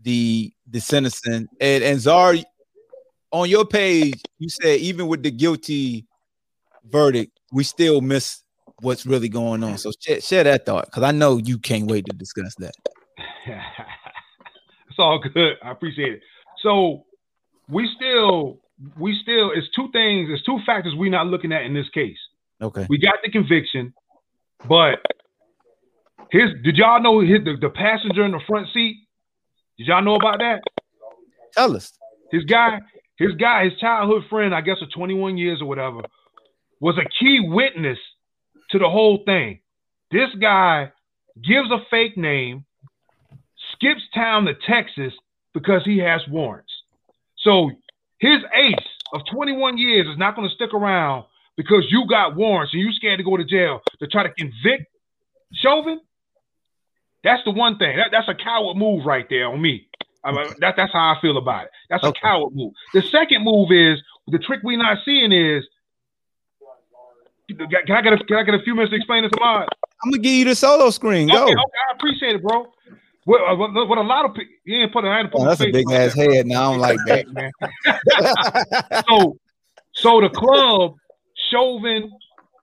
the 0.03 0.53
the 0.69 0.81
sentencing. 0.81 1.49
And 1.61 1.85
and 1.85 2.01
Czar, 2.01 2.37
on 3.31 3.49
your 3.49 3.65
page, 3.65 4.21
you 4.39 4.49
said 4.49 4.81
even 4.81 5.09
with 5.09 5.23
the 5.23 5.31
guilty 5.31 6.07
verdict, 6.85 7.39
we 7.53 7.65
still 7.65 8.01
miss 8.01 8.43
what's 8.81 9.07
really 9.07 9.29
going 9.29 9.63
on. 9.63 9.79
So 9.79 9.93
share, 10.01 10.21
share 10.21 10.45
that 10.45 10.67
thought 10.67 10.87
because 10.87 11.03
I 11.03 11.13
know 11.13 11.39
you 11.39 11.59
can't 11.59 11.91
wait 11.91 12.05
to 12.07 12.17
discuss 12.17 12.55
that. 12.57 12.75
it's 13.47 14.99
all 14.99 15.21
good. 15.21 15.57
I 15.63 15.71
appreciate 15.71 16.15
it. 16.15 16.23
So 16.63 17.05
we 17.69 17.89
still, 17.97 18.61
we 18.99 19.19
still, 19.23 19.53
it's 19.53 19.69
two 19.75 19.91
things, 19.93 20.29
it's 20.31 20.45
two 20.45 20.59
factors 20.67 20.95
we're 20.97 21.11
not 21.11 21.27
looking 21.27 21.53
at 21.53 21.63
in 21.63 21.75
this 21.75 21.89
case. 21.91 22.19
Okay. 22.61 22.87
We 22.89 22.99
got 22.99 23.17
the 23.25 23.31
conviction, 23.31 23.95
but 24.69 25.01
his 26.33 26.49
did 26.65 26.77
y'all 26.77 27.01
know 27.03 27.21
his 27.21 27.45
the, 27.45 27.57
the 27.61 27.69
passenger 27.69 28.25
in 28.25 28.33
the 28.33 28.41
front 28.47 28.67
seat? 28.73 28.97
Did 29.77 29.89
y'all 29.89 30.03
know 30.03 30.15
about 30.15 30.39
that? 30.39 30.63
Tell 31.53 31.77
us. 31.77 31.93
His 32.31 32.45
guy, 32.45 32.81
his 33.19 33.33
guy, 33.33 33.65
his 33.65 33.79
childhood 33.79 34.25
friend, 34.31 34.55
I 34.55 34.63
guess 34.63 34.79
of 34.81 34.91
21 34.93 35.37
years 35.37 35.61
or 35.61 35.67
whatever, 35.67 36.01
was 36.81 36.97
a 36.97 37.07
key 37.21 37.41
witness 37.47 37.99
to 38.71 38.79
the 38.79 38.89
whole 38.89 39.23
thing. 39.27 39.61
This 40.11 40.31
guy 40.41 40.91
gives 41.45 41.71
a 41.71 41.79
fake 41.91 42.17
name, 42.17 42.65
skips 43.75 44.01
town 44.15 44.47
to 44.47 44.55
Texas 44.67 45.13
because 45.53 45.83
he 45.85 45.99
has 45.99 46.23
warrants. 46.31 46.73
So 47.45 47.71
his 48.19 48.39
ace 48.55 48.87
of 49.13 49.21
21 49.31 49.77
years 49.77 50.07
is 50.07 50.17
not 50.17 50.35
going 50.35 50.49
to 50.49 50.55
stick 50.55 50.73
around 50.73 51.25
because 51.59 51.85
you 51.91 52.07
got 52.09 52.37
warrants 52.37 52.73
and 52.73 52.83
you 52.83 52.91
scared 52.93 53.19
to 53.19 53.25
go 53.25 53.37
to 53.37 53.45
jail 53.45 53.81
to 53.99 54.07
try 54.07 54.23
to 54.23 54.33
convict 54.33 54.87
Chauvin. 55.53 56.01
That's 57.25 57.43
the 57.45 57.53
one 57.53 57.79
thing. 57.79 57.97
That, 57.97 58.09
that's 58.11 58.29
a 58.29 58.35
coward 58.35 58.77
move 58.77 59.05
right 59.05 59.27
there 59.29 59.47
on 59.47 59.61
me. 59.61 59.87
I 60.25 60.33
mean, 60.33 60.47
that, 60.61 60.75
that's 60.77 60.93
how 60.93 61.15
I 61.17 61.21
feel 61.21 61.37
about 61.37 61.65
it. 61.65 61.71
That's 61.91 62.05
a 62.05 62.13
coward 62.13 62.55
move. 62.55 62.73
The 62.95 63.03
second 63.03 63.45
move 63.45 63.73
is 63.73 64.01
the 64.29 64.39
trick 64.39 64.61
we're 64.63 64.79
not 64.79 64.99
seeing 65.05 65.33
is. 65.33 65.65
Can 67.49 67.97
I 67.97 68.03
get 68.03 68.13
a, 68.15 68.19
can 68.25 68.37
I 68.37 68.43
get 68.45 68.55
a 68.55 68.63
few 68.63 68.75
minutes 68.75 68.91
to 68.93 68.97
explain 68.97 69.25
this, 69.25 69.33
Ahmad? 69.39 69.69
I'm 70.03 70.11
gonna 70.11 70.23
give 70.23 70.33
you 70.33 70.45
the 70.47 70.55
solo 70.55 70.91
screen. 70.91 71.29
Go. 71.29 71.43
Okay, 71.43 71.53
okay, 71.53 71.79
I 71.91 71.95
appreciate 71.95 72.37
it, 72.37 72.43
bro. 72.43 72.67
What, 73.25 73.41
uh, 73.41 73.55
what, 73.55 73.89
what 73.89 73.99
a 73.99 74.03
lot 74.03 74.25
of 74.25 74.35
people, 74.35 74.53
you 74.65 74.81
ain't 74.81 74.93
put 74.93 75.05
an 75.05 75.29
put 75.29 75.41
Oh, 75.41 75.45
that's 75.45 75.61
a 75.61 75.71
big 75.71 75.91
ass 75.91 76.15
that, 76.15 76.31
head. 76.31 76.47
Now 76.47 76.71
I 76.71 76.73
don't 76.73 76.81
like 76.81 76.99
that. 77.07 77.29
man. 77.33 77.53
so, 79.09 79.37
so 79.93 80.21
the 80.21 80.31
club 80.31 80.97
Chauvin 81.51 82.11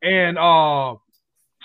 and 0.01 0.37
uh, 0.37 0.95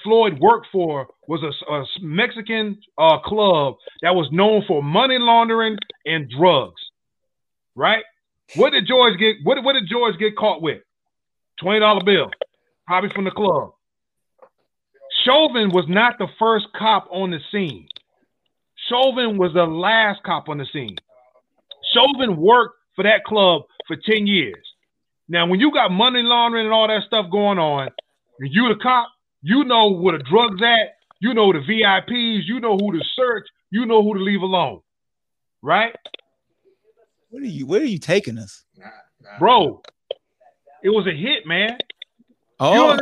Floyd 0.04 0.38
worked 0.38 0.68
for 0.70 1.08
was 1.26 1.42
a, 1.42 1.72
a 1.72 1.84
Mexican 2.00 2.78
uh, 2.98 3.18
club 3.20 3.76
that 4.02 4.14
was 4.14 4.28
known 4.30 4.62
for 4.68 4.82
money 4.82 5.16
laundering 5.18 5.78
and 6.04 6.30
drugs. 6.30 6.80
Right? 7.74 8.04
What 8.56 8.70
did 8.70 8.86
George 8.86 9.18
get? 9.18 9.36
What, 9.42 9.64
what 9.64 9.72
did 9.72 9.88
George 9.90 10.18
get 10.18 10.36
caught 10.36 10.62
with? 10.62 10.82
Twenty 11.60 11.80
dollar 11.80 12.04
bill, 12.04 12.30
probably 12.86 13.10
from 13.14 13.24
the 13.24 13.30
club. 13.30 13.72
Chauvin 15.24 15.70
was 15.70 15.86
not 15.88 16.18
the 16.18 16.28
first 16.38 16.66
cop 16.76 17.08
on 17.10 17.30
the 17.30 17.38
scene. 17.50 17.88
Chauvin 18.88 19.38
was 19.38 19.52
the 19.54 19.64
last 19.64 20.22
cop 20.24 20.48
on 20.48 20.58
the 20.58 20.66
scene. 20.72 20.96
Chauvin 21.94 22.36
worked 22.36 22.76
for 22.94 23.04
that 23.04 23.24
club 23.24 23.62
for 23.86 23.96
10 23.96 24.26
years. 24.26 24.62
Now, 25.28 25.46
when 25.46 25.60
you 25.60 25.72
got 25.72 25.90
money 25.90 26.22
laundering 26.22 26.66
and 26.66 26.74
all 26.74 26.88
that 26.88 27.04
stuff 27.06 27.30
going 27.30 27.58
on, 27.58 27.88
and 28.40 28.52
you 28.52 28.68
the 28.68 28.80
cop, 28.82 29.08
you 29.44 29.62
know 29.64 29.90
where 29.90 30.16
the 30.16 30.24
drugs 30.24 30.60
at, 30.62 30.96
you 31.20 31.34
know 31.34 31.52
the 31.52 31.58
VIPs, 31.60 32.44
you 32.46 32.58
know 32.60 32.76
who 32.78 32.92
to 32.92 33.00
search, 33.14 33.46
you 33.70 33.84
know 33.86 34.02
who 34.02 34.14
to 34.14 34.20
leave 34.20 34.40
alone. 34.42 34.80
Right? 35.62 35.94
Where 37.30 37.42
are 37.42 37.46
you 37.46 37.66
where 37.66 37.80
are 37.80 37.84
you 37.84 37.98
taking 37.98 38.38
us? 38.38 38.64
Bro, 39.38 39.82
it 40.82 40.90
was 40.90 41.06
a 41.06 41.12
hit, 41.12 41.46
man. 41.46 41.76
Oh, 42.60 42.96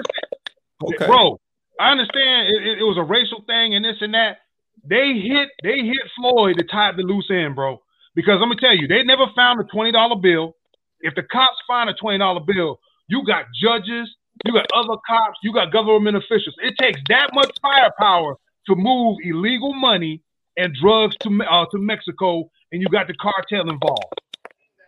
okay. 0.85 1.07
Bro, 1.07 1.41
I 1.81 1.91
understand 1.93 2.49
it, 2.49 2.63
it- 2.67 2.79
it 2.79 2.85
was 2.85 2.97
a 2.99 3.03
racial 3.03 3.43
thing 3.47 3.75
and 3.75 3.85
this 3.85 3.97
and 4.01 4.15
that. 4.15 4.39
They 4.85 5.15
hit 5.19 5.49
they 5.63 5.79
hit 5.85 6.03
Floyd 6.17 6.57
to 6.59 6.65
tie 6.65 6.93
the 6.93 7.03
loose 7.03 7.31
end, 7.31 7.55
bro. 7.55 7.81
Because 8.15 8.35
I'm 8.43 8.49
gonna 8.49 8.61
tell 8.61 8.77
you, 8.77 8.89
they 8.89 9.03
never 9.05 9.27
found 9.37 9.61
a 9.61 9.65
twenty 9.65 9.93
dollar 9.93 10.17
bill. 10.17 10.57
If 11.01 11.15
the 11.15 11.23
cops 11.23 11.57
find 11.67 11.89
a 11.91 11.95
twenty 11.95 12.19
dollar 12.19 12.41
bill, 12.41 12.81
you 13.09 13.25
got 13.27 13.47
judges, 13.63 14.09
you 14.45 14.53
got 14.53 14.67
other 14.75 14.97
cops, 15.07 15.39
you 15.43 15.53
got 15.53 15.73
government 15.73 16.17
officials. 16.17 16.55
It 16.63 16.75
takes 16.79 17.01
that 17.09 17.31
much 17.35 17.51
firepower 17.61 18.37
to 18.67 18.75
move 18.75 19.19
illegal 19.25 19.75
money 19.75 20.23
and 20.57 20.75
drugs 20.75 21.17
to 21.23 21.43
uh, 21.49 21.67
to 21.71 21.79
Mexico, 21.79 22.51
and 22.73 22.81
you 22.81 22.89
got 22.89 23.07
the 23.07 23.15
cartel 23.15 23.69
involved. 23.69 24.21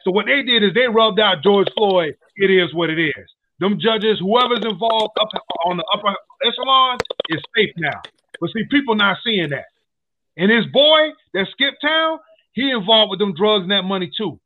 So 0.02 0.10
what 0.10 0.26
they 0.26 0.42
did 0.42 0.62
is 0.62 0.74
they 0.74 0.86
rubbed 0.86 1.18
out 1.18 1.42
George 1.42 1.68
Floyd. 1.76 2.14
It 2.36 2.50
is 2.50 2.74
what 2.74 2.90
it 2.90 2.98
is. 2.98 3.26
Them 3.60 3.78
judges, 3.80 4.18
whoever's 4.18 4.64
involved 4.64 5.16
up 5.20 5.28
on 5.66 5.76
the 5.78 5.84
upper 5.94 6.14
echelon, 6.44 6.98
is 7.30 7.40
safe 7.56 7.70
now. 7.78 8.02
But 8.40 8.50
see, 8.50 8.64
people 8.70 8.94
not 8.94 9.16
seeing 9.24 9.50
that. 9.50 9.66
And 10.36 10.50
his 10.50 10.66
boy 10.66 11.10
that 11.32 11.46
skipped 11.52 11.80
town, 11.80 12.18
he 12.52 12.70
involved 12.70 13.10
with 13.10 13.20
them 13.20 13.34
drugs 13.34 13.62
and 13.62 13.70
that 13.70 13.84
money 13.84 14.10
too. 14.16 14.40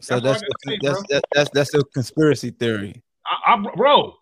So 0.00 0.20
That's 0.20 0.40
that's 0.40 0.52
the, 0.64 0.78
that's, 0.82 1.02
that's 1.08 1.24
that's 1.34 1.50
that's 1.50 1.74
a 1.74 1.84
conspiracy 1.84 2.50
theory. 2.50 3.02
I, 3.28 3.54
I, 3.54 3.64
bro, 3.76 4.14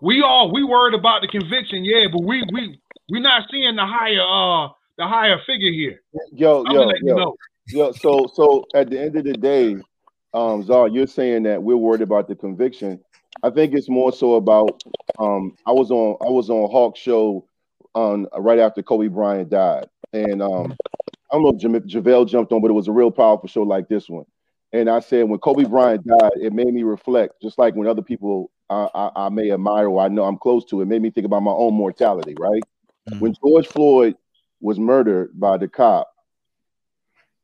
we 0.00 0.22
all 0.22 0.52
we 0.52 0.64
worried 0.64 0.94
about 0.94 1.22
the 1.22 1.28
conviction, 1.28 1.84
yeah, 1.84 2.06
but 2.12 2.22
we 2.24 2.42
we 2.52 2.80
we 3.10 3.20
not 3.20 3.48
seeing 3.50 3.76
the 3.76 3.86
higher 3.86 4.20
uh 4.20 4.68
the 4.98 5.06
higher 5.06 5.38
figure 5.46 5.72
here. 5.72 6.00
Yo, 6.32 6.64
I'm 6.66 6.74
yo, 6.74 6.90
yo, 7.02 7.16
know. 7.16 7.34
yo. 7.68 7.92
So, 7.92 8.26
so 8.34 8.64
at 8.74 8.90
the 8.90 9.00
end 9.00 9.16
of 9.16 9.24
the 9.24 9.32
day, 9.32 9.76
um, 10.34 10.62
Czar, 10.62 10.88
you're 10.88 11.06
saying 11.06 11.44
that 11.44 11.62
we're 11.62 11.76
worried 11.76 12.02
about 12.02 12.28
the 12.28 12.34
conviction. 12.34 13.00
I 13.42 13.50
think 13.50 13.74
it's 13.74 13.88
more 13.88 14.12
so 14.12 14.34
about. 14.34 14.82
Um, 15.18 15.56
I 15.66 15.72
was 15.72 15.90
on 15.90 16.16
I 16.20 16.30
was 16.30 16.50
on 16.50 16.70
Hawk 16.70 16.96
show 16.96 17.46
on 17.94 18.26
right 18.36 18.58
after 18.58 18.82
Kobe 18.82 19.08
Bryant 19.08 19.50
died, 19.50 19.88
and 20.12 20.42
um, 20.42 20.76
I 21.30 21.36
don't 21.36 21.42
know 21.42 21.50
if 21.50 21.58
Jam- 21.58 22.02
JaVale 22.04 22.28
jumped 22.28 22.52
on, 22.52 22.60
but 22.60 22.70
it 22.70 22.74
was 22.74 22.88
a 22.88 22.92
real 22.92 23.10
powerful 23.10 23.48
show 23.48 23.62
like 23.62 23.88
this 23.88 24.08
one. 24.08 24.24
And 24.72 24.88
I 24.88 25.00
said 25.00 25.28
when 25.28 25.40
Kobe 25.40 25.64
Bryant 25.64 26.06
died, 26.06 26.32
it 26.36 26.52
made 26.52 26.72
me 26.72 26.84
reflect, 26.84 27.42
just 27.42 27.58
like 27.58 27.74
when 27.74 27.88
other 27.88 28.02
people 28.02 28.50
I, 28.68 28.88
I, 28.94 29.10
I 29.16 29.28
may 29.28 29.50
admire 29.50 29.88
or 29.88 30.00
I 30.00 30.08
know 30.08 30.24
I'm 30.24 30.38
close 30.38 30.64
to, 30.66 30.80
it 30.80 30.86
made 30.86 31.02
me 31.02 31.10
think 31.10 31.26
about 31.26 31.42
my 31.42 31.50
own 31.50 31.74
mortality. 31.74 32.34
Right 32.38 32.62
mm-hmm. 33.08 33.20
when 33.20 33.34
George 33.42 33.66
Floyd 33.66 34.16
was 34.60 34.78
murdered 34.78 35.38
by 35.38 35.56
the 35.56 35.68
cop, 35.68 36.08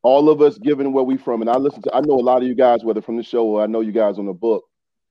all 0.02 0.28
of 0.28 0.40
us, 0.40 0.58
given 0.58 0.92
where 0.92 1.02
we're 1.04 1.18
from, 1.18 1.40
and 1.40 1.50
I 1.50 1.56
listen 1.56 1.82
to, 1.82 1.94
I 1.94 2.00
know 2.00 2.14
a 2.14 2.22
lot 2.22 2.42
of 2.42 2.48
you 2.48 2.54
guys, 2.54 2.84
whether 2.84 3.02
from 3.02 3.16
the 3.16 3.22
show 3.22 3.44
or 3.44 3.62
I 3.62 3.66
know 3.66 3.80
you 3.80 3.92
guys 3.92 4.18
on 4.18 4.26
the 4.26 4.32
book, 4.32 4.64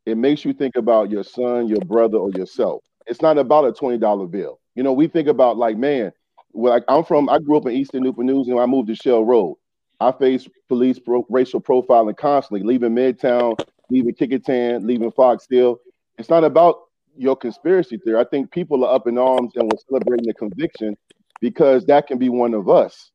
it 0.06 0.18
makes 0.18 0.46
you 0.46 0.54
think 0.54 0.78
about 0.78 1.10
your 1.10 1.24
son, 1.24 1.68
your 1.68 1.82
brother, 1.82 2.18
or 2.18 2.32
yourself. 2.32 2.84
It's 3.08 3.22
not 3.22 3.38
about 3.38 3.66
a 3.66 3.74
twenty 3.74 3.98
dollar 3.98 4.28
bill. 4.28 4.60
You 4.76 4.84
know, 4.84 4.94
we 4.94 5.08
think 5.08 5.28
about 5.28 5.58
like, 5.58 5.78
man, 5.78 6.12
well, 6.54 6.74
like 6.74 6.84
I'm 6.88 7.04
from, 7.04 7.28
I 7.30 7.40
grew 7.40 7.58
up 7.58 7.66
in 7.66 7.74
Eastern 7.74 8.04
Newport 8.04 8.26
News, 8.26 8.48
and 8.48 8.60
I 8.60 8.66
moved 8.66 8.88
to 8.88 8.96
Shell 8.96 9.26
Road. 9.26 9.58
I 10.00 10.12
faced 10.12 10.50
police 10.68 11.00
pro- 11.00 11.26
racial 11.30 11.62
profiling 11.62 12.18
constantly, 12.18 12.66
leaving 12.66 12.96
Midtown, 12.96 13.60
leaving 13.90 14.14
Kecoughtan, 14.14 14.86
leaving 14.86 15.12
Foxhill. 15.12 15.78
It's 16.18 16.30
not 16.30 16.44
about 16.44 16.82
your 17.18 17.36
conspiracy 17.36 17.98
theory. 17.98 18.20
I 18.20 18.26
think 18.26 18.52
people 18.52 18.84
are 18.86 18.94
up 18.94 19.08
in 19.08 19.18
arms 19.18 19.54
and 19.56 19.64
we're 19.64 19.80
celebrating 19.90 20.28
the 20.28 20.34
conviction 20.34 20.98
because 21.40 21.86
that 21.86 22.08
can 22.08 22.18
be 22.18 22.30
one 22.30 22.54
of 22.54 22.70
us. 22.70 23.12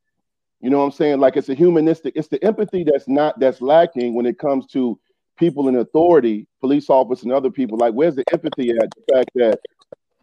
You 0.61 0.71
know 0.71 0.79
what 0.79 0.85
I'm 0.85 0.93
saying? 0.93 1.21
Like 1.21 1.37
it's 1.37 1.49
a 1.49 1.55
humanistic, 1.55 2.15
it's 2.17 2.29
the 2.29 2.43
empathy 2.45 2.85
that's 2.85 3.09
not 3.09 3.39
that's 3.41 3.61
lacking 3.61 4.15
when 4.15 4.27
it 4.27 4.39
comes 4.39 4.67
to 4.69 4.99
people 5.41 5.69
in 5.69 5.77
authority, 5.77 6.47
police 6.61 6.91
officers 6.91 7.25
and 7.25 7.33
other 7.33 7.51
people. 7.51 7.79
Like, 7.79 7.95
where's 7.95 8.15
the 8.15 8.25
empathy 8.33 8.71
at 8.71 8.91
the 8.95 9.15
fact 9.15 9.31
that 9.37 9.59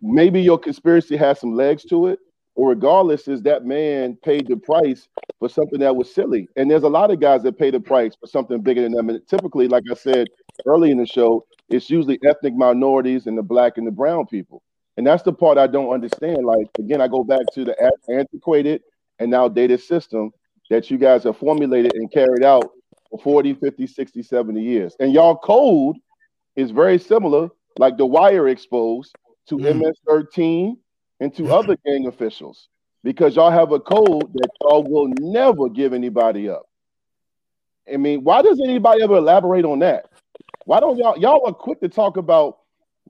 maybe 0.02 0.40
your 0.40 0.60
conspiracy 0.60 1.18
has 1.18 1.40
some 1.40 1.54
legs 1.54 1.84
to 1.86 2.08
it, 2.08 2.20
or 2.58 2.70
regardless, 2.70 3.28
is 3.28 3.44
that 3.44 3.66
man 3.66 4.18
paid 4.24 4.48
the 4.48 4.58
price 4.58 5.08
for 5.40 5.48
something 5.48 5.80
that 5.80 5.96
was 5.96 6.14
silly? 6.14 6.50
And 6.56 6.70
there's 6.70 6.84
a 6.84 6.90
lot 6.90 7.12
of 7.12 7.20
guys 7.20 7.44
that 7.44 7.60
pay 7.60 7.70
the 7.70 7.80
price 7.80 8.16
for 8.20 8.26
something 8.26 8.62
bigger 8.62 8.82
than 8.82 8.94
them. 8.94 9.10
And 9.10 9.26
typically, 9.28 9.68
like 9.68 9.84
I 9.90 9.94
said 9.94 10.28
early 10.66 10.90
in 10.90 10.98
the 10.98 11.06
show, 11.06 11.46
it's 11.70 11.88
usually 11.90 12.20
ethnic 12.28 12.56
minorities 12.56 13.28
and 13.28 13.38
the 13.38 13.44
black 13.44 13.78
and 13.78 13.86
the 13.86 13.92
brown 13.92 14.26
people. 14.26 14.64
And 14.98 15.06
that's 15.06 15.22
the 15.22 15.34
part 15.34 15.60
I 15.60 15.68
don't 15.68 15.94
understand. 15.94 16.44
Like, 16.44 16.66
again, 16.80 17.00
I 17.00 17.08
go 17.08 17.24
back 17.24 17.42
to 17.54 17.64
the 17.64 17.92
antiquated 18.10 18.82
and 19.20 19.36
outdated 19.36 19.80
system 19.80 20.32
that 20.72 20.90
you 20.90 20.98
guys 20.98 21.24
have 21.26 21.38
formulated 21.38 21.94
and 21.94 22.12
carried 22.12 22.44
out 22.44 22.72
for 23.12 23.20
40, 23.20 23.54
50, 23.54 23.86
60, 23.86 24.24
70 24.24 24.62
years. 24.64 24.96
And 25.00 25.14
y'all 25.14 25.38
code 25.38 25.98
is 26.56 26.72
very 26.72 26.98
similar, 26.98 27.50
like 27.78 27.98
the 27.98 28.06
wire 28.06 28.48
exposed 28.48 29.16
to 29.50 29.58
Mm. 29.58 29.76
MS-13 29.76 30.78
and 31.20 31.34
to 31.36 31.54
other 31.54 31.76
gang 31.86 32.08
officials, 32.08 32.70
because 33.04 33.36
y'all 33.36 33.52
have 33.52 33.72
a 33.72 33.80
code 33.80 34.32
that 34.34 34.50
y'all 34.62 34.84
will 34.84 35.08
never 35.20 35.70
give 35.70 35.94
anybody 35.94 36.50
up. 36.50 36.68
I 37.92 37.98
mean, 37.98 38.24
why 38.24 38.42
does 38.42 38.60
anybody 38.60 39.02
ever 39.02 39.18
elaborate 39.18 39.66
on 39.66 39.80
that? 39.80 40.10
Why 40.66 40.80
don't 40.80 40.98
y'all 40.98 41.18
y'all 41.18 41.48
are 41.48 41.54
quick 41.54 41.80
to 41.82 41.90
talk 41.90 42.18
about 42.18 42.60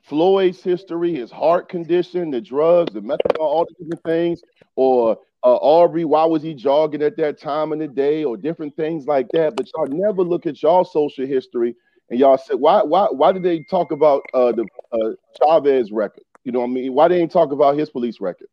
Floyd's 0.03 0.61
history, 0.61 1.13
his 1.13 1.31
heart 1.31 1.69
condition, 1.69 2.31
the 2.31 2.39
drugs, 2.39 2.93
the 2.93 3.01
methanol, 3.01 3.39
all 3.39 3.65
different 3.79 4.03
things, 4.03 4.41
or 4.75 5.17
uh, 5.43 5.57
Arbery, 5.57 6.05
why 6.05 6.25
was 6.25 6.43
he 6.43 6.53
jogging 6.53 7.01
at 7.01 7.17
that 7.17 7.39
time 7.39 7.73
in 7.73 7.79
the 7.79 7.87
day, 7.87 8.23
or 8.23 8.37
different 8.37 8.75
things 8.75 9.05
like 9.05 9.27
that. 9.33 9.55
But 9.55 9.69
y'all 9.75 9.87
never 9.87 10.21
look 10.21 10.45
at 10.45 10.61
y'all 10.61 10.83
social 10.83 11.25
history 11.25 11.75
and 12.09 12.19
y'all 12.19 12.37
said, 12.37 12.55
why, 12.57 12.83
why, 12.83 13.07
why 13.11 13.31
did 13.31 13.43
they 13.43 13.63
talk 13.63 13.91
about 13.91 14.23
uh, 14.33 14.51
the 14.51 14.65
uh, 14.91 15.11
Chavez 15.39 15.91
record? 15.91 16.23
You 16.47 16.53
know 16.53 16.59
what 16.59 16.67
I 16.67 16.71
mean? 16.71 16.93
Why 16.93 17.09
they 17.09 17.19
ain't 17.19 17.29
talk 17.29 17.51
about 17.51 17.77
his 17.77 17.89
police 17.89 18.21
record? 18.21 18.47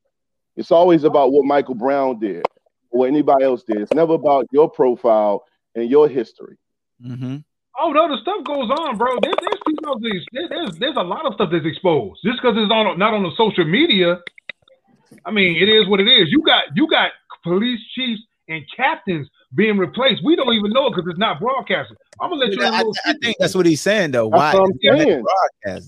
It's 0.56 0.72
always 0.72 1.04
about 1.04 1.30
what 1.30 1.44
Michael 1.44 1.76
Brown 1.76 2.18
did 2.18 2.44
or 2.90 2.98
what 2.98 3.08
anybody 3.08 3.44
else 3.44 3.62
did. 3.62 3.82
It's 3.82 3.94
never 3.94 4.14
about 4.14 4.46
your 4.50 4.68
profile 4.68 5.44
and 5.76 5.88
your 5.88 6.08
history. 6.08 6.56
Mm-hmm. 7.00 7.36
Oh 7.78 7.92
no, 7.92 8.08
the 8.08 8.20
stuff 8.20 8.44
goes 8.44 8.68
on, 8.68 8.98
bro. 8.98 9.20
There, 9.22 9.32
there's 9.40 9.60
people 9.64 10.00
there's 10.00 10.76
there's 10.80 10.96
a 10.96 11.04
lot 11.04 11.24
of 11.24 11.34
stuff 11.34 11.50
that's 11.52 11.64
exposed. 11.64 12.18
Just 12.24 12.42
because 12.42 12.56
it's 12.58 12.72
on 12.72 12.98
not 12.98 13.14
on 13.14 13.22
the 13.22 13.30
social 13.36 13.64
media, 13.64 14.18
I 15.24 15.30
mean, 15.30 15.54
it 15.62 15.68
is 15.68 15.86
what 15.86 16.00
it 16.00 16.08
is. 16.08 16.32
You 16.32 16.42
got 16.42 16.64
you 16.74 16.88
got 16.90 17.12
police 17.44 17.80
chiefs 17.94 18.22
and 18.48 18.64
captains 18.76 19.30
being 19.54 19.78
replaced. 19.78 20.22
We 20.24 20.36
don't 20.36 20.52
even 20.54 20.72
know 20.72 20.86
it 20.86 20.90
because 20.94 21.08
it's 21.08 21.18
not 21.18 21.40
broadcasted. 21.40 21.96
I'm 22.20 22.30
gonna 22.30 22.44
let 22.44 22.52
you. 22.52 22.62
I, 22.62 22.84
I 23.06 23.14
think 23.22 23.36
that's 23.38 23.54
what 23.54 23.66
he's 23.66 23.80
saying 23.80 24.12
though. 24.12 24.30
That's 24.30 24.54
Why 24.54 24.60
what 24.60 24.70
I'm 24.70 24.78
haven't 24.82 25.00
saying. 25.00 25.24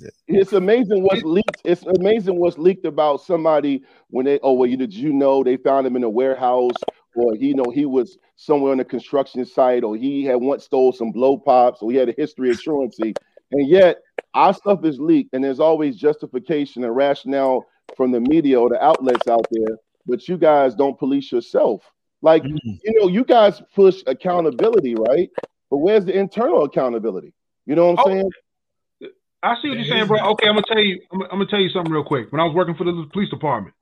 it? 0.09 0.15
It's 0.29 0.53
amazing 0.53 1.03
what's 1.03 1.23
leaked. 1.23 1.63
It's 1.65 1.85
amazing 1.99 2.39
what's 2.39 2.59
leaked 2.59 2.85
about 2.85 3.21
somebody 3.23 3.83
when 4.09 4.27
they 4.27 4.39
oh 4.43 4.53
well 4.53 4.69
you 4.69 4.77
did 4.77 4.95
you 4.95 5.13
know 5.13 5.43
they 5.43 5.57
found 5.57 5.87
him 5.87 5.97
in 5.97 6.05
a 6.05 6.11
warehouse 6.11 6.75
or 7.17 7.35
you 7.37 7.55
know 7.55 7.65
he 7.73 7.87
was 7.87 8.19
somewhere 8.37 8.73
on 8.73 8.81
a 8.81 8.85
construction 8.85 9.45
site 9.45 9.83
or 9.83 9.97
he 9.97 10.25
had 10.25 10.37
once 10.37 10.65
stole 10.65 10.93
some 10.93 11.11
blow 11.11 11.39
pops 11.39 11.83
or 11.83 11.91
he 11.91 11.97
had 11.97 12.09
a 12.09 12.15
history 12.17 12.51
of 12.51 12.61
truancy 12.61 13.15
and 13.53 13.69
yet 13.69 13.99
our 14.35 14.53
stuff 14.53 14.85
is 14.85 15.01
leaked 15.01 15.33
and 15.35 15.43
there's 15.43 15.61
always 15.61 15.97
justification 15.97 16.85
and 16.85 16.95
rationale 16.95 17.65
from 17.97 18.13
the 18.13 18.21
media 18.21 18.61
or 18.61 18.69
the 18.69 18.83
outlets 18.85 19.27
out 19.29 19.47
there 19.51 19.77
but 20.07 20.29
you 20.29 20.37
guys 20.37 20.75
don't 20.75 20.99
police 20.99 21.33
yourself 21.33 21.83
like 22.27 22.43
mm. 22.43 22.59
you 22.63 23.01
know 23.01 23.09
you 23.09 23.25
guys 23.25 23.63
push 23.75 24.03
accountability 24.07 24.95
right 24.95 25.31
but 25.71 25.79
where's 25.79 26.05
the 26.05 26.17
internal 26.17 26.65
accountability 26.65 27.33
you 27.65 27.75
know 27.75 27.93
what 27.93 28.01
i'm 28.01 28.05
oh, 28.05 28.15
saying 28.15 28.31
I 29.43 29.55
see 29.63 29.69
what 29.69 29.79
you're 29.79 29.87
saying, 29.87 30.07
bro. 30.09 30.19
Okay, 30.33 30.49
I'm 30.49 30.55
gonna 30.55 30.67
tell 30.67 30.83
you. 30.83 31.01
I'm, 31.13 31.23
I'm 31.23 31.29
gonna 31.39 31.47
tell 31.47 31.61
you 31.61 31.69
something 31.69 31.93
real 31.93 32.03
quick. 32.03 32.33
When 32.33 32.41
I 32.41 32.45
was 32.45 32.55
working 32.55 32.75
for 32.75 32.83
the 32.83 33.07
police 33.13 33.31
department, 33.31 33.77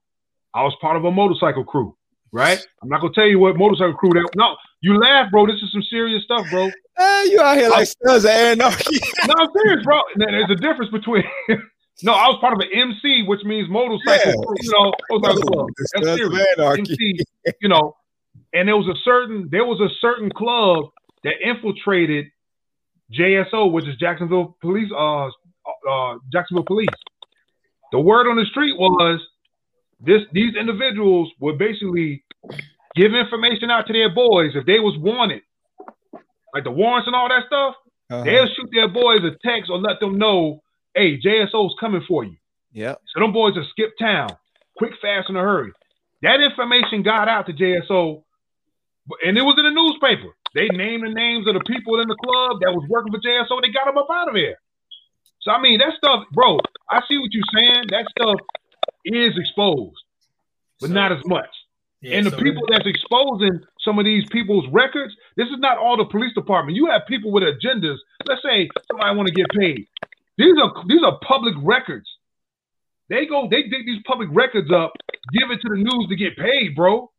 I 0.52 0.62
was 0.62 0.76
part 0.78 0.96
of 0.96 1.04
a 1.06 1.10
motorcycle 1.10 1.64
crew. 1.64 1.96
Right? 2.32 2.58
I'm 2.82 2.88
not 2.90 3.00
gonna 3.00 3.14
tell 3.14 3.26
you 3.26 3.38
what 3.38 3.56
motorcycle 3.56 3.94
crew 3.94 4.10
that. 4.10 4.28
No, 4.36 4.56
you 4.80 4.98
laugh, 4.98 5.30
bro. 5.30 5.46
This 5.46 5.62
is 5.62 5.72
some 5.72 5.82
serious 5.84 6.22
stuff, 6.24 6.44
bro. 6.50 6.68
Hey, 6.98 7.24
you 7.30 7.40
out 7.40 7.56
here 7.56 7.70
like 7.70 7.88
Sons 8.04 8.24
of 8.24 8.30
Anarchy. 8.30 8.98
no, 9.26 9.34
I'm 9.38 9.48
serious, 9.56 9.84
bro. 9.84 10.00
There's 10.16 10.50
a 10.50 10.56
difference 10.56 10.90
between. 10.90 11.24
no, 12.02 12.12
I 12.12 12.28
was 12.28 12.38
part 12.40 12.52
of 12.52 12.60
an 12.60 12.68
MC, 12.74 13.22
which 13.22 13.42
means 13.44 13.68
motorcycle. 13.70 14.32
Yeah. 14.32 14.44
crew, 14.44 14.56
You 14.60 14.70
know, 14.72 14.92
motorcycle 15.10 15.50
club. 15.50 15.68
That's 15.94 16.06
serious. 16.08 16.46
Anarchy. 16.58 16.82
MC, 16.82 17.24
you 17.62 17.68
know, 17.68 17.94
and 18.54 18.68
there 18.68 18.76
was 18.76 18.88
a 18.88 18.98
certain 19.04 19.48
there 19.50 19.64
was 19.64 19.80
a 19.80 19.92
certain 20.00 20.30
club 20.30 20.86
that 21.24 21.34
infiltrated 21.44 22.26
JSO, 23.12 23.70
which 23.70 23.86
is 23.86 23.96
Jacksonville 23.96 24.56
Police, 24.62 24.90
uh, 24.96 25.26
uh, 25.26 26.18
Jacksonville 26.32 26.64
Police. 26.64 26.88
The 27.92 28.00
word 28.00 28.28
on 28.28 28.36
the 28.36 28.46
street 28.46 28.78
was 28.78 29.20
this: 30.00 30.22
these 30.32 30.54
individuals 30.54 31.30
would 31.40 31.58
basically 31.58 32.24
give 32.94 33.12
information 33.12 33.70
out 33.70 33.86
to 33.88 33.92
their 33.92 34.14
boys 34.14 34.52
if 34.54 34.64
they 34.66 34.78
was 34.78 34.96
wanted, 34.98 35.42
like 36.54 36.64
the 36.64 36.70
warrants 36.70 37.06
and 37.06 37.16
all 37.16 37.28
that 37.28 37.42
stuff. 37.46 37.74
Uh-huh. 38.10 38.24
They'll 38.24 38.46
shoot 38.46 38.70
their 38.72 38.88
boys 38.88 39.20
a 39.24 39.30
text 39.46 39.70
or 39.70 39.78
let 39.78 39.98
them 39.98 40.16
know, 40.16 40.62
"Hey, 40.94 41.18
JSO's 41.18 41.74
coming 41.80 42.04
for 42.06 42.24
you." 42.24 42.36
Yep. 42.72 43.00
So 43.12 43.20
them 43.20 43.32
boys 43.32 43.54
will 43.56 43.66
skip 43.70 43.92
town, 43.98 44.28
quick, 44.76 44.92
fast, 45.02 45.28
in 45.28 45.36
a 45.36 45.40
hurry. 45.40 45.72
That 46.22 46.40
information 46.40 47.02
got 47.02 47.28
out 47.28 47.46
to 47.46 47.52
JSO, 47.52 48.24
and 49.24 49.36
it 49.36 49.42
was 49.42 49.56
in 49.58 49.64
the 49.64 49.74
newspaper. 49.74 50.34
They 50.54 50.68
named 50.68 51.04
the 51.04 51.12
names 51.12 51.46
of 51.46 51.54
the 51.54 51.64
people 51.66 52.00
in 52.00 52.08
the 52.08 52.16
club 52.16 52.60
that 52.62 52.72
was 52.72 52.86
working 52.88 53.12
for 53.12 53.18
JSO. 53.18 53.60
They 53.60 53.72
got 53.72 53.86
them 53.86 53.98
up 53.98 54.08
out 54.10 54.28
of 54.28 54.34
there. 54.34 54.58
So 55.42 55.50
I 55.50 55.60
mean, 55.60 55.78
that 55.78 55.92
stuff, 55.96 56.24
bro. 56.32 56.58
I 56.90 57.00
see 57.08 57.18
what 57.18 57.32
you're 57.32 57.52
saying. 57.54 57.84
That 57.90 58.06
stuff 58.10 58.40
is 59.04 59.36
exposed, 59.36 60.00
but 60.80 60.90
not 60.90 61.12
as 61.12 61.24
much. 61.26 61.50
Yeah, 62.00 62.18
and 62.18 62.26
the 62.26 62.30
so 62.30 62.38
people 62.38 62.62
that's 62.70 62.86
exposing 62.86 63.60
some 63.80 63.98
of 63.98 64.04
these 64.04 64.24
people's 64.30 64.66
records, 64.70 65.14
this 65.36 65.48
is 65.48 65.58
not 65.58 65.78
all 65.78 65.96
the 65.96 66.04
police 66.04 66.32
department. 66.34 66.76
You 66.76 66.86
have 66.86 67.02
people 67.08 67.32
with 67.32 67.42
agendas. 67.42 67.96
Let's 68.26 68.42
say 68.42 68.68
somebody 68.90 69.16
want 69.16 69.28
to 69.28 69.34
get 69.34 69.48
paid. 69.50 69.86
These 70.38 70.54
are 70.62 70.72
these 70.86 71.02
are 71.04 71.18
public 71.26 71.54
records. 71.62 72.06
They 73.08 73.26
go, 73.26 73.48
they 73.50 73.62
dig 73.64 73.84
these 73.84 74.02
public 74.06 74.28
records 74.32 74.72
up, 74.72 74.92
give 75.32 75.50
it 75.50 75.60
to 75.60 75.68
the 75.68 75.76
news 75.76 76.08
to 76.08 76.16
get 76.16 76.36
paid, 76.36 76.74
bro. 76.74 77.10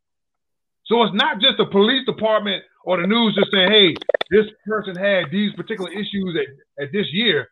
So 0.86 1.02
it's 1.02 1.14
not 1.14 1.40
just 1.40 1.58
the 1.58 1.66
police 1.66 2.04
department 2.06 2.62
or 2.84 3.00
the 3.00 3.06
news 3.06 3.34
just 3.34 3.50
saying, 3.52 3.70
hey, 3.70 3.94
this 4.30 4.46
person 4.64 4.94
had 4.94 5.30
these 5.30 5.52
particular 5.54 5.90
issues 5.90 6.36
at, 6.38 6.84
at 6.84 6.92
this 6.92 7.06
year. 7.12 7.48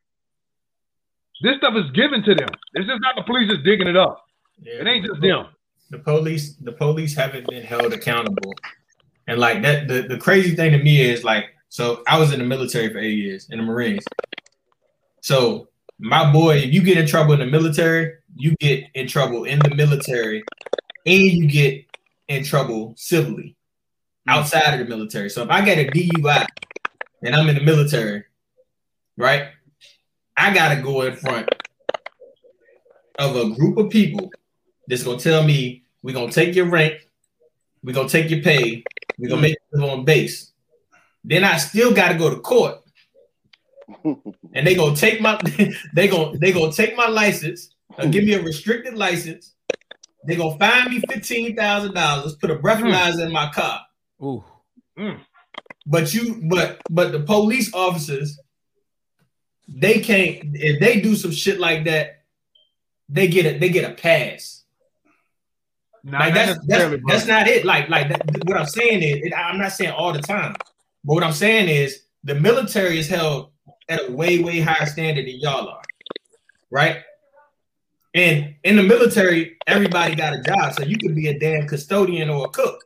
This 1.43 1.57
stuff 1.59 1.75
is 1.77 1.91
given 1.93 2.23
to 2.23 2.35
them. 2.35 2.49
This 2.75 2.85
is 2.85 3.01
not 3.01 3.17
the 3.17 3.23
police 3.23 3.51
just 3.51 3.65
digging 3.65 3.89
it 3.89 3.97
up. 3.97 4.25
it 4.63 4.87
ain't 4.87 5.05
just 5.05 5.21
them. 5.21 5.47
The 5.91 5.99
police, 5.99 6.55
the 6.57 6.73
police 6.73 7.15
haven't 7.15 7.49
been 7.49 7.63
held 7.63 7.93
accountable. 7.93 8.55
And 9.27 9.39
like 9.41 9.63
that, 9.63 9.89
the, 9.89 10.03
the 10.03 10.19
crazy 10.19 10.55
thing 10.55 10.73
to 10.73 10.79
me 10.79 11.01
is 11.01 11.25
like, 11.25 11.47
so 11.69 12.05
I 12.07 12.19
was 12.19 12.33
in 12.33 12.39
the 12.39 12.45
military 12.45 12.93
for 12.93 12.99
eight 12.99 13.19
years 13.19 13.49
in 13.51 13.59
the 13.59 13.65
Marines. 13.65 14.05
So 15.23 15.69
my 15.99 16.31
boy, 16.33 16.59
if 16.59 16.73
you 16.73 16.83
get 16.83 16.99
in 16.99 17.07
trouble 17.07 17.33
in 17.33 17.41
the 17.41 17.47
military, 17.47 18.13
you 18.37 18.55
get 18.61 18.85
in 18.95 19.09
trouble 19.09 19.45
in 19.45 19.59
the 19.59 19.75
military, 19.75 20.45
and 21.07 21.21
you 21.21 21.47
get 21.49 21.85
in 22.29 22.45
trouble 22.45 22.95
civilly 22.97 23.57
outside 24.27 24.75
of 24.75 24.87
the 24.87 24.95
military. 24.95 25.29
So 25.31 25.43
if 25.43 25.51
I 25.51 25.65
get 25.65 25.79
a 25.79 25.91
DUI 25.91 26.47
and 27.23 27.35
I'm 27.35 27.49
in 27.49 27.57
the 27.57 27.63
military, 27.63 28.25
right? 29.17 29.49
I 30.37 30.53
gotta 30.53 30.81
go 30.81 31.03
in 31.03 31.17
front 31.17 31.49
of 33.19 33.37
a 33.37 33.55
group 33.55 33.79
of 33.79 33.91
people 33.91 34.31
that's 34.89 35.03
gonna 35.03 35.19
tell 35.19 35.43
me 35.45 35.85
we're 36.03 36.15
gonna 36.15 36.33
take 36.33 36.55
your 36.55 36.67
rank, 36.67 37.09
we're 37.83 37.95
gonna 37.95 38.09
take 38.09 38.31
your 38.31 38.43
pay, 38.43 38.83
we're 39.19 39.29
gonna 39.29 39.43
make 39.43 39.57
you 39.73 39.81
live 39.81 39.91
on 39.91 40.05
base. 40.05 40.53
Then 41.23 41.45
I 41.45 41.57
still 41.59 41.95
gotta 41.95 42.19
go 42.19 42.31
to 42.31 42.41
court. 42.41 42.81
and 44.05 44.67
they 44.67 44.75
gonna 44.75 44.97
take 44.97 45.21
my 45.21 45.39
they 45.95 46.09
gonna 46.09 46.37
they 46.39 46.53
gonna 46.53 46.73
take 46.73 46.97
my 46.97 47.09
license, 47.09 47.71
uh, 47.99 48.07
give 48.07 48.25
me 48.25 48.33
a 48.35 48.43
restricted 48.43 48.95
license. 48.95 49.54
They 50.27 50.37
gonna 50.37 50.59
find 50.59 50.91
me 50.91 51.01
fifteen 51.09 51.55
thousand 51.57 51.95
dollars, 51.95 52.37
put 52.37 52.51
a 52.51 52.57
breathalyzer 52.57 53.15
hmm. 53.15 53.21
in 53.23 53.33
my 53.33 53.51
car. 53.51 53.81
Ooh. 54.23 54.45
Hmm. 54.97 55.19
But 55.87 56.15
you, 56.15 56.41
but 56.45 56.81
but 56.89 57.13
the 57.13 57.21
police 57.21 57.73
officers, 57.75 58.39
they 59.69 60.01
can't. 60.01 60.55
If 60.55 60.81
they 60.81 61.01
do 61.01 61.15
some 61.15 61.31
shit 61.31 61.61
like 61.61 61.85
that, 61.85 62.23
they 63.09 63.29
get 63.29 63.47
a 63.47 63.59
they 63.59 63.69
get 63.69 63.91
a 63.91 63.95
pass. 63.95 64.63
Not 66.03 66.21
like 66.21 66.35
that's 66.35 66.67
that's, 66.67 67.03
that's 67.07 67.27
not 67.27 67.49
it. 67.49 67.65
Like 67.65 67.89
like 67.89 68.09
that, 68.09 68.23
what 68.45 68.57
I'm 68.57 68.67
saying 68.67 69.03
is, 69.03 69.27
it, 69.27 69.35
I'm 69.35 69.59
not 69.59 69.73
saying 69.73 69.93
all 69.93 70.13
the 70.13 70.23
time, 70.23 70.55
but 71.05 71.15
what 71.15 71.23
I'm 71.23 71.33
saying 71.33 71.69
is 71.69 72.03
the 72.25 72.35
military 72.35 72.99
is 72.99 73.09
held 73.09 73.51
at 73.89 74.09
a 74.09 74.13
way, 74.13 74.43
way 74.43 74.61
higher 74.61 74.87
standard 74.87 75.27
than 75.27 75.39
y'all 75.41 75.69
are, 75.69 75.83
right? 76.71 77.03
And 78.15 78.55
in 78.63 78.77
the 78.77 78.83
military, 78.83 79.57
everybody 79.67 80.15
got 80.15 80.35
a 80.35 80.41
job, 80.41 80.73
so 80.75 80.85
you 80.85 80.97
could 80.97 81.17
be 81.17 81.29
a 81.29 81.39
damn 81.39 81.67
custodian 81.67 82.31
or 82.31 82.47
a 82.47 82.49
cook. 82.49 82.81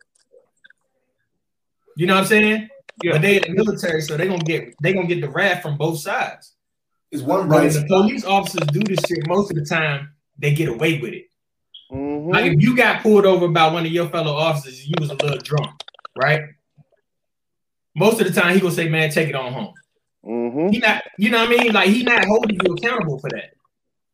You 1.97 2.07
know 2.07 2.15
what 2.15 2.21
I'm 2.23 2.27
saying? 2.27 2.69
Yeah. 3.03 3.13
But 3.13 3.23
they 3.23 3.37
in 3.37 3.43
the 3.43 3.65
military, 3.65 4.01
so 4.01 4.17
they 4.17 4.27
gonna 4.27 4.43
get 4.43 4.75
they 4.81 4.95
gonna 4.95 5.07
get 5.07 5.21
the 5.21 5.29
wrath 5.29 5.63
from 5.63 5.77
both 5.77 5.99
sides. 5.99 6.55
Is 7.11 7.23
one 7.23 7.49
right? 7.49 7.71
the 7.71 7.85
police 7.87 8.25
officers 8.25 8.67
do 8.69 8.81
this 8.81 8.99
shit, 9.07 9.27
most 9.27 9.51
of 9.51 9.57
the 9.57 9.65
time 9.65 10.13
they 10.39 10.55
get 10.55 10.69
away 10.69 10.99
with 10.99 11.13
it. 11.13 11.27
Mhm. 11.93 12.33
Like 12.33 12.53
if 12.53 12.63
you 12.63 12.75
got 12.77 13.03
pulled 13.03 13.27
over 13.27 13.49
by 13.49 13.69
one 13.69 13.85
of 13.85 13.93
your 13.93 14.09
fellow 14.09 14.33
officers, 14.33 14.87
you 14.87 14.95
was 14.99 15.11
a 15.11 15.15
little 15.15 15.39
drunk, 15.39 15.71
right? 16.17 16.43
Most 17.95 18.21
of 18.21 18.33
the 18.33 18.41
time 18.41 18.55
he 18.55 18.61
gonna 18.61 18.75
say, 18.75 18.89
"Man, 18.89 19.11
take 19.11 19.29
it 19.29 19.35
on 19.35 19.53
home." 19.53 19.75
Mhm. 20.25 20.73
He 20.73 20.79
not, 20.79 21.03
you 21.19 21.31
know 21.31 21.45
what 21.45 21.49
I 21.49 21.65
mean? 21.65 21.73
Like 21.73 21.91
he 21.91 22.03
not 22.03 22.25
holding 22.25 22.59
you 22.63 22.75
accountable 22.75 23.19
for 23.19 23.31
that 23.31 23.58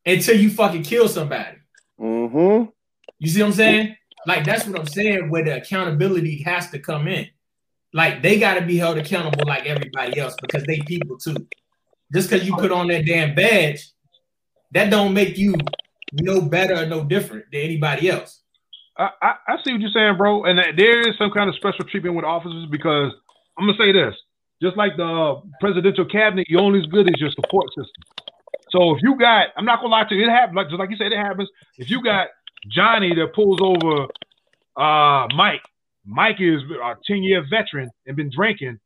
until 0.07 0.37
you 0.39 0.51
fucking 0.51 0.83
kill 0.83 1.09
somebody. 1.09 1.59
Mhm. 2.01 2.73
You 3.19 3.29
see 3.29 3.41
what 3.41 3.49
I'm 3.49 3.53
saying? 3.55 3.97
Like 4.27 4.45
that's 4.45 4.67
what 4.67 4.79
I'm 4.79 4.87
saying. 4.87 5.31
Where 5.31 5.45
the 5.45 5.57
accountability 5.57 6.43
has 6.43 6.71
to 6.71 6.79
come 6.79 7.09
in. 7.09 7.29
Like 7.93 8.23
they 8.23 8.39
got 8.39 8.55
to 8.55 8.63
be 8.63 8.77
held 8.77 8.99
accountable 8.99 9.47
like 9.47 9.67
everybody 9.67 10.19
else 10.19 10.35
because 10.41 10.65
they 10.65 10.81
people 10.81 11.17
too. 11.17 11.47
Just 12.13 12.29
because 12.29 12.47
you 12.47 12.55
put 12.57 12.73
on 12.73 12.89
that 12.89 13.07
damn 13.07 13.35
badge, 13.35 13.89
that 14.73 14.91
don't 14.91 15.15
make 15.15 15.39
you 15.39 15.55
no 16.13 16.41
better 16.41 16.75
or 16.75 16.87
no 16.87 17.05
different 17.05 17.47
than 17.53 17.61
anybody 17.61 18.11
else. 18.11 18.43
I, 18.97 19.11
I, 19.23 19.35
I 19.49 19.57
see 19.65 19.73
what 19.73 19.81
you're 19.81 19.91
saying, 19.91 20.17
bro, 20.17 20.45
and 20.45 20.59
that 20.59 20.77
there 20.77 21.01
is 21.09 21.17
some 21.19 21.31
kind 21.31 21.49
of 21.49 21.57
special 21.57 21.85
treatment 21.85 22.15
with 22.15 22.25
officers 22.25 22.67
because 22.71 23.13
I'm 23.59 23.67
gonna 23.67 23.79
say 23.79 23.93
this: 23.93 24.15
just 24.63 24.77
like 24.77 24.97
the 24.97 25.05
uh, 25.05 25.41
presidential 25.61 26.05
cabinet, 26.05 26.47
you're 26.49 26.61
only 26.61 26.81
as 26.81 26.87
good 26.87 27.09
as 27.09 27.21
your 27.21 27.31
support 27.31 27.69
system. 27.71 28.03
So 28.71 28.95
if 28.97 29.03
you 29.03 29.19
got, 29.19 29.49
I'm 29.57 29.65
not 29.65 29.81
gonna 29.81 29.89
lie 29.89 30.05
to 30.09 30.15
you, 30.15 30.25
it 30.25 30.31
happens. 30.31 30.57
Like 30.57 30.69
just 30.69 30.79
like 30.79 30.91
you 30.91 30.97
said, 30.97 31.13
it 31.13 31.19
happens. 31.19 31.49
If 31.79 31.91
you 31.91 32.03
got 32.03 32.29
Johnny 32.71 33.15
that 33.15 33.35
pulls 33.35 33.61
over 33.61 34.09
uh, 34.77 35.29
Mike, 35.35 35.63
Mike 36.05 36.37
is 36.41 36.63
a 36.83 36.95
10 37.07 37.23
year 37.23 37.45
veteran 37.49 37.91
and 38.07 38.17
been 38.17 38.31
drinking. 38.35 38.79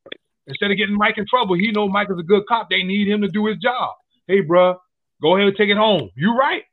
Instead 0.47 0.71
of 0.71 0.79
getting 0.79 0.97
Mike 0.97 1.19
in 1.19 1.27
trouble, 1.29 1.57
he 1.57 1.71
know 1.73 1.89
Mike 1.89 2.09
is 2.11 2.19
a 2.19 2.23
good 2.23 2.45
cop. 2.49 2.71
They 2.71 2.83
need 2.83 3.09
him 3.09 3.21
to 3.23 3.29
do 3.29 3.47
his 3.47 3.59
job. 3.59 3.95
Hey, 4.27 4.41
bro, 4.41 4.77
go 5.21 5.37
ahead 5.37 5.49
and 5.49 5.57
take 5.57 5.69
it 5.69 5.77
home. 5.77 6.11
You 6.15 6.37
right. 6.37 6.65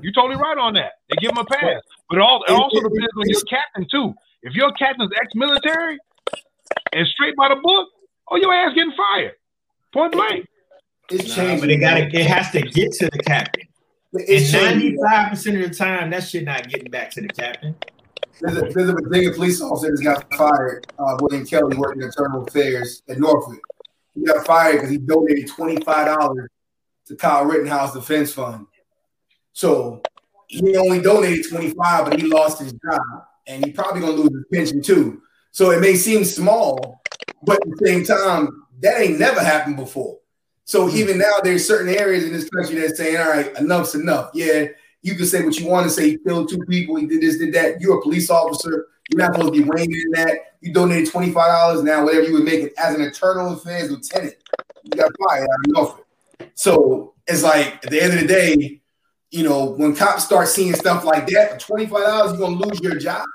You 0.00 0.12
totally 0.12 0.36
right 0.36 0.56
on 0.56 0.74
that. 0.74 0.92
They 1.10 1.16
give 1.20 1.32
him 1.32 1.38
a 1.38 1.44
pass. 1.44 1.82
But 2.08 2.18
it 2.18 2.22
also, 2.22 2.44
it 2.44 2.52
also 2.52 2.76
depends 2.80 3.12
on 3.16 3.28
your 3.28 3.40
captain 3.42 3.86
too. 3.90 4.14
If 4.42 4.54
your 4.54 4.72
captain's 4.72 5.10
ex-military 5.20 5.98
and 6.92 7.06
straight 7.08 7.36
by 7.36 7.48
the 7.48 7.56
book, 7.56 7.88
oh, 8.30 8.36
your 8.36 8.52
ass 8.52 8.74
getting 8.74 8.92
fired. 8.96 9.32
Point 9.92 10.12
blank. 10.12 10.46
It's 11.12 11.28
Nah, 11.28 11.34
changing. 11.34 11.60
but 11.60 11.70
it 11.70 11.76
got 11.78 11.98
it 11.98 12.26
has 12.26 12.50
to 12.52 12.62
get 12.62 12.92
to 12.92 13.06
the 13.10 13.18
captain. 13.18 13.64
It's 14.14 14.52
and 14.54 14.80
changing. 14.80 14.98
95% 15.00 15.64
of 15.64 15.70
the 15.70 15.74
time, 15.76 16.10
that 16.10 16.24
shit 16.24 16.44
not 16.44 16.68
getting 16.68 16.90
back 16.90 17.10
to 17.12 17.20
the 17.20 17.28
captain. 17.28 17.74
There's 18.40 18.56
a, 18.58 18.60
there's 18.62 18.88
a 18.88 18.92
Virginia 18.92 19.32
police 19.32 19.60
officer 19.60 19.94
that 19.94 20.02
got 20.02 20.34
fired. 20.34 20.86
Uh, 20.98 21.16
William 21.20 21.46
Kelly 21.46 21.76
working 21.76 22.02
in 22.02 22.06
internal 22.08 22.44
affairs 22.44 23.02
at 23.08 23.18
Norfolk. 23.18 23.60
He 24.14 24.24
got 24.24 24.44
fired 24.46 24.72
because 24.76 24.90
he 24.90 24.98
donated 24.98 25.48
twenty 25.48 25.76
five 25.84 26.06
dollars 26.18 26.48
to 27.06 27.16
Kyle 27.16 27.44
Rittenhouse 27.44 27.94
Defense 27.94 28.32
Fund. 28.32 28.66
So 29.52 30.02
he 30.48 30.76
only 30.76 31.00
donated 31.00 31.48
twenty 31.48 31.70
five, 31.70 32.06
but 32.06 32.20
he 32.20 32.26
lost 32.26 32.60
his 32.60 32.72
job, 32.72 33.00
and 33.46 33.64
he 33.64 33.70
probably 33.72 34.00
gonna 34.00 34.12
lose 34.12 34.30
his 34.32 34.44
pension 34.52 34.82
too. 34.82 35.22
So 35.52 35.70
it 35.70 35.80
may 35.80 35.94
seem 35.94 36.24
small, 36.24 37.00
but 37.44 37.56
at 37.56 37.68
the 37.78 37.86
same 37.86 38.04
time, 38.04 38.48
that 38.80 39.00
ain't 39.00 39.18
never 39.18 39.40
happened 39.40 39.76
before. 39.76 40.18
So 40.64 40.86
mm-hmm. 40.86 40.96
even 40.96 41.18
now, 41.18 41.32
there's 41.42 41.66
certain 41.66 41.94
areas 41.94 42.24
in 42.24 42.32
this 42.32 42.48
country 42.48 42.78
that's 42.78 42.96
saying, 42.96 43.16
"All 43.16 43.30
right, 43.30 43.54
enough's 43.56 43.94
enough." 43.94 44.30
Yeah, 44.34 44.66
you 45.02 45.14
can 45.14 45.26
say 45.26 45.44
what 45.44 45.58
you 45.58 45.66
want 45.66 45.84
to 45.84 45.90
say. 45.90 46.10
He 46.10 46.18
killed 46.18 46.48
two 46.48 46.64
people. 46.68 46.96
He 46.96 47.06
did 47.06 47.20
this, 47.20 47.38
did 47.38 47.52
that. 47.54 47.80
You're 47.80 47.98
a 47.98 48.02
police 48.02 48.30
officer. 48.30 48.86
You're 49.10 49.18
not 49.18 49.34
supposed 49.34 49.54
to 49.54 49.62
be 49.62 49.68
weighing 49.68 49.90
in 49.90 50.10
that. 50.12 50.38
You 50.60 50.72
donated 50.72 51.10
twenty 51.10 51.32
five 51.32 51.48
dollars. 51.48 51.82
Now, 51.82 52.04
whatever 52.04 52.26
you 52.26 52.34
would 52.34 52.44
make 52.44 52.60
it 52.60 52.72
as 52.78 52.94
an 52.94 53.02
internal 53.02 53.52
affairs 53.54 53.90
lieutenant, 53.90 54.34
you 54.84 54.90
got 54.90 55.10
fired 55.28 55.42
out 55.42 55.66
of 55.66 55.72
Norfolk. 55.72 56.06
So 56.54 57.14
it's 57.26 57.42
like 57.42 57.84
at 57.84 57.90
the 57.90 58.00
end 58.00 58.14
of 58.14 58.20
the 58.20 58.26
day, 58.26 58.80
you 59.30 59.42
know, 59.42 59.64
when 59.64 59.96
cops 59.96 60.24
start 60.24 60.48
seeing 60.48 60.74
stuff 60.74 61.04
like 61.04 61.26
that, 61.28 61.52
for 61.52 61.58
twenty 61.58 61.86
five 61.86 62.04
dollars, 62.04 62.38
you're 62.38 62.48
gonna 62.48 62.64
lose 62.64 62.80
your 62.80 62.96
job. 62.96 63.26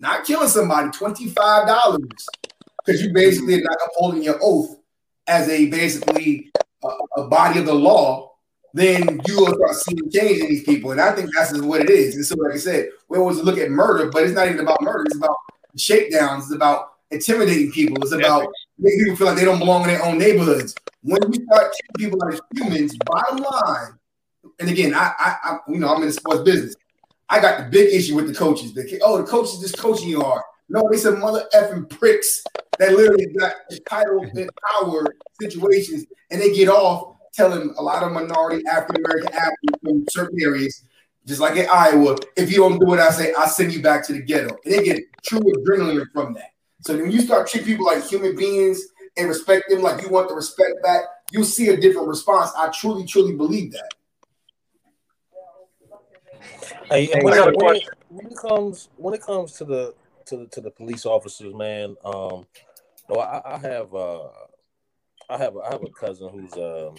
Not 0.00 0.24
killing 0.24 0.48
somebody, 0.48 0.90
twenty 0.90 1.28
five 1.28 1.66
dollars, 1.66 2.00
because 2.84 3.02
you 3.02 3.12
basically 3.12 3.56
are 3.56 3.62
not 3.62 3.78
upholding 3.86 4.22
your 4.22 4.38
oath 4.42 4.78
as 5.26 5.48
a 5.48 5.68
basically 5.68 6.50
a, 6.84 7.20
a 7.20 7.28
body 7.28 7.60
of 7.60 7.66
the 7.66 7.74
law. 7.74 8.30
Then 8.74 9.20
you 9.26 9.36
will 9.36 9.54
start 9.54 9.74
seeing 9.74 10.10
change 10.10 10.40
in 10.40 10.48
these 10.48 10.64
people, 10.64 10.92
and 10.92 11.00
I 11.00 11.12
think 11.12 11.30
that's 11.34 11.52
what 11.60 11.82
it 11.82 11.90
is. 11.90 12.16
And 12.16 12.24
so, 12.24 12.36
like 12.36 12.54
I 12.54 12.58
said, 12.58 12.88
we 13.08 13.18
always 13.18 13.38
look 13.38 13.58
at 13.58 13.70
murder, 13.70 14.10
but 14.10 14.22
it's 14.22 14.32
not 14.32 14.48
even 14.48 14.60
about 14.60 14.80
murder. 14.80 15.04
It's 15.04 15.16
about 15.16 15.36
shakedowns. 15.76 16.44
It's 16.44 16.54
about 16.54 16.92
intimidating 17.10 17.70
people. 17.70 18.02
It's 18.02 18.12
about 18.12 18.48
making 18.78 19.00
people 19.00 19.16
feel 19.16 19.26
like 19.26 19.36
they 19.36 19.44
don't 19.44 19.58
belong 19.58 19.82
in 19.82 19.88
their 19.88 20.02
own 20.02 20.16
neighborhoods. 20.16 20.74
When 21.02 21.20
we 21.28 21.44
start 21.44 21.74
treating 21.74 22.10
people 22.10 22.18
like 22.26 22.40
humans, 22.54 22.96
bottom 23.04 23.44
line, 23.44 23.98
and 24.58 24.70
again, 24.70 24.94
I, 24.94 25.12
I, 25.18 25.36
I, 25.44 25.58
you 25.68 25.78
know, 25.78 25.88
I'm 25.88 26.00
in 26.00 26.08
the 26.08 26.12
sports 26.12 26.42
business. 26.42 26.74
I 27.28 27.40
got 27.40 27.58
the 27.58 27.70
big 27.70 27.92
issue 27.92 28.14
with 28.14 28.28
the 28.28 28.34
coaches. 28.34 28.72
The, 28.72 29.00
oh, 29.02 29.18
the 29.18 29.24
coaches 29.24 29.60
just 29.60 29.78
coaching 29.78 30.08
you 30.08 30.22
hard. 30.22 30.42
No, 30.72 30.88
they 30.90 30.96
some 30.96 31.20
mother 31.20 31.44
effing 31.54 31.86
pricks 31.90 32.42
that 32.78 32.92
literally 32.92 33.26
got 33.38 33.52
title 33.86 34.22
and 34.22 34.48
power 34.80 35.04
situations, 35.38 36.06
and 36.30 36.40
they 36.40 36.50
get 36.54 36.70
off 36.70 37.14
telling 37.34 37.74
a 37.76 37.82
lot 37.82 38.02
of 38.02 38.10
minority 38.10 38.64
African 38.66 39.04
American 39.04 39.34
athletes 39.34 39.78
from 39.82 40.06
certain 40.08 40.40
areas, 40.40 40.84
just 41.26 41.42
like 41.42 41.58
in 41.58 41.66
Iowa, 41.70 42.16
if 42.38 42.50
you 42.50 42.56
don't 42.56 42.78
do 42.78 42.86
what 42.86 43.00
I 43.00 43.10
say, 43.10 43.34
I'll 43.36 43.48
send 43.48 43.74
you 43.74 43.82
back 43.82 44.06
to 44.06 44.14
the 44.14 44.22
ghetto. 44.22 44.56
And 44.64 44.72
they 44.72 44.82
get 44.82 45.02
true 45.22 45.40
adrenaline 45.40 46.10
from 46.10 46.32
that. 46.34 46.52
So 46.80 46.96
when 46.96 47.10
you 47.10 47.20
start 47.20 47.48
treating 47.48 47.66
people 47.66 47.84
like 47.84 48.06
human 48.06 48.34
beings 48.34 48.82
and 49.18 49.28
respect 49.28 49.64
them 49.68 49.82
like 49.82 50.00
you 50.00 50.08
want 50.08 50.30
the 50.30 50.34
respect 50.34 50.82
back, 50.82 51.02
you'll 51.32 51.44
see 51.44 51.68
a 51.68 51.76
different 51.76 52.08
response. 52.08 52.50
I 52.56 52.70
truly, 52.70 53.04
truly 53.04 53.36
believe 53.36 53.72
that. 53.72 53.94
Hey, 56.88 57.06
Hey, 57.06 57.22
when, 57.22 57.34
I 57.34 57.36
got 57.36 57.54
a 57.54 57.58
when 57.58 57.76
it, 57.76 57.84
when 58.08 58.26
it 58.26 58.36
comes 58.38 58.88
when 58.96 59.12
it 59.12 59.20
comes 59.20 59.52
to 59.52 59.64
the 59.66 59.94
to 60.26 60.36
the 60.38 60.46
to 60.48 60.60
the 60.60 60.70
police 60.70 61.06
officers, 61.06 61.54
man, 61.54 61.96
um, 62.04 62.46
no, 63.08 63.20
I, 63.20 63.54
I 63.54 63.58
have 63.58 63.94
uh, 63.94 64.28
I 65.28 65.38
have 65.38 65.56
I 65.56 65.70
have 65.72 65.82
a 65.82 65.90
cousin 65.90 66.28
who's 66.30 66.52
um 66.54 66.96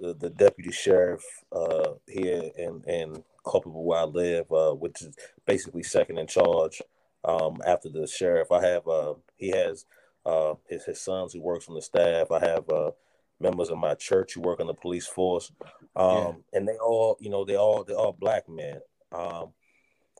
the, 0.00 0.14
the 0.14 0.30
deputy 0.30 0.70
sheriff 0.70 1.24
uh 1.52 1.92
here 2.06 2.50
in 2.56 2.82
in 2.86 3.24
Culpeper 3.44 3.70
where 3.70 4.00
I 4.00 4.04
live, 4.04 4.50
uh, 4.52 4.72
which 4.72 5.02
is 5.02 5.14
basically 5.46 5.82
second 5.82 6.18
in 6.18 6.26
charge 6.26 6.82
um 7.24 7.60
after 7.66 7.88
the 7.88 8.06
sheriff. 8.06 8.52
I 8.52 8.64
have 8.64 8.86
uh 8.86 9.14
he 9.36 9.50
has 9.50 9.84
uh 10.26 10.54
his 10.68 10.84
his 10.84 11.00
sons 11.00 11.32
who 11.32 11.40
works 11.40 11.68
on 11.68 11.74
the 11.74 11.82
staff. 11.82 12.30
I 12.30 12.40
have 12.40 12.68
uh 12.68 12.92
members 13.40 13.70
of 13.70 13.78
my 13.78 13.94
church 13.94 14.34
who 14.34 14.40
work 14.40 14.60
on 14.60 14.66
the 14.66 14.74
police 14.74 15.06
force. 15.06 15.52
Um 15.96 16.44
and 16.52 16.66
they 16.66 16.76
all, 16.76 17.16
you 17.20 17.30
know, 17.30 17.44
they 17.44 17.56
all 17.56 17.84
they're 17.84 17.96
all 17.96 18.12
black 18.12 18.48
men. 18.48 18.80
Um 19.12 19.52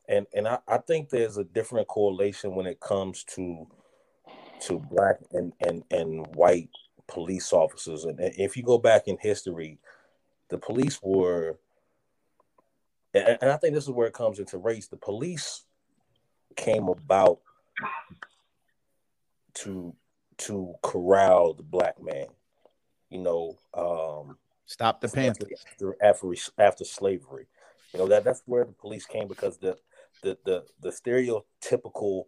and 0.09 0.27
and 0.35 0.49
I, 0.49 0.59
I 0.67 0.79
think 0.79 1.11
there's 1.11 1.37
a 1.37 1.45
different 1.45 1.89
correlation 1.89 2.55
when 2.55 2.67
it 2.67 2.81
comes 2.81 3.25
to 3.35 3.67
to 4.67 4.79
black 4.91 5.19
and 5.33 5.53
and 5.61 5.85
and 5.91 6.27
white 6.35 6.71
police 7.07 7.53
officers. 7.53 8.05
And 8.05 8.19
if 8.21 8.57
you 8.57 8.63
go 8.63 8.79
back 8.79 9.09
in 9.09 9.17
history 9.21 9.79
the 10.49 10.59
police 10.59 10.99
were 11.03 11.59
and, 13.15 13.39
and 13.41 13.51
i 13.51 13.57
think 13.57 13.75
this 13.75 13.85
is 13.85 13.91
where 13.91 14.07
it 14.07 14.15
comes 14.15 14.39
into 14.39 14.59
race. 14.59 14.89
The 14.89 14.97
police 14.97 15.65
came 16.57 16.89
about 16.89 17.41
to 19.55 19.95
to 20.39 20.75
corral 20.83 21.55
the 21.55 21.63
black 21.63 22.01
man 22.03 22.27
you 23.11 23.19
know 23.19 23.57
um 23.75 24.37
stop 24.67 25.01
the 25.01 25.07
especially 25.07 25.55
after, 25.73 25.97
after 26.03 26.35
after 26.59 26.85
slavery. 26.85 27.47
You 27.93 28.01
know 28.01 28.09
that 28.09 28.25
that's 28.25 28.43
where 28.45 28.65
the 28.65 28.73
police 28.73 29.07
came 29.07 29.29
because 29.29 29.59
the 29.59 29.79
the 30.23 30.39
the, 30.45 30.65
the 30.81 30.91
stereotypical 30.91 32.25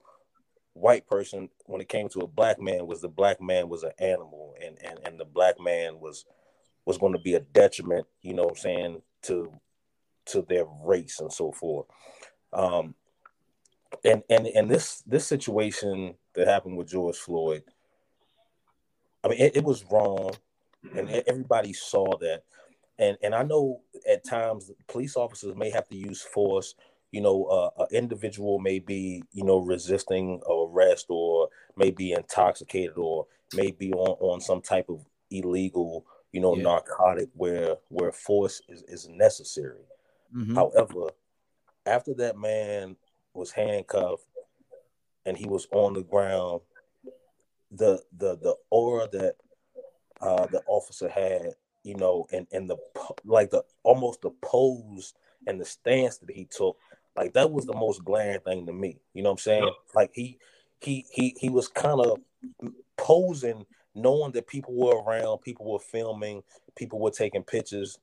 white 0.75 1.07
person 1.07 1.49
when 1.67 1.81
it 1.81 1.89
came 1.89 2.09
to 2.09 2.21
a 2.21 2.27
black 2.27 2.61
man 2.61 2.87
was 2.87 3.01
the 3.01 3.09
black 3.09 3.41
man 3.41 3.69
was 3.69 3.83
an 3.83 3.93
animal 3.99 4.55
and 4.65 4.79
and, 4.85 4.99
and 5.05 5.21
the 5.21 5.25
black 5.25 5.61
man 5.61 5.99
was 6.01 6.25
was 6.87 6.99
going 6.99 7.13
to 7.13 7.19
be 7.19 7.35
a 7.35 7.41
detriment 7.41 8.07
you 8.23 8.33
know 8.33 8.45
what 8.45 8.53
i'm 8.53 8.57
saying 8.57 9.03
to 9.23 9.53
to 10.27 10.43
their 10.49 10.65
race 10.85 11.21
and 11.21 11.33
so 11.33 11.53
forth. 11.53 11.87
Um 12.53 12.95
and 14.05 14.23
and 14.31 14.47
and 14.47 14.71
this 14.71 15.03
this 15.07 15.27
situation 15.27 16.15
that 16.35 16.47
happened 16.47 16.77
with 16.77 16.89
george 16.89 17.17
floyd 17.17 17.65
i 19.25 19.29
mean 19.29 19.41
it, 19.41 19.57
it 19.57 19.65
was 19.65 19.85
wrong 19.91 20.31
and 20.97 21.11
everybody 21.27 21.73
saw 21.73 22.17
that. 22.19 22.45
And 22.99 23.19
and 23.23 23.35
i 23.35 23.43
know 23.43 23.81
at 24.09 24.25
times 24.25 24.71
police 24.87 25.17
officers 25.17 25.57
may 25.57 25.71
have 25.71 25.89
to 25.89 25.97
use 25.97 26.23
force 26.23 26.75
you 27.13 27.21
know, 27.21 27.45
uh, 27.45 27.71
an 27.85 27.87
individual 27.91 28.59
may 28.59 28.79
be, 28.79 29.23
you 29.33 29.45
know, 29.45 29.59
resisting 29.59 30.41
arrest 30.49 31.07
or 31.09 31.49
may 31.77 31.91
be 31.91 32.13
intoxicated 32.13 32.97
or 32.97 33.27
may 33.55 33.71
be 33.73 33.93
on, 33.93 34.17
on 34.21 34.41
some 34.41 34.61
type 34.61 34.89
of 34.89 35.05
illegal, 35.31 36.07
you 36.33 36.41
know, 36.41 36.55
Yeah. 36.55 36.63
narcotic 36.63 37.29
where 37.35 37.77
where 37.89 38.13
force 38.13 38.63
is, 38.69 38.83
is 38.85 39.09
necessary. 39.09 39.85
Mhm. 40.35 40.55
However, 40.55 41.11
after 41.87 42.15
that 42.15 42.37
man 42.39 42.97
was 43.35 43.51
handcuffed 43.51 44.27
and 45.27 45.37
he 45.37 45.47
was 45.47 45.67
on 45.73 45.95
the 45.95 46.03
ground, 46.03 46.61
the 47.73 48.03
the 48.19 48.37
the 48.37 48.55
aura 48.71 49.09
that 49.13 49.35
uh, 50.21 50.47
the 50.47 50.63
officer 50.67 51.09
had, 51.09 51.55
you 51.83 51.97
know, 51.97 52.27
and 52.33 52.47
and 52.53 52.71
the 52.71 52.77
like 53.25 53.51
the 53.51 53.65
almost 53.83 54.21
the 54.21 54.31
pose 54.43 55.15
and 55.47 55.61
the 55.61 55.65
stance 55.65 56.19
that 56.19 56.31
he 56.31 56.45
took, 56.45 56.77
like 57.17 57.33
that 57.35 57.51
was 57.51 57.67
the 57.67 57.77
most 57.77 58.05
glaring 58.05 58.41
thing 58.41 58.67
to 58.67 58.73
me. 58.73 58.99
You 59.15 59.23
know 59.23 59.31
what 59.31 59.35
I'm 59.35 59.39
saying? 59.39 59.71
Like 59.95 60.11
he 60.15 60.39
he 60.81 61.07
he 61.11 61.37
he 61.39 61.49
was 61.49 61.69
kind 61.69 62.01
of 62.01 62.19
posing, 62.97 63.67
knowing 63.95 64.33
that 64.33 64.47
people 64.47 64.75
were 64.75 65.03
around, 65.03 65.39
people 65.39 65.71
were 65.71 65.79
filming, 65.79 66.43
people 66.77 67.01
were 67.01 67.11
taking 67.11 67.43
pictures, 67.43 67.99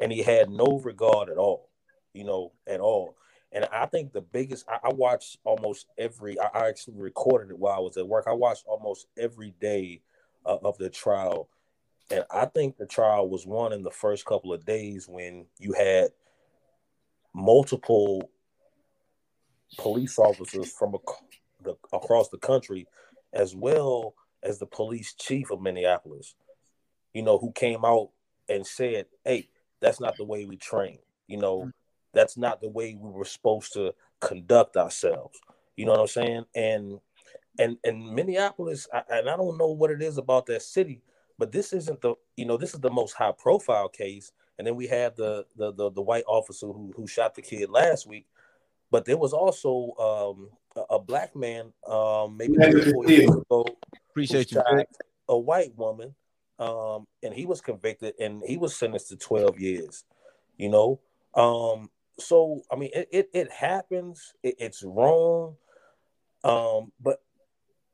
and 0.00 0.12
he 0.12 0.22
had 0.22 0.50
no 0.50 0.80
regard 0.84 1.28
at 1.28 1.36
all, 1.36 1.68
you 2.12 2.24
know, 2.24 2.52
at 2.66 2.80
all. 2.80 3.16
And 3.52 3.66
I 3.72 3.86
think 3.86 4.12
the 4.12 4.20
biggest, 4.20 4.64
I, 4.68 4.88
I 4.88 4.92
watched 4.92 5.38
almost 5.44 5.86
every, 5.96 6.38
I, 6.40 6.46
I 6.52 6.68
actually 6.68 6.96
recorded 6.96 7.50
it 7.50 7.58
while 7.58 7.76
I 7.76 7.80
was 7.80 7.96
at 7.96 8.06
work. 8.06 8.24
I 8.26 8.32
watched 8.32 8.64
almost 8.66 9.06
every 9.16 9.54
day 9.60 10.02
uh, 10.44 10.58
of 10.64 10.76
the 10.78 10.90
trial. 10.90 11.48
And 12.10 12.24
I 12.30 12.46
think 12.46 12.76
the 12.76 12.86
trial 12.86 13.28
was 13.28 13.46
won 13.46 13.72
in 13.72 13.82
the 13.82 13.92
first 13.92 14.26
couple 14.26 14.52
of 14.52 14.66
days 14.66 15.08
when 15.08 15.46
you 15.58 15.72
had 15.72 16.08
multiple 17.32 18.28
police 19.78 20.18
officers 20.18 20.72
from 20.72 20.94
ac- 20.94 21.40
the, 21.62 21.74
across 21.92 22.28
the 22.28 22.38
country, 22.38 22.86
as 23.32 23.54
well 23.54 24.14
as 24.42 24.58
the 24.58 24.66
police 24.66 25.14
chief 25.14 25.50
of 25.50 25.60
Minneapolis, 25.60 26.34
you 27.12 27.22
know, 27.22 27.38
who 27.38 27.52
came 27.52 27.84
out 27.84 28.10
and 28.48 28.66
said, 28.66 29.06
hey, 29.24 29.48
that's 29.80 30.00
not 30.00 30.16
the 30.16 30.24
way 30.24 30.44
we 30.44 30.56
train. 30.56 30.98
You 31.26 31.38
know, 31.38 31.58
mm-hmm. 31.60 31.70
that's 32.12 32.36
not 32.36 32.60
the 32.60 32.68
way 32.68 32.96
we 32.98 33.10
were 33.10 33.24
supposed 33.24 33.72
to 33.74 33.94
conduct 34.20 34.76
ourselves. 34.76 35.38
You 35.76 35.86
know 35.86 35.92
what 35.92 36.00
I'm 36.00 36.06
saying? 36.06 36.44
And 36.54 37.00
and 37.58 37.78
and 37.84 38.14
Minneapolis, 38.14 38.88
I, 38.92 39.02
and 39.10 39.28
I 39.28 39.36
don't 39.36 39.58
know 39.58 39.68
what 39.68 39.90
it 39.90 40.02
is 40.02 40.18
about 40.18 40.46
that 40.46 40.62
city, 40.62 41.02
but 41.38 41.52
this 41.52 41.72
isn't 41.72 42.00
the 42.00 42.14
you 42.36 42.44
know 42.44 42.56
this 42.56 42.74
is 42.74 42.80
the 42.80 42.90
most 42.90 43.12
high 43.12 43.32
profile 43.32 43.88
case. 43.88 44.32
And 44.58 44.66
then 44.66 44.76
we 44.76 44.86
had 44.86 45.16
the 45.16 45.46
the 45.56 45.72
the, 45.72 45.90
the 45.90 46.02
white 46.02 46.24
officer 46.26 46.66
who 46.66 46.92
who 46.96 47.06
shot 47.06 47.34
the 47.34 47.42
kid 47.42 47.70
last 47.70 48.06
week, 48.06 48.26
but 48.94 49.06
there 49.06 49.16
was 49.16 49.32
also 49.32 49.90
um, 49.98 50.50
a, 50.76 50.94
a 50.94 50.98
black 51.00 51.34
man, 51.34 51.72
um, 51.84 52.36
maybe 52.36 52.56
Yeah, 52.56 52.70
three 52.70 52.82
or 52.82 52.92
four 52.92 53.10
years 53.10 53.34
ago, 53.34 53.66
Appreciate 54.10 54.52
you, 54.52 54.62
shot 54.64 54.86
a 55.28 55.36
white 55.36 55.76
woman, 55.76 56.14
um, 56.60 57.04
and 57.24 57.34
he 57.34 57.44
was 57.44 57.60
convicted 57.60 58.14
and 58.20 58.40
he 58.46 58.56
was 58.56 58.76
sentenced 58.76 59.08
to 59.08 59.16
12 59.16 59.58
years. 59.58 60.04
You 60.58 60.68
know, 60.68 61.00
um, 61.34 61.90
so 62.20 62.62
I 62.70 62.76
mean, 62.76 62.90
it 62.94 63.08
it, 63.10 63.30
it 63.32 63.50
happens. 63.50 64.32
It, 64.44 64.54
it's 64.60 64.84
wrong, 64.84 65.56
um, 66.44 66.92
but 67.00 67.20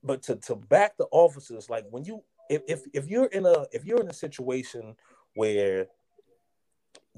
but 0.04 0.22
to 0.24 0.36
to 0.36 0.54
back 0.54 0.98
the 0.98 1.06
officers, 1.12 1.70
like 1.70 1.86
when 1.88 2.04
you 2.04 2.22
if 2.50 2.60
if 2.68 2.82
if 2.92 3.08
you're 3.08 3.32
in 3.32 3.46
a 3.46 3.64
if 3.72 3.86
you're 3.86 4.02
in 4.02 4.10
a 4.10 4.12
situation 4.12 4.96
where 5.34 5.86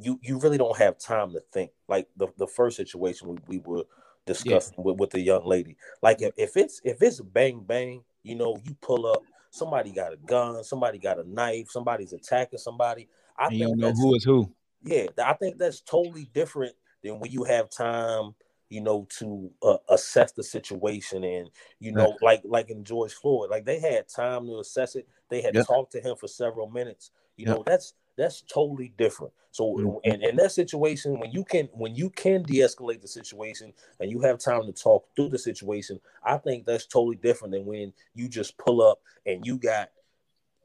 you 0.00 0.18
you 0.22 0.38
really 0.38 0.58
don't 0.58 0.76
have 0.78 0.98
time 0.98 1.32
to 1.32 1.40
think, 1.52 1.72
like 1.88 2.08
the 2.16 2.28
the 2.38 2.46
first 2.46 2.76
situation 2.76 3.28
we, 3.28 3.38
we 3.46 3.58
were 3.58 3.84
discussing 4.26 4.74
with, 4.82 4.98
with 4.98 5.10
the 5.10 5.20
young 5.20 5.44
lady, 5.44 5.76
like 6.02 6.22
if, 6.22 6.32
if 6.36 6.56
it's 6.56 6.80
if 6.84 7.02
it's 7.02 7.20
bang 7.20 7.62
bang, 7.64 8.02
you 8.22 8.34
know, 8.34 8.58
you 8.64 8.74
pull 8.80 9.06
up, 9.06 9.22
somebody 9.50 9.92
got 9.92 10.12
a 10.12 10.16
gun, 10.16 10.62
somebody 10.64 10.98
got 10.98 11.18
a 11.18 11.28
knife, 11.28 11.70
somebody's 11.70 12.12
attacking 12.12 12.58
somebody. 12.58 13.08
I 13.36 13.48
And 13.48 13.58
you 13.58 13.66
think 13.66 13.78
don't 13.78 13.78
know 13.78 13.92
who 13.92 14.14
is 14.14 14.24
who. 14.24 14.54
yeah, 14.82 15.06
I 15.24 15.34
think 15.34 15.58
that's 15.58 15.80
totally 15.80 16.28
different 16.32 16.74
than 17.02 17.20
when 17.20 17.30
you 17.30 17.44
have 17.44 17.70
time, 17.70 18.34
you 18.68 18.80
know, 18.80 19.06
to 19.18 19.50
uh, 19.62 19.78
assess 19.88 20.32
the 20.32 20.42
situation 20.42 21.24
and 21.24 21.50
you 21.78 21.92
know, 21.92 22.16
like 22.20 22.42
like 22.44 22.70
in 22.70 22.84
George 22.84 23.12
Floyd, 23.12 23.50
like 23.50 23.64
they 23.64 23.78
had 23.78 24.08
time 24.08 24.46
to 24.46 24.58
assess 24.58 24.96
it. 24.96 25.08
They 25.28 25.42
had 25.42 25.60
talked 25.60 25.92
to 25.92 26.00
him 26.00 26.16
for 26.16 26.28
several 26.28 26.68
minutes. 26.70 27.10
You 27.36 27.46
know, 27.46 27.62
that's 27.64 27.94
that's 28.16 28.42
totally 28.42 28.92
different. 28.96 29.32
So 29.50 29.74
Mhm. 29.76 30.00
in, 30.04 30.22
in 30.22 30.36
that 30.36 30.52
situation, 30.52 31.18
when 31.18 31.30
you 31.30 31.44
can 31.44 31.66
when 31.74 31.94
you 31.94 32.10
can 32.10 32.42
de-escalate 32.42 33.02
the 33.02 33.08
situation 33.08 33.72
and 34.00 34.10
you 34.10 34.20
have 34.20 34.38
time 34.38 34.64
to 34.66 34.72
talk 34.72 35.06
through 35.14 35.28
the 35.28 35.38
situation, 35.38 36.00
I 36.22 36.38
think 36.38 36.64
that's 36.64 36.86
totally 36.86 37.16
different 37.16 37.52
than 37.52 37.66
when 37.66 37.92
you 38.14 38.28
just 38.28 38.56
pull 38.56 38.80
up 38.82 39.02
and 39.26 39.44
you 39.46 39.58
got 39.58 39.90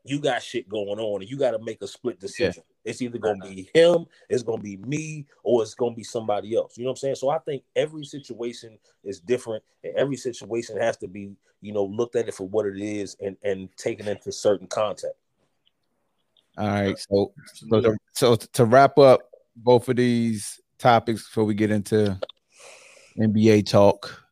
you 0.06 0.20
got 0.20 0.42
shit 0.42 0.70
going 0.70 1.00
on 1.00 1.22
and 1.22 1.30
you 1.30 1.38
got 1.38 1.52
to 1.52 1.60
make 1.60 1.82
a 1.82 1.88
split 1.88 2.18
decision. 2.20 2.64
It's 2.86 3.02
either 3.02 3.18
going 3.18 3.42
to 3.42 3.48
be 3.50 3.70
him, 3.74 4.06
it's 4.30 4.44
going 4.44 4.60
to 4.60 4.64
be 4.64 4.78
me, 4.78 5.26
or 5.44 5.62
it's 5.62 5.74
going 5.74 5.92
to 5.92 5.98
be 5.98 6.04
somebody 6.04 6.56
else. 6.56 6.78
You 6.78 6.86
know 6.86 6.92
what 6.92 6.94
I'm 6.94 6.98
saying? 6.98 7.16
So 7.16 7.30
I 7.30 7.40
think 7.40 7.64
every 7.76 8.06
situation 8.06 8.80
is 9.04 9.20
different 9.20 9.64
and 9.84 9.94
every 9.98 10.16
situation 10.16 10.78
has 10.78 10.96
to 10.98 11.10
be, 11.10 11.36
you 11.60 11.74
know, 11.74 11.84
looked 11.84 12.16
at 12.16 12.30
it 12.30 12.36
for 12.36 12.48
what 12.48 12.66
it 12.66 12.78
is 12.78 13.18
and, 13.20 13.36
and 13.44 13.68
taken 13.76 14.08
into 14.08 14.32
certain 14.32 14.68
context. 14.68 15.18
All 16.58 16.68
right. 16.68 16.98
So, 16.98 17.34
so 17.54 17.82
to, 17.82 17.98
so 18.14 18.36
to 18.36 18.66
wrap 18.66 18.98
up 18.98 19.22
both 19.56 19.88
of 19.90 19.96
these 19.96 20.60
topics 20.80 21.24
before 21.28 21.46
we 21.46 21.54
get 21.54 21.72
into 21.72 22.20
NBA 23.20 23.68
talk, 23.68 24.24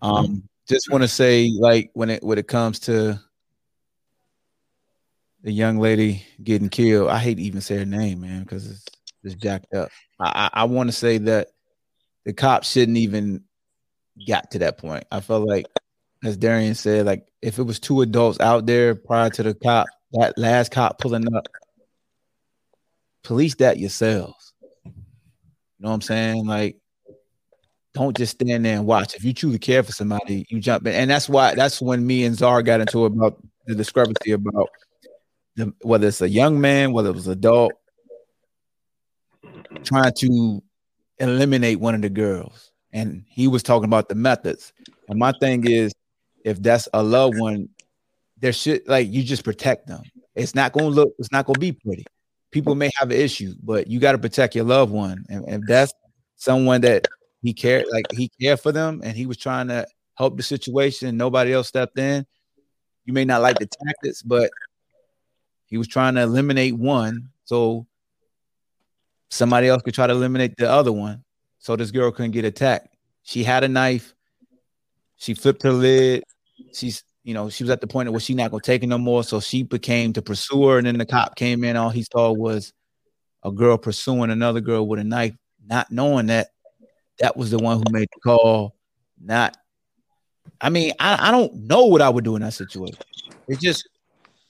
um, 0.00 0.42
just 0.68 0.90
want 0.90 1.02
to 1.02 1.08
say, 1.08 1.50
like, 1.56 1.90
when 1.94 2.10
it 2.10 2.22
when 2.22 2.38
it 2.38 2.48
comes 2.48 2.80
to 2.80 3.20
the 5.42 5.52
young 5.52 5.78
lady 5.78 6.24
getting 6.42 6.68
killed, 6.68 7.10
I 7.10 7.18
hate 7.18 7.36
to 7.36 7.42
even 7.42 7.60
say 7.60 7.78
her 7.78 7.84
name, 7.84 8.20
man, 8.20 8.42
because 8.42 8.70
it's 8.70 8.84
it's 9.22 9.34
jacked 9.36 9.74
up. 9.74 9.90
I 10.20 10.50
I, 10.52 10.62
I 10.62 10.64
want 10.64 10.88
to 10.88 10.96
say 10.96 11.18
that 11.18 11.48
the 12.24 12.32
cops 12.32 12.70
shouldn't 12.70 12.98
even 12.98 13.44
got 14.26 14.50
to 14.52 14.60
that 14.60 14.78
point. 14.78 15.04
I 15.10 15.20
felt 15.20 15.46
like, 15.46 15.66
as 16.22 16.36
Darian 16.36 16.74
said, 16.74 17.06
like 17.06 17.26
if 17.40 17.58
it 17.58 17.64
was 17.64 17.80
two 17.80 18.00
adults 18.02 18.40
out 18.40 18.66
there 18.66 18.94
prior 18.94 19.30
to 19.30 19.42
the 19.42 19.54
cop, 19.54 19.86
that 20.12 20.38
last 20.38 20.70
cop 20.70 20.98
pulling 20.98 21.34
up, 21.34 21.48
police 23.24 23.54
that 23.56 23.78
yourselves. 23.78 24.52
You 24.84 24.92
know 25.80 25.88
what 25.88 25.94
I'm 25.94 26.00
saying? 26.02 26.46
Like, 26.46 26.76
don't 27.94 28.16
just 28.16 28.40
stand 28.40 28.64
there 28.64 28.76
and 28.76 28.86
watch. 28.86 29.14
If 29.14 29.24
you 29.24 29.34
truly 29.34 29.58
care 29.58 29.82
for 29.82 29.92
somebody, 29.92 30.46
you 30.48 30.60
jump 30.60 30.86
in. 30.86 30.94
And 30.94 31.10
that's 31.10 31.28
why 31.28 31.54
that's 31.54 31.80
when 31.80 32.06
me 32.06 32.24
and 32.24 32.36
Czar 32.36 32.62
got 32.62 32.80
into 32.80 33.04
about 33.04 33.42
the 33.66 33.74
discrepancy 33.74 34.32
about 34.32 34.70
the, 35.56 35.72
whether 35.82 36.08
it's 36.08 36.22
a 36.22 36.28
young 36.28 36.60
man, 36.60 36.92
whether 36.92 37.10
it 37.10 37.14
was 37.14 37.26
adult, 37.26 37.72
trying 39.84 40.12
to 40.18 40.62
eliminate 41.18 41.80
one 41.80 41.94
of 41.94 42.02
the 42.02 42.08
girls. 42.08 42.70
And 42.92 43.24
he 43.28 43.48
was 43.48 43.62
talking 43.62 43.84
about 43.84 44.08
the 44.08 44.14
methods. 44.14 44.72
And 45.08 45.18
my 45.18 45.32
thing 45.40 45.66
is, 45.66 45.92
if 46.44 46.62
that's 46.62 46.88
a 46.92 47.02
loved 47.02 47.38
one, 47.38 47.68
there 48.38 48.52
should 48.52 48.86
like 48.88 49.10
you 49.10 49.22
just 49.22 49.44
protect 49.44 49.86
them. 49.86 50.02
It's 50.34 50.54
not 50.54 50.72
gonna 50.72 50.88
look, 50.88 51.14
it's 51.18 51.32
not 51.32 51.46
gonna 51.46 51.58
be 51.58 51.72
pretty. 51.72 52.04
People 52.50 52.74
may 52.74 52.90
have 52.96 53.10
an 53.10 53.16
issue, 53.16 53.54
but 53.62 53.86
you 53.86 53.98
got 53.98 54.12
to 54.12 54.18
protect 54.18 54.54
your 54.54 54.66
loved 54.66 54.92
one. 54.92 55.24
And 55.30 55.48
if 55.48 55.62
that's 55.66 55.92
someone 56.36 56.82
that 56.82 57.08
he 57.40 57.54
cared, 57.54 57.86
like 57.90 58.04
he 58.12 58.30
cared 58.40 58.60
for 58.60 58.72
them 58.72 59.00
and 59.02 59.16
he 59.16 59.24
was 59.24 59.38
trying 59.38 59.68
to 59.68 59.86
help 60.16 60.36
the 60.36 60.42
situation, 60.42 61.16
nobody 61.16 61.54
else 61.54 61.68
stepped 61.68 61.98
in. 61.98 62.26
You 63.06 63.14
may 63.14 63.24
not 63.24 63.40
like 63.40 63.58
the 63.58 63.66
tactics, 63.66 64.20
but 64.22 64.50
he 65.66 65.78
was 65.78 65.88
trying 65.88 66.16
to 66.16 66.20
eliminate 66.20 66.76
one. 66.76 67.30
So 67.44 67.86
somebody 69.30 69.68
else 69.68 69.82
could 69.82 69.94
try 69.94 70.06
to 70.06 70.12
eliminate 70.12 70.56
the 70.58 70.70
other 70.70 70.92
one. 70.92 71.24
So 71.58 71.74
this 71.74 71.90
girl 71.90 72.10
couldn't 72.10 72.32
get 72.32 72.44
attacked. 72.44 72.88
She 73.22 73.44
had 73.44 73.64
a 73.64 73.68
knife. 73.68 74.14
She 75.22 75.34
flipped 75.34 75.62
her 75.62 75.72
lid. 75.72 76.24
She's, 76.74 77.04
you 77.22 77.32
know, 77.32 77.48
she 77.48 77.62
was 77.62 77.70
at 77.70 77.80
the 77.80 77.86
point 77.86 78.10
where 78.10 78.18
she's 78.18 78.34
not 78.34 78.50
gonna 78.50 78.60
take 78.60 78.82
it 78.82 78.88
no 78.88 78.98
more. 78.98 79.22
So 79.22 79.38
she 79.38 79.62
became 79.62 80.12
to 80.14 80.22
pursue 80.22 80.66
her, 80.66 80.78
and 80.78 80.86
then 80.88 80.98
the 80.98 81.06
cop 81.06 81.36
came 81.36 81.62
in. 81.62 81.76
All 81.76 81.90
he 81.90 82.04
saw 82.12 82.32
was 82.32 82.72
a 83.44 83.52
girl 83.52 83.78
pursuing 83.78 84.30
another 84.30 84.60
girl 84.60 84.84
with 84.84 84.98
a 84.98 85.04
knife, 85.04 85.34
not 85.64 85.92
knowing 85.92 86.26
that 86.26 86.48
that 87.20 87.36
was 87.36 87.52
the 87.52 87.58
one 87.58 87.76
who 87.78 87.84
made 87.92 88.08
the 88.12 88.20
call. 88.20 88.74
Not, 89.22 89.56
I 90.60 90.70
mean, 90.70 90.92
I, 90.98 91.28
I 91.28 91.30
don't 91.30 91.54
know 91.54 91.86
what 91.86 92.02
I 92.02 92.08
would 92.08 92.24
do 92.24 92.34
in 92.34 92.42
that 92.42 92.54
situation. 92.54 92.98
It's 93.46 93.62
just 93.62 93.88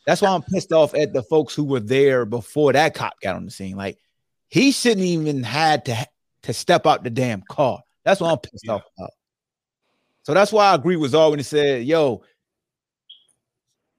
that's 0.06 0.22
why 0.22 0.30
I'm 0.30 0.42
pissed 0.42 0.72
off 0.72 0.94
at 0.94 1.12
the 1.12 1.22
folks 1.24 1.54
who 1.54 1.64
were 1.64 1.80
there 1.80 2.24
before 2.24 2.72
that 2.72 2.94
cop 2.94 3.20
got 3.20 3.36
on 3.36 3.44
the 3.44 3.50
scene. 3.50 3.76
Like 3.76 3.98
he 4.48 4.72
shouldn't 4.72 5.06
even 5.06 5.42
had 5.42 5.84
to 5.84 6.06
to 6.44 6.54
step 6.54 6.86
out 6.86 7.04
the 7.04 7.10
damn 7.10 7.42
car. 7.42 7.82
That's 8.06 8.22
what 8.22 8.32
I'm 8.32 8.38
pissed 8.38 8.70
off 8.70 8.84
about. 8.96 9.10
So 10.22 10.34
that's 10.34 10.52
why 10.52 10.70
I 10.70 10.74
agree 10.74 10.96
with 10.96 11.12
Czar 11.12 11.30
when 11.30 11.38
he 11.38 11.42
said, 11.42 11.84
"Yo, 11.84 12.22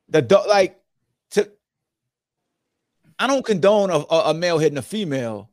the 0.10 0.22
do- 0.22 0.48
like 0.48 0.80
to." 1.32 1.52
I 3.20 3.28
don't 3.28 3.46
condone 3.46 3.90
a, 3.90 4.00
a, 4.00 4.34
male 4.34 4.58
hitting 4.58 4.78
a 4.78 4.82
female, 4.82 5.50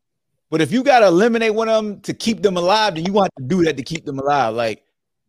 but 0.51 0.61
if 0.61 0.73
you 0.73 0.83
got 0.83 1.01
to 1.01 1.07
eliminate 1.07 1.55
one 1.55 1.69
of 1.69 1.85
them 1.85 2.01
to 2.03 2.15
keep 2.15 2.43
them 2.43 2.57
alive, 2.57 2.95
then 2.95 3.05
you 3.05 3.13
want 3.13 3.31
to 3.39 3.45
do 3.45 3.65
that 3.65 3.77
to 3.77 3.83
keep 3.83 4.05
them 4.05 4.19
alive. 4.19 4.55
Like, 4.55 4.83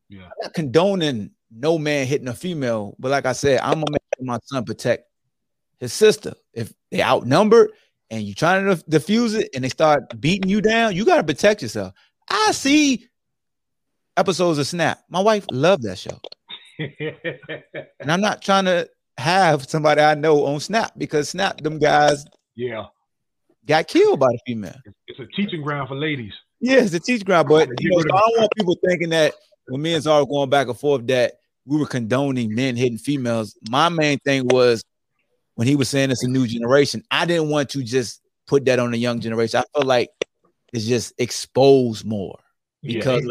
Yeah. 0.09 0.23
I'm 0.23 0.31
not 0.43 0.53
condoning 0.53 1.31
no 1.51 1.77
man 1.77 2.07
hitting 2.07 2.27
a 2.27 2.33
female, 2.33 2.95
but 2.99 3.11
like 3.11 3.25
I 3.25 3.33
said, 3.33 3.59
I'm 3.61 3.81
gonna 3.81 3.91
make 3.91 4.27
my 4.27 4.39
son 4.45 4.63
protect 4.63 5.09
his 5.79 5.91
sister. 5.91 6.33
If 6.53 6.73
they 6.91 7.01
outnumbered 7.01 7.71
and 8.09 8.23
you 8.23 8.33
trying 8.33 8.65
to 8.65 8.75
defuse 8.85 9.37
it 9.37 9.49
and 9.53 9.63
they 9.63 9.69
start 9.69 10.19
beating 10.21 10.49
you 10.49 10.61
down, 10.61 10.95
you 10.95 11.05
got 11.05 11.17
to 11.17 11.23
protect 11.23 11.61
yourself. 11.61 11.93
I 12.29 12.51
see 12.51 13.07
episodes 14.17 14.59
of 14.59 14.67
Snap. 14.67 14.99
My 15.09 15.21
wife 15.21 15.45
loved 15.51 15.83
that 15.83 15.97
show. 15.97 16.19
and 16.79 18.11
I'm 18.11 18.21
not 18.21 18.41
trying 18.41 18.65
to 18.65 18.89
have 19.17 19.69
somebody 19.69 20.01
I 20.01 20.15
know 20.15 20.45
on 20.45 20.59
Snap 20.59 20.93
because 20.97 21.29
Snap, 21.29 21.61
them 21.61 21.79
guys 21.79 22.25
yeah, 22.55 22.85
got 23.65 23.87
killed 23.87 24.19
by 24.19 24.27
the 24.27 24.39
female. 24.45 24.75
it's 25.07 25.19
a 25.19 25.25
teaching 25.35 25.61
ground 25.61 25.89
for 25.89 25.95
ladies. 25.95 26.33
Yeah, 26.59 26.77
it's 26.77 26.93
a 26.93 26.99
teaching 26.99 27.25
ground, 27.25 27.47
but 27.47 27.69
you 27.79 27.89
know, 27.89 27.99
so 27.99 28.15
I 28.15 28.19
don't 28.19 28.39
want 28.39 28.51
people 28.57 28.77
thinking 28.85 29.09
that 29.09 29.33
when 29.67 29.81
me 29.81 29.93
and 29.93 30.03
Zara 30.03 30.25
going 30.25 30.49
back 30.49 30.67
and 30.67 30.77
forth 30.77 31.07
that 31.07 31.33
we 31.65 31.77
were 31.77 31.85
condoning 31.85 32.53
men 32.53 32.75
hitting 32.75 32.97
females. 32.97 33.55
My 33.69 33.89
main 33.89 34.19
thing 34.19 34.47
was 34.47 34.83
when 35.55 35.67
he 35.67 35.75
was 35.75 35.89
saying 35.89 36.11
it's 36.11 36.23
a 36.23 36.27
new 36.27 36.47
generation. 36.47 37.03
I 37.11 37.25
didn't 37.25 37.49
want 37.49 37.69
to 37.71 37.83
just 37.83 38.21
put 38.47 38.65
that 38.65 38.79
on 38.79 38.91
the 38.91 38.97
young 38.97 39.19
generation. 39.19 39.59
I 39.59 39.79
feel 39.79 39.87
like 39.87 40.09
it's 40.73 40.85
just 40.85 41.13
exposed 41.17 42.05
more 42.05 42.39
Yeah, 42.81 42.97
because 42.97 43.23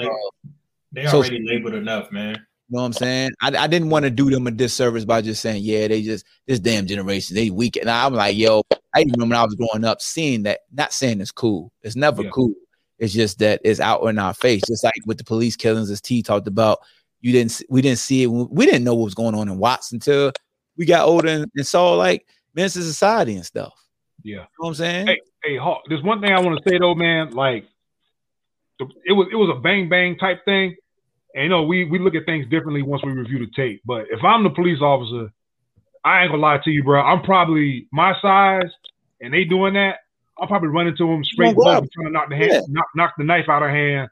they, 0.93 1.03
labeled, 1.03 1.07
they 1.07 1.11
So- 1.11 1.19
already 1.19 1.47
labeled 1.47 1.75
enough, 1.75 2.11
man. 2.13 2.35
you 2.35 2.77
know 2.77 2.83
what 2.83 2.87
I'm 2.87 2.93
saying? 2.93 3.31
I, 3.43 3.49
I 3.57 3.67
didn't 3.67 3.91
want 3.91 4.05
to 4.05 4.11
do 4.11 4.31
them 4.31 4.47
a 4.47 4.51
disservice 4.51 5.05
by 5.05 5.21
just 5.23 5.43
saying, 5.43 5.63
yeah, 5.65 5.89
they 5.89 6.03
just 6.03 6.25
this 6.47 6.59
damn 6.61 6.87
generation, 6.87 7.35
they 7.37 7.51
weak. 7.51 7.77
And 7.77 7.91
I'm 7.91 8.15
like, 8.15 8.37
yo, 8.37 8.63
I 8.95 9.01
even 9.01 9.13
remember 9.13 9.35
when 9.35 9.41
I 9.41 9.45
was 9.45 9.55
growing 9.57 9.85
up 9.85 10.01
seeing 10.01 10.45
that, 10.45 10.61
not 10.73 10.93
saying 10.93 11.21
it's 11.21 11.33
cool. 11.33 11.73
It's 11.83 11.97
never 11.97 12.23
Yeah. 12.23 12.31
cool. 12.31 12.55
It's 12.99 13.13
just 13.15 13.39
that 13.39 13.61
it's 13.65 13.81
out 13.81 14.03
in 14.07 14.19
our 14.19 14.35
face. 14.35 14.63
Just 14.69 14.85
like 14.85 14.93
with 15.07 15.17
the 15.19 15.25
police 15.25 15.57
killings, 15.57 15.91
as 15.91 16.01
T 16.01 16.23
talked 16.23 16.47
about, 16.47 16.79
you 17.23 17.33
didn't 17.33 17.51
s- 17.53 17.63
we 17.71 17.81
didn't 17.83 17.99
see 17.99 18.25
it. 18.25 18.27
We 18.27 18.67
didn't 18.67 18.85
know 18.85 18.95
what 18.95 19.05
was 19.05 19.15
going 19.15 19.35
on 19.35 19.49
in 19.49 19.59
Watts 19.59 19.93
until 19.93 20.33
we 20.77 20.85
got 20.87 21.07
older 21.09 21.29
and, 21.29 21.51
and 21.57 21.67
saw 21.67 21.95
like 21.95 22.27
Men's 22.55 22.75
Society 22.75 23.37
and 23.37 23.45
stuff. 23.47 23.73
Yeah. 24.23 24.33
You 24.33 24.37
know 24.41 24.47
what 24.59 24.69
I'm 24.69 24.75
saying? 24.75 25.07
Hey, 25.07 25.21
hey, 25.45 25.57
Hawk, 25.57 25.83
there's 25.89 26.03
one 26.03 26.21
thing 26.21 26.33
I 26.33 26.41
want 26.41 26.63
to 26.63 26.71
say 26.71 26.79
though, 26.79 26.95
man. 26.95 27.31
Like, 27.33 27.65
it 28.79 29.13
was 29.13 29.29
it 29.33 29.37
was 29.37 29.51
a 29.55 29.61
bang 29.61 29.89
bang 29.89 30.17
type 30.19 30.45
thing, 30.45 30.77
and 31.35 31.45
you 31.45 31.49
know 31.49 31.63
we 31.63 31.85
we 31.85 31.99
look 31.99 32.15
at 32.15 32.25
things 32.27 32.47
differently 32.49 32.83
once 32.83 33.03
we 33.05 33.13
review 33.13 33.39
the 33.39 33.51
tape. 33.55 33.83
But 33.85 34.07
if 34.11 34.23
I'm 34.25 34.43
the 34.45 34.51
police 34.51 34.81
officer, 34.81 35.33
I 36.05 36.23
ain't 36.23 36.31
gonna 36.31 36.43
lie 36.43 36.59
to 36.65 36.71
you, 36.71 36.83
bro. 36.83 37.01
I'm 37.03 37.23
probably 37.23 37.87
my 37.93 38.15
size, 38.21 38.71
and 39.21 39.33
they 39.33 39.45
doing 39.45 39.75
that. 39.75 39.99
I'll 40.39 40.47
probably 40.47 40.69
run 40.69 40.87
into 40.87 41.07
them 41.07 41.23
straight, 41.25 41.55
gonna 41.55 41.87
trying 41.93 42.07
to 42.07 42.11
knock 42.13 42.31
the 42.31 42.37
hand, 42.37 42.51
Yeah. 42.53 42.61
knock, 42.69 42.87
knock 42.97 43.13
the 43.19 43.25
knife 43.25 43.49
out 43.49 43.63
of 43.63 43.69
hand. 43.71 44.09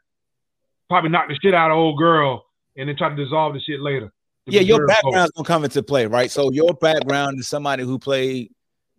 Probably 0.88 1.10
knock 1.10 1.28
the 1.28 1.38
shit 1.42 1.54
out 1.54 1.70
of 1.70 1.76
old 1.76 1.98
girl, 1.98 2.44
and 2.76 2.88
then 2.88 2.96
try 2.96 3.08
to 3.08 3.16
dissolve 3.16 3.54
the 3.54 3.60
shit 3.60 3.80
later. 3.80 4.12
yeah, 4.46 4.60
your 4.60 4.86
background's 4.86 5.30
gonna 5.32 5.46
come 5.46 5.64
into 5.64 5.82
play, 5.82 6.06
right? 6.06 6.30
So 6.30 6.50
your 6.50 6.72
background 6.74 7.38
is 7.38 7.48
somebody 7.48 7.82
who 7.84 7.98
played 7.98 8.50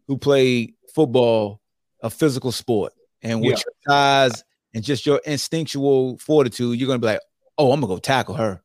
who 0.08 0.18
played 0.18 0.74
football, 0.94 1.62
a 2.02 2.10
physical 2.10 2.52
sport, 2.52 2.94
and 3.22 3.42
with 3.42 3.52
Yeah. 3.52 3.64
your 3.66 3.94
size 3.96 4.44
and 4.74 4.84
just 4.84 5.06
your 5.06 5.20
instinctual 5.26 6.18
fortitude, 6.18 6.80
you're 6.80 6.88
gonna 6.88 7.00
be 7.00 7.08
like, 7.08 7.20
"Oh, 7.60 7.72
I'm 7.72 7.82
gonna 7.82 7.94
go 7.94 8.00
tackle 8.00 8.34
her." 8.36 8.64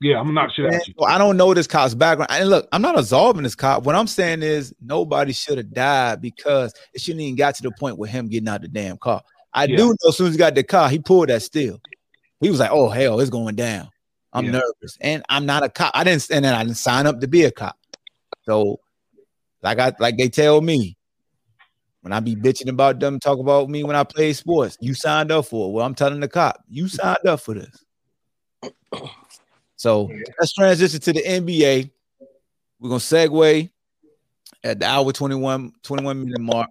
Yeah, 0.00 0.18
I'm 0.18 0.24
gonna 0.24 0.32
knock 0.32 0.50
shit 0.54 0.66
out 0.66 0.86
you. 0.86 0.94
so 0.98 1.06
I 1.06 1.18
don't 1.18 1.36
know 1.36 1.54
this 1.54 1.66
cop's 1.66 1.94
background. 1.94 2.30
And 2.32 2.50
look, 2.50 2.68
I'm 2.72 2.82
not 2.82 2.98
absolving 2.98 3.44
this 3.44 3.54
cop. 3.54 3.84
What 3.84 3.94
I'm 3.94 4.06
saying 4.06 4.42
is 4.42 4.74
nobody 4.82 5.32
should 5.32 5.58
have 5.58 5.72
died 5.72 6.20
because 6.20 6.74
it 6.92 7.00
shouldn't 7.00 7.22
even 7.22 7.36
got 7.36 7.54
to 7.56 7.62
the 7.62 7.70
point 7.70 7.96
with 7.96 8.10
him 8.10 8.28
getting 8.28 8.48
out 8.48 8.62
the 8.62 8.68
damn 8.68 8.96
car. 8.96 9.22
I 9.52 9.66
Yeah. 9.66 9.76
do 9.76 9.88
know 9.88 10.08
as 10.08 10.16
soon 10.16 10.26
as 10.28 10.34
he 10.34 10.38
got 10.38 10.54
the 10.56 10.64
car, 10.64 10.88
he 10.88 10.98
pulled 10.98 11.28
that 11.28 11.42
still. 11.42 11.80
He 12.40 12.50
was 12.50 12.58
like, 12.60 12.70
"Oh 12.72 12.88
hell, 12.88 13.20
it's 13.20 13.30
going 13.30 13.54
down." 13.54 13.88
I'm 14.32 14.46
Yeah. 14.46 14.52
nervous, 14.52 14.98
and 15.00 15.22
I'm 15.28 15.46
not 15.46 15.62
a 15.62 15.68
cop. 15.68 15.92
I 15.94 16.02
didn't, 16.02 16.28
and 16.30 16.44
then 16.44 16.54
I 16.54 16.64
didn't 16.64 16.76
sign 16.76 17.06
up 17.06 17.20
to 17.20 17.28
be 17.28 17.44
a 17.44 17.52
cop. 17.52 17.76
So, 18.42 18.80
like 19.62 19.78
I 19.78 19.92
like 20.00 20.16
they 20.18 20.28
tell 20.28 20.60
me 20.60 20.96
when 22.02 22.12
I 22.12 22.20
be 22.20 22.34
bitching 22.36 22.68
about 22.68 23.00
them, 23.00 23.20
talk 23.20 23.38
about 23.38 23.70
me 23.70 23.84
when 23.84 23.96
I 23.96 24.04
play 24.04 24.32
sports. 24.32 24.76
You 24.80 24.92
signed 24.94 25.30
up 25.30 25.46
for 25.46 25.68
it. 25.68 25.72
Well, 25.72 25.86
I'm 25.86 25.94
telling 25.94 26.20
the 26.20 26.28
cop, 26.28 26.62
you 26.68 26.88
signed 26.88 27.24
up 27.26 27.40
for 27.40 27.54
this. 27.54 27.83
So 29.76 30.10
let's 30.38 30.52
transition 30.52 31.00
to 31.00 31.12
the 31.12 31.22
NBA. 31.22 31.90
We're 32.80 32.88
gonna 32.88 32.98
segue 32.98 33.70
at 34.62 34.80
the 34.80 34.86
hour 34.86 35.12
21, 35.12 35.72
21 35.82 36.24
minute 36.24 36.40
mark. 36.40 36.70